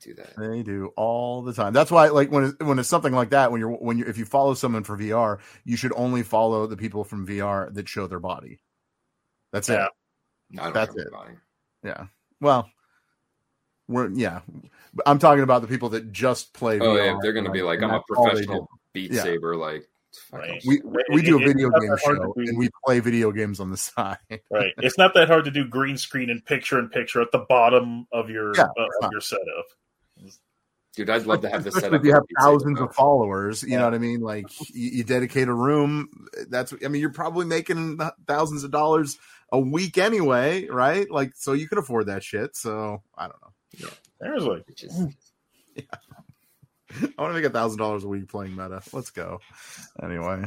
Do 0.02 0.14
that. 0.14 0.36
They 0.38 0.62
do 0.62 0.92
all 0.96 1.42
the 1.42 1.52
time. 1.52 1.72
That's 1.72 1.90
why, 1.90 2.08
like 2.08 2.30
when 2.30 2.44
it, 2.44 2.62
when 2.62 2.78
it's 2.78 2.88
something 2.88 3.12
like 3.12 3.30
that, 3.30 3.50
when 3.50 3.60
you're 3.60 3.70
when 3.72 3.98
you 3.98 4.04
if 4.06 4.16
you 4.18 4.24
follow 4.24 4.54
someone 4.54 4.84
for 4.84 4.96
VR, 4.96 5.40
you 5.64 5.76
should 5.76 5.92
only 5.96 6.22
follow 6.22 6.66
the 6.66 6.76
people 6.76 7.02
from 7.04 7.26
VR 7.26 7.72
that 7.74 7.88
show 7.88 8.06
their 8.06 8.20
body. 8.20 8.60
That's 9.52 9.68
Yeah. 9.68 9.86
it. 9.86 10.60
I 10.60 10.64
don't 10.64 10.74
That's 10.74 10.94
it. 10.96 11.10
body. 11.10 11.34
Yeah. 11.82 12.06
Well, 12.40 12.70
we're 13.90 14.08
yeah. 14.10 14.40
I'm 15.06 15.18
talking 15.18 15.42
about 15.44 15.62
the 15.62 15.68
people 15.68 15.90
that 15.90 16.10
just 16.12 16.52
play. 16.54 16.78
Oh 16.80 16.94
VR, 16.94 17.06
yeah, 17.06 17.18
they're 17.22 17.32
gonna 17.32 17.50
be 17.50 17.62
like, 17.62 17.82
I'm 17.82 17.90
a 17.90 17.92
that's 17.92 18.04
all 18.16 18.24
they 18.24 18.30
professional. 18.30 18.68
Beat 18.92 19.12
Yeah. 19.12 19.22
Saber, 19.22 19.56
like 19.56 19.86
Right. 20.32 20.56
off. 20.56 20.62
We 20.66 20.80
we 21.12 21.22
do 21.22 21.36
a 21.38 21.40
It- 21.40 21.44
it's 21.44 21.52
video 21.52 21.68
not 21.68 21.80
game 21.80 21.90
that 21.90 22.00
hard 22.02 22.16
to 22.16 22.22
show 22.24 22.32
do. 22.36 22.48
and 22.48 22.58
we 22.58 22.68
play 22.84 22.98
video 23.00 23.30
games 23.30 23.60
on 23.60 23.70
the 23.70 23.76
side. 23.76 24.18
Right. 24.50 24.72
It's 24.78 24.98
not 24.98 25.14
that 25.14 25.28
hard 25.28 25.44
to 25.44 25.50
do 25.52 25.64
green 25.68 25.96
screen 25.96 26.30
and 26.30 26.44
picture 26.44 26.78
in 26.80 26.88
picture 26.88 27.20
at 27.20 27.30
the 27.30 27.38
bottom 27.48 28.06
of 28.12 28.28
your 28.30 28.52
Yeah, 28.56 28.64
uh, 28.76 28.86
of 29.06 29.12
your 29.12 29.20
setup. 29.20 29.66
Dude, 30.96 31.08
I'd 31.08 31.24
love 31.24 31.42
to 31.42 31.48
have 31.48 31.62
this 31.62 31.76
Especially 31.76 31.90
set 31.90 31.94
up. 31.94 32.00
if 32.00 32.06
you 32.06 32.12
have 32.12 32.22
with 32.22 32.28
Beat 32.30 32.36
Saber, 32.40 32.50
thousands 32.50 32.80
of 32.80 32.94
followers. 32.96 33.62
You 33.62 33.68
Yeah. 33.70 33.78
know 33.78 33.84
what 33.84 33.94
I 33.94 33.98
mean? 33.98 34.20
Like 34.20 34.46
you, 34.74 34.90
you 34.90 35.04
dedicate 35.04 35.46
a 35.46 35.54
room. 35.54 36.08
That's 36.48 36.74
I 36.84 36.88
mean, 36.88 37.00
you're 37.00 37.12
probably 37.12 37.46
making 37.46 38.00
thousands 38.26 38.64
of 38.64 38.72
dollars 38.72 39.16
a 39.52 39.60
week 39.60 39.96
anyway, 39.98 40.66
right? 40.66 41.08
Like 41.08 41.34
so 41.36 41.52
you 41.52 41.68
can 41.68 41.78
afford 41.78 42.06
that 42.06 42.24
shit. 42.24 42.56
So 42.56 43.02
I 43.16 43.28
don't 43.28 43.40
know. 43.40 43.52
There's 44.20 44.44
like 44.44 44.66
Which 44.68 44.84
is- 44.84 44.98
I 45.78 47.22
want 47.22 47.30
to 47.30 47.34
make 47.34 47.44
a 47.44 47.50
thousand 47.50 47.78
dollars 47.78 48.02
a 48.04 48.08
week 48.08 48.28
playing 48.28 48.56
meta. 48.56 48.82
Let's 48.92 49.10
go. 49.10 49.38
Anyway, 50.02 50.44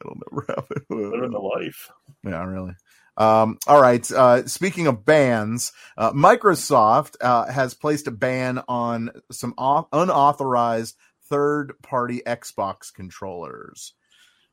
it'll 0.00 0.18
never 0.32 0.44
happen. 0.48 0.82
living 0.90 1.30
the 1.30 1.38
life. 1.38 1.90
Yeah, 2.24 2.44
really. 2.44 2.74
Um, 3.16 3.58
all 3.68 3.80
right. 3.80 4.10
Uh, 4.10 4.44
speaking 4.48 4.88
of 4.88 5.04
bans, 5.04 5.72
uh, 5.96 6.10
Microsoft 6.12 7.14
uh, 7.20 7.46
has 7.50 7.74
placed 7.74 8.08
a 8.08 8.10
ban 8.10 8.60
on 8.66 9.12
some 9.30 9.54
au- 9.56 9.86
unauthorized 9.92 10.96
third-party 11.30 12.22
Xbox 12.26 12.92
controllers. 12.92 13.94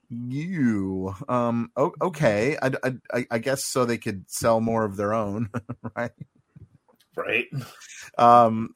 You, 0.10 1.16
um, 1.28 1.72
o- 1.76 1.96
okay. 2.04 2.56
I- 2.62 2.94
I, 3.12 3.26
I 3.32 3.38
guess 3.40 3.66
so 3.66 3.84
they 3.86 3.98
could 3.98 4.26
sell 4.30 4.62
more 4.62 4.86
of 4.86 4.96
their 4.96 5.16
own, 5.16 5.50
right? 5.98 6.12
Right. 7.16 7.48
um 8.18 8.74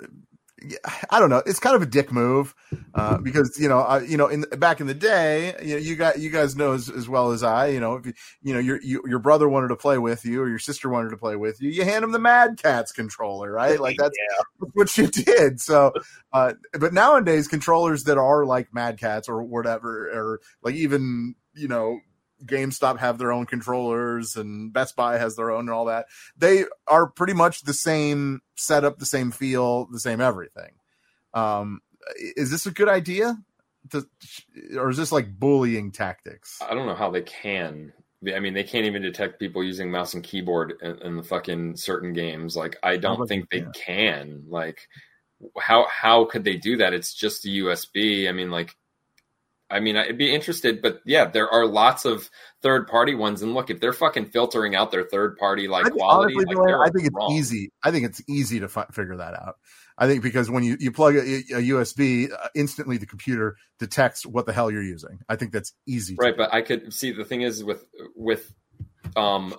I 1.11 1.19
don't 1.19 1.29
know. 1.29 1.43
It's 1.45 1.59
kind 1.59 1.75
of 1.75 1.81
a 1.81 1.85
dick 1.85 2.11
move 2.11 2.55
uh, 2.95 3.17
because 3.17 3.59
you 3.59 3.69
know, 3.69 3.79
uh, 3.79 4.01
you 4.05 4.17
know, 4.17 4.27
in 4.27 4.41
back 4.57 4.81
in 4.81 4.87
the 4.87 4.93
day, 4.95 5.53
you 5.61 5.75
know, 5.75 5.79
you 5.79 5.95
got 5.95 6.17
you 6.17 6.31
guys 6.31 6.55
know 6.55 6.73
as, 6.73 6.89
as 6.89 7.07
well 7.07 7.31
as 7.31 7.43
I. 7.43 7.67
You 7.67 7.79
know, 7.79 7.95
if 7.95 8.05
you, 8.05 8.13
you 8.41 8.53
know 8.53 8.59
your 8.59 8.81
you, 8.81 9.03
your 9.05 9.19
brother 9.19 9.47
wanted 9.47 9.67
to 9.67 9.75
play 9.75 9.97
with 9.97 10.25
you 10.25 10.41
or 10.41 10.49
your 10.49 10.59
sister 10.59 10.89
wanted 10.89 11.09
to 11.09 11.17
play 11.17 11.35
with 11.35 11.61
you, 11.61 11.69
you 11.69 11.83
hand 11.83 12.03
them 12.03 12.11
the 12.11 12.19
Mad 12.19 12.57
Catz 12.57 12.91
controller, 12.91 13.51
right? 13.51 13.79
Like 13.79 13.97
that's 13.99 14.17
yeah. 14.59 14.67
what 14.73 14.97
you 14.97 15.07
did. 15.07 15.61
So, 15.61 15.93
uh, 16.33 16.53
but 16.79 16.93
nowadays, 16.93 17.47
controllers 17.47 18.05
that 18.05 18.17
are 18.17 18.45
like 18.45 18.73
Mad 18.73 18.97
Catz 18.97 19.29
or 19.29 19.43
whatever, 19.43 20.09
or 20.09 20.41
like 20.63 20.75
even 20.75 21.35
you 21.53 21.67
know, 21.67 21.99
GameStop 22.45 22.99
have 22.99 23.17
their 23.17 23.31
own 23.31 23.45
controllers 23.45 24.35
and 24.35 24.71
Best 24.71 24.95
Buy 24.95 25.17
has 25.17 25.35
their 25.35 25.51
own 25.51 25.61
and 25.61 25.71
all 25.71 25.85
that. 25.85 26.05
They 26.37 26.65
are 26.87 27.07
pretty 27.07 27.33
much 27.33 27.61
the 27.61 27.73
same 27.73 28.41
setup, 28.55 28.99
the 28.99 29.05
same 29.05 29.31
feel, 29.31 29.87
the 29.91 29.99
same 29.99 30.21
everything. 30.21 30.71
Um, 31.33 31.81
is 32.15 32.51
this 32.51 32.65
a 32.65 32.71
good 32.71 32.89
idea? 32.89 33.37
To, 33.91 34.07
or 34.77 34.89
is 34.89 34.97
this 34.97 35.11
like 35.11 35.37
bullying 35.39 35.91
tactics? 35.91 36.59
I 36.61 36.73
don't 36.73 36.87
know 36.87 36.95
how 36.95 37.11
they 37.11 37.21
can. 37.21 37.93
I 38.33 38.39
mean, 38.39 38.53
they 38.53 38.63
can't 38.63 38.85
even 38.85 39.01
detect 39.01 39.39
people 39.39 39.63
using 39.63 39.91
mouse 39.91 40.13
and 40.13 40.23
keyboard 40.23 40.73
in, 40.81 40.97
in 41.01 41.17
the 41.17 41.23
fucking 41.23 41.77
certain 41.77 42.13
games. 42.13 42.55
Like, 42.55 42.77
I 42.81 42.97
don't 42.97 43.27
think 43.27 43.49
they 43.49 43.59
they 43.59 43.67
can. 43.73 44.45
Like, 44.47 44.87
how 45.59 45.85
how 45.89 46.25
could 46.25 46.43
they 46.43 46.57
do 46.57 46.77
that? 46.77 46.93
It's 46.93 47.13
just 47.13 47.45
a 47.45 47.49
USB. 47.49 48.27
I 48.27 48.31
mean, 48.31 48.49
like, 48.49 48.75
I 49.69 49.79
mean, 49.79 49.97
I'd 49.97 50.17
be 50.17 50.33
interested, 50.33 50.81
but 50.81 51.01
yeah, 51.05 51.25
there 51.25 51.49
are 51.49 51.65
lots 51.65 52.05
of 52.05 52.29
third 52.61 52.87
party 52.87 53.15
ones. 53.15 53.41
And 53.41 53.53
look, 53.53 53.69
if 53.69 53.79
they're 53.79 53.93
fucking 53.93 54.27
filtering 54.27 54.75
out 54.75 54.91
their 54.91 55.03
third 55.03 55.37
party 55.37 55.67
like 55.67 55.85
think, 55.85 55.97
quality, 55.97 56.35
honestly, 56.35 56.55
like, 56.55 56.87
I 56.87 56.91
think 56.91 57.07
it's 57.07 57.15
wrong. 57.15 57.31
easy. 57.31 57.71
I 57.83 57.91
think 57.91 58.05
it's 58.05 58.21
easy 58.29 58.59
to 58.59 58.67
fi- 58.67 58.85
figure 58.91 59.17
that 59.17 59.33
out. 59.33 59.55
I 59.97 60.07
think 60.07 60.21
because 60.21 60.51
when 60.51 60.63
you, 60.63 60.77
you 60.79 60.91
plug 60.91 61.15
a, 61.15 61.19
a 61.19 61.61
USB, 61.61 62.31
uh, 62.31 62.47
instantly 62.53 62.97
the 62.97 63.05
computer 63.05 63.55
detects 63.79 64.25
what 64.25 64.45
the 64.45 64.53
hell 64.53 64.69
you're 64.69 64.83
using. 64.83 65.19
I 65.29 65.35
think 65.35 65.51
that's 65.51 65.73
easy. 65.87 66.15
to 66.15 66.21
right 66.21 66.37
but 66.37 66.53
i 66.53 66.61
could 66.61 66.93
see 66.93 67.11
the 67.11 67.25
thing 67.25 67.41
is 67.41 67.63
with 67.63 67.85
with 68.15 68.53
um 69.15 69.53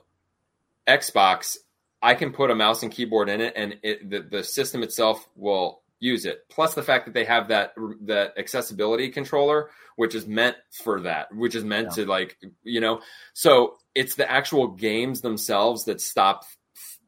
xbox 0.87 1.57
i 2.03 2.15
can 2.15 2.33
put 2.33 2.51
a 2.51 2.55
mouse 2.55 2.83
and 2.83 2.93
keyboard 2.93 3.29
in 3.29 3.41
it 3.41 3.53
and 3.57 3.77
it 3.83 4.09
the, 4.09 4.21
the 4.21 4.45
system 4.45 4.83
itself 4.83 5.27
will 5.35 5.83
use 6.01 6.25
it. 6.27 6.41
Plus 6.51 6.75
the 6.75 6.83
fact 6.83 7.07
that 7.07 7.15
they 7.15 7.25
have 7.25 7.49
that 7.49 7.73
that 8.03 8.35
accessibility 8.39 9.09
controller 9.11 9.71
which 9.97 10.15
is 10.15 10.27
meant 10.27 10.57
for 10.85 11.01
that 11.01 11.35
which 11.35 11.55
is 11.55 11.65
meant 11.65 11.89
Yeah. 11.97 12.05
to 12.05 12.11
like 12.11 12.37
you 12.63 12.81
know 12.81 13.01
so 13.33 13.77
it's 13.95 14.15
the 14.15 14.31
actual 14.31 14.69
games 14.69 15.23
themselves 15.23 15.85
that 15.87 16.03
stop 16.03 16.45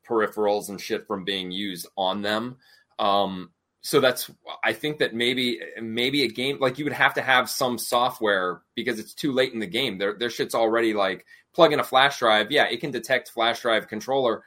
peripherals 0.08 0.68
and 0.70 0.80
shit 0.80 1.06
from 1.06 1.24
being 1.24 1.50
used 1.50 1.86
on 1.96 2.22
them. 2.22 2.56
Um 2.98 3.50
so 3.80 4.00
that's 4.00 4.28
i 4.64 4.72
think 4.72 4.98
that 4.98 5.14
maybe 5.14 5.60
maybe 5.80 6.24
a 6.24 6.28
game 6.28 6.58
like 6.60 6.78
you 6.78 6.84
would 6.84 6.92
have 6.92 7.14
to 7.14 7.22
have 7.22 7.48
some 7.48 7.78
software 7.78 8.62
because 8.74 8.98
it's 8.98 9.14
too 9.14 9.32
late 9.32 9.52
in 9.52 9.60
the 9.60 9.66
game. 9.66 9.98
Their 9.98 10.14
their 10.14 10.30
shit's 10.30 10.54
already 10.54 10.94
like 10.94 11.24
plug 11.54 11.72
in 11.72 11.80
a 11.80 11.84
flash 11.84 12.18
drive. 12.18 12.50
Yeah 12.50 12.64
it 12.64 12.80
can 12.80 12.90
detect 12.90 13.30
flash 13.30 13.60
drive 13.60 13.86
controller 13.86 14.42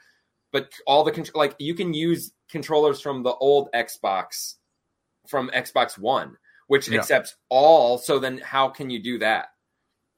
but 0.52 0.70
all 0.86 1.04
the 1.06 1.32
like 1.34 1.56
you 1.60 1.74
can 1.76 1.94
use 1.94 2.34
controllers 2.52 3.02
from 3.02 3.24
the 3.24 3.34
old 3.34 3.70
xbox 3.74 4.56
from 5.28 5.50
xbox 5.50 5.98
one 5.98 6.38
which 6.68 6.88
Yeah. 6.88 7.00
accepts 7.00 7.36
all 7.50 7.98
so 7.98 8.20
then 8.20 8.38
how 8.40 8.70
can 8.70 8.90
you 8.90 9.02
do 9.02 9.20
that 9.20 9.48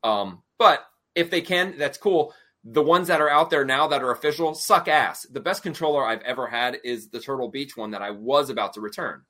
um 0.04 0.42
but 0.58 0.86
if 1.16 1.30
they 1.30 1.42
can 1.42 1.78
that's 1.78 1.98
cool 1.98 2.34
the 2.64 2.82
ones 2.82 3.08
that 3.10 3.22
are 3.22 3.30
out 3.30 3.50
there 3.50 3.66
now 3.66 3.88
that 3.88 4.02
are 4.04 4.12
official 4.12 4.56
suck 4.56 4.88
ass. 4.88 5.24
The 5.30 5.42
best 5.42 5.64
controller 5.64 6.06
I've 6.06 6.22
ever 6.22 6.48
had 6.48 6.78
is 6.84 7.10
the 7.10 7.20
Turtle 7.20 7.50
Beach 7.50 7.76
one 7.76 7.92
that 7.92 8.02
I 8.02 8.12
was 8.12 8.50
about 8.50 8.74
to 8.74 8.82
return. 8.82 9.24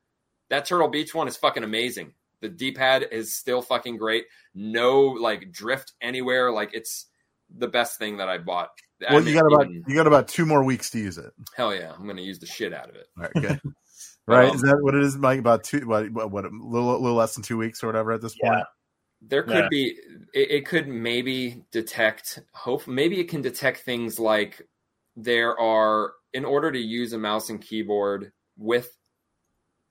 That 0.52 0.66
Turtle 0.66 0.88
Beach 0.88 1.16
one 1.16 1.28
is 1.28 1.36
fucking 1.36 1.64
amazing. 1.64 2.14
The 2.42 2.50
D 2.50 2.74
pad 2.74 3.08
is 3.12 3.36
still 3.36 3.64
fucking 3.64 3.98
great. 3.98 4.26
No 4.54 5.02
like 5.02 5.52
drift 5.52 5.94
anywhere. 6.00 6.52
Like 6.52 6.76
it's 6.76 7.08
the 7.50 7.68
best 7.68 7.98
thing 7.98 8.18
that 8.18 8.30
I 8.30 8.38
bought. 8.38 8.70
I 9.08 9.14
Well, 9.14 9.24
mean, 9.24 9.34
you 9.34 9.40
got 9.42 9.52
about 9.54 9.70
even- 9.70 9.84
you 9.88 9.96
got 9.96 10.08
about 10.08 10.28
two 10.28 10.46
more 10.46 10.64
weeks 10.64 10.90
to 10.92 11.00
use 11.00 11.18
it. 11.18 11.32
hell 11.56 11.74
yeah, 11.74 11.94
I'm 11.98 12.06
gonna 12.08 12.22
use 12.22 12.40
the 12.40 12.46
shit 12.46 12.74
out 12.74 12.90
of 12.90 12.96
it. 12.96 13.08
All 13.18 13.24
right, 13.24 13.34
good. 13.34 13.62
right? 14.28 14.50
Um, 14.50 14.56
is 14.56 14.62
that 14.62 14.78
what 14.82 14.96
it 14.96 15.04
is, 15.04 15.18
Mike? 15.18 15.40
About 15.40 15.64
two, 15.64 15.88
what, 15.88 16.10
what, 16.12 16.32
what 16.32 16.46
a 16.46 16.50
little, 16.50 17.00
little 17.02 17.18
less 17.18 17.34
than 17.36 17.44
two 17.44 17.58
weeks 17.58 17.84
or 17.84 17.88
whatever 17.88 18.12
at 18.12 18.22
this 18.22 18.36
point. 18.42 18.64
There 19.22 19.44
could 19.44 19.56
Yeah. 19.56 19.68
be 19.70 19.98
it, 20.34 20.52
it 20.52 20.66
could 20.66 20.88
maybe 20.88 21.64
detect 21.72 22.40
hope 22.54 22.88
maybe 22.88 23.20
it 23.20 23.30
can 23.30 23.42
detect 23.42 23.80
things 23.82 24.20
like 24.20 24.62
there 25.16 25.58
are 25.60 26.14
in 26.34 26.44
order 26.46 26.72
to 26.72 26.80
use 26.80 27.14
a 27.14 27.18
mouse 27.18 27.50
and 27.50 27.62
keyboard 27.62 28.32
with 28.58 28.90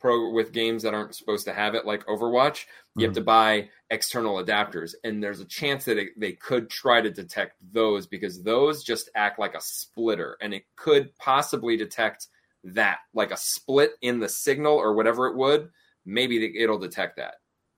pro 0.03 0.30
with 0.30 0.53
games 0.53 0.82
that 0.82 0.92
aren't 0.92 1.14
supposed 1.14 1.46
to 1.46 1.55
have 1.55 1.74
it 1.74 1.86
like 1.86 2.05
Overwatch, 2.07 2.66
you 2.96 3.07
have 3.07 3.14
to 3.14 3.20
hmm. 3.20 3.24
buy 3.24 3.68
external 3.88 4.44
adapters 4.44 4.94
and 5.05 5.22
there's 5.22 5.40
a 5.40 5.46
chance 5.46 5.86
that 5.86 5.96
it, 5.96 6.09
they 6.18 6.32
could 6.32 6.68
try 6.68 7.00
to 7.00 7.11
detect 7.11 7.57
those 7.72 8.07
because 8.07 8.42
those 8.42 8.84
just 8.84 9.09
act 9.14 9.38
like 9.38 9.55
a 9.55 9.61
splitter 9.61 10.36
and 10.42 10.53
it 10.53 10.64
could 10.76 11.16
possibly 11.16 11.76
detect 11.76 12.26
that 12.64 12.98
like 13.14 13.30
a 13.30 13.36
split 13.36 13.92
in 14.03 14.20
the 14.20 14.28
signal 14.28 14.74
or 14.74 14.94
whatever 14.94 15.26
it 15.28 15.36
would 15.36 15.70
maybe 16.05 16.61
it'll 16.61 16.78
detect 16.78 17.16
that 17.16 17.34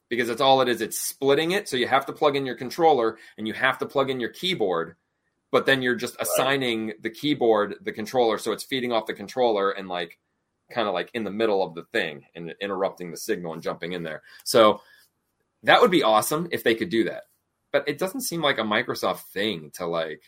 because 0.08 0.28
that's 0.28 0.40
all 0.40 0.60
it 0.60 0.68
is. 0.68 0.80
It's 0.80 1.00
splitting 1.00 1.52
it. 1.52 1.68
So 1.68 1.76
you 1.76 1.86
have 1.86 2.06
to 2.06 2.12
plug 2.12 2.36
in 2.36 2.46
your 2.46 2.54
controller 2.54 3.18
and 3.38 3.46
you 3.46 3.54
have 3.54 3.78
to 3.78 3.86
plug 3.86 4.10
in 4.10 4.20
your 4.20 4.30
keyboard, 4.30 4.96
but 5.50 5.66
then 5.66 5.82
you're 5.82 5.94
just 5.94 6.16
assigning 6.20 6.92
the 7.00 7.10
keyboard 7.10 7.76
the 7.82 7.92
controller. 7.92 8.38
So 8.38 8.52
it's 8.52 8.64
feeding 8.64 8.92
off 8.92 9.06
the 9.06 9.14
controller 9.14 9.70
and 9.72 9.88
like 9.88 10.18
kind 10.70 10.88
of 10.88 10.94
like 10.94 11.10
in 11.14 11.24
the 11.24 11.30
middle 11.30 11.62
of 11.62 11.74
the 11.74 11.84
thing 11.92 12.24
and 12.34 12.54
interrupting 12.60 13.10
the 13.10 13.16
signal 13.16 13.52
and 13.52 13.62
jumping 13.62 13.92
in 13.92 14.02
there. 14.02 14.22
So 14.44 14.80
that 15.62 15.80
would 15.80 15.90
be 15.90 16.02
awesome 16.02 16.48
if 16.52 16.62
they 16.64 16.74
could 16.74 16.90
do 16.90 17.04
that. 17.04 17.24
But 17.72 17.88
it 17.88 17.98
doesn't 17.98 18.22
seem 18.22 18.40
like 18.40 18.58
a 18.58 18.62
Microsoft 18.62 19.22
thing 19.32 19.70
to 19.74 19.86
like 19.86 20.22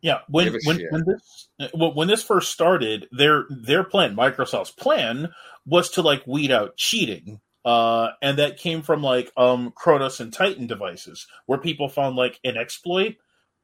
Yeah, 0.00 0.18
when 0.28 0.52
when, 0.64 0.80
when 0.90 1.04
this 1.06 1.48
when 1.72 2.08
this 2.08 2.24
first 2.24 2.50
started, 2.50 3.08
their 3.12 3.44
their 3.48 3.84
plan, 3.84 4.16
Microsoft's 4.16 4.72
plan, 4.72 5.32
was 5.64 5.90
to 5.90 6.02
like 6.02 6.26
weed 6.26 6.50
out 6.50 6.76
cheating, 6.76 7.40
uh, 7.64 8.08
and 8.20 8.38
that 8.38 8.56
came 8.56 8.82
from 8.82 9.02
like 9.02 9.30
um 9.36 9.72
Cronus 9.76 10.18
and 10.18 10.32
Titan 10.32 10.66
devices, 10.66 11.28
where 11.46 11.58
people 11.58 11.88
found 11.88 12.16
like 12.16 12.40
an 12.42 12.56
exploit 12.56 13.16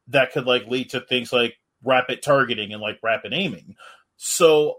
that 0.06 0.32
could 0.32 0.46
like 0.46 0.66
lead 0.68 0.90
to 0.90 1.00
things 1.00 1.32
like 1.32 1.56
rapid 1.82 2.22
targeting 2.22 2.72
and 2.72 2.80
like 2.80 3.00
rapid 3.02 3.32
aiming. 3.34 3.74
So 4.16 4.76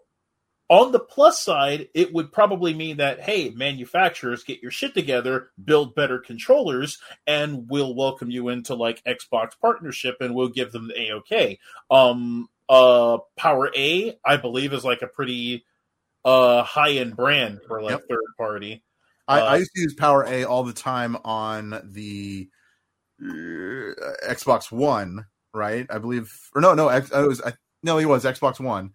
on 0.69 0.91
the 0.91 0.99
plus 0.99 1.41
side, 1.41 1.89
it 1.95 2.13
would 2.13 2.31
probably 2.31 2.73
mean 2.73 2.97
that 2.97 3.19
hey, 3.19 3.49
manufacturers 3.49 4.43
get 4.43 4.61
your 4.61 4.71
shit 4.71 4.93
together, 4.93 5.49
build 5.63 5.95
better 5.95 6.19
controllers, 6.19 6.99
and 7.25 7.69
we'll 7.69 7.95
welcome 7.95 8.29
you 8.29 8.49
into 8.49 8.75
like 8.75 9.03
Xbox 9.03 9.51
partnership, 9.59 10.17
and 10.21 10.35
we'll 10.35 10.49
give 10.49 10.71
them 10.71 10.87
the 10.87 10.93
AOK. 10.93 11.57
Um, 11.89 12.49
uh, 12.69 13.17
PowerA, 13.37 14.15
I 14.23 14.37
believe, 14.37 14.73
is 14.73 14.85
like 14.85 15.01
a 15.01 15.07
pretty 15.07 15.65
uh 16.23 16.63
high 16.63 16.91
end 16.93 17.15
brand 17.15 17.61
for 17.67 17.81
like 17.81 17.91
Yep. 17.93 18.03
third 18.09 18.23
party. 18.37 18.83
I, 19.27 19.39
Uh, 19.39 19.45
I 19.45 19.55
used 19.57 19.71
to 19.73 19.81
use 19.81 19.95
PowerA 19.95 20.45
all 20.47 20.63
the 20.63 20.73
time 20.73 21.17
on 21.23 21.69
the 21.93 22.49
uh, 23.21 23.25
Xbox 24.27 24.71
One, 24.71 25.25
right? 25.53 25.87
I 25.89 25.97
believe, 25.97 26.31
or 26.53 26.61
no, 26.61 26.73
no, 26.73 26.89
X, 26.89 27.09
it 27.11 27.27
was 27.27 27.41
I, 27.41 27.53
no, 27.83 27.97
it 27.97 28.05
was 28.05 28.23
Xbox 28.25 28.59
One, 28.59 28.91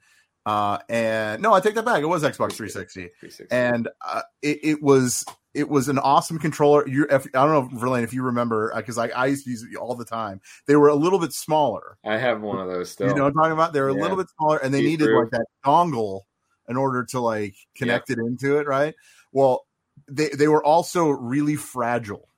uh, 0.46 0.78
and 0.88 1.42
no, 1.42 1.54
I 1.54 1.60
take 1.60 1.74
that 1.74 1.84
back. 1.84 2.02
It 2.02 2.06
was 2.06 2.22
Xbox 2.22 2.52
360, 2.52 3.10
360. 3.20 3.46
and 3.50 3.88
uh, 4.06 4.22
it, 4.42 4.58
it 4.62 4.82
was 4.82 5.24
it 5.54 5.68
was 5.68 5.88
an 5.88 5.98
awesome 5.98 6.38
controller. 6.38 6.86
You, 6.86 7.06
I 7.10 7.18
don't 7.18 7.32
know, 7.32 7.68
Verlaine, 7.78 8.04
if 8.04 8.12
you 8.12 8.22
remember, 8.22 8.72
because 8.76 8.98
I, 8.98 9.08
I 9.08 9.26
used 9.26 9.44
to 9.44 9.50
use 9.50 9.62
it 9.62 9.76
all 9.76 9.94
the 9.94 10.04
time. 10.04 10.40
They 10.66 10.76
were 10.76 10.88
a 10.88 10.94
little 10.94 11.18
bit 11.18 11.32
smaller. 11.32 11.96
I 12.04 12.18
have 12.18 12.42
one 12.42 12.58
of 12.58 12.68
those 12.68 12.90
still. 12.90 13.08
You 13.08 13.14
know 13.14 13.22
what 13.22 13.28
I'm 13.28 13.34
talking 13.34 13.52
about? 13.52 13.72
They 13.72 13.80
were 13.80 13.88
a 13.88 13.94
little 13.94 14.16
bit 14.16 14.26
smaller, 14.36 14.58
and 14.58 14.74
they 14.74 14.80
See 14.80 14.86
needed 14.88 15.04
through. 15.04 15.20
like 15.20 15.30
that 15.30 15.46
dongle 15.64 16.22
in 16.68 16.76
order 16.76 17.04
to 17.04 17.20
like 17.20 17.54
connect 17.76 18.10
it 18.10 18.18
into 18.18 18.58
it, 18.58 18.66
right? 18.66 18.94
Well, 19.32 19.64
they 20.08 20.28
they 20.28 20.48
were 20.48 20.64
also 20.64 21.08
really 21.08 21.56
fragile. 21.56 22.28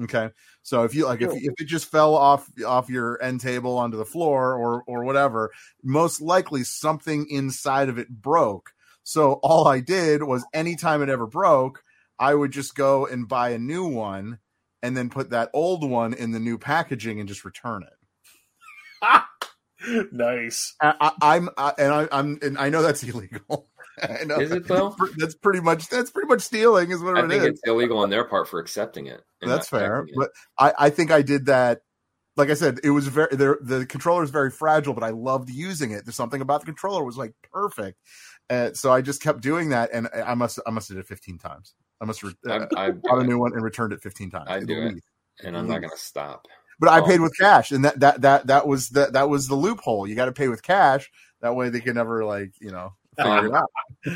Okay, 0.00 0.30
so 0.62 0.84
if 0.84 0.94
you 0.94 1.04
like, 1.04 1.20
if, 1.20 1.32
if 1.34 1.52
it 1.58 1.66
just 1.66 1.90
fell 1.90 2.14
off 2.14 2.48
off 2.66 2.88
your 2.88 3.22
end 3.22 3.40
table 3.40 3.76
onto 3.76 3.98
the 3.98 4.06
floor 4.06 4.54
or 4.54 4.82
or 4.86 5.04
whatever, 5.04 5.52
most 5.82 6.22
likely 6.22 6.64
something 6.64 7.26
inside 7.28 7.90
of 7.90 7.98
it 7.98 8.08
broke. 8.08 8.70
So 9.04 9.34
all 9.42 9.68
I 9.68 9.80
did 9.80 10.22
was 10.22 10.46
anytime 10.54 11.02
it 11.02 11.10
ever 11.10 11.26
broke, 11.26 11.82
I 12.18 12.34
would 12.34 12.52
just 12.52 12.74
go 12.74 13.06
and 13.06 13.28
buy 13.28 13.50
a 13.50 13.58
new 13.58 13.86
one 13.86 14.38
and 14.82 14.96
then 14.96 15.10
put 15.10 15.30
that 15.30 15.50
old 15.52 15.88
one 15.88 16.14
in 16.14 16.32
the 16.32 16.40
new 16.40 16.56
packaging 16.56 17.20
and 17.20 17.28
just 17.28 17.44
return 17.44 17.84
it. 17.84 19.22
nice. 20.12 20.74
I, 20.80 21.12
I, 21.20 21.72
and 21.78 21.92
I, 21.92 22.08
I'm 22.10 22.38
and 22.42 22.56
I 22.58 22.68
know 22.70 22.82
that's 22.82 23.02
illegal. 23.02 23.68
I 24.02 24.24
know. 24.24 24.40
Is 24.40 24.52
it, 24.52 24.66
though? 24.66 24.96
That's 25.18 25.34
pretty 25.34 25.60
much 25.60 25.88
that's 25.88 26.10
pretty 26.10 26.28
much 26.28 26.40
stealing, 26.42 26.90
is 26.90 27.02
what 27.02 27.16
it 27.16 27.18
is. 27.18 27.22
I 27.22 27.26
it 27.26 27.28
think 27.28 27.42
is. 27.42 27.48
it's 27.50 27.60
illegal 27.66 27.98
on 27.98 28.10
their 28.10 28.24
part 28.24 28.48
for 28.48 28.60
accepting 28.60 29.06
it. 29.06 29.22
That's 29.40 29.68
fair, 29.68 30.00
it. 30.00 30.14
but 30.16 30.30
I, 30.58 30.72
I 30.86 30.90
think 30.90 31.10
I 31.10 31.22
did 31.22 31.46
that. 31.46 31.80
Like 32.36 32.48
I 32.48 32.54
said, 32.54 32.80
it 32.82 32.90
was 32.90 33.08
very 33.08 33.28
the 33.36 33.86
controller 33.88 34.22
is 34.22 34.30
very 34.30 34.50
fragile, 34.50 34.94
but 34.94 35.04
I 35.04 35.10
loved 35.10 35.50
using 35.50 35.90
it. 35.90 36.06
There's 36.06 36.16
something 36.16 36.40
about 36.40 36.60
the 36.60 36.66
controller 36.66 37.04
was 37.04 37.18
like 37.18 37.34
perfect, 37.52 37.98
uh, 38.48 38.72
so 38.72 38.90
I 38.90 39.02
just 39.02 39.22
kept 39.22 39.42
doing 39.42 39.70
that, 39.70 39.90
and 39.92 40.08
I 40.14 40.34
must 40.34 40.58
I 40.66 40.70
must 40.70 40.88
have 40.88 40.96
did 40.96 41.04
it 41.04 41.08
15 41.08 41.38
times. 41.38 41.74
I 42.00 42.04
must 42.04 42.24
uh, 42.24 42.30
I, 42.48 42.86
I, 42.86 42.90
bought 42.90 43.20
a 43.20 43.24
new 43.24 43.38
one 43.38 43.52
and 43.52 43.62
returned 43.62 43.92
it 43.92 44.02
15 44.02 44.30
times. 44.30 44.46
I 44.48 44.60
do 44.60 44.82
it, 44.82 44.94
least. 44.94 45.06
and 45.44 45.56
I'm 45.56 45.68
not 45.68 45.78
going 45.78 45.90
to 45.90 45.96
stop. 45.96 46.46
But 46.80 46.88
I 46.88 47.00
paid 47.00 47.20
with 47.20 47.32
cash, 47.38 47.70
and 47.70 47.84
that 47.84 48.00
that 48.00 48.22
that 48.22 48.46
that 48.48 48.66
was 48.66 48.88
the 48.88 49.06
that 49.12 49.28
was 49.28 49.46
the 49.46 49.54
loophole. 49.54 50.06
You 50.06 50.16
got 50.16 50.24
to 50.24 50.32
pay 50.32 50.48
with 50.48 50.62
cash. 50.62 51.10
That 51.40 51.54
way, 51.54 51.68
they 51.68 51.80
can 51.80 51.94
never 51.94 52.24
like 52.24 52.54
you 52.60 52.72
know 52.72 52.94
Um, 53.18 53.52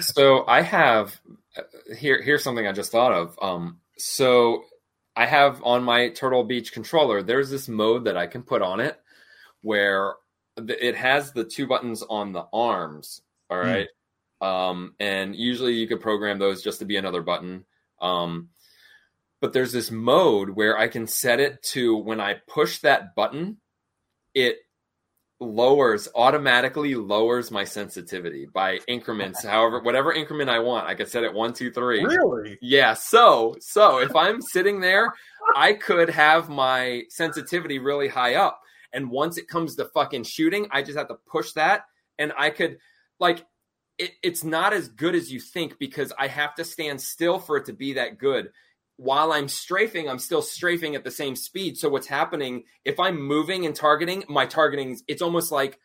so 0.01 0.47
I 0.47 0.62
have 0.62 1.20
uh, 1.56 1.62
here. 1.97 2.20
Here's 2.23 2.43
something 2.43 2.66
I 2.66 2.73
just 2.73 2.93
thought 2.93 3.12
of. 3.12 3.39
Um, 3.40 3.81
so 3.98 4.64
I 5.14 5.27
have 5.27 5.62
on 5.62 5.82
my 5.82 6.10
Turtle 6.10 6.44
Beach 6.44 6.73
controller. 6.73 7.23
There's 7.23 7.51
this 7.51 7.68
mode 7.68 8.05
that 8.05 8.16
I 8.16 8.27
can 8.27 8.43
put 8.43 8.62
on 8.62 8.81
it 8.81 8.98
where 9.62 10.14
it 10.56 10.97
has 10.97 11.32
the 11.32 11.44
two 11.44 11.66
buttons 11.66 12.02
on 12.02 12.32
the 12.32 12.47
arms. 12.52 13.20
All 13.51 13.59
right. 13.59 13.89
Hmm. 14.40 14.47
right, 14.47 14.68
um, 14.70 14.94
and 14.98 15.36
usually 15.36 15.74
you 15.74 15.86
could 15.86 16.01
program 16.01 16.39
those 16.39 16.62
just 16.62 16.81
to 16.81 16.85
be 16.85 16.97
another 16.97 17.23
button. 17.23 17.64
Um, 18.01 18.51
but 19.40 19.52
there's 19.52 19.73
this 19.73 19.90
mode 19.90 20.51
where 20.51 20.78
I 20.78 20.89
can 20.89 21.06
set 21.06 21.40
it 21.40 21.62
to 21.64 21.97
when 21.97 22.20
I 22.20 22.36
push 22.48 22.78
that 22.78 23.14
button, 23.14 23.59
it 24.35 24.59
lowers 25.40 26.08
automatically 26.14 26.94
lowers 26.94 27.50
my 27.50 27.64
sensitivity 27.64 28.46
by 28.46 28.78
increments. 28.88 29.44
However, 29.44 29.80
whatever 29.80 30.12
increment 30.12 30.48
I 30.48 30.60
want, 30.60 30.86
I 30.86 30.94
could 30.94 31.08
set 31.08 31.24
it 31.24 31.32
one, 31.32 31.52
two, 31.52 31.70
three. 31.70 32.04
Really? 32.04 32.58
Yeah. 32.62 32.94
So, 32.94 33.56
so 33.60 33.98
if 33.98 34.14
I'm 34.16 34.40
sitting 34.40 34.80
there, 34.80 35.12
I 35.54 35.74
could 35.74 36.08
have 36.08 36.48
my 36.48 37.02
sensitivity 37.10 37.78
really 37.78 38.08
high 38.08 38.34
up, 38.34 38.60
and 38.92 39.10
once 39.10 39.38
it 39.38 39.48
comes 39.48 39.76
to 39.76 39.84
fucking 39.86 40.24
shooting, 40.24 40.66
I 40.70 40.82
just 40.82 40.98
have 40.98 41.08
to 41.08 41.18
push 41.30 41.52
that, 41.52 41.84
and 42.18 42.32
I 42.36 42.50
could 42.50 42.78
like. 43.20 43.44
It, 43.98 44.10
it's 44.22 44.44
not 44.44 44.74
as 44.74 44.88
good 44.88 45.14
as 45.14 45.32
you 45.32 45.40
think 45.40 45.78
because 45.78 46.12
I 46.18 46.26
have 46.26 46.54
to 46.56 46.64
stand 46.64 47.00
still 47.00 47.38
for 47.38 47.56
it 47.56 47.64
to 47.64 47.72
be 47.72 47.94
that 47.94 48.18
good 48.18 48.50
while 48.97 49.32
I'm 49.32 49.48
strafing, 49.48 50.09
I'm 50.09 50.18
still 50.18 50.43
strafing 50.43 50.94
at 50.94 51.05
the 51.05 51.10
same 51.10 51.36
speed. 51.36 51.77
So 51.77 51.89
what's 51.89 52.06
happening 52.06 52.64
if 52.85 52.98
I'm 52.98 53.20
moving 53.20 53.66
and 53.66 53.74
targeting, 53.74 54.24
my 54.28 54.47
targeting 54.47 54.98
it's 55.06 55.23
almost 55.23 55.52
like 55.52 55.78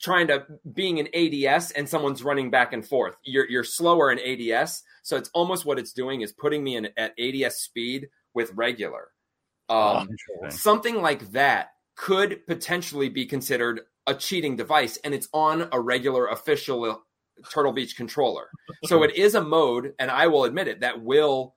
trying 0.00 0.26
to 0.28 0.46
being 0.72 1.00
an 1.00 1.08
ADS 1.14 1.70
and 1.72 1.88
someone's 1.88 2.22
running 2.22 2.50
back 2.50 2.72
and 2.72 2.86
forth. 2.86 3.16
You're 3.24 3.48
you're 3.48 3.64
slower 3.64 4.10
in 4.10 4.18
ADS, 4.18 4.82
so 5.02 5.16
it's 5.16 5.30
almost 5.32 5.64
what 5.64 5.78
it's 5.78 5.92
doing 5.92 6.20
is 6.20 6.32
putting 6.32 6.62
me 6.62 6.76
in 6.76 6.88
at 6.96 7.14
ADS 7.18 7.56
speed 7.56 8.08
with 8.34 8.52
regular. 8.54 9.08
Um, 9.68 10.08
something 10.50 11.02
like 11.02 11.32
that 11.32 11.70
could 11.96 12.46
potentially 12.46 13.08
be 13.08 13.26
considered 13.26 13.80
a 14.06 14.14
cheating 14.14 14.56
device, 14.56 14.98
and 14.98 15.14
it's 15.14 15.28
on 15.32 15.68
a 15.72 15.80
regular 15.80 16.28
official 16.28 17.02
Turtle 17.50 17.72
Beach 17.72 17.96
controller. 17.96 18.48
So 18.84 19.02
it 19.02 19.16
is 19.16 19.34
a 19.34 19.42
mode, 19.42 19.94
and 19.98 20.10
I 20.10 20.26
will 20.26 20.44
admit 20.44 20.68
it, 20.68 20.80
that 20.80 21.02
will 21.02 21.54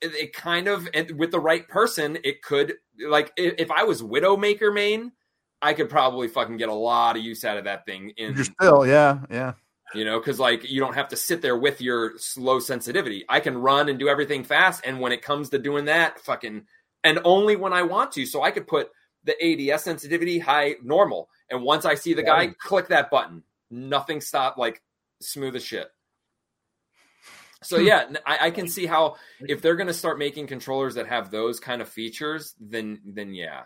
it, 0.00 0.14
it 0.14 0.32
kind 0.32 0.68
of 0.68 0.88
and 0.94 1.10
with 1.12 1.30
the 1.30 1.40
right 1.40 1.66
person, 1.68 2.18
it 2.24 2.42
could 2.42 2.74
like 3.06 3.32
if, 3.36 3.70
I 3.70 3.84
was 3.84 4.02
Widowmaker 4.02 4.72
main, 4.72 5.12
I 5.60 5.74
could 5.74 5.88
probably 5.88 6.28
fucking 6.28 6.56
get 6.56 6.68
a 6.68 6.74
lot 6.74 7.16
of 7.16 7.22
use 7.22 7.44
out 7.44 7.56
of 7.56 7.64
that 7.64 7.84
thing 7.86 8.12
in 8.16 8.34
You're 8.34 8.44
still, 8.44 8.86
yeah, 8.86 9.20
yeah. 9.30 9.54
you 9.94 10.04
know, 10.04 10.18
because 10.18 10.38
like 10.38 10.68
you 10.70 10.80
don't 10.80 10.94
have 10.94 11.08
to 11.08 11.16
sit 11.16 11.42
there 11.42 11.56
with 11.56 11.80
your 11.80 12.18
slow 12.18 12.60
sensitivity. 12.60 13.24
I 13.28 13.40
can 13.40 13.58
run 13.58 13.88
and 13.88 13.98
do 13.98 14.08
everything 14.08 14.44
fast, 14.44 14.82
and 14.84 15.00
when 15.00 15.12
it 15.12 15.22
comes 15.22 15.50
to 15.50 15.58
doing 15.58 15.86
that, 15.86 16.20
fucking, 16.20 16.66
and 17.04 17.18
only 17.24 17.56
when 17.56 17.72
I 17.72 17.82
want 17.82 18.12
to. 18.12 18.26
So 18.26 18.42
I 18.42 18.50
could 18.50 18.66
put 18.66 18.90
the 19.24 19.72
ADS 19.72 19.82
sensitivity 19.82 20.38
high 20.38 20.76
normal, 20.82 21.28
and 21.50 21.62
once 21.62 21.84
I 21.84 21.94
see 21.94 22.14
the 22.14 22.22
guy, 22.22 22.48
click 22.60 22.88
that 22.88 23.10
button. 23.10 23.42
Nothing 23.70 24.20
stop, 24.20 24.56
like 24.56 24.82
smooth 25.20 25.56
as 25.56 25.64
shit. 25.64 25.90
So 27.62 27.78
yeah, 27.78 28.04
I 28.24 28.50
can 28.50 28.68
see 28.68 28.86
how 28.86 29.16
if 29.40 29.60
they're 29.60 29.74
going 29.74 29.88
to 29.88 29.94
start 29.94 30.18
making 30.18 30.46
controllers 30.46 30.94
that 30.94 31.08
have 31.08 31.30
those 31.30 31.58
kind 31.58 31.82
of 31.82 31.88
features, 31.88 32.54
then 32.60 33.00
then 33.04 33.34
yeah, 33.34 33.62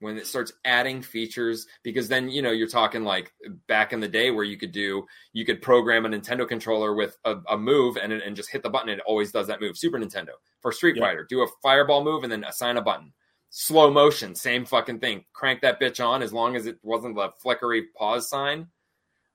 when 0.00 0.16
it 0.18 0.26
starts 0.26 0.52
adding 0.64 1.00
features, 1.00 1.66
because 1.84 2.08
then 2.08 2.28
you 2.28 2.42
know 2.42 2.50
you're 2.50 2.66
talking 2.66 3.04
like 3.04 3.32
back 3.68 3.92
in 3.92 4.00
the 4.00 4.08
day 4.08 4.32
where 4.32 4.44
you 4.44 4.56
could 4.56 4.72
do 4.72 5.06
you 5.32 5.44
could 5.44 5.62
program 5.62 6.06
a 6.06 6.08
Nintendo 6.08 6.46
controller 6.46 6.94
with 6.94 7.16
a, 7.24 7.36
a 7.48 7.56
move 7.56 7.96
and 7.96 8.12
and 8.12 8.34
just 8.34 8.50
hit 8.50 8.64
the 8.64 8.70
button 8.70 8.88
and 8.88 8.98
it 8.98 9.04
always 9.06 9.30
does 9.30 9.46
that 9.46 9.60
move. 9.60 9.78
Super 9.78 9.98
Nintendo 9.98 10.32
for 10.60 10.72
Street 10.72 10.96
Yeah. 10.96 11.04
Fighter, 11.04 11.24
do 11.28 11.42
a 11.42 11.46
fireball 11.62 12.02
move 12.02 12.24
and 12.24 12.32
then 12.32 12.42
assign 12.42 12.78
a 12.78 12.82
button. 12.82 13.12
Slow 13.50 13.92
motion, 13.92 14.34
same 14.34 14.64
fucking 14.64 14.98
thing. 14.98 15.24
Crank 15.32 15.60
that 15.60 15.80
bitch 15.80 16.04
on 16.04 16.20
as 16.20 16.32
long 16.32 16.56
as 16.56 16.66
it 16.66 16.78
wasn't 16.82 17.14
the 17.14 17.30
flickery 17.40 17.84
pause 17.96 18.28
sign. 18.28 18.66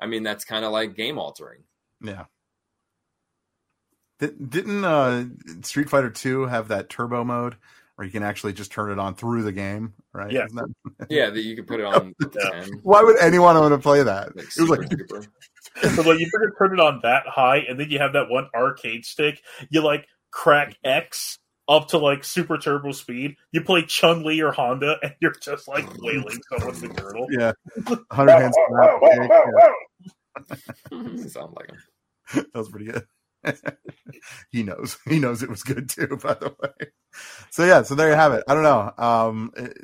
I 0.01 0.05
mean, 0.05 0.23
that's 0.23 0.43
kind 0.43 0.65
of 0.65 0.73
like 0.73 0.95
game 0.95 1.17
altering. 1.17 1.63
Yeah. 2.01 2.25
Di- 4.19 4.31
Didn't 4.47 4.83
uh, 4.85 5.25
Street 5.61 5.89
Fighter 5.89 6.09
Two 6.09 6.45
have 6.45 6.67
that 6.69 6.89
turbo 6.89 7.23
mode 7.23 7.55
where 7.95 8.05
you 8.05 8.11
can 8.11 8.23
actually 8.23 8.53
just 8.53 8.71
turn 8.71 8.91
it 8.91 8.99
on 8.99 9.15
through 9.15 9.43
the 9.43 9.51
game? 9.51 9.93
Right? 10.13 10.31
Yeah. 10.31 10.45
Isn't 10.45 10.55
that- 10.55 11.07
Yeah, 11.09 11.29
that 11.29 11.41
you 11.41 11.55
could 11.55 11.67
put 11.67 11.79
it 11.79 11.85
on 11.85 12.13
Yeah. 12.39 12.65
Why 12.83 13.01
would 13.03 13.17
anyone 13.19 13.55
want 13.57 13.73
to 13.73 13.77
play 13.79 14.03
that? 14.03 14.35
Like 14.35 14.45
It 14.45 14.61
was 14.61 14.69
like 14.69 14.81
super, 14.91 15.21
super. 15.21 15.95
so 15.95 16.01
like 16.03 16.19
you 16.19 16.29
better 16.31 16.53
turn 16.57 16.73
it 16.73 16.79
on 16.79 16.99
that 17.03 17.23
high, 17.27 17.57
and 17.57 17.79
then 17.79 17.89
you 17.89 17.99
have 17.99 18.13
that 18.13 18.29
one 18.29 18.47
arcade 18.55 19.05
stick. 19.05 19.41
You 19.69 19.81
like 19.81 20.07
crack 20.31 20.75
X 20.83 21.37
up 21.67 21.89
to 21.89 21.97
like 21.99 22.23
super 22.23 22.57
turbo 22.57 22.91
speed. 22.91 23.35
You 23.51 23.61
play 23.61 23.83
Chun 23.83 24.23
Li 24.23 24.41
or 24.41 24.51
Honda, 24.51 24.97
and 25.03 25.13
you're 25.21 25.35
just 25.41 25.67
like 25.67 25.85
wailing 26.01 26.39
someone 26.49 26.81
with 26.81 26.97
turtle. 26.97 27.27
yeah, 27.29 27.51
hundred 28.11 28.39
hands. 28.39 28.55
snap 28.69 28.99
kick, 29.01 29.31
yeah. 30.91 31.27
Sound 31.27 31.55
like 31.55 31.69
him. 31.69 31.77
that 32.33 32.55
was 32.55 32.69
pretty 32.69 32.85
good. 32.85 33.05
he 34.51 34.63
knows. 34.63 34.97
He 35.07 35.19
knows 35.19 35.43
it 35.43 35.49
was 35.49 35.63
good 35.63 35.89
too. 35.89 36.17
By 36.21 36.33
the 36.35 36.55
way. 36.61 36.87
So 37.51 37.65
yeah. 37.65 37.81
So 37.83 37.95
there 37.95 38.09
you 38.09 38.15
have 38.15 38.33
it. 38.33 38.43
I 38.47 38.53
don't 38.53 38.63
know. 38.63 38.91
Um, 38.97 39.51
it- 39.57 39.77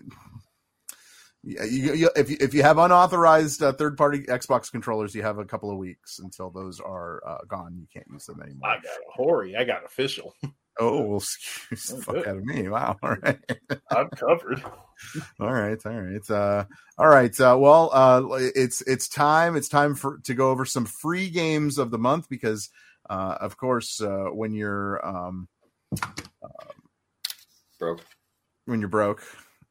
you, 1.48 1.94
you, 1.94 2.10
if 2.16 2.28
you, 2.32 2.38
if 2.40 2.56
you 2.56 2.64
have 2.64 2.80
unauthorized 2.80 3.62
uh, 3.62 3.72
third 3.74 3.98
party 3.98 4.22
Xbox 4.22 4.72
controllers, 4.72 5.14
you 5.14 5.22
have 5.22 5.38
a 5.38 5.46
couple 5.46 5.70
of 5.70 5.78
weeks 5.78 6.18
until 6.18 6.50
those 6.50 6.80
are 6.80 7.22
uh, 7.24 7.38
gone. 7.48 7.78
You 7.80 7.86
can't 7.94 8.08
use 8.12 8.26
them 8.26 8.42
anymore. 8.42 8.68
I 8.68 8.76
got 8.78 8.86
a 8.86 9.12
Hori. 9.14 9.56
I 9.56 9.64
got 9.64 9.86
official. 9.86 10.34
Oh, 10.78 11.00
well, 11.04 11.18
excuse 11.20 11.86
the 11.86 11.96
Oh, 11.96 12.02
fuck 12.02 12.16
good. 12.16 12.28
out 12.28 12.36
of 12.36 12.44
me. 12.44 12.68
Wow. 12.68 12.98
All 13.02 13.16
right. 13.24 13.40
I'm 13.92 14.10
covered. 14.10 14.62
all 15.40 15.54
right. 15.54 15.78
All 15.86 16.02
right. 16.02 16.30
Uh, 16.30 16.66
all 16.98 17.08
right. 17.08 17.40
Uh, 17.40 17.56
well, 17.58 17.90
uh, 17.94 18.24
it's, 18.54 18.82
it's 18.82 19.08
time. 19.08 19.56
It's 19.56 19.70
time 19.70 19.96
for, 19.96 20.18
to 20.26 20.34
go 20.34 20.52
over 20.52 20.66
some 20.66 20.86
free 20.86 21.30
games 21.30 21.78
of 21.78 21.92
the 21.92 21.98
month 21.98 22.28
because, 22.28 22.70
uh, 23.10 23.38
of 23.42 23.58
course, 23.58 24.02
uh, 24.02 24.26
when 24.32 24.54
you're, 24.54 25.06
um, 25.06 25.48
Broke. 27.80 28.02
when 28.66 28.80
you're 28.80 28.90
broke, 28.90 29.22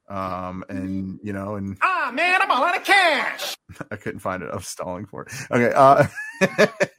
um, 0.08 0.64
and, 0.68 1.18
you 1.22 1.32
know, 1.32 1.54
and 1.54 1.76
Ah, 1.80 2.10
man, 2.14 2.42
I'm 2.42 2.50
all 2.50 2.62
out 2.64 2.76
of 2.76 2.84
cash. 2.84 3.56
I 3.90 3.96
couldn't 3.96 4.20
find 4.20 4.42
it. 4.42 4.50
I 4.52 4.56
was 4.56 4.66
stalling 4.68 5.06
for 5.06 5.22
it. 5.22 5.32
Okay. 5.50 5.72
Uh, 5.74 6.06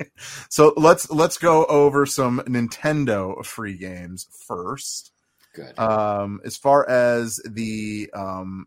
so 0.50 0.74
let's, 0.78 1.10
let's 1.12 1.38
go 1.38 1.66
over 1.66 2.06
some 2.06 2.40
Nintendo 2.48 3.44
free 3.46 3.78
games 3.78 4.28
first. 4.48 5.12
Good. 5.54 5.80
um 5.80 6.42
as 6.44 6.58
far 6.58 6.86
as 6.90 7.40
the 7.50 8.10
um 8.14 8.66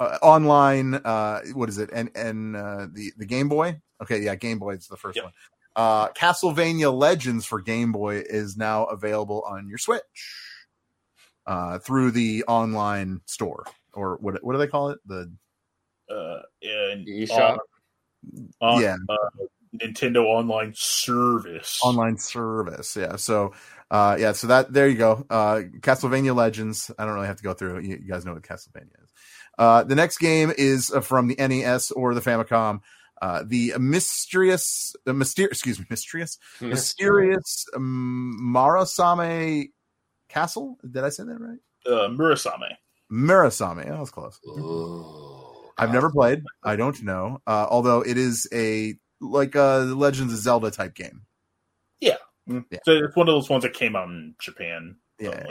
uh, 0.00 0.18
online 0.22 0.94
uh 0.96 1.40
what 1.54 1.68
is 1.68 1.78
it 1.78 1.88
and 1.92 2.10
and 2.16 2.56
uh 2.56 2.88
the 2.92 3.12
the 3.16 3.26
game 3.26 3.48
boy 3.48 3.80
okay 4.02 4.20
yeah 4.20 4.34
game 4.34 4.58
boy 4.58 4.72
is 4.74 4.88
the 4.88 4.96
first 4.96 5.14
Yep. 5.14 5.26
one 5.26 5.32
uh 5.76 6.08
castlevania 6.08 6.92
legends 6.92 7.46
for 7.46 7.60
game 7.60 7.92
boy 7.92 8.16
is 8.26 8.56
now 8.56 8.84
available 8.86 9.42
on 9.46 9.68
your 9.68 9.78
switch 9.78 10.02
uh 11.46 11.78
through 11.78 12.10
the 12.10 12.44
online 12.48 13.20
store 13.26 13.64
or 13.92 14.16
what 14.20 14.42
what 14.42 14.52
do 14.52 14.58
they 14.58 14.66
call 14.66 14.90
it? 14.90 14.98
The 15.06 15.32
Uh, 16.10 16.42
eShop? 16.62 17.58
on, 18.30 18.48
on, 18.60 18.82
Yeah. 18.82 18.96
uh, 19.08 19.16
Nintendo 19.76 20.24
Online 20.24 20.72
Service. 20.74 21.80
online 21.84 22.18
service 22.18 22.96
yeah. 22.96 23.16
So 23.16 23.52
uh 23.90 24.16
yeah 24.18 24.32
so 24.32 24.48
that 24.48 24.72
there 24.72 24.88
you 24.88 24.96
go. 24.98 25.24
Uh 25.30 25.60
castlevania 25.80 26.34
legends. 26.34 26.90
I 26.98 27.04
don't 27.04 27.14
really 27.14 27.28
have 27.28 27.36
to 27.36 27.42
go 27.44 27.54
through 27.54 27.80
you, 27.80 27.98
you 28.02 28.08
guys 28.08 28.24
know 28.26 28.32
what 28.34 28.42
castlevania 28.42 29.02
is. 29.02 29.10
Uh 29.58 29.84
the 29.84 29.94
next 29.94 30.18
game 30.18 30.52
is 30.56 30.90
uh, 30.90 31.00
from 31.00 31.28
the 31.28 31.36
nes 31.36 31.90
or 31.92 32.14
the 32.14 32.20
famicom 32.20 32.80
uh 33.20 33.42
the 33.46 33.74
mysterious 33.78 34.94
uh, 35.06 35.12
mysterious 35.12 35.52
excuse 35.58 35.78
me 35.78 35.86
mysterious 35.90 36.38
mysterious 36.60 37.66
um, 37.74 38.38
marasame 38.54 39.70
castle 40.28 40.78
did 40.90 41.04
i 41.04 41.08
say 41.08 41.24
that 41.24 41.38
right 41.40 41.58
Uh, 41.86 42.08
Murasame. 42.08 42.76
Murasame. 43.10 43.86
That 43.86 43.98
was 43.98 44.10
close. 44.10 44.38
Ooh, 44.46 45.70
I've 45.78 45.92
never 45.92 46.10
played. 46.10 46.42
I 46.62 46.76
don't 46.76 47.02
know. 47.02 47.40
Uh, 47.46 47.66
although 47.68 48.02
it 48.02 48.16
is 48.18 48.46
a 48.52 48.94
like 49.20 49.54
a 49.54 49.78
Legends 49.96 50.32
of 50.32 50.38
Zelda 50.38 50.70
type 50.70 50.94
game. 50.94 51.22
Yeah. 52.00 52.18
So 52.46 52.92
it's 52.92 53.16
one 53.16 53.28
of 53.28 53.34
those 53.34 53.48
ones 53.50 53.62
that 53.64 53.72
came 53.72 53.96
out 53.96 54.08
in 54.08 54.34
Japan. 54.40 54.96
Yeah. 55.18 55.42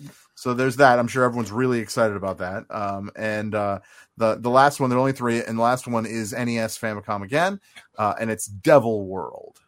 Only. 0.00 0.12
So 0.34 0.54
there's 0.54 0.76
that. 0.76 0.98
I'm 0.98 1.08
sure 1.08 1.24
everyone's 1.24 1.52
really 1.52 1.80
excited 1.80 2.16
about 2.16 2.38
that. 2.38 2.64
Um, 2.70 3.10
and 3.14 3.54
uh, 3.54 3.80
the 4.16 4.36
the 4.36 4.50
last 4.50 4.80
one, 4.80 4.90
there 4.90 4.96
are 4.96 5.00
only 5.00 5.12
three, 5.12 5.42
and 5.42 5.58
the 5.58 5.62
last 5.62 5.86
one 5.86 6.06
is 6.06 6.32
NES 6.32 6.78
Famicom 6.78 7.22
again, 7.22 7.60
uh, 7.98 8.14
and 8.20 8.30
it's 8.30 8.46
Devil 8.46 9.06
World. 9.06 9.60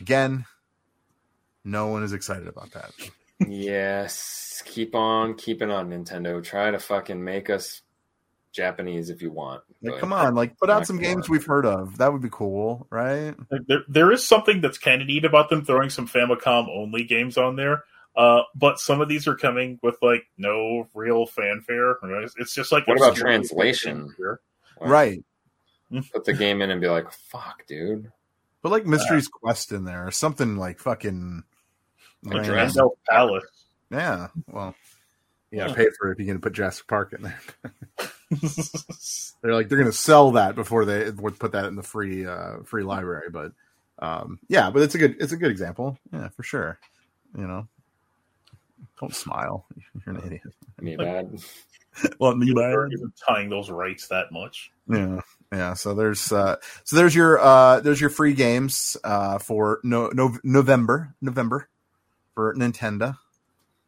Again, 0.00 0.46
no 1.64 1.88
one 1.88 2.02
is 2.02 2.12
excited 2.12 2.48
about 2.48 2.72
that. 2.72 2.92
Yes. 3.48 4.62
Keep 4.66 4.94
on 4.94 5.34
keeping 5.34 5.70
on, 5.70 5.90
Nintendo. 5.90 6.42
Try 6.42 6.70
to 6.70 6.78
fucking 6.78 7.22
make 7.22 7.50
us 7.50 7.82
Japanese 8.52 9.10
if 9.10 9.22
you 9.22 9.30
want. 9.30 9.62
Like, 9.82 9.98
come 9.98 10.12
on, 10.12 10.34
like 10.34 10.56
put 10.58 10.70
out 10.70 10.86
some 10.86 10.98
games 10.98 11.28
work. 11.28 11.30
we've 11.30 11.46
heard 11.46 11.66
of. 11.66 11.98
That 11.98 12.12
would 12.12 12.22
be 12.22 12.28
cool, 12.30 12.86
right? 12.90 13.34
There, 13.66 13.82
there 13.88 14.12
is 14.12 14.26
something 14.26 14.60
that's 14.60 14.78
kind 14.78 15.00
of 15.00 15.08
neat 15.08 15.24
about 15.24 15.48
them 15.48 15.64
throwing 15.64 15.90
some 15.90 16.06
Famicom 16.06 16.68
only 16.68 17.04
games 17.04 17.36
on 17.36 17.56
there. 17.56 17.84
Uh, 18.14 18.42
but 18.54 18.78
some 18.78 19.00
of 19.00 19.08
these 19.08 19.26
are 19.26 19.34
coming 19.34 19.78
with 19.82 19.96
like 20.02 20.24
no 20.36 20.86
real 20.94 21.26
fanfare. 21.26 21.96
Right? 22.02 22.28
It's 22.38 22.54
just 22.54 22.72
like 22.72 22.86
What 22.86 22.96
about 22.98 23.16
translation? 23.16 24.14
Like, 24.18 24.38
Right. 24.80 25.24
Put 26.12 26.24
the 26.24 26.32
game 26.32 26.62
in 26.62 26.70
and 26.70 26.80
be 26.80 26.88
like, 26.88 27.10
fuck, 27.12 27.66
dude. 27.66 28.10
But 28.62 28.72
like 28.72 28.86
Mystery's 28.86 29.28
Quest 29.28 29.72
in 29.72 29.84
there, 29.84 30.06
or 30.06 30.10
something 30.10 30.56
like 30.56 30.78
fucking. 30.78 31.42
Like. 32.22 32.44
Jurassic 32.44 32.76
Randall 32.76 32.98
Palace. 33.08 33.44
Yeah. 33.90 34.28
Well, 34.46 34.74
you 35.50 35.58
gotta 35.58 35.70
Yeah. 35.70 35.76
pay 35.76 35.88
for 35.98 36.08
it 36.08 36.12
if 36.12 36.18
you're 36.18 36.28
gonna 36.28 36.38
put 36.40 36.52
Jurassic 36.52 36.86
Park 36.86 37.12
in 37.12 37.22
there. 37.22 37.40
they're 39.42 39.54
like 39.54 39.68
they're 39.68 39.78
going 39.78 39.90
to 39.90 39.96
sell 39.96 40.32
that 40.32 40.54
before 40.54 40.84
they 40.84 41.10
would 41.10 41.38
put 41.38 41.52
that 41.52 41.66
in 41.66 41.76
the 41.76 41.82
free 41.82 42.26
uh, 42.26 42.58
free 42.64 42.82
library. 42.82 43.28
But 43.30 43.52
um, 43.98 44.38
yeah, 44.48 44.70
but 44.70 44.82
it's 44.82 44.94
a 44.94 44.98
good 44.98 45.16
it's 45.20 45.32
a 45.32 45.36
good 45.36 45.50
example. 45.50 45.98
Yeah, 46.12 46.28
for 46.28 46.42
sure. 46.42 46.78
You 47.36 47.46
know, 47.46 47.68
don't 49.02 49.14
smile. 49.14 49.66
You're 50.06 50.16
an 50.16 50.22
idiot. 50.24 50.42
Me 50.80 50.96
bad. 50.96 51.38
well, 52.18 52.34
me 52.34 52.46
bad. 52.54 52.70
They're 52.70 52.86
even 52.86 53.12
tying 53.28 53.50
those 53.50 53.68
rights 53.68 54.08
that 54.08 54.32
much. 54.32 54.70
Yeah, 54.88 55.20
yeah. 55.52 55.74
So 55.74 55.94
there's 55.94 56.32
uh, 56.32 56.56
so 56.84 56.96
there's 56.96 57.14
your 57.14 57.38
uh, 57.38 57.80
there's 57.80 58.00
your 58.00 58.10
free 58.10 58.32
games 58.32 58.96
uh, 59.04 59.38
for 59.38 59.80
no, 59.82 60.08
no 60.14 60.38
November 60.42 61.14
November 61.20 61.68
for 62.34 62.54
Nintendo. 62.54 63.18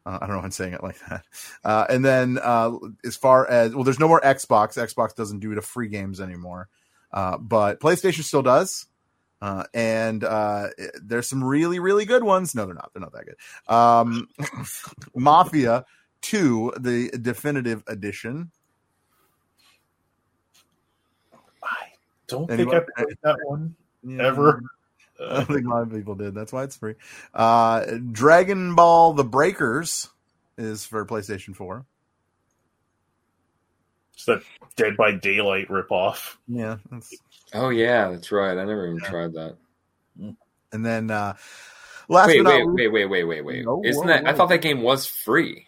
Uh, 0.05 0.19
I 0.21 0.27
don't 0.27 0.35
know 0.35 0.39
if 0.39 0.45
I'm 0.45 0.51
saying 0.51 0.73
it 0.73 0.83
like 0.83 0.99
that. 1.09 1.25
Uh, 1.63 1.85
and 1.89 2.05
then 2.05 2.37
uh, 2.41 2.73
as 3.03 3.15
far 3.15 3.49
as 3.49 3.73
well, 3.73 3.83
there's 3.83 3.99
no 3.99 4.07
more 4.07 4.21
Xbox. 4.21 4.77
Xbox 4.77 5.15
doesn't 5.15 5.39
do 5.39 5.55
the 5.55 5.61
free 5.63 5.87
games 5.87 6.21
anymore, 6.21 6.69
uh, 7.11 7.37
but 7.37 7.79
PlayStation 7.79 8.23
still 8.23 8.43
does. 8.43 8.85
Uh, 9.45 9.63
and 9.75 10.23
uh, 10.23 10.69
there's 11.03 11.27
some 11.29 11.43
really 11.43 11.77
really 11.77 12.05
good 12.05 12.23
ones. 12.23 12.55
No, 12.55 12.65
they're 12.65 12.73
not. 12.73 12.89
They're 12.93 13.01
not 13.01 13.13
that 13.13 13.25
good. 13.25 13.73
Um, 13.73 14.27
Mafia 15.15 15.85
Two, 16.21 16.73
the 16.79 17.09
definitive 17.21 17.83
edition. 17.85 18.49
I 21.61 21.67
don't 22.27 22.49
Anyone- 22.49 22.71
think 22.79 22.89
I 22.97 23.03
played 23.03 23.17
that 23.21 23.37
one 23.43 23.75
Yeah. 24.03 24.23
ever. 24.27 24.61
I 25.21 25.33
don't 25.35 25.45
think 25.45 25.65
a 25.67 25.69
lot 25.69 25.83
of 25.83 25.91
people 25.91 26.15
did. 26.15 26.33
That's 26.33 26.51
why 26.51 26.63
it's 26.63 26.75
free. 26.77 26.95
Uh, 27.33 27.85
Dragon 28.11 28.73
Ball: 28.73 29.13
The 29.13 29.23
Breakers 29.23 30.09
is 30.57 30.85
for 30.87 31.05
PlayStation 31.05 31.55
Four. 31.55 31.85
It's 34.15 34.25
that 34.25 34.41
Dead 34.75 34.97
by 34.97 35.11
Daylight 35.11 35.67
ripoff. 35.67 36.37
Yeah, 36.47 36.77
that's, 36.91 37.13
Oh 37.53 37.69
yeah, 37.69 38.09
that's 38.11 38.31
right. 38.31 38.57
I 38.57 38.63
never 38.65 38.87
even 38.87 38.99
tried 38.99 39.33
that. 39.33 39.55
and 40.71 40.85
then 40.85 41.11
uh, 41.11 41.35
last 42.07 42.27
wait, 42.27 42.43
but 42.43 42.57
not 42.57 42.73
wait, 42.73 42.87
wait, 42.87 42.87
wait, 42.87 43.05
wait, 43.05 43.23
wait, 43.23 43.45
wait. 43.45 43.65
No, 43.65 43.81
Isn't 43.83 44.01
whoa, 44.01 44.07
that? 44.07 44.27
I 44.27 44.33
thought 44.33 44.49
that 44.49 44.61
game 44.61 44.81
was 44.81 45.05
free. 45.05 45.67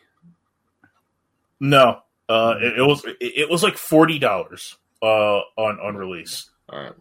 No, 1.60 2.02
uh, 2.30 2.56
it, 2.62 2.80
it 2.80 2.84
was 2.84 3.06
it, 3.06 3.18
it 3.22 3.50
was 3.50 3.64
like 3.64 3.78
forty 3.78 4.20
dollars 4.20 4.78
uh, 5.02 5.40
on 5.58 5.80
on 5.80 5.96
release, 5.96 6.50
All 6.70 6.80
right. 6.80 6.94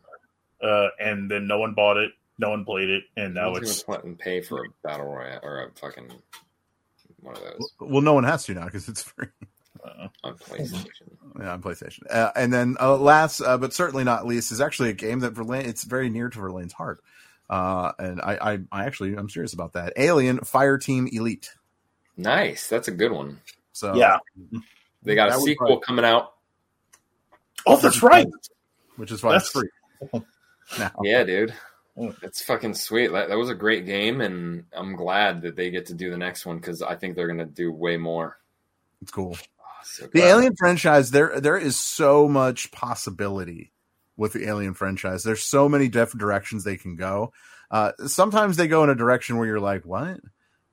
uh, 0.63 0.89
and 1.01 1.31
then 1.31 1.47
no 1.47 1.59
one 1.59 1.75
bought 1.75 1.97
it, 1.97 2.13
no 2.39 2.51
one 2.51 2.65
played 2.65 2.91
it, 2.91 3.05
and 3.17 3.35
now 3.35 3.55
Who's 3.55 3.71
it's 3.71 3.83
gonna 3.83 4.01
and 4.01 4.19
pay 4.19 4.41
for 4.41 4.65
a 4.65 4.69
battle 4.83 5.07
royale 5.07 5.41
or 5.43 5.65
a 5.65 5.71
fucking 5.73 6.11
one 7.21 7.35
of 7.37 7.43
those 7.43 7.71
well, 7.81 8.03
no 8.03 8.15
one 8.15 8.25
has 8.25 8.45
to 8.45 8.55
now 8.55 8.65
because 8.67 8.89
it's 8.89 9.03
free. 9.03 9.29
uh, 9.85 10.09
on 10.25 10.35
PlayStation. 10.37 10.87
Yeah, 11.41 11.53
on 11.53 11.63
PlayStation. 11.63 12.01
Uh, 12.11 12.31
and 12.37 12.53
then 12.53 12.77
uh, 12.81 12.97
last, 12.97 13.41
uh, 13.41 13.59
but 13.59 13.73
certainly 13.73 14.05
not 14.05 14.27
least, 14.27 14.53
is 14.53 14.61
actually 14.61 14.91
a 14.91 14.95
game 14.95 15.21
that 15.21 15.33
Verlaine. 15.33 15.67
It's 15.67 15.85
very 15.85 16.09
near 16.09 16.29
to 16.29 16.39
Verlaine's 16.39 16.73
heart. 16.73 17.01
Uh, 17.49 17.93
and 17.99 18.21
I, 18.21 18.53
I, 18.55 18.59
I 18.73 18.85
actually, 18.87 19.15
I'm 19.15 19.29
serious 19.29 19.53
about 19.53 19.75
that. 19.75 19.93
Alien 19.97 20.39
Fire 20.41 20.79
Team 20.79 21.09
Elite. 21.13 21.51
Nice, 22.17 22.67
that's 22.69 22.89
a 22.89 22.93
good 22.93 23.13
one. 23.13 23.41
So 23.73 23.95
yeah. 23.95 24.19
They 25.03 25.15
got 25.15 25.29
a 25.31 25.35
was 25.37 25.45
sequel 25.45 25.69
fun. 25.69 25.81
coming 25.81 26.05
out. 26.05 26.33
Oh, 27.67 27.77
that's 27.77 28.03
right. 28.03 28.27
which 28.97 29.13
is 29.13 29.23
why 29.23 29.37
it's 29.37 29.53
That's- 29.53 29.69
free. 30.13 30.21
Now, 30.81 30.91
Yeah, 31.05 31.23
dude. 31.23 31.55
It's 32.23 32.43
fucking 32.43 32.75
sweet. 32.75 33.13
That, 33.13 33.29
that 33.29 33.39
was 33.39 33.49
a 33.51 33.55
great 33.55 33.87
game, 33.87 34.21
and 34.21 34.65
I'm 34.77 34.97
glad 34.97 35.43
that 35.43 35.55
they 35.57 35.71
get 35.71 35.87
to 35.87 35.95
do 35.95 36.11
the 36.11 36.19
next 36.19 36.45
one 36.45 36.57
because 36.57 36.83
I 36.83 36.97
think 36.97 37.15
they're 37.15 37.29
gonna 37.29 37.47
do 37.47 37.71
way 37.73 37.97
more. 37.97 38.37
it's 39.01 39.11
cool. 39.13 39.39
So 39.87 40.07
The. 40.13 40.23
Alien 40.23 40.55
franchise, 40.57 41.11
there 41.11 41.41
there 41.41 41.57
is 41.57 41.79
so 41.79 42.29
much 42.29 42.71
possibility 42.73 43.73
with 44.17 44.33
the 44.33 44.47
Alien 44.49 44.75
franchise. 44.75 45.23
There's 45.23 45.43
so 45.43 45.69
many 45.69 45.89
different 45.89 46.21
directions 46.21 46.65
they 46.65 46.77
can 46.77 46.97
go. 46.97 47.33
Uh, 47.71 47.93
sometimes 48.07 48.57
they 48.57 48.69
go 48.69 48.85
in 48.85 48.91
a 48.91 48.95
direction 48.95 49.37
where 49.37 49.47
you're 49.47 49.61
like, 49.61 49.85
what? 49.85 50.21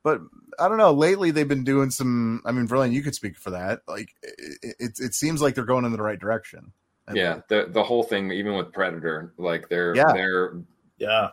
But 0.03 0.21
I 0.59 0.67
don't 0.67 0.77
know. 0.77 0.91
Lately, 0.93 1.31
they've 1.31 1.47
been 1.47 1.63
doing 1.63 1.89
some. 1.89 2.41
I 2.45 2.51
mean, 2.51 2.67
Verlaine, 2.67 2.91
you 2.91 3.01
could 3.03 3.15
speak 3.15 3.37
for 3.37 3.51
that. 3.51 3.81
Like, 3.87 4.09
it, 4.21 4.75
it, 4.79 4.91
it 4.99 5.13
seems 5.13 5.41
like 5.41 5.55
they're 5.55 5.63
going 5.63 5.85
in 5.85 5.91
the 5.91 6.01
right 6.01 6.19
direction. 6.19 6.73
And- 7.07 7.17
Yeah, 7.17 7.41
the 7.47 7.67
the 7.69 7.83
whole 7.83 8.03
thing, 8.03 8.31
even 8.31 8.55
with 8.55 8.71
Predator, 8.73 9.33
like 9.37 9.69
they're 9.69 9.95
Yeah. 9.95 10.11
they're 10.13 10.53
Yeah, 10.97 11.29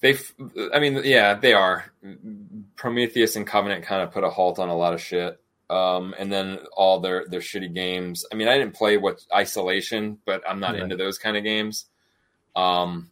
they. 0.00 0.16
I 0.74 0.78
mean, 0.80 1.00
yeah, 1.04 1.34
they 1.34 1.52
are. 1.52 1.92
Prometheus 2.76 3.36
and 3.36 3.46
Covenant 3.46 3.84
kind 3.84 4.02
of 4.02 4.12
put 4.12 4.24
a 4.24 4.30
halt 4.30 4.58
on 4.58 4.68
a 4.68 4.76
lot 4.76 4.94
of 4.94 5.00
shit. 5.00 5.40
Um, 5.70 6.14
and 6.18 6.32
then 6.32 6.58
all 6.76 6.98
their 7.00 7.26
their 7.28 7.40
shitty 7.40 7.72
games. 7.72 8.24
I 8.32 8.34
mean, 8.34 8.48
I 8.48 8.58
didn't 8.58 8.74
play 8.74 8.96
what 8.96 9.24
Isolation, 9.32 10.18
but 10.26 10.42
I'm 10.48 10.58
not 10.58 10.74
Yeah. 10.76 10.82
into 10.82 10.96
those 10.96 11.16
kind 11.16 11.36
of 11.36 11.44
games. 11.44 11.86
Um, 12.56 13.10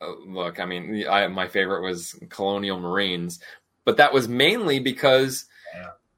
uh, 0.00 0.12
look, 0.26 0.58
I 0.60 0.64
mean, 0.64 1.06
I, 1.08 1.28
my 1.28 1.46
favorite 1.48 1.82
was 1.82 2.18
Colonial 2.28 2.78
Marines, 2.80 3.40
but 3.84 3.96
that 3.98 4.12
was 4.12 4.28
mainly 4.28 4.80
because 4.80 5.44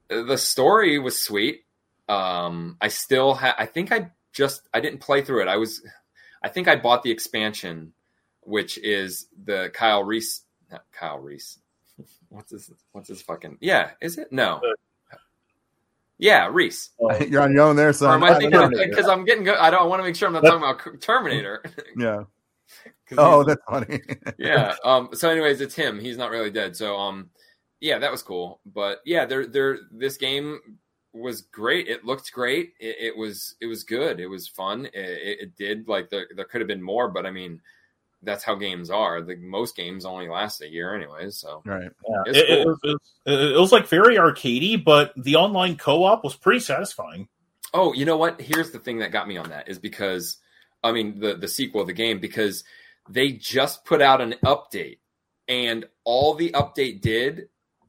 the 0.09 0.37
story 0.37 0.97
was 0.99 1.21
sweet. 1.21 1.65
Um, 2.09 2.77
I 2.81 2.87
still 2.89 3.33
ha- 3.35 3.55
I 3.57 3.65
think 3.67 3.91
I 3.91 4.11
just 4.33 4.67
I 4.73 4.79
didn't 4.81 4.99
play 5.01 5.21
through 5.21 5.43
it. 5.43 5.47
I 5.47 5.57
was 5.57 5.81
I 6.43 6.49
think 6.49 6.67
I 6.67 6.75
bought 6.75 7.03
the 7.03 7.11
expansion, 7.11 7.93
which 8.41 8.77
is 8.79 9.27
the 9.45 9.69
Kyle 9.73 10.03
Reese 10.03 10.41
Kyle 10.91 11.19
Reese. 11.19 11.59
What's 12.29 12.51
his 12.51 12.71
what's 12.91 13.07
his 13.09 13.21
fucking 13.21 13.57
Yeah, 13.61 13.91
is 14.01 14.17
it? 14.17 14.31
No. 14.31 14.59
Yeah, 16.21 16.47
Reese. 16.51 16.91
You're 17.27 17.41
on 17.41 17.51
your 17.51 17.63
own 17.63 17.75
there, 17.75 17.89
Or 17.89 17.93
son. 17.93 18.13
am 18.13 18.23
I 18.23 18.37
thinking 18.37 18.51
Terminator. 18.51 18.89
because 18.89 19.07
I'm 19.07 19.25
getting 19.25 19.43
good? 19.43 19.57
I 19.57 19.71
don't 19.71 19.89
want 19.89 20.01
to 20.01 20.03
make 20.03 20.15
sure 20.15 20.27
I'm 20.27 20.33
not 20.33 20.43
talking 20.43 20.59
about 20.59 21.01
Terminator. 21.01 21.63
yeah. 21.97 22.23
Oh, 23.17 23.43
that's 23.43 23.61
funny. 23.67 23.99
yeah. 24.37 24.75
Um. 24.85 25.09
So, 25.13 25.29
anyways, 25.31 25.61
it's 25.61 25.73
him. 25.73 25.99
He's 25.99 26.17
not 26.17 26.29
really 26.29 26.51
dead. 26.51 26.77
So, 26.77 26.95
um, 26.95 27.31
yeah, 27.79 27.97
that 27.97 28.11
was 28.11 28.21
cool. 28.21 28.61
But 28.67 28.99
yeah, 29.03 29.25
there, 29.25 29.47
there. 29.47 29.79
This 29.91 30.15
game 30.15 30.59
was 31.11 31.41
great. 31.41 31.87
It 31.87 32.05
looked 32.05 32.31
great. 32.31 32.73
It, 32.79 32.97
it 32.99 33.17
was, 33.17 33.55
it 33.59 33.65
was 33.65 33.83
good. 33.83 34.19
It 34.19 34.27
was 34.27 34.47
fun. 34.47 34.85
It, 34.85 34.93
it, 34.93 35.39
it 35.41 35.55
did 35.57 35.87
like 35.87 36.11
there, 36.11 36.27
there 36.35 36.45
could 36.45 36.61
have 36.61 36.67
been 36.67 36.83
more, 36.83 37.09
but 37.09 37.25
I 37.25 37.31
mean, 37.31 37.59
that's 38.23 38.43
how 38.43 38.55
games 38.55 38.89
are. 38.89 39.21
The 39.21 39.35
most 39.37 39.75
games 39.75 40.05
only 40.05 40.27
last 40.29 40.61
a 40.61 40.69
year, 40.69 40.95
anyways. 40.95 41.37
So, 41.37 41.65
right. 41.65 41.89
yeah. 42.07 42.23
It's 42.25 42.39
It, 42.39 42.49
it 42.49 42.63
cool. 42.63 42.65
was, 42.65 42.79
it, 42.83 42.87
was, 43.25 43.51
it 43.55 43.59
was 43.59 43.71
like 43.71 43.87
very 43.87 44.15
arcadey, 44.17 44.83
but 44.83 45.13
the 45.17 45.35
online 45.35 45.77
co-op 45.77 46.23
was 46.23 46.35
pretty 46.35 46.59
satisfying. 46.59 47.27
Oh, 47.73 47.93
you 47.93 48.05
know 48.05 48.17
what? 48.17 48.41
Here's 48.41 48.71
the 48.71 48.79
thing 48.79 48.99
that 48.99 49.11
got 49.11 49.27
me 49.27 49.37
on 49.37 49.49
that 49.49 49.69
is 49.69 49.79
because, 49.79 50.37
I 50.83 50.91
mean, 50.91 51.19
the 51.19 51.35
the 51.35 51.47
sequel 51.47 51.81
of 51.81 51.87
the 51.87 51.93
game 51.93 52.19
because 52.19 52.63
they 53.09 53.31
just 53.31 53.85
put 53.85 54.01
out 54.01 54.21
an 54.21 54.35
update, 54.45 54.99
and 55.47 55.85
all 56.03 56.33
the 56.33 56.51
update 56.51 57.01
did 57.01 57.47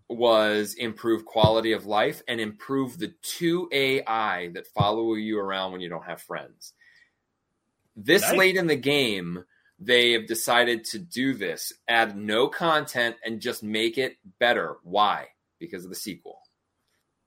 was 0.08 0.74
improve 0.74 1.24
quality 1.24 1.72
of 1.72 1.86
life 1.86 2.22
and 2.28 2.40
improve 2.40 2.98
the 2.98 3.14
two 3.22 3.68
AI 3.72 4.48
that 4.54 4.66
follow 4.68 5.14
you 5.14 5.38
around 5.38 5.72
when 5.72 5.80
you 5.80 5.88
don't 5.88 6.04
have 6.04 6.20
friends. 6.20 6.74
This 7.96 8.22
Nice. 8.22 8.36
late 8.36 8.56
in 8.56 8.66
the 8.66 8.76
game, 8.76 9.44
they 9.84 10.12
have 10.12 10.26
decided 10.26 10.84
to 10.84 10.98
do 10.98 11.34
this, 11.34 11.72
add 11.88 12.16
no 12.16 12.48
content, 12.48 13.16
and 13.24 13.40
just 13.40 13.62
make 13.62 13.98
it 13.98 14.16
better. 14.38 14.76
Why? 14.84 15.28
Because 15.58 15.84
of 15.84 15.90
the 15.90 15.96
sequel. 15.96 16.38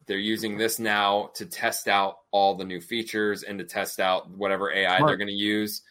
They're 0.06 0.18
using 0.18 0.58
this 0.58 0.80
now 0.80 1.32
to 1.36 1.46
test 1.46 1.88
out 1.88 2.18
all 2.32 2.56
the 2.56 2.64
new 2.64 2.80
features 2.80 3.44
and 3.44 3.60
to 3.60 3.66
test 3.66 4.00
out 4.00 4.30
whatever 4.30 4.72
AI 4.72 4.98
Smart. 4.98 5.10
they're 5.10 5.18
going 5.18 5.28
to 5.28 5.34
use. 5.34 5.82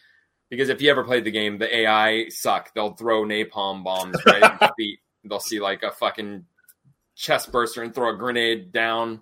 Because 0.48 0.68
if 0.68 0.80
you 0.80 0.90
ever 0.90 1.04
played 1.04 1.24
the 1.24 1.30
game, 1.30 1.58
the 1.58 1.76
AI 1.76 2.28
suck. 2.28 2.72
They'll 2.74 2.94
throw 2.94 3.24
napalm 3.24 3.82
bombs 3.82 4.16
right 4.26 4.42
at 4.42 4.60
your 4.60 4.70
feet. 4.76 5.00
They'll 5.24 5.40
see 5.40 5.60
like 5.60 5.82
a 5.82 5.90
fucking 5.90 6.44
chest 7.16 7.50
burster 7.50 7.82
and 7.82 7.94
throw 7.94 8.14
a 8.14 8.16
grenade 8.16 8.72
down. 8.72 9.20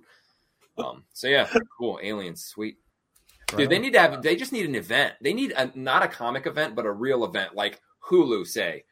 Um, 0.79 1.05
so 1.13 1.27
yeah, 1.29 1.49
cool. 1.79 1.99
Aliens, 2.03 2.45
sweet. 2.45 2.77
Dude, 3.57 3.71
they 3.71 3.79
need 3.79 3.93
to 3.93 4.01
have. 4.01 4.23
They 4.23 4.37
just 4.37 4.53
need 4.53 4.67
an 4.67 4.75
event. 4.75 5.15
They 5.21 5.35
need 5.35 5.53
a 5.53 5.71
not 5.75 6.03
a 6.03 6.09
comic 6.09 6.47
event, 6.47 6.75
but 6.75 6.87
a 6.87 6.91
real 6.91 7.25
event, 7.25 7.55
like 7.55 7.81
Hulu 8.09 8.47
say. 8.47 8.85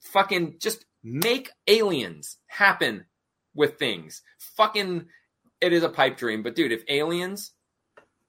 Fucking 0.00 0.56
just 0.60 0.84
make 1.02 1.50
aliens 1.66 2.38
happen 2.46 3.06
with 3.54 3.78
things. 3.78 4.22
Fucking, 4.56 5.06
it 5.60 5.72
is 5.72 5.82
a 5.82 5.88
pipe 5.88 6.16
dream. 6.16 6.42
But 6.42 6.54
dude, 6.54 6.72
if 6.72 6.84
aliens 6.88 7.52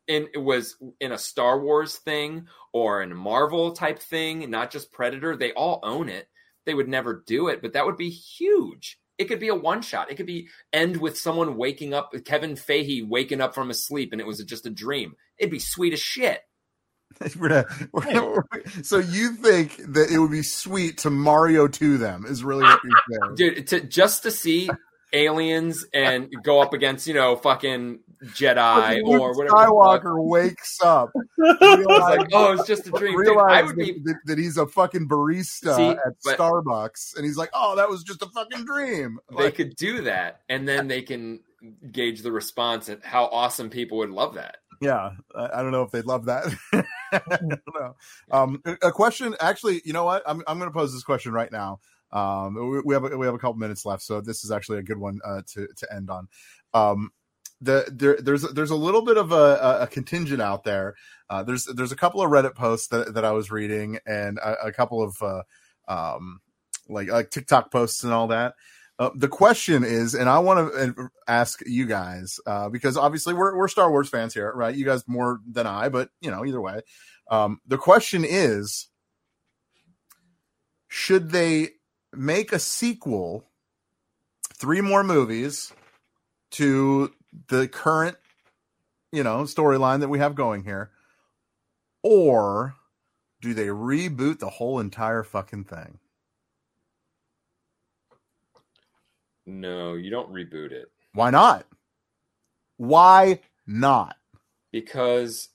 in 0.07 0.27
it 0.33 0.39
was 0.39 0.77
in 0.99 1.11
a 1.11 1.17
Star 1.17 1.59
Wars 1.59 1.97
thing 1.97 2.47
or 2.73 3.01
in 3.01 3.11
a 3.11 3.15
Marvel 3.15 3.71
type 3.71 3.99
thing, 3.99 4.49
not 4.49 4.71
just 4.71 4.91
Predator, 4.91 5.35
they 5.35 5.51
all 5.53 5.79
own 5.83 6.09
it. 6.09 6.27
They 6.65 6.73
would 6.73 6.87
never 6.87 7.23
do 7.27 7.47
it, 7.47 7.61
but 7.61 7.73
that 7.73 7.85
would 7.85 7.97
be 7.97 8.09
huge. 8.09 8.99
It 9.17 9.25
could 9.25 9.39
be 9.39 9.47
a 9.47 9.55
one 9.55 9.81
shot. 9.81 10.11
It 10.11 10.15
could 10.15 10.25
be 10.25 10.47
end 10.73 10.97
with 10.97 11.17
someone 11.17 11.55
waking 11.57 11.93
up, 11.93 12.11
Kevin 12.25 12.55
Feige 12.55 13.07
waking 13.07 13.41
up 13.41 13.55
from 13.55 13.69
his 13.69 13.85
sleep, 13.85 14.11
and 14.11 14.19
it 14.19 14.27
was 14.27 14.43
just 14.43 14.65
a 14.65 14.69
dream. 14.69 15.13
It'd 15.39 15.51
be 15.51 15.59
sweet 15.59 15.93
as 15.93 15.99
shit. 16.01 16.41
We're 17.39 17.47
gonna- 17.49 17.65
we're 17.93 18.01
gonna- 18.01 18.25
we're- 18.27 18.83
so 18.83 18.97
you 18.97 19.31
think 19.33 19.77
that 19.93 20.09
it 20.11 20.17
would 20.17 20.31
be 20.31 20.41
sweet 20.41 20.97
to 20.99 21.09
Mario 21.09 21.67
to 21.67 21.97
them 21.97 22.25
is 22.27 22.43
really 22.43 22.63
what 22.63 22.79
you're 22.83 23.19
saying. 23.21 23.35
dude 23.35 23.67
to 23.67 23.79
just 23.81 24.23
to 24.23 24.31
see 24.31 24.69
aliens 25.13 25.85
and 25.93 26.27
go 26.43 26.59
up 26.61 26.73
against 26.73 27.07
you 27.07 27.13
know 27.13 27.35
fucking 27.37 27.99
Jedi 28.25 29.03
or 29.05 29.35
whatever. 29.35 29.55
Skywalker 29.55 30.23
wakes 30.23 30.79
up, 30.81 31.11
realizes, 31.37 31.85
like, 31.87 32.29
oh, 32.33 32.53
it's 32.53 32.67
just 32.67 32.87
a 32.87 32.91
dream. 32.91 33.15
I 33.39 33.61
would 33.61 33.75
be 33.75 33.97
that, 34.25 34.37
he's 34.37 34.57
a 34.57 34.67
fucking 34.67 35.07
barista 35.07 35.75
See, 35.75 35.89
at 35.89 35.99
but- 36.23 36.37
Starbucks, 36.37 37.15
and 37.15 37.25
he's 37.25 37.37
like, 37.37 37.49
"Oh, 37.53 37.75
that 37.75 37.89
was 37.89 38.03
just 38.03 38.21
a 38.21 38.27
fucking 38.27 38.65
dream." 38.65 39.19
they 39.37 39.51
could 39.51 39.75
do 39.75 40.01
that 40.01 40.41
and 40.49 40.67
then 40.67 40.87
they 40.87 41.01
can 41.01 41.39
gauge 41.91 42.21
the 42.21 42.31
response 42.31 42.89
and 42.89 43.03
how 43.03 43.25
awesome 43.25 43.69
people 43.69 43.97
would 43.97 44.11
love 44.11 44.35
that 44.35 44.57
yeah, 44.81 45.11
I, 45.35 45.59
I 45.59 45.61
don't 45.61 45.71
know 45.71 45.83
if 45.83 45.91
they'd 45.91 46.05
love 46.05 46.25
that. 46.25 46.45
I 46.73 47.19
don't 47.27 47.61
know. 47.79 47.95
Um, 48.31 48.61
a 48.65 48.87
a 48.87 48.91
question, 48.91 49.35
actually, 49.39 49.81
you 49.85 49.93
know 49.93 50.05
what? 50.05 50.23
I'm 50.25 50.41
I'm 50.47 50.57
going 50.57 50.69
to 50.69 50.73
pose 50.73 50.93
this 50.93 51.03
question 51.03 51.31
right 51.33 51.51
now. 51.51 51.79
Um, 52.11 52.55
we, 52.55 52.81
we 52.81 52.93
have 52.93 53.03
a, 53.03 53.17
we 53.17 53.25
have 53.25 53.35
a 53.35 53.39
couple 53.39 53.55
minutes 53.55 53.85
left, 53.85 54.03
so 54.03 54.21
this 54.21 54.43
is 54.43 54.51
actually 54.51 54.79
a 54.79 54.83
good 54.83 54.97
one 54.97 55.19
uh, 55.25 55.41
to 55.53 55.67
to 55.75 55.93
end 55.93 56.09
on. 56.09 56.27
Um, 56.73 57.11
the 57.65 57.85
there 57.91 58.17
there's 58.21 58.43
there's 58.53 58.71
a 58.71 58.75
little 58.75 59.01
bit 59.01 59.17
of 59.17 59.31
a, 59.31 59.35
a, 59.35 59.79
a 59.81 59.87
contingent 59.87 60.41
out 60.41 60.63
there. 60.63 60.95
Uh, 61.29 61.43
there's 61.43 61.65
there's 61.65 61.91
a 61.91 61.95
couple 61.95 62.21
of 62.21 62.29
Reddit 62.29 62.55
posts 62.55 62.87
that, 62.89 63.13
that 63.15 63.25
I 63.25 63.31
was 63.31 63.51
reading 63.51 63.99
and 64.05 64.37
a, 64.37 64.67
a 64.67 64.71
couple 64.71 65.01
of 65.01 65.15
uh, 65.21 65.43
um, 65.87 66.39
like 66.87 67.09
like 67.09 67.31
TikTok 67.31 67.71
posts 67.71 68.03
and 68.03 68.13
all 68.13 68.27
that. 68.27 68.53
Uh, 68.97 69.09
the 69.15 69.27
question 69.27 69.83
is, 69.83 70.13
and 70.13 70.29
I 70.29 70.39
want 70.39 70.71
to 70.71 71.09
ask 71.27 71.59
you 71.65 71.85
guys 71.85 72.39
uh, 72.45 72.69
because 72.69 72.95
obviously 72.95 73.33
we're 73.33 73.57
we're 73.57 73.67
Star 73.67 73.89
Wars 73.89 74.07
fans 74.07 74.33
here, 74.33 74.51
right? 74.53 74.75
You 74.75 74.85
guys 74.85 75.03
more 75.07 75.39
than 75.49 75.67
I, 75.67 75.89
but 75.89 76.09
you 76.21 76.31
know 76.31 76.45
either 76.45 76.61
way. 76.61 76.81
Um, 77.29 77.59
the 77.67 77.77
question 77.77 78.23
is, 78.23 78.87
should 80.87 81.31
they 81.31 81.69
make 82.13 82.53
a 82.53 82.59
sequel, 82.59 83.43
three 84.53 84.81
more 84.81 85.03
movies 85.03 85.73
to 86.51 87.11
the 87.47 87.67
current, 87.67 88.17
you 89.11 89.23
know, 89.23 89.43
storyline 89.43 89.99
that 89.99 90.09
we 90.09 90.19
have 90.19 90.35
going 90.35 90.63
here, 90.63 90.91
or 92.03 92.75
do 93.41 93.53
they 93.53 93.67
reboot 93.67 94.39
the 94.39 94.49
whole 94.49 94.79
entire 94.79 95.23
fucking 95.23 95.65
thing? 95.65 95.99
no 99.45 99.93
you 99.93 100.09
don't 100.09 100.31
reboot 100.31 100.71
it 100.71 100.91
Why 101.13 101.29
not? 101.29 101.65
Why 102.77 103.39
not? 103.65 104.15
because 104.71 105.49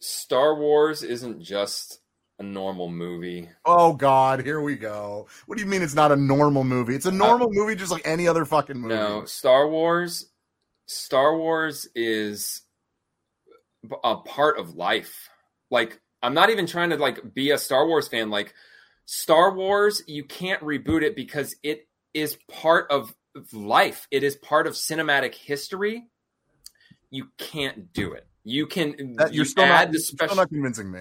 star 0.00 0.54
wars 0.54 1.02
isn't 1.02 1.42
just 1.42 2.00
a 2.38 2.42
normal 2.42 2.88
movie 2.88 3.48
Oh 3.64 3.92
God, 3.92 4.44
here 4.44 4.60
we 4.60 4.76
go. 4.76 5.26
What 5.46 5.58
do 5.58 5.64
you 5.64 5.68
mean 5.68 5.82
it's 5.82 5.94
not 5.94 6.12
a 6.12 6.16
normal 6.16 6.64
movie? 6.64 6.94
It's 6.94 7.06
a 7.06 7.10
uh, 7.10 7.12
normal 7.12 7.48
movie 7.50 7.74
just 7.74 7.90
like 7.90 8.06
any 8.06 8.28
other 8.28 8.44
fucking 8.44 8.78
movie. 8.78 8.94
no 8.94 9.24
star 9.24 9.68
wars 9.68 10.26
star 10.88 11.36
wars 11.36 11.88
is 11.94 12.62
a 14.02 14.16
part 14.16 14.58
of 14.58 14.74
life 14.74 15.28
like 15.70 16.00
i'm 16.22 16.34
not 16.34 16.50
even 16.50 16.66
trying 16.66 16.90
to 16.90 16.96
like 16.96 17.32
be 17.32 17.50
a 17.52 17.58
star 17.58 17.86
wars 17.86 18.08
fan 18.08 18.30
like 18.30 18.54
star 19.04 19.54
wars 19.54 20.02
you 20.06 20.24
can't 20.24 20.60
reboot 20.62 21.02
it 21.02 21.14
because 21.14 21.54
it 21.62 21.86
is 22.12 22.36
part 22.50 22.90
of 22.90 23.14
life 23.52 24.08
it 24.10 24.24
is 24.24 24.34
part 24.34 24.66
of 24.66 24.74
cinematic 24.74 25.34
history 25.34 26.08
you 27.10 27.28
can't 27.38 27.92
do 27.92 28.12
it 28.12 28.28
you 28.48 28.66
can 28.66 29.14
That, 29.18 29.32
you 29.32 29.36
you're 29.36 29.44
still 29.44 29.64
add 29.64 29.88
not, 29.88 29.92
the 29.92 29.98
you're 29.98 30.28
still 30.28 30.36
not 30.36 30.48
convincing 30.48 30.90
me. 30.90 31.00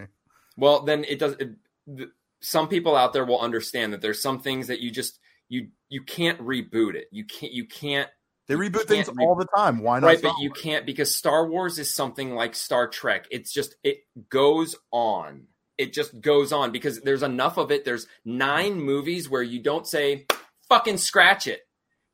well, 0.57 0.81
then 0.81 1.05
it 1.05 1.17
does. 1.17 1.33
It, 1.39 1.51
th- 1.95 2.09
some 2.41 2.67
people 2.67 2.95
out 2.95 3.13
there 3.13 3.25
will 3.25 3.39
understand 3.39 3.93
that 3.93 4.01
there's 4.01 4.21
some 4.21 4.39
things 4.39 4.67
that 4.67 4.81
you 4.81 4.91
just 4.91 5.19
you 5.47 5.69
you 5.87 6.01
can't 6.01 6.39
reboot 6.41 6.95
it. 6.95 7.07
You 7.11 7.23
can't 7.23 7.53
you 7.53 7.65
can't 7.65 8.09
They 8.47 8.55
reboot 8.55 8.87
things 8.87 9.09
re- 9.13 9.25
all 9.25 9.35
the 9.35 9.47
time. 9.55 9.79
Why 9.79 9.99
not? 9.99 10.07
right, 10.07 10.19
Star 10.19 10.31
but 10.31 10.41
you 10.41 10.51
can't 10.51 10.85
because 10.85 11.13
Star 11.13 11.47
Wars 11.47 11.79
is 11.79 11.93
something 11.93 12.33
like 12.33 12.55
Star 12.55 12.87
Trek. 12.87 13.27
It's 13.29 13.51
just 13.51 13.75
it 13.83 13.99
goes 14.29 14.75
on. 14.91 15.47
It 15.77 15.93
just 15.93 16.21
goes 16.21 16.53
on 16.53 16.71
because 16.71 17.01
there's 17.01 17.23
enough 17.23 17.57
of 17.57 17.71
it. 17.71 17.83
There's 17.83 18.07
nine 18.23 18.81
movies 18.81 19.29
where 19.29 19.43
you 19.43 19.61
don't 19.61 19.85
say 19.85 20.25
fucking 20.69 20.97
scratch 20.97 21.47
it. 21.47 21.61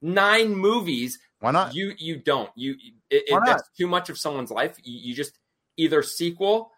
Nine 0.02 0.56
movies 0.56 1.20
Why 1.40 1.52
not? 1.52 1.76
you 1.76 1.94
you 1.98 2.18
don't 2.18 2.50
you 2.56 2.76
it, 3.10 3.24
it, 3.28 3.42
that's 3.46 3.70
too 3.78 3.88
much 3.88 4.10
of 4.10 4.18
someone's 4.18 4.52
life. 4.52 4.78
You, 4.84 5.00
you 5.10 5.14
just 5.14 5.38
either 5.78 6.02
sequel. 6.02 6.72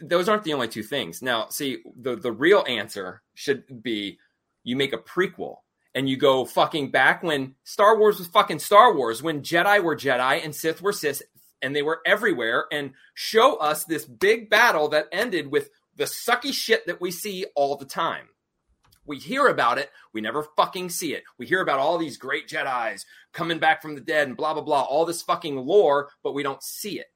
Those 0.00 0.28
aren't 0.28 0.44
the 0.44 0.54
only 0.54 0.68
two 0.68 0.84
things. 0.84 1.20
Now, 1.20 1.48
see 1.48 1.82
the 2.00 2.14
the 2.14 2.32
real 2.32 2.64
answer 2.68 3.22
should 3.34 3.82
be 3.82 4.18
you 4.62 4.76
make 4.76 4.92
a 4.92 4.98
prequel 4.98 5.56
and 5.94 6.08
you 6.08 6.16
go 6.16 6.44
fucking 6.44 6.90
back 6.90 7.22
when 7.22 7.54
Star 7.64 7.98
Wars 7.98 8.18
was 8.18 8.28
fucking 8.28 8.58
Star 8.58 8.94
Wars, 8.94 9.22
when 9.22 9.42
Jedi 9.42 9.82
were 9.82 9.96
Jedi 9.96 10.44
and 10.44 10.54
Sith 10.54 10.82
were 10.82 10.92
Sith, 10.92 11.22
and 11.62 11.74
they 11.74 11.82
were 11.82 12.00
everywhere, 12.04 12.66
and 12.72 12.92
show 13.14 13.56
us 13.56 13.84
this 13.84 14.04
big 14.04 14.50
battle 14.50 14.88
that 14.88 15.06
ended 15.12 15.50
with 15.50 15.70
the 15.96 16.04
sucky 16.04 16.52
shit 16.52 16.86
that 16.86 17.00
we 17.00 17.10
see 17.10 17.46
all 17.54 17.76
the 17.76 17.84
time. 17.84 18.26
We 19.06 19.18
hear 19.18 19.46
about 19.46 19.78
it, 19.78 19.90
we 20.12 20.20
never 20.20 20.42
fucking 20.56 20.88
see 20.88 21.14
it. 21.14 21.24
We 21.38 21.46
hear 21.46 21.60
about 21.60 21.78
all 21.78 21.98
these 21.98 22.16
great 22.16 22.48
Jedi's 22.48 23.04
coming 23.32 23.58
back 23.58 23.82
from 23.82 23.94
the 23.94 24.00
dead 24.00 24.26
and 24.28 24.36
blah 24.36 24.54
blah 24.54 24.62
blah, 24.62 24.82
all 24.82 25.04
this 25.04 25.22
fucking 25.22 25.56
lore, 25.56 26.08
but 26.22 26.32
we 26.32 26.42
don't 26.42 26.62
see 26.62 26.98
it. 26.98 27.06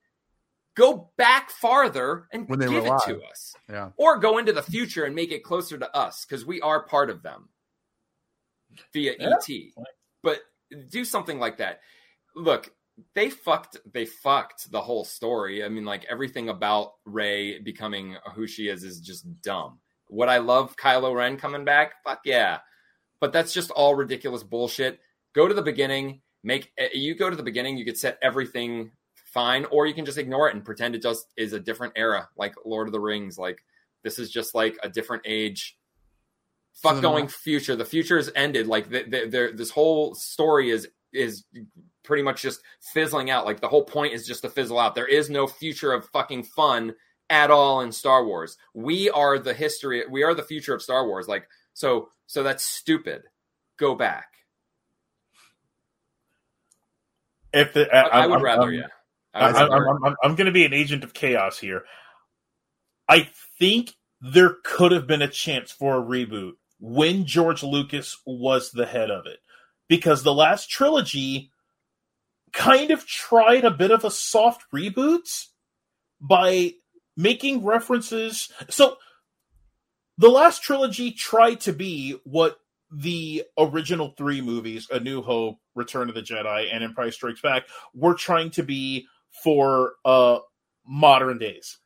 Go 0.77 1.11
back 1.17 1.51
farther 1.51 2.29
and 2.33 2.47
give 2.47 2.61
it 2.85 2.93
to 3.07 3.21
us 3.23 3.55
Yeah. 3.69 3.91
or 3.97 4.19
go 4.19 4.39
into 4.39 4.53
the 4.53 4.63
future 4.63 5.05
and 5.05 5.15
make 5.15 5.33
it 5.33 5.43
closer 5.43 5.77
to 5.77 5.97
us 5.97 6.25
because 6.25 6.47
we 6.47 6.61
are 6.61 6.85
part 6.85 7.11
of 7.11 7.23
them 7.23 7.49
via 8.93 9.15
Yeah. 9.19 9.35
ET. 9.35 9.73
But 10.23 10.41
do 10.91 11.05
something 11.05 11.39
like 11.39 11.59
that. 11.59 11.81
Look, 12.35 12.73
they 13.15 13.31
fucked. 13.31 13.77
They 13.93 14.07
fucked 14.07 14.71
the 14.71 14.81
whole 14.81 15.05
story. 15.05 15.65
I 15.65 15.69
mean, 15.69 15.85
like 15.85 16.05
everything 16.07 16.49
about 16.49 16.95
Rey 17.05 17.59
becoming 17.61 18.17
who 18.35 18.47
she 18.47 18.69
is 18.69 18.83
is 18.83 19.01
just 19.01 19.27
dumb. 19.43 19.81
Would 20.11 20.29
I 20.29 20.39
love 20.39 20.77
Kylo 20.77 21.15
Ren 21.15 21.37
coming 21.37 21.65
back? 21.65 22.03
Fuck 22.05 22.21
yeah. 22.25 22.59
But 23.21 23.33
that's 23.33 23.53
just 23.53 23.71
all 23.71 23.95
ridiculous 23.95 24.43
bullshit. 24.43 25.01
Go 25.35 25.49
to 25.49 25.55
the 25.55 25.63
beginning. 25.63 26.23
Make 26.45 26.73
you 26.95 27.15
go 27.15 27.29
to 27.31 27.37
the 27.37 27.43
beginning. 27.43 27.77
You 27.77 27.85
could 27.85 27.99
set 27.99 28.19
everything 28.23 28.91
fine, 29.15 29.65
or 29.67 29.87
you 29.87 29.95
can 29.95 30.05
just 30.05 30.19
ignore 30.19 30.49
it 30.49 30.55
and 30.55 30.65
pretend 30.65 30.95
it 30.95 31.03
just 31.03 31.27
is 31.37 31.53
a 31.53 31.61
different 31.61 31.93
era, 31.97 32.29
like 32.37 32.55
Lord 32.65 32.89
of 32.89 32.93
the 32.93 33.01
Rings. 33.01 33.39
Like 33.39 33.59
this 34.03 34.19
is 34.19 34.31
just 34.31 34.55
like 34.55 34.77
a 34.83 34.89
different 34.89 35.23
age. 35.27 35.77
Fuck 36.83 37.03
going 37.03 37.29
future. 37.29 37.75
The 37.77 37.85
future 37.85 38.19
is 38.19 38.31
ended. 38.37 38.67
Like 38.67 38.89
the, 38.89 39.03
the, 39.03 39.27
the, 39.29 39.53
this 39.55 39.71
whole 39.71 40.15
story 40.15 40.71
is 40.71 40.89
is 41.13 41.45
pretty 42.05 42.23
much 42.23 42.43
just 42.43 42.61
fizzling 42.93 43.31
out. 43.31 43.45
Like 43.47 43.61
the 43.61 43.69
whole 43.69 43.85
point 43.85 44.13
is 44.15 44.27
just 44.27 44.43
to 44.43 44.49
fizzle 44.51 44.79
out. 44.79 44.95
There 44.95 45.07
is 45.07 45.29
no 45.29 45.47
future 45.47 45.93
of 45.93 46.07
fucking 46.11 46.45
fun 46.45 46.95
at 47.31 47.51
all 47.51 47.81
in 47.81 47.91
Star 47.93 48.25
Wars. 48.25 48.57
We 48.75 49.11
are 49.11 49.39
the 49.39 49.55
history. 49.55 50.05
We 50.09 50.23
are 50.23 50.35
the 50.35 50.43
future 50.43 50.75
of 50.75 50.83
Star 50.83 51.07
Wars. 51.07 51.27
Like 51.29 51.49
so. 51.75 52.11
So 52.27 52.43
that's 52.43 52.65
stupid. 52.65 53.23
Go 53.79 53.95
back. 53.95 54.27
If 57.53 57.73
the, 57.73 57.93
I, 57.95 58.01
I, 58.01 58.23
I 58.25 58.27
would 58.27 58.35
I'm- 58.37 58.45
rather. 58.45 58.63
I'm- 58.65 58.73
yeah. 58.75 58.87
I 59.35 59.41
I, 59.41 59.47
would 59.47 59.57
I'm, 59.57 59.71
rather- 59.71 59.89
I'm, 59.91 60.05
I'm, 60.05 60.17
I'm 60.25 60.35
going 60.37 60.47
to 60.47 60.53
be 60.53 60.65
an 60.65 60.73
agent 60.75 61.05
of 61.05 61.15
chaos 61.15 61.59
here. 61.59 61.85
I 63.09 63.29
think 63.59 63.95
there 64.21 64.57
could 64.65 64.93
have 64.93 65.07
been 65.07 65.23
a 65.23 65.29
chance 65.29 65.71
for 65.71 65.97
a 65.99 66.03
reboot 66.03 66.53
when 66.79 67.25
George 67.25 67.63
Lucas 67.63 68.17
was 68.27 68.71
the 68.71 68.87
head 68.87 69.11
of 69.11 69.27
it, 69.27 69.39
because 69.89 70.23
the 70.23 70.35
last 70.35 70.71
trilogy 70.71 71.51
kind 72.53 72.91
of 72.91 73.07
tried 73.07 73.65
a 73.65 73.71
bit 73.71 73.91
of 73.91 74.05
a 74.05 74.11
soft 74.11 74.65
reboot 74.75 75.47
by 76.21 76.73
making 77.17 77.65
references. 77.65 78.51
So 78.71 78.97
the 80.17 80.31
last 80.31 80.63
trilogy 80.63 81.11
tried 81.13 81.61
to 81.61 81.73
be 81.73 82.19
what 82.25 82.59
the 82.91 83.45
original 83.59 84.15
three 84.17 84.41
movies, 84.41 84.89
A 84.91 84.99
New 84.99 85.21
Hope, 85.21 85.59
Return 85.75 86.09
of 86.09 86.15
the 86.15 86.23
Jedi, 86.23 86.69
and 86.73 86.83
Empire 86.83 87.11
Strikes 87.11 87.43
Back, 87.43 87.65
were 87.95 88.15
trying 88.15 88.51
to 88.53 88.63
be 88.63 89.07
for 89.45 89.93
uh 90.05 90.39
modern 90.87 91.39
days. 91.39 91.79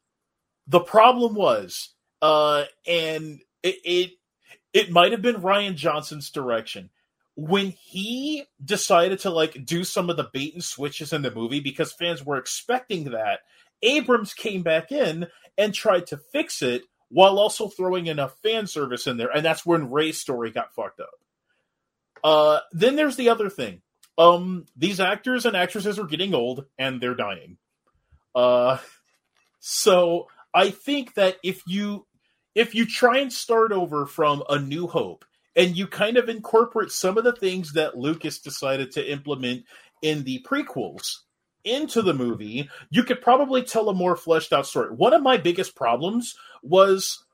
The 0.69 0.81
problem 0.81 1.35
was, 1.35 1.93
uh, 2.23 2.64
and 2.86 3.40
it 3.62 3.77
it, 3.85 4.10
it 4.73 4.90
might 4.90 5.12
have 5.12 5.23
been 5.23 5.43
Rian 5.43 5.74
Johnson's 5.74 6.31
direction 6.31 6.90
when 7.35 7.70
he 7.70 8.44
decided 8.62 9.20
to 9.20 9.31
like 9.31 9.65
do 9.65 9.85
some 9.85 10.11
of 10.11 10.16
the 10.16 10.28
bait 10.32 10.55
and 10.55 10.62
switches 10.62 11.12
in 11.12 11.23
the 11.23 11.31
movie 11.31 11.61
because 11.61 11.93
fans 11.93 12.24
were 12.24 12.36
expecting 12.36 13.05
that. 13.11 13.40
Abrams 13.82 14.35
came 14.35 14.62
back 14.62 14.93
in 14.93 15.27
and 15.59 15.74
tried 15.74 16.07
to 16.09 16.16
fix 16.16 16.62
it 16.62 16.82
while 17.09 17.39
also 17.39 17.69
throwing 17.69 18.07
enough 18.07 18.36
fan 18.43 18.66
service 18.66 19.07
in 19.07 19.16
there, 19.16 19.31
and 19.31 19.44
that's 19.44 19.66
when 19.66 19.90
Rey's 19.90 20.19
story 20.19 20.51
got 20.51 20.74
fucked 20.74 21.01
up. 21.01 21.11
Uh, 22.24 22.61
then 22.73 22.97
there's 22.97 23.16
the 23.16 23.28
other 23.28 23.51
thing. 23.51 23.82
Um, 24.16 24.66
these 24.77 25.01
actors 25.01 25.44
and 25.47 25.57
actresses 25.57 25.99
are 25.99 26.07
getting 26.07 26.35
old 26.35 26.66
and 26.78 27.01
they're 27.01 27.15
dying. 27.15 27.57
Uh, 28.35 28.78
so 29.61 30.28
I 30.55 30.70
think 30.70 31.15
that 31.15 31.36
if 31.43 31.62
you 31.66 32.07
if 32.55 32.74
you 32.74 32.87
try 32.87 33.19
and 33.19 33.33
start 33.33 33.73
over 33.73 34.07
from 34.07 34.43
A 34.49 34.59
New 34.59 34.87
Hope 34.87 35.24
and 35.57 35.77
you 35.77 35.87
kind 35.87 36.16
of 36.16 36.29
incorporate 36.29 36.91
some 36.91 37.19
of 37.19 37.24
the 37.24 37.35
things 37.35 37.73
that 37.74 37.97
Lucas 37.97 38.39
decided 38.39 38.93
to 38.93 39.12
implement 39.12 39.65
in 40.03 40.24
the 40.24 40.45
prequels, 40.49 41.19
into 41.65 42.03
the 42.03 42.15
movie, 42.15 42.69
you 42.91 43.05
could 43.05 43.20
probably 43.20 43.62
tell 43.62 43.89
a 43.89 43.95
more 43.95 44.16
fleshed 44.16 44.53
out 44.53 44.66
story. 44.66 44.91
One 44.91 45.15
of 45.15 45.23
my 45.23 45.37
biggest 45.37 45.77
problems 45.77 46.37
was 46.62 47.24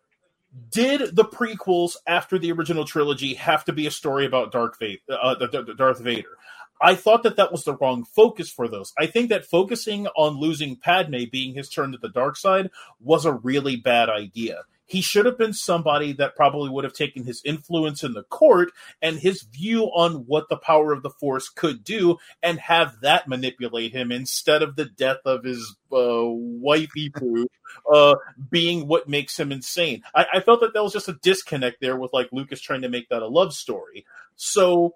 did 0.71 1.15
the 1.15 1.25
prequels 1.25 1.97
after 2.07 2.39
the 2.39 2.53
original 2.53 2.85
trilogy 2.85 3.35
have 3.35 3.65
to 3.67 3.73
be 3.73 3.87
a 3.87 3.91
story 3.91 4.27
about 4.27 4.53
Darth 4.53 4.79
Vader? 4.79 5.01
Uh, 5.11 5.35
Darth 5.77 6.01
Vader? 6.01 6.37
I 6.81 6.95
thought 6.95 7.25
that 7.25 7.37
that 7.37 7.51
was 7.51 7.65
the 7.65 7.77
wrong 7.77 8.05
focus 8.05 8.51
for 8.51 8.69
those. 8.69 8.93
I 8.99 9.07
think 9.07 9.31
that 9.31 9.45
focusing 9.45 10.07
on 10.09 10.39
losing 10.39 10.77
Padme 10.77 11.25
being 11.31 11.55
his 11.55 11.69
turn 11.69 11.93
to 11.93 11.99
the 11.99 12.09
dark 12.09 12.37
side 12.37 12.71
was 13.01 13.25
a 13.25 13.33
really 13.33 13.77
bad 13.77 14.09
idea. 14.09 14.63
He 14.89 15.03
should 15.03 15.27
have 15.27 15.39
been 15.39 15.53
somebody 15.53 16.13
that 16.15 16.35
probably 16.35 16.71
would 16.71 16.85
have 16.85 16.95
taken 16.95 17.25
his 17.25 17.43
influence 17.45 18.03
in 18.03 18.15
the 18.15 18.25
court 18.25 18.71
and 19.03 19.19
his 19.19 19.43
view 19.43 19.85
on 19.85 20.27
what 20.27 20.49
the 20.49 20.57
power 20.57 20.93
of 20.93 21.03
the 21.03 21.11
Force 21.11 21.49
could 21.49 21.85
do 21.85 22.17
and 22.43 22.59
have 22.59 23.01
that 23.03 23.29
manipulate 23.29 23.93
him 23.93 24.11
instead 24.11 24.63
of 24.63 24.77
the 24.77 24.87
death 24.87 25.19
of 25.27 25.45
his 25.45 25.77
uh, 25.93 26.25
wifey 26.25 27.11
poo 27.11 27.47
uh, 27.93 28.15
being 28.51 28.89
what 28.89 29.09
makes 29.09 29.39
him 29.39 29.53
insane. 29.53 30.03
I, 30.15 30.27
I 30.35 30.41
felt 30.41 30.61
that 30.61 30.73
that 30.73 30.83
was 30.83 30.95
just 30.95 31.09
a 31.09 31.19
disconnect 31.23 31.81
there 31.81 31.97
with 31.97 32.15
like 32.15 32.31
Lucas 32.33 32.61
trying 32.61 32.83
to 32.83 32.89
make 32.89 33.11
that 33.11 33.23
a 33.23 33.29
love 33.29 33.53
story. 33.53 34.07
So 34.37 34.95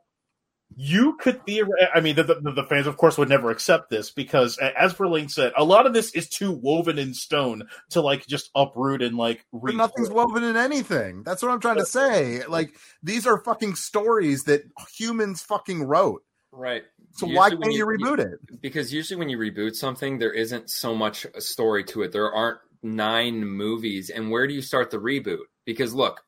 you 0.77 1.17
could 1.19 1.45
theoretically, 1.45 1.89
I 1.95 2.01
mean, 2.01 2.17
the, 2.17 2.25
the, 2.25 2.53
the, 2.53 2.65
fans, 2.65 2.87
of 2.87 2.97
course, 2.97 3.19
would 3.19 3.29
never 3.29 3.51
accept 3.51 3.91
this 3.91 4.11
because, 4.11 4.59
as 4.59 4.93
Verlaine 4.93 5.29
said, 5.29 5.53
a 5.57 5.65
lot 5.65 5.87
of 5.87 5.95
this 5.95 6.15
is 6.15 6.29
too 6.29 6.53
woven 6.53 6.99
in 6.99 7.15
stone 7.15 7.69
to 7.91 8.01
like 8.01 8.27
just 8.27 8.51
uproot 8.55 9.03
and 9.03 9.17
like. 9.17 9.45
But 9.53 9.75
nothing's 9.75 10.11
woven 10.11 10.45
in 10.45 10.57
anything. 10.57 11.23
That's 11.23 11.43
what 11.43 11.51
I'm 11.51 11.61
trying 11.61 11.79
to 11.79 11.87
say. 11.87 12.45
Like 12.47 12.75
these 13.03 13.27
are 13.27 13.43
fucking 13.43 13.77
stories 13.77 14.45
that 14.45 14.63
humans 14.97 15.43
fucking 15.43 15.85
wrote. 15.85 16.23
Right. 16.53 16.83
So 17.13 17.27
usually 17.27 17.39
why 17.39 17.51
can't 17.51 17.73
you, 17.73 17.79
you 17.79 17.87
reboot 17.87 18.19
it? 18.19 18.61
Because 18.61 18.93
usually 18.93 19.19
when 19.19 19.29
you 19.29 19.39
reboot 19.39 19.75
something, 19.75 20.19
there 20.19 20.33
isn't 20.33 20.71
so 20.71 20.95
much 20.95 21.27
a 21.35 21.41
story 21.41 21.85
to 21.85 22.03
it. 22.03 22.13
There 22.13 22.33
aren't 22.33 22.59
nine 22.83 23.45
movies, 23.45 24.11
and 24.11 24.31
where 24.31 24.47
do 24.47 24.55
you 24.55 24.63
start 24.63 24.91
the 24.91 24.99
reboot? 24.99 25.45
Because 25.65 25.95
look, 25.95 26.23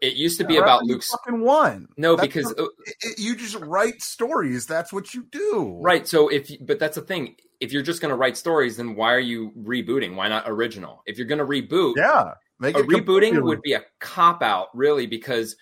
it 0.00 0.14
used 0.14 0.38
to 0.40 0.46
be 0.46 0.56
about 0.56 0.84
Luke's 0.84 1.10
fucking 1.10 1.40
one. 1.40 1.88
No, 1.96 2.16
that's 2.16 2.26
because 2.26 2.46
what, 2.46 2.58
uh, 2.58 2.68
it, 3.02 3.18
you 3.18 3.36
just 3.36 3.56
write 3.56 4.02
stories. 4.02 4.66
That's 4.66 4.92
what 4.92 5.14
you 5.14 5.24
do. 5.30 5.78
Right. 5.80 6.06
So 6.08 6.28
if 6.28 6.50
but 6.60 6.78
that's 6.78 6.96
the 6.96 7.02
thing. 7.02 7.36
If 7.60 7.72
you're 7.72 7.82
just 7.82 8.00
going 8.00 8.10
to 8.10 8.16
write 8.16 8.36
stories, 8.36 8.76
then 8.76 8.94
why 8.94 9.14
are 9.14 9.20
you 9.20 9.52
rebooting? 9.58 10.16
Why 10.16 10.28
not 10.28 10.44
original? 10.46 11.02
If 11.06 11.18
you're 11.18 11.26
going 11.26 11.38
to 11.38 11.46
reboot, 11.46 11.94
yeah, 11.96 12.32
make 12.58 12.76
a 12.76 12.82
rebooting 12.82 13.42
would 13.42 13.62
be 13.62 13.74
a 13.74 13.82
cop 14.00 14.42
out, 14.42 14.68
really, 14.74 15.06
because 15.06 15.56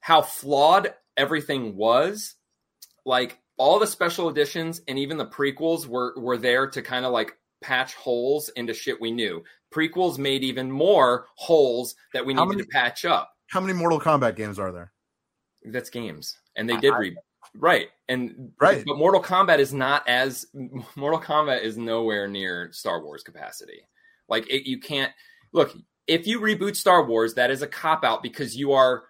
how 0.00 0.22
flawed 0.22 0.94
everything 1.16 1.76
was. 1.76 2.34
Like 3.06 3.38
all 3.58 3.78
the 3.78 3.86
special 3.86 4.28
editions 4.28 4.80
and 4.88 4.98
even 4.98 5.18
the 5.18 5.26
prequels 5.26 5.86
were 5.86 6.14
were 6.16 6.38
there 6.38 6.68
to 6.68 6.82
kind 6.82 7.04
of 7.04 7.12
like 7.12 7.36
patch 7.62 7.94
holes 7.94 8.50
into 8.56 8.72
shit 8.72 9.00
we 9.00 9.10
knew. 9.10 9.42
Prequels 9.72 10.18
made 10.18 10.44
even 10.44 10.70
more 10.70 11.26
holes 11.34 11.96
that 12.12 12.24
we 12.24 12.34
needed 12.34 12.48
many, 12.48 12.62
to 12.62 12.68
patch 12.68 13.04
up 13.04 13.33
how 13.48 13.60
many 13.60 13.72
Mortal 13.72 14.00
Kombat 14.00 14.36
games 14.36 14.58
are 14.58 14.72
there? 14.72 14.92
That's 15.64 15.90
games, 15.90 16.36
and 16.56 16.68
they 16.68 16.76
did 16.76 16.90
re 16.90 17.16
right 17.54 17.88
and 18.08 18.52
right. 18.60 18.84
But 18.86 18.98
Mortal 18.98 19.22
Kombat 19.22 19.58
is 19.58 19.72
not 19.72 20.06
as 20.08 20.46
Mortal 20.96 21.20
Kombat 21.20 21.62
is 21.62 21.78
nowhere 21.78 22.28
near 22.28 22.70
Star 22.72 23.02
Wars 23.02 23.22
capacity. 23.22 23.80
Like 24.28 24.48
it, 24.50 24.68
you 24.68 24.78
can't 24.78 25.12
look 25.52 25.74
if 26.06 26.26
you 26.26 26.40
reboot 26.40 26.76
Star 26.76 27.04
Wars, 27.04 27.34
that 27.34 27.50
is 27.50 27.62
a 27.62 27.66
cop 27.66 28.04
out 28.04 28.22
because 28.22 28.56
you 28.56 28.72
are 28.72 29.04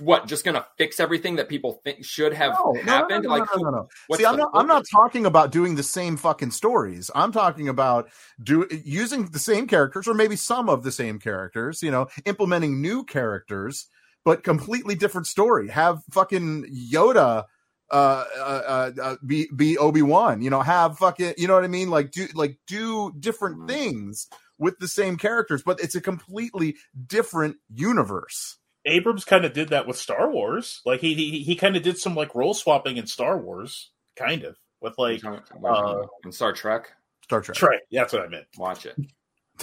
what 0.00 0.26
just 0.26 0.44
going 0.44 0.54
to 0.54 0.66
fix 0.76 0.98
everything 1.00 1.36
that 1.36 1.48
people 1.48 1.80
think 1.84 2.04
should 2.04 2.32
have 2.32 2.52
no, 2.52 2.74
happened? 2.82 3.24
No, 3.24 3.30
no, 3.30 3.38
like, 3.38 3.48
no, 3.56 3.62
no, 3.62 3.70
no. 3.70 4.16
See, 4.16 4.26
I'm 4.26 4.36
not. 4.36 4.50
I'm 4.54 4.66
not 4.66 4.84
talking 4.90 5.26
about 5.26 5.52
doing 5.52 5.74
the 5.74 5.82
same 5.82 6.16
fucking 6.16 6.50
stories. 6.50 7.10
I'm 7.14 7.32
talking 7.32 7.68
about 7.68 8.08
do 8.42 8.66
using 8.84 9.26
the 9.26 9.38
same 9.38 9.66
characters 9.66 10.08
or 10.08 10.14
maybe 10.14 10.36
some 10.36 10.68
of 10.68 10.82
the 10.82 10.92
same 10.92 11.18
characters. 11.18 11.82
You 11.82 11.90
know, 11.90 12.08
implementing 12.24 12.80
new 12.80 13.04
characters, 13.04 13.86
but 14.24 14.42
completely 14.42 14.94
different 14.94 15.26
story. 15.26 15.68
Have 15.68 16.02
fucking 16.10 16.66
Yoda 16.92 17.44
uh, 17.90 18.24
uh, 18.36 18.40
uh, 18.40 18.90
uh 19.00 19.16
be 19.26 19.48
be 19.54 19.78
Obi 19.78 20.02
Wan. 20.02 20.42
You 20.42 20.50
know, 20.50 20.60
have 20.60 20.98
fucking 20.98 21.34
you 21.36 21.46
know 21.46 21.54
what 21.54 21.64
I 21.64 21.68
mean? 21.68 21.90
Like 21.90 22.10
do 22.10 22.26
like 22.34 22.58
do 22.66 23.12
different 23.18 23.58
mm. 23.58 23.68
things 23.68 24.28
with 24.58 24.78
the 24.78 24.88
same 24.88 25.16
characters, 25.16 25.62
but 25.62 25.80
it's 25.80 25.94
a 25.94 26.00
completely 26.00 26.76
different 27.06 27.56
universe. 27.72 28.58
Abrams 28.86 29.24
kind 29.24 29.44
of 29.44 29.52
did 29.52 29.70
that 29.70 29.86
with 29.86 29.96
Star 29.96 30.30
Wars. 30.30 30.80
Like 30.84 31.00
he 31.00 31.14
he, 31.14 31.42
he 31.42 31.56
kind 31.56 31.76
of 31.76 31.82
did 31.82 31.98
some 31.98 32.14
like 32.14 32.34
role 32.34 32.54
swapping 32.54 32.96
in 32.96 33.06
Star 33.06 33.38
Wars, 33.38 33.90
kind 34.16 34.44
of 34.44 34.56
with 34.80 34.94
like 34.98 35.22
uh, 35.24 36.02
in 36.24 36.32
Star 36.32 36.52
Trek. 36.52 36.92
Star 37.22 37.40
Trek. 37.40 37.56
Trek. 37.56 37.80
Yeah, 37.90 38.02
that's 38.02 38.12
what 38.12 38.22
I 38.22 38.28
meant. 38.28 38.46
Watch 38.58 38.86
it. 38.86 38.96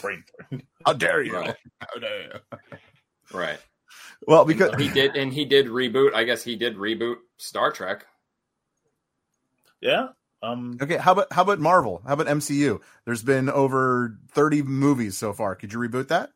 Brain. 0.01 0.23
How 0.85 0.93
dare 0.93 1.21
you? 1.21 1.33
Right. 1.35 1.55
How 1.79 1.99
dare 1.99 2.21
you? 2.23 2.59
Right. 3.31 3.59
Well, 4.27 4.45
because 4.45 4.75
he 4.75 4.89
did, 4.89 5.15
and 5.15 5.33
he 5.33 5.45
did 5.45 5.67
reboot. 5.67 6.13
I 6.13 6.23
guess 6.23 6.43
he 6.43 6.55
did 6.55 6.77
reboot 6.77 7.17
Star 7.37 7.71
Trek. 7.71 8.05
Yeah. 9.81 10.09
Um, 10.43 10.77
okay. 10.81 10.97
How 10.97 11.11
about 11.11 11.31
how 11.31 11.43
about 11.43 11.59
Marvel? 11.59 12.01
How 12.05 12.13
about 12.13 12.27
MCU? 12.27 12.79
There's 13.05 13.23
been 13.23 13.49
over 13.49 14.17
30 14.31 14.63
movies 14.63 15.17
so 15.17 15.33
far. 15.33 15.55
Could 15.55 15.73
you 15.73 15.79
reboot 15.79 16.07
that? 16.07 16.31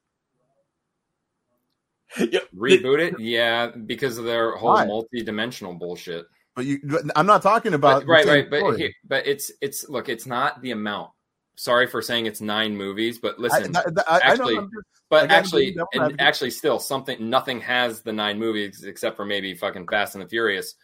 Reboot 2.18 3.00
it, 3.00 3.20
yeah, 3.20 3.68
because 3.68 4.18
of 4.18 4.26
their 4.26 4.56
whole 4.56 4.74
Why? 4.74 4.86
multi-dimensional 4.86 5.74
bullshit. 5.74 6.26
But 6.56 6.66
you, 6.66 6.80
I'm 7.16 7.26
not 7.26 7.42
talking 7.42 7.74
about 7.74 8.06
but, 8.06 8.08
right, 8.08 8.26
right. 8.26 8.50
But 8.50 8.78
here, 8.78 8.94
but 9.06 9.28
it's 9.28 9.52
it's 9.62 9.90
look, 9.90 10.08
it's 10.08 10.26
not 10.26 10.62
the 10.62 10.72
amount. 10.72 11.12
Sorry 11.58 11.88
for 11.88 12.02
saying 12.02 12.26
it's 12.26 12.42
nine 12.42 12.76
movies, 12.76 13.20
but 13.20 13.40
listen, 13.40 13.76
I, 13.76 13.82
I, 14.08 14.18
I, 14.18 14.20
actually, 14.24 14.56
just, 14.56 14.70
but 15.10 15.32
actually, 15.32 15.78
and 15.94 16.20
actually, 16.20 16.52
still 16.52 16.80
something. 16.80 17.30
Nothing 17.30 17.60
has 17.62 18.02
the 18.02 18.14
nine 18.14 18.40
movies 18.40 18.84
except 18.84 19.18
for 19.18 19.26
maybe 19.26 19.54
fucking 19.54 19.88
Fast 19.88 20.16
and 20.16 20.24
the 20.24 20.28
Furious. 20.30 20.76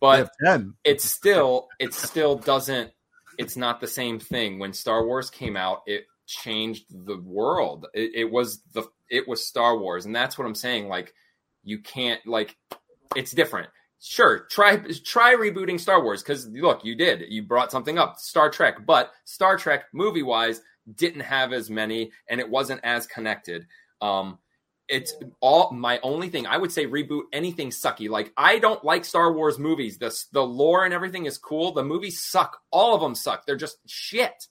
But 0.00 0.30
it's 0.84 1.04
still, 1.04 1.68
it 1.78 1.92
still 1.92 2.36
doesn't. 2.36 2.90
It's 3.38 3.56
not 3.56 3.80
the 3.80 3.86
same 3.86 4.18
thing. 4.18 4.58
When 4.58 4.72
Star 4.72 5.04
Wars 5.04 5.28
came 5.28 5.56
out, 5.56 5.82
it 5.86 6.06
changed 6.26 6.84
the 6.90 7.18
world. 7.18 7.86
It, 7.94 8.12
it 8.14 8.30
was 8.30 8.62
the 8.72 8.84
it 9.10 9.28
was 9.28 9.46
Star 9.46 9.78
Wars, 9.78 10.06
and 10.06 10.14
that's 10.14 10.38
what 10.38 10.46
I'm 10.46 10.54
saying. 10.54 10.88
Like 10.88 11.14
you 11.62 11.78
can't 11.80 12.24
like 12.26 12.56
it's 13.16 13.32
different. 13.32 13.68
Sure, 14.00 14.46
try 14.50 14.76
try 15.04 15.34
rebooting 15.34 15.80
Star 15.80 16.02
Wars 16.02 16.22
because 16.22 16.46
look, 16.48 16.84
you 16.84 16.94
did 16.94 17.24
you 17.28 17.42
brought 17.42 17.70
something 17.70 17.98
up 17.98 18.18
Star 18.18 18.50
Trek, 18.50 18.84
but 18.86 19.10
Star 19.24 19.56
Trek 19.56 19.84
movie 19.92 20.22
wise 20.22 20.60
didn't 20.94 21.22
have 21.22 21.52
as 21.52 21.70
many, 21.70 22.12
and 22.28 22.40
it 22.40 22.48
wasn't 22.48 22.80
as 22.84 23.06
connected. 23.06 23.66
Um, 24.02 24.38
it's 24.88 25.14
all 25.40 25.70
my 25.72 25.98
only 26.02 26.28
thing. 26.28 26.46
I 26.46 26.58
would 26.58 26.70
say 26.70 26.86
reboot 26.86 27.22
anything 27.32 27.70
sucky. 27.70 28.10
Like 28.10 28.32
I 28.36 28.58
don't 28.58 28.84
like 28.84 29.06
Star 29.06 29.32
Wars 29.32 29.58
movies. 29.58 29.96
The 29.98 30.14
the 30.32 30.44
lore 30.44 30.84
and 30.84 30.92
everything 30.92 31.24
is 31.24 31.38
cool. 31.38 31.72
The 31.72 31.84
movies 31.84 32.20
suck. 32.20 32.58
All 32.70 32.94
of 32.94 33.00
them 33.00 33.14
suck. 33.14 33.46
They're 33.46 33.56
just 33.56 33.78
shit 33.86 34.46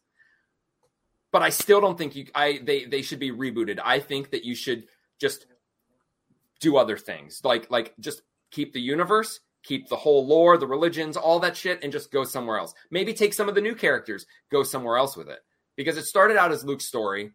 but 1.34 1.42
I 1.42 1.50
still 1.50 1.82
don't 1.82 1.98
think 1.98 2.16
you 2.16 2.28
I 2.34 2.62
they 2.64 2.86
they 2.86 3.02
should 3.02 3.20
be 3.20 3.32
rebooted. 3.32 3.80
I 3.84 4.00
think 4.00 4.32
that 4.32 4.46
you 4.46 4.56
should 4.56 4.86
just 5.20 5.48
do 6.62 6.78
other 6.78 6.96
things. 6.96 7.42
Like 7.44 7.70
like 7.70 7.94
just 8.00 8.22
keep 8.52 8.72
the 8.72 8.80
universe, 8.80 9.42
keep 9.64 9.90
the 9.90 9.98
whole 9.98 10.26
lore, 10.26 10.58
the 10.58 10.68
religions, 10.68 11.18
all 11.18 11.40
that 11.40 11.58
shit 11.58 11.84
and 11.84 11.92
just 11.92 12.12
go 12.12 12.24
somewhere 12.24 12.60
else. 12.60 12.76
Maybe 12.92 13.14
take 13.14 13.34
some 13.34 13.50
of 13.50 13.56
the 13.56 13.62
new 13.62 13.74
characters, 13.74 14.28
go 14.52 14.64
somewhere 14.64 14.96
else 14.96 15.18
with 15.18 15.28
it. 15.28 15.40
Because 15.76 15.98
it 15.98 16.06
started 16.06 16.38
out 16.38 16.52
as 16.52 16.64
Luke's 16.64 16.86
story. 16.86 17.32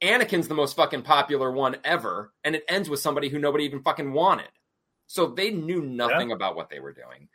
Anakin's 0.00 0.48
the 0.48 0.54
most 0.54 0.76
fucking 0.76 1.02
popular 1.02 1.50
one 1.50 1.76
ever 1.84 2.32
and 2.44 2.54
it 2.54 2.64
ends 2.68 2.88
with 2.88 3.00
somebody 3.00 3.28
who 3.28 3.40
nobody 3.40 3.64
even 3.64 3.82
fucking 3.82 4.12
wanted. 4.12 4.48
So 5.08 5.26
they 5.26 5.50
knew 5.50 5.82
nothing 5.82 6.30
yeah. 6.30 6.36
about 6.36 6.54
what 6.54 6.70
they 6.70 6.80
were 6.80 6.92
doing. 6.92 7.28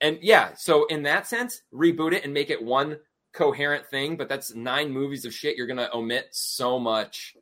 And 0.00 0.18
yeah, 0.22 0.54
so 0.56 0.86
in 0.86 1.04
that 1.04 1.28
sense, 1.28 1.62
reboot 1.72 2.12
it 2.12 2.24
and 2.24 2.34
make 2.34 2.50
it 2.50 2.62
one 2.62 2.98
coherent 3.34 3.86
thing, 3.86 4.16
but 4.16 4.28
that's 4.28 4.54
nine 4.54 4.90
movies 4.90 5.24
of 5.24 5.34
shit. 5.34 5.56
You're 5.56 5.66
going 5.66 5.76
to 5.78 5.94
omit 5.94 6.28
so 6.30 6.78
much 6.78 7.36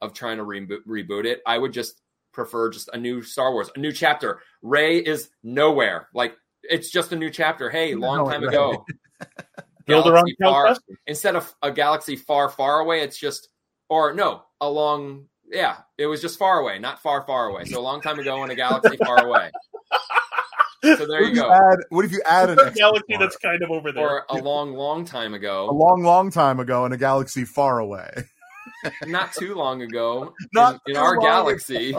of 0.00 0.12
trying 0.12 0.38
to 0.38 0.44
reboot, 0.44 0.84
reboot 0.88 1.24
it. 1.24 1.42
I 1.46 1.58
would 1.58 1.72
just 1.72 2.00
prefer 2.32 2.70
just 2.70 2.88
a 2.92 2.98
new 2.98 3.22
Star 3.22 3.52
Wars, 3.52 3.70
a 3.76 3.78
new 3.78 3.92
chapter. 3.92 4.40
Rey 4.62 4.98
is 4.98 5.30
nowhere. 5.42 6.08
Like 6.14 6.36
it's 6.62 6.90
just 6.90 7.12
a 7.12 7.16
new 7.16 7.30
chapter. 7.30 7.70
Hey, 7.70 7.94
long 7.94 8.24
no, 8.24 8.30
time 8.30 8.42
right. 8.42 8.52
ago. 8.52 8.84
far, 10.42 10.76
instead 11.06 11.36
of 11.36 11.54
a 11.62 11.70
galaxy 11.70 12.16
far, 12.16 12.48
far 12.48 12.80
away, 12.80 13.02
it's 13.02 13.18
just 13.18 13.48
or 13.88 14.12
no, 14.12 14.42
a 14.60 14.68
long 14.68 15.26
yeah, 15.50 15.76
it 15.96 16.06
was 16.06 16.20
just 16.20 16.38
far 16.38 16.58
away, 16.58 16.78
not 16.78 17.00
far, 17.00 17.24
far 17.26 17.46
away. 17.46 17.64
So 17.64 17.78
a 17.78 17.82
long 17.82 18.00
time 18.00 18.18
ago 18.18 18.42
in 18.44 18.50
a 18.50 18.54
galaxy 18.54 18.96
far 18.96 19.26
away. 19.26 19.50
So 20.82 21.06
there 21.06 21.22
you 21.24 21.34
go. 21.34 21.50
Add, 21.50 21.78
what 21.90 22.04
if 22.04 22.12
you 22.12 22.22
add 22.26 22.50
an 22.50 22.56
galaxy 22.74 23.16
that's 23.18 23.36
kind 23.36 23.62
of 23.62 23.70
over 23.70 23.92
there, 23.92 24.08
or 24.08 24.26
a 24.28 24.36
long, 24.36 24.74
long 24.74 25.04
time 25.04 25.34
ago, 25.34 25.68
a 25.70 25.72
long, 25.72 26.02
long 26.02 26.30
time 26.30 26.60
ago 26.60 26.84
in 26.86 26.92
a 26.92 26.96
galaxy 26.96 27.44
far 27.44 27.78
away, 27.78 28.10
not 29.06 29.32
too 29.32 29.54
long 29.54 29.82
ago, 29.82 30.34
not 30.52 30.80
in, 30.86 30.92
in 30.92 30.96
our 30.96 31.16
galaxy. 31.16 31.94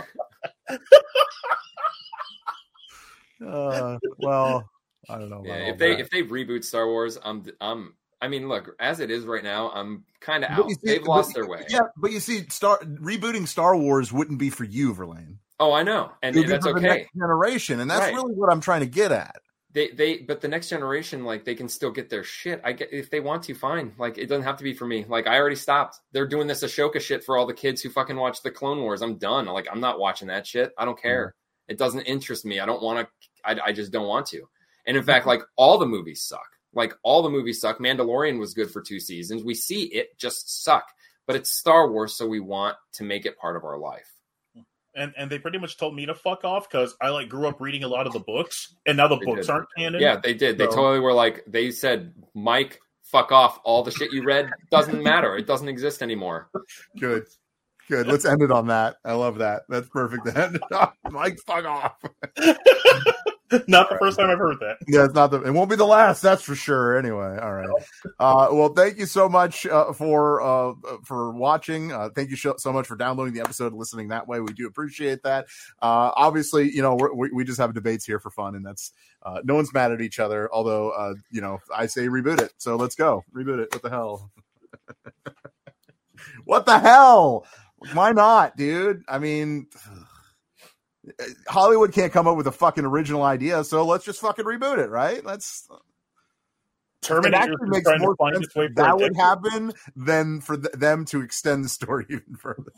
uh, 3.46 3.98
well, 4.20 4.70
I 5.10 5.18
don't 5.20 5.30
know. 5.30 5.44
Yeah, 5.46 5.56
if 5.72 5.78
they 5.78 5.92
that. 5.96 6.00
if 6.02 6.10
they 6.10 6.24
reboot 6.24 6.64
Star 6.64 6.88
Wars, 6.88 7.18
I'm 7.24 7.46
I'm 7.62 7.94
I 8.22 8.28
mean, 8.30 8.48
look, 8.48 8.76
as 8.80 9.00
it 9.00 9.12
is 9.12 9.26
right 9.26 9.44
now, 9.44 9.70
I'm 9.72 10.04
kind 10.22 10.44
of 10.44 10.52
out. 10.52 10.68
you 10.70 10.76
see- 10.76 10.80
They've 10.84 11.02
but- 11.02 11.10
lost 11.10 11.34
their 11.36 11.48
way. 11.48 11.66
Yeah, 11.70 11.82
but 11.98 12.12
you 12.12 12.20
see, 12.20 12.48
Star 12.50 12.80
rebooting 12.80 13.48
Star 13.48 13.76
Wars 13.76 14.12
wouldn't 14.12 14.40
be 14.40 14.50
for 14.50 14.64
you, 14.64 14.94
Verlaine. 14.94 15.40
Oh, 15.60 15.74
I 15.74 15.84
know, 15.84 16.12
and, 16.22 16.36
It 16.36 16.40
would 16.40 16.46
and 16.46 16.54
that's 16.54 16.68
okay. 16.68 16.82
next 16.82 17.14
generation, 17.16 17.80
and 17.80 17.90
that's 17.90 18.02
Right. 18.02 18.14
really 18.14 18.34
what 18.34 18.52
I'm 18.52 18.62
trying 18.62 18.82
to 18.82 18.86
get 18.86 19.12
at. 19.12 19.42
They 19.74 19.90
they 19.90 20.18
but 20.20 20.42
the 20.42 20.48
next 20.48 20.70
generation 20.70 21.24
like 21.24 21.46
they 21.46 21.54
can 21.54 21.68
still 21.68 21.92
get 21.92 22.10
their 22.10 22.24
shit. 22.24 22.62
I 22.64 22.72
get 22.72 22.92
if 22.92 23.10
they 23.12 23.20
want 23.20 23.44
to, 23.44 23.54
fine. 23.54 23.94
Like 24.00 24.18
it 24.18 24.28
doesn't 24.28 24.44
have 24.44 24.58
to 24.58 24.64
be 24.64 24.74
for 24.74 24.88
me. 24.88 25.06
Like 25.08 25.28
I 25.28 25.38
already 25.38 25.56
stopped. 25.56 26.00
They're 26.14 26.28
doing 26.28 26.48
this 26.48 26.64
Ahsoka 26.64 27.00
shit 27.02 27.24
for 27.24 27.38
all 27.38 27.46
the 27.46 27.54
kids 27.54 27.82
who 27.82 27.90
fucking 27.90 28.16
watch 28.16 28.42
the 28.42 28.50
Clone 28.50 28.82
Wars. 28.82 29.02
I'm 29.02 29.18
done. 29.18 29.46
Like 29.46 29.68
I'm 29.72 29.82
not 29.82 30.00
watching 30.00 30.30
that 30.30 30.48
shit. 30.48 30.72
I 30.78 30.86
don't 30.86 31.00
care. 31.00 31.28
Mm-hmm. 31.28 31.74
It 31.74 31.78
doesn't 31.78 32.02
interest 32.02 32.46
me. 32.46 32.60
I 32.60 32.66
don't 32.66 32.82
want 32.82 33.08
to. 33.08 33.30
I, 33.46 33.68
I 33.68 33.72
just 33.72 33.92
don't 33.92 34.08
want 34.08 34.26
to. 34.28 34.48
And 34.88 34.96
in 34.98 35.04
fact, 35.04 35.22
mm-hmm. 35.24 35.30
like 35.30 35.42
all 35.58 35.78
the 35.78 35.86
movies 35.86 36.24
suck. 36.24 36.48
Like 36.74 36.96
all 37.04 37.22
the 37.22 37.30
movies 37.30 37.60
suck. 37.60 37.80
Mandalorian 37.80 38.40
was 38.40 38.54
good 38.54 38.72
for 38.72 38.82
two 38.82 39.00
seasons. 39.00 39.44
We 39.44 39.54
see 39.54 39.84
it 39.84 40.18
just 40.18 40.64
suck. 40.64 40.86
But 41.28 41.36
it's 41.36 41.52
Star 41.52 41.92
Wars, 41.92 42.16
so 42.16 42.26
we 42.26 42.40
want 42.40 42.78
to 42.94 43.04
make 43.04 43.26
it 43.26 43.38
part 43.38 43.58
of 43.58 43.66
our 43.66 43.78
life. 43.78 44.17
And 44.98 45.14
and 45.18 45.32
they 45.32 45.40
pretty 45.40 45.58
much 45.58 45.78
told 45.78 45.96
me 45.96 46.06
to 46.06 46.14
fuck 46.16 46.44
off 46.44 46.70
because 46.70 46.96
I 47.02 47.10
like 47.10 47.30
grew 47.30 47.48
up 47.48 47.62
reading 47.62 47.84
a 47.84 47.88
lot 47.88 48.08
of 48.08 48.14
the 48.14 48.20
books, 48.20 48.76
and 48.86 48.98
now 48.98 49.08
the 49.08 49.18
They 49.18 49.26
books 49.26 49.48
did. 49.48 49.50
aren't 49.54 49.68
canon. 49.78 50.02
Yeah, 50.02 50.18
they 50.22 50.34
did. 50.34 50.58
They 50.58 50.66
totally 50.66 51.00
were 51.00 51.14
like, 51.14 51.44
they 51.48 51.72
said, 51.72 52.14
Mike, 52.34 52.80
fuck 53.04 53.32
off. 53.32 53.60
All 53.64 53.84
the 53.84 53.92
shit 53.92 54.12
you 54.12 54.24
read 54.24 54.50
doesn't 54.72 55.02
matter. 55.02 55.38
It 55.38 55.48
doesn't 55.48 55.70
exist 55.70 56.02
anymore. 56.02 56.50
Good. 57.00 57.26
Good. 57.90 58.08
Let's 58.08 58.26
end 58.26 58.42
it 58.42 58.52
on 58.52 58.68
that. 58.68 58.98
I 59.06 59.14
love 59.14 59.38
that. 59.38 59.64
That's 59.70 59.88
perfect. 59.88 60.26
to 60.26 60.38
end 60.38 60.56
it 60.58 60.62
on. 60.74 60.92
Mike, 61.12 61.38
fuck 61.46 61.64
off. 61.64 61.94
Not 63.68 63.90
the 63.90 63.98
first 63.98 64.20
time 64.20 64.30
I've 64.30 64.40
heard 64.40 64.60
that. 64.60 64.78
Yeah, 64.88 65.06
it's 65.06 65.14
not 65.14 65.32
the. 65.32 65.42
It 65.42 65.52
won't 65.52 65.70
be 65.70 65.78
the 65.78 65.86
last. 65.86 66.22
That's 66.22 66.42
for 66.42 66.54
sure. 66.54 66.98
Anyway, 66.98 67.38
all 67.42 67.54
right. 67.54 67.70
Uh, 68.20 68.50
well, 68.52 68.70
thank 68.70 68.98
you 68.98 69.06
so 69.06 69.30
much 69.30 69.66
uh, 69.66 69.94
for 69.94 70.42
uh, 70.42 70.74
for 71.06 71.32
watching. 71.32 71.94
Uh, 71.94 72.10
thank 72.14 72.30
you 72.30 72.36
so 72.36 72.74
much 72.74 72.88
for 72.88 72.98
downloading 72.98 73.34
the 73.34 73.40
episode, 73.40 73.68
and 73.68 73.78
listening 73.78 74.10
that 74.10 74.28
way. 74.28 74.42
We 74.42 74.52
do 74.52 74.68
appreciate 74.68 75.24
that. 75.24 75.46
Uh, 75.82 76.12
obviously, 76.16 76.70
you 76.70 76.82
know 76.82 76.96
we 76.96 77.32
we 77.32 77.46
just 77.46 77.58
have 77.60 77.74
debates 77.74 78.06
here 78.06 78.20
for 78.20 78.32
fun, 78.32 78.54
and 78.56 78.66
that's 78.66 78.92
uh, 79.24 79.40
no 79.46 79.56
one's 79.56 79.74
mad 79.74 79.94
at 79.94 80.02
each 80.02 80.20
other. 80.20 80.50
Although, 80.52 81.16
you 81.32 81.40
know, 81.40 81.60
I 81.74 81.86
say 81.86 82.08
reboot 82.08 82.42
it. 82.42 82.52
So 82.58 82.76
let's 82.76 82.96
go 82.96 83.24
reboot 83.34 83.60
it. 83.60 83.70
What 83.72 83.82
the 83.82 83.90
hell? 83.90 84.32
what 86.44 86.66
the 86.66 86.80
hell? 86.80 87.46
Why 87.94 88.12
not, 88.12 88.58
dude? 88.58 89.04
I 89.08 89.20
mean. 89.20 89.68
Hollywood 91.48 91.94
can't 91.94 92.12
come 92.12 92.28
up 92.28 92.38
with 92.38 92.48
a 92.48 92.52
fucking 92.52 92.86
original 92.86 93.24
idea, 93.24 93.64
so 93.64 93.86
let's 93.86 94.06
just 94.06 94.20
fucking 94.22 94.46
reboot 94.46 94.78
it, 94.80 94.90
right? 94.90 95.24
Let's. 95.24 95.68
Terminator 97.02 97.36
it 97.36 97.40
actually 97.40 97.70
makes 97.70 97.90
more 98.00 98.16
sense 98.34 98.56
way 98.56 98.68
that 98.68 98.76
for 98.76 98.82
a 98.82 98.86
that 98.88 98.98
would 98.98 99.16
happen 99.16 99.72
than 99.96 100.42
for 100.42 100.58
th- 100.58 100.74
them 100.74 101.06
to 101.06 101.22
extend 101.22 101.64
the 101.64 101.70
story 101.70 102.06
even 102.10 102.36
further. 102.38 102.72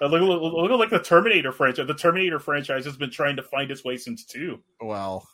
Uh, 0.00 0.06
Look, 0.06 0.22
look, 0.22 0.52
look 0.54 0.70
at 0.70 0.78
like 0.78 0.90
the 0.90 0.98
Terminator 0.98 1.50
franchise. 1.52 1.86
The 1.86 1.94
Terminator 1.94 2.38
franchise 2.38 2.84
has 2.84 2.96
been 2.96 3.10
trying 3.10 3.36
to 3.36 3.42
find 3.42 3.70
its 3.70 3.84
way 3.84 3.96
since 3.96 4.24
two. 4.24 4.60
Well, 4.80 5.26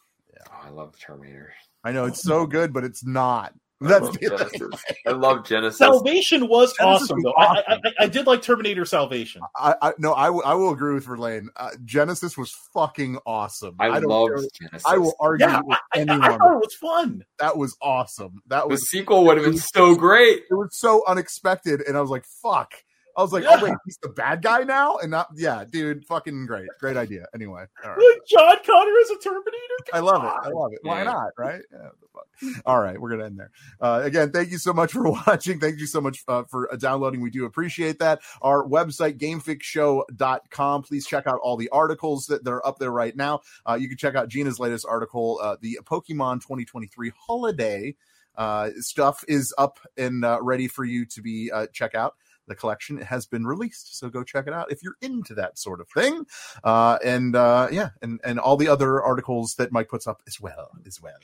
Oh, 0.50 0.60
I 0.62 0.70
love 0.70 0.92
the 0.92 0.98
Terminator. 0.98 1.52
I 1.84 1.92
know 1.92 2.04
it's 2.06 2.22
so 2.22 2.46
good, 2.46 2.72
but 2.72 2.84
it's 2.84 3.04
not. 3.04 3.52
I 3.80 3.86
That's 3.88 4.04
love 4.06 4.18
the 4.18 4.28
Genesis. 4.28 4.84
I 5.06 5.10
love 5.12 5.46
Genesis. 5.46 5.78
Salvation 5.78 6.48
was 6.48 6.74
Genesis 6.76 7.02
awesome, 7.10 7.16
was 7.22 7.24
though. 7.24 7.42
I, 7.42 7.74
I. 7.74 7.74
I, 7.74 7.92
I 8.00 8.06
did 8.08 8.26
like 8.26 8.42
Terminator 8.42 8.84
Salvation. 8.84 9.40
I, 9.56 9.74
I 9.80 9.92
no, 9.98 10.14
I, 10.14 10.26
w- 10.26 10.42
I 10.44 10.54
will 10.54 10.70
agree 10.72 10.94
with 10.94 11.04
Verlaine. 11.04 11.48
Uh, 11.56 11.70
Genesis 11.84 12.36
was 12.36 12.52
fucking 12.74 13.18
awesome. 13.24 13.76
I, 13.78 14.00
don't 14.00 14.04
love 14.08 14.30
Genesis. 14.60 14.82
I 14.84 14.98
will 14.98 15.14
argue 15.20 15.46
Yeah, 15.46 15.60
with 15.64 15.78
I, 15.94 15.98
I, 15.98 16.00
anyone. 16.00 16.22
I 16.24 16.38
thought 16.38 16.52
it 16.54 16.56
was 16.56 16.74
fun. 16.74 17.24
that 17.38 17.56
was 17.56 17.76
awesome. 17.80 18.42
That 18.48 18.62
the 18.62 18.68
was 18.70 18.90
sequel 18.90 19.24
would 19.26 19.36
have 19.36 19.46
been 19.46 19.58
so 19.58 19.94
great. 19.94 20.42
it 20.50 20.54
was 20.54 20.70
so 20.72 21.04
unexpected, 21.06 21.80
and 21.86 21.96
I 21.96 22.00
was 22.00 22.10
like, 22.10 22.24
"Fuck." 22.42 22.72
I 23.18 23.22
was 23.22 23.32
like, 23.32 23.42
Yeah. 23.42 23.56
"Oh 23.60 23.64
wait, 23.64 23.74
he's 23.84 23.98
the 24.00 24.10
bad 24.10 24.42
guy 24.42 24.62
now," 24.62 24.96
and 24.98 25.10
not 25.10 25.26
yeah, 25.36 25.64
dude, 25.68 26.06
fucking 26.06 26.46
great, 26.46 26.68
great 26.78 26.96
idea. 26.96 27.26
Anyway, 27.34 27.64
all 27.84 27.90
right. 27.90 27.98
Like 27.98 28.24
John 28.28 28.56
Connor 28.64 28.92
as 29.02 29.10
a 29.10 29.18
Terminator. 29.18 29.58
I 29.92 29.98
love 29.98 30.22
it. 30.24 30.32
I 30.44 30.48
love 30.50 30.72
it. 30.72 30.78
Why 30.82 31.02
not? 31.02 31.32
Right? 31.36 31.60
Yeah, 31.72 31.78
what 31.78 32.00
the 32.00 32.06
fuck. 32.54 32.62
All 32.64 32.80
right, 32.80 33.00
we're 33.00 33.10
gonna 33.10 33.24
end 33.24 33.40
there. 33.40 33.50
Uh, 33.80 34.02
again, 34.04 34.30
thank 34.30 34.52
you 34.52 34.58
so 34.58 34.72
much 34.72 34.92
for 34.92 35.10
watching. 35.26 35.58
Thank 35.58 35.80
you 35.80 35.86
so 35.86 36.00
much 36.00 36.22
uh, 36.28 36.44
for 36.44 36.72
uh, 36.72 36.76
downloading. 36.76 37.20
We 37.20 37.30
do 37.30 37.44
appreciate 37.44 37.98
that. 37.98 38.20
Our 38.40 38.64
website, 38.64 39.18
gamefixshow.com. 39.18 40.82
Please 40.84 41.06
check 41.06 41.26
out 41.26 41.40
all 41.42 41.56
the 41.56 41.68
articles 41.70 42.26
that, 42.26 42.44
that 42.44 42.50
are 42.52 42.64
up 42.64 42.78
there 42.78 42.92
right 42.92 43.16
now. 43.16 43.40
Uh, 43.68 43.74
you 43.74 43.88
can 43.88 43.98
check 43.98 44.14
out 44.14 44.28
Gina's 44.28 44.60
latest 44.60 44.86
article, 44.88 45.40
uh, 45.42 45.56
the 45.60 45.80
Pokemon 45.84 46.36
2023 46.42 47.12
holiday 47.18 47.96
uh, 48.36 48.70
stuff 48.78 49.24
is 49.26 49.52
up 49.58 49.78
and 49.96 50.24
uh, 50.24 50.38
ready 50.40 50.68
for 50.68 50.84
you 50.84 51.04
to 51.06 51.20
be 51.20 51.50
uh, 51.50 51.66
check 51.72 51.94
out. 51.94 52.14
The 52.48 52.54
collection 52.54 52.98
has 52.98 53.26
been 53.26 53.46
released, 53.46 53.98
so 53.98 54.08
go 54.08 54.24
check 54.24 54.46
it 54.46 54.52
out 54.52 54.72
if 54.72 54.82
you're 54.82 54.96
into 55.00 55.34
that 55.34 55.58
sort 55.58 55.80
of 55.80 55.88
thing. 55.88 56.24
Uh, 56.64 56.98
and 57.04 57.36
uh, 57.36 57.68
yeah, 57.70 57.90
and 58.02 58.20
and 58.24 58.38
all 58.40 58.56
the 58.56 58.68
other 58.68 59.02
articles 59.02 59.54
that 59.58 59.72
Mike 59.72 59.88
puts 59.88 60.06
up 60.06 60.22
as 60.26 60.40
well, 60.40 60.70
as 60.86 61.00
well. 61.00 61.14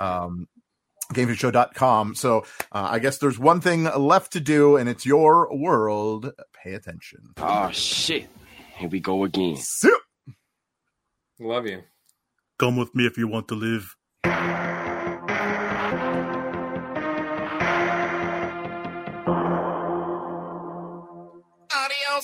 Um, 0.00 0.48
GameFixShow.com. 1.12 2.14
So 2.14 2.44
uh, 2.72 2.88
I 2.90 2.98
guess 2.98 3.18
there's 3.18 3.38
one 3.38 3.60
thing 3.60 3.84
left 3.84 4.32
to 4.32 4.40
do, 4.40 4.76
and 4.76 4.88
it's 4.88 5.04
your 5.04 5.54
world. 5.54 6.32
Pay 6.62 6.74
attention. 6.74 7.20
Oh 7.38 7.70
shit. 7.70 8.28
Here 8.76 8.88
we 8.88 9.00
go 9.00 9.24
again. 9.24 9.56
Soup. 9.56 10.00
Love 11.38 11.66
you. 11.66 11.82
Come 12.58 12.76
with 12.76 12.94
me 12.94 13.06
if 13.06 13.18
you 13.18 13.28
want 13.28 13.48
to 13.48 13.54
live. 13.54 13.96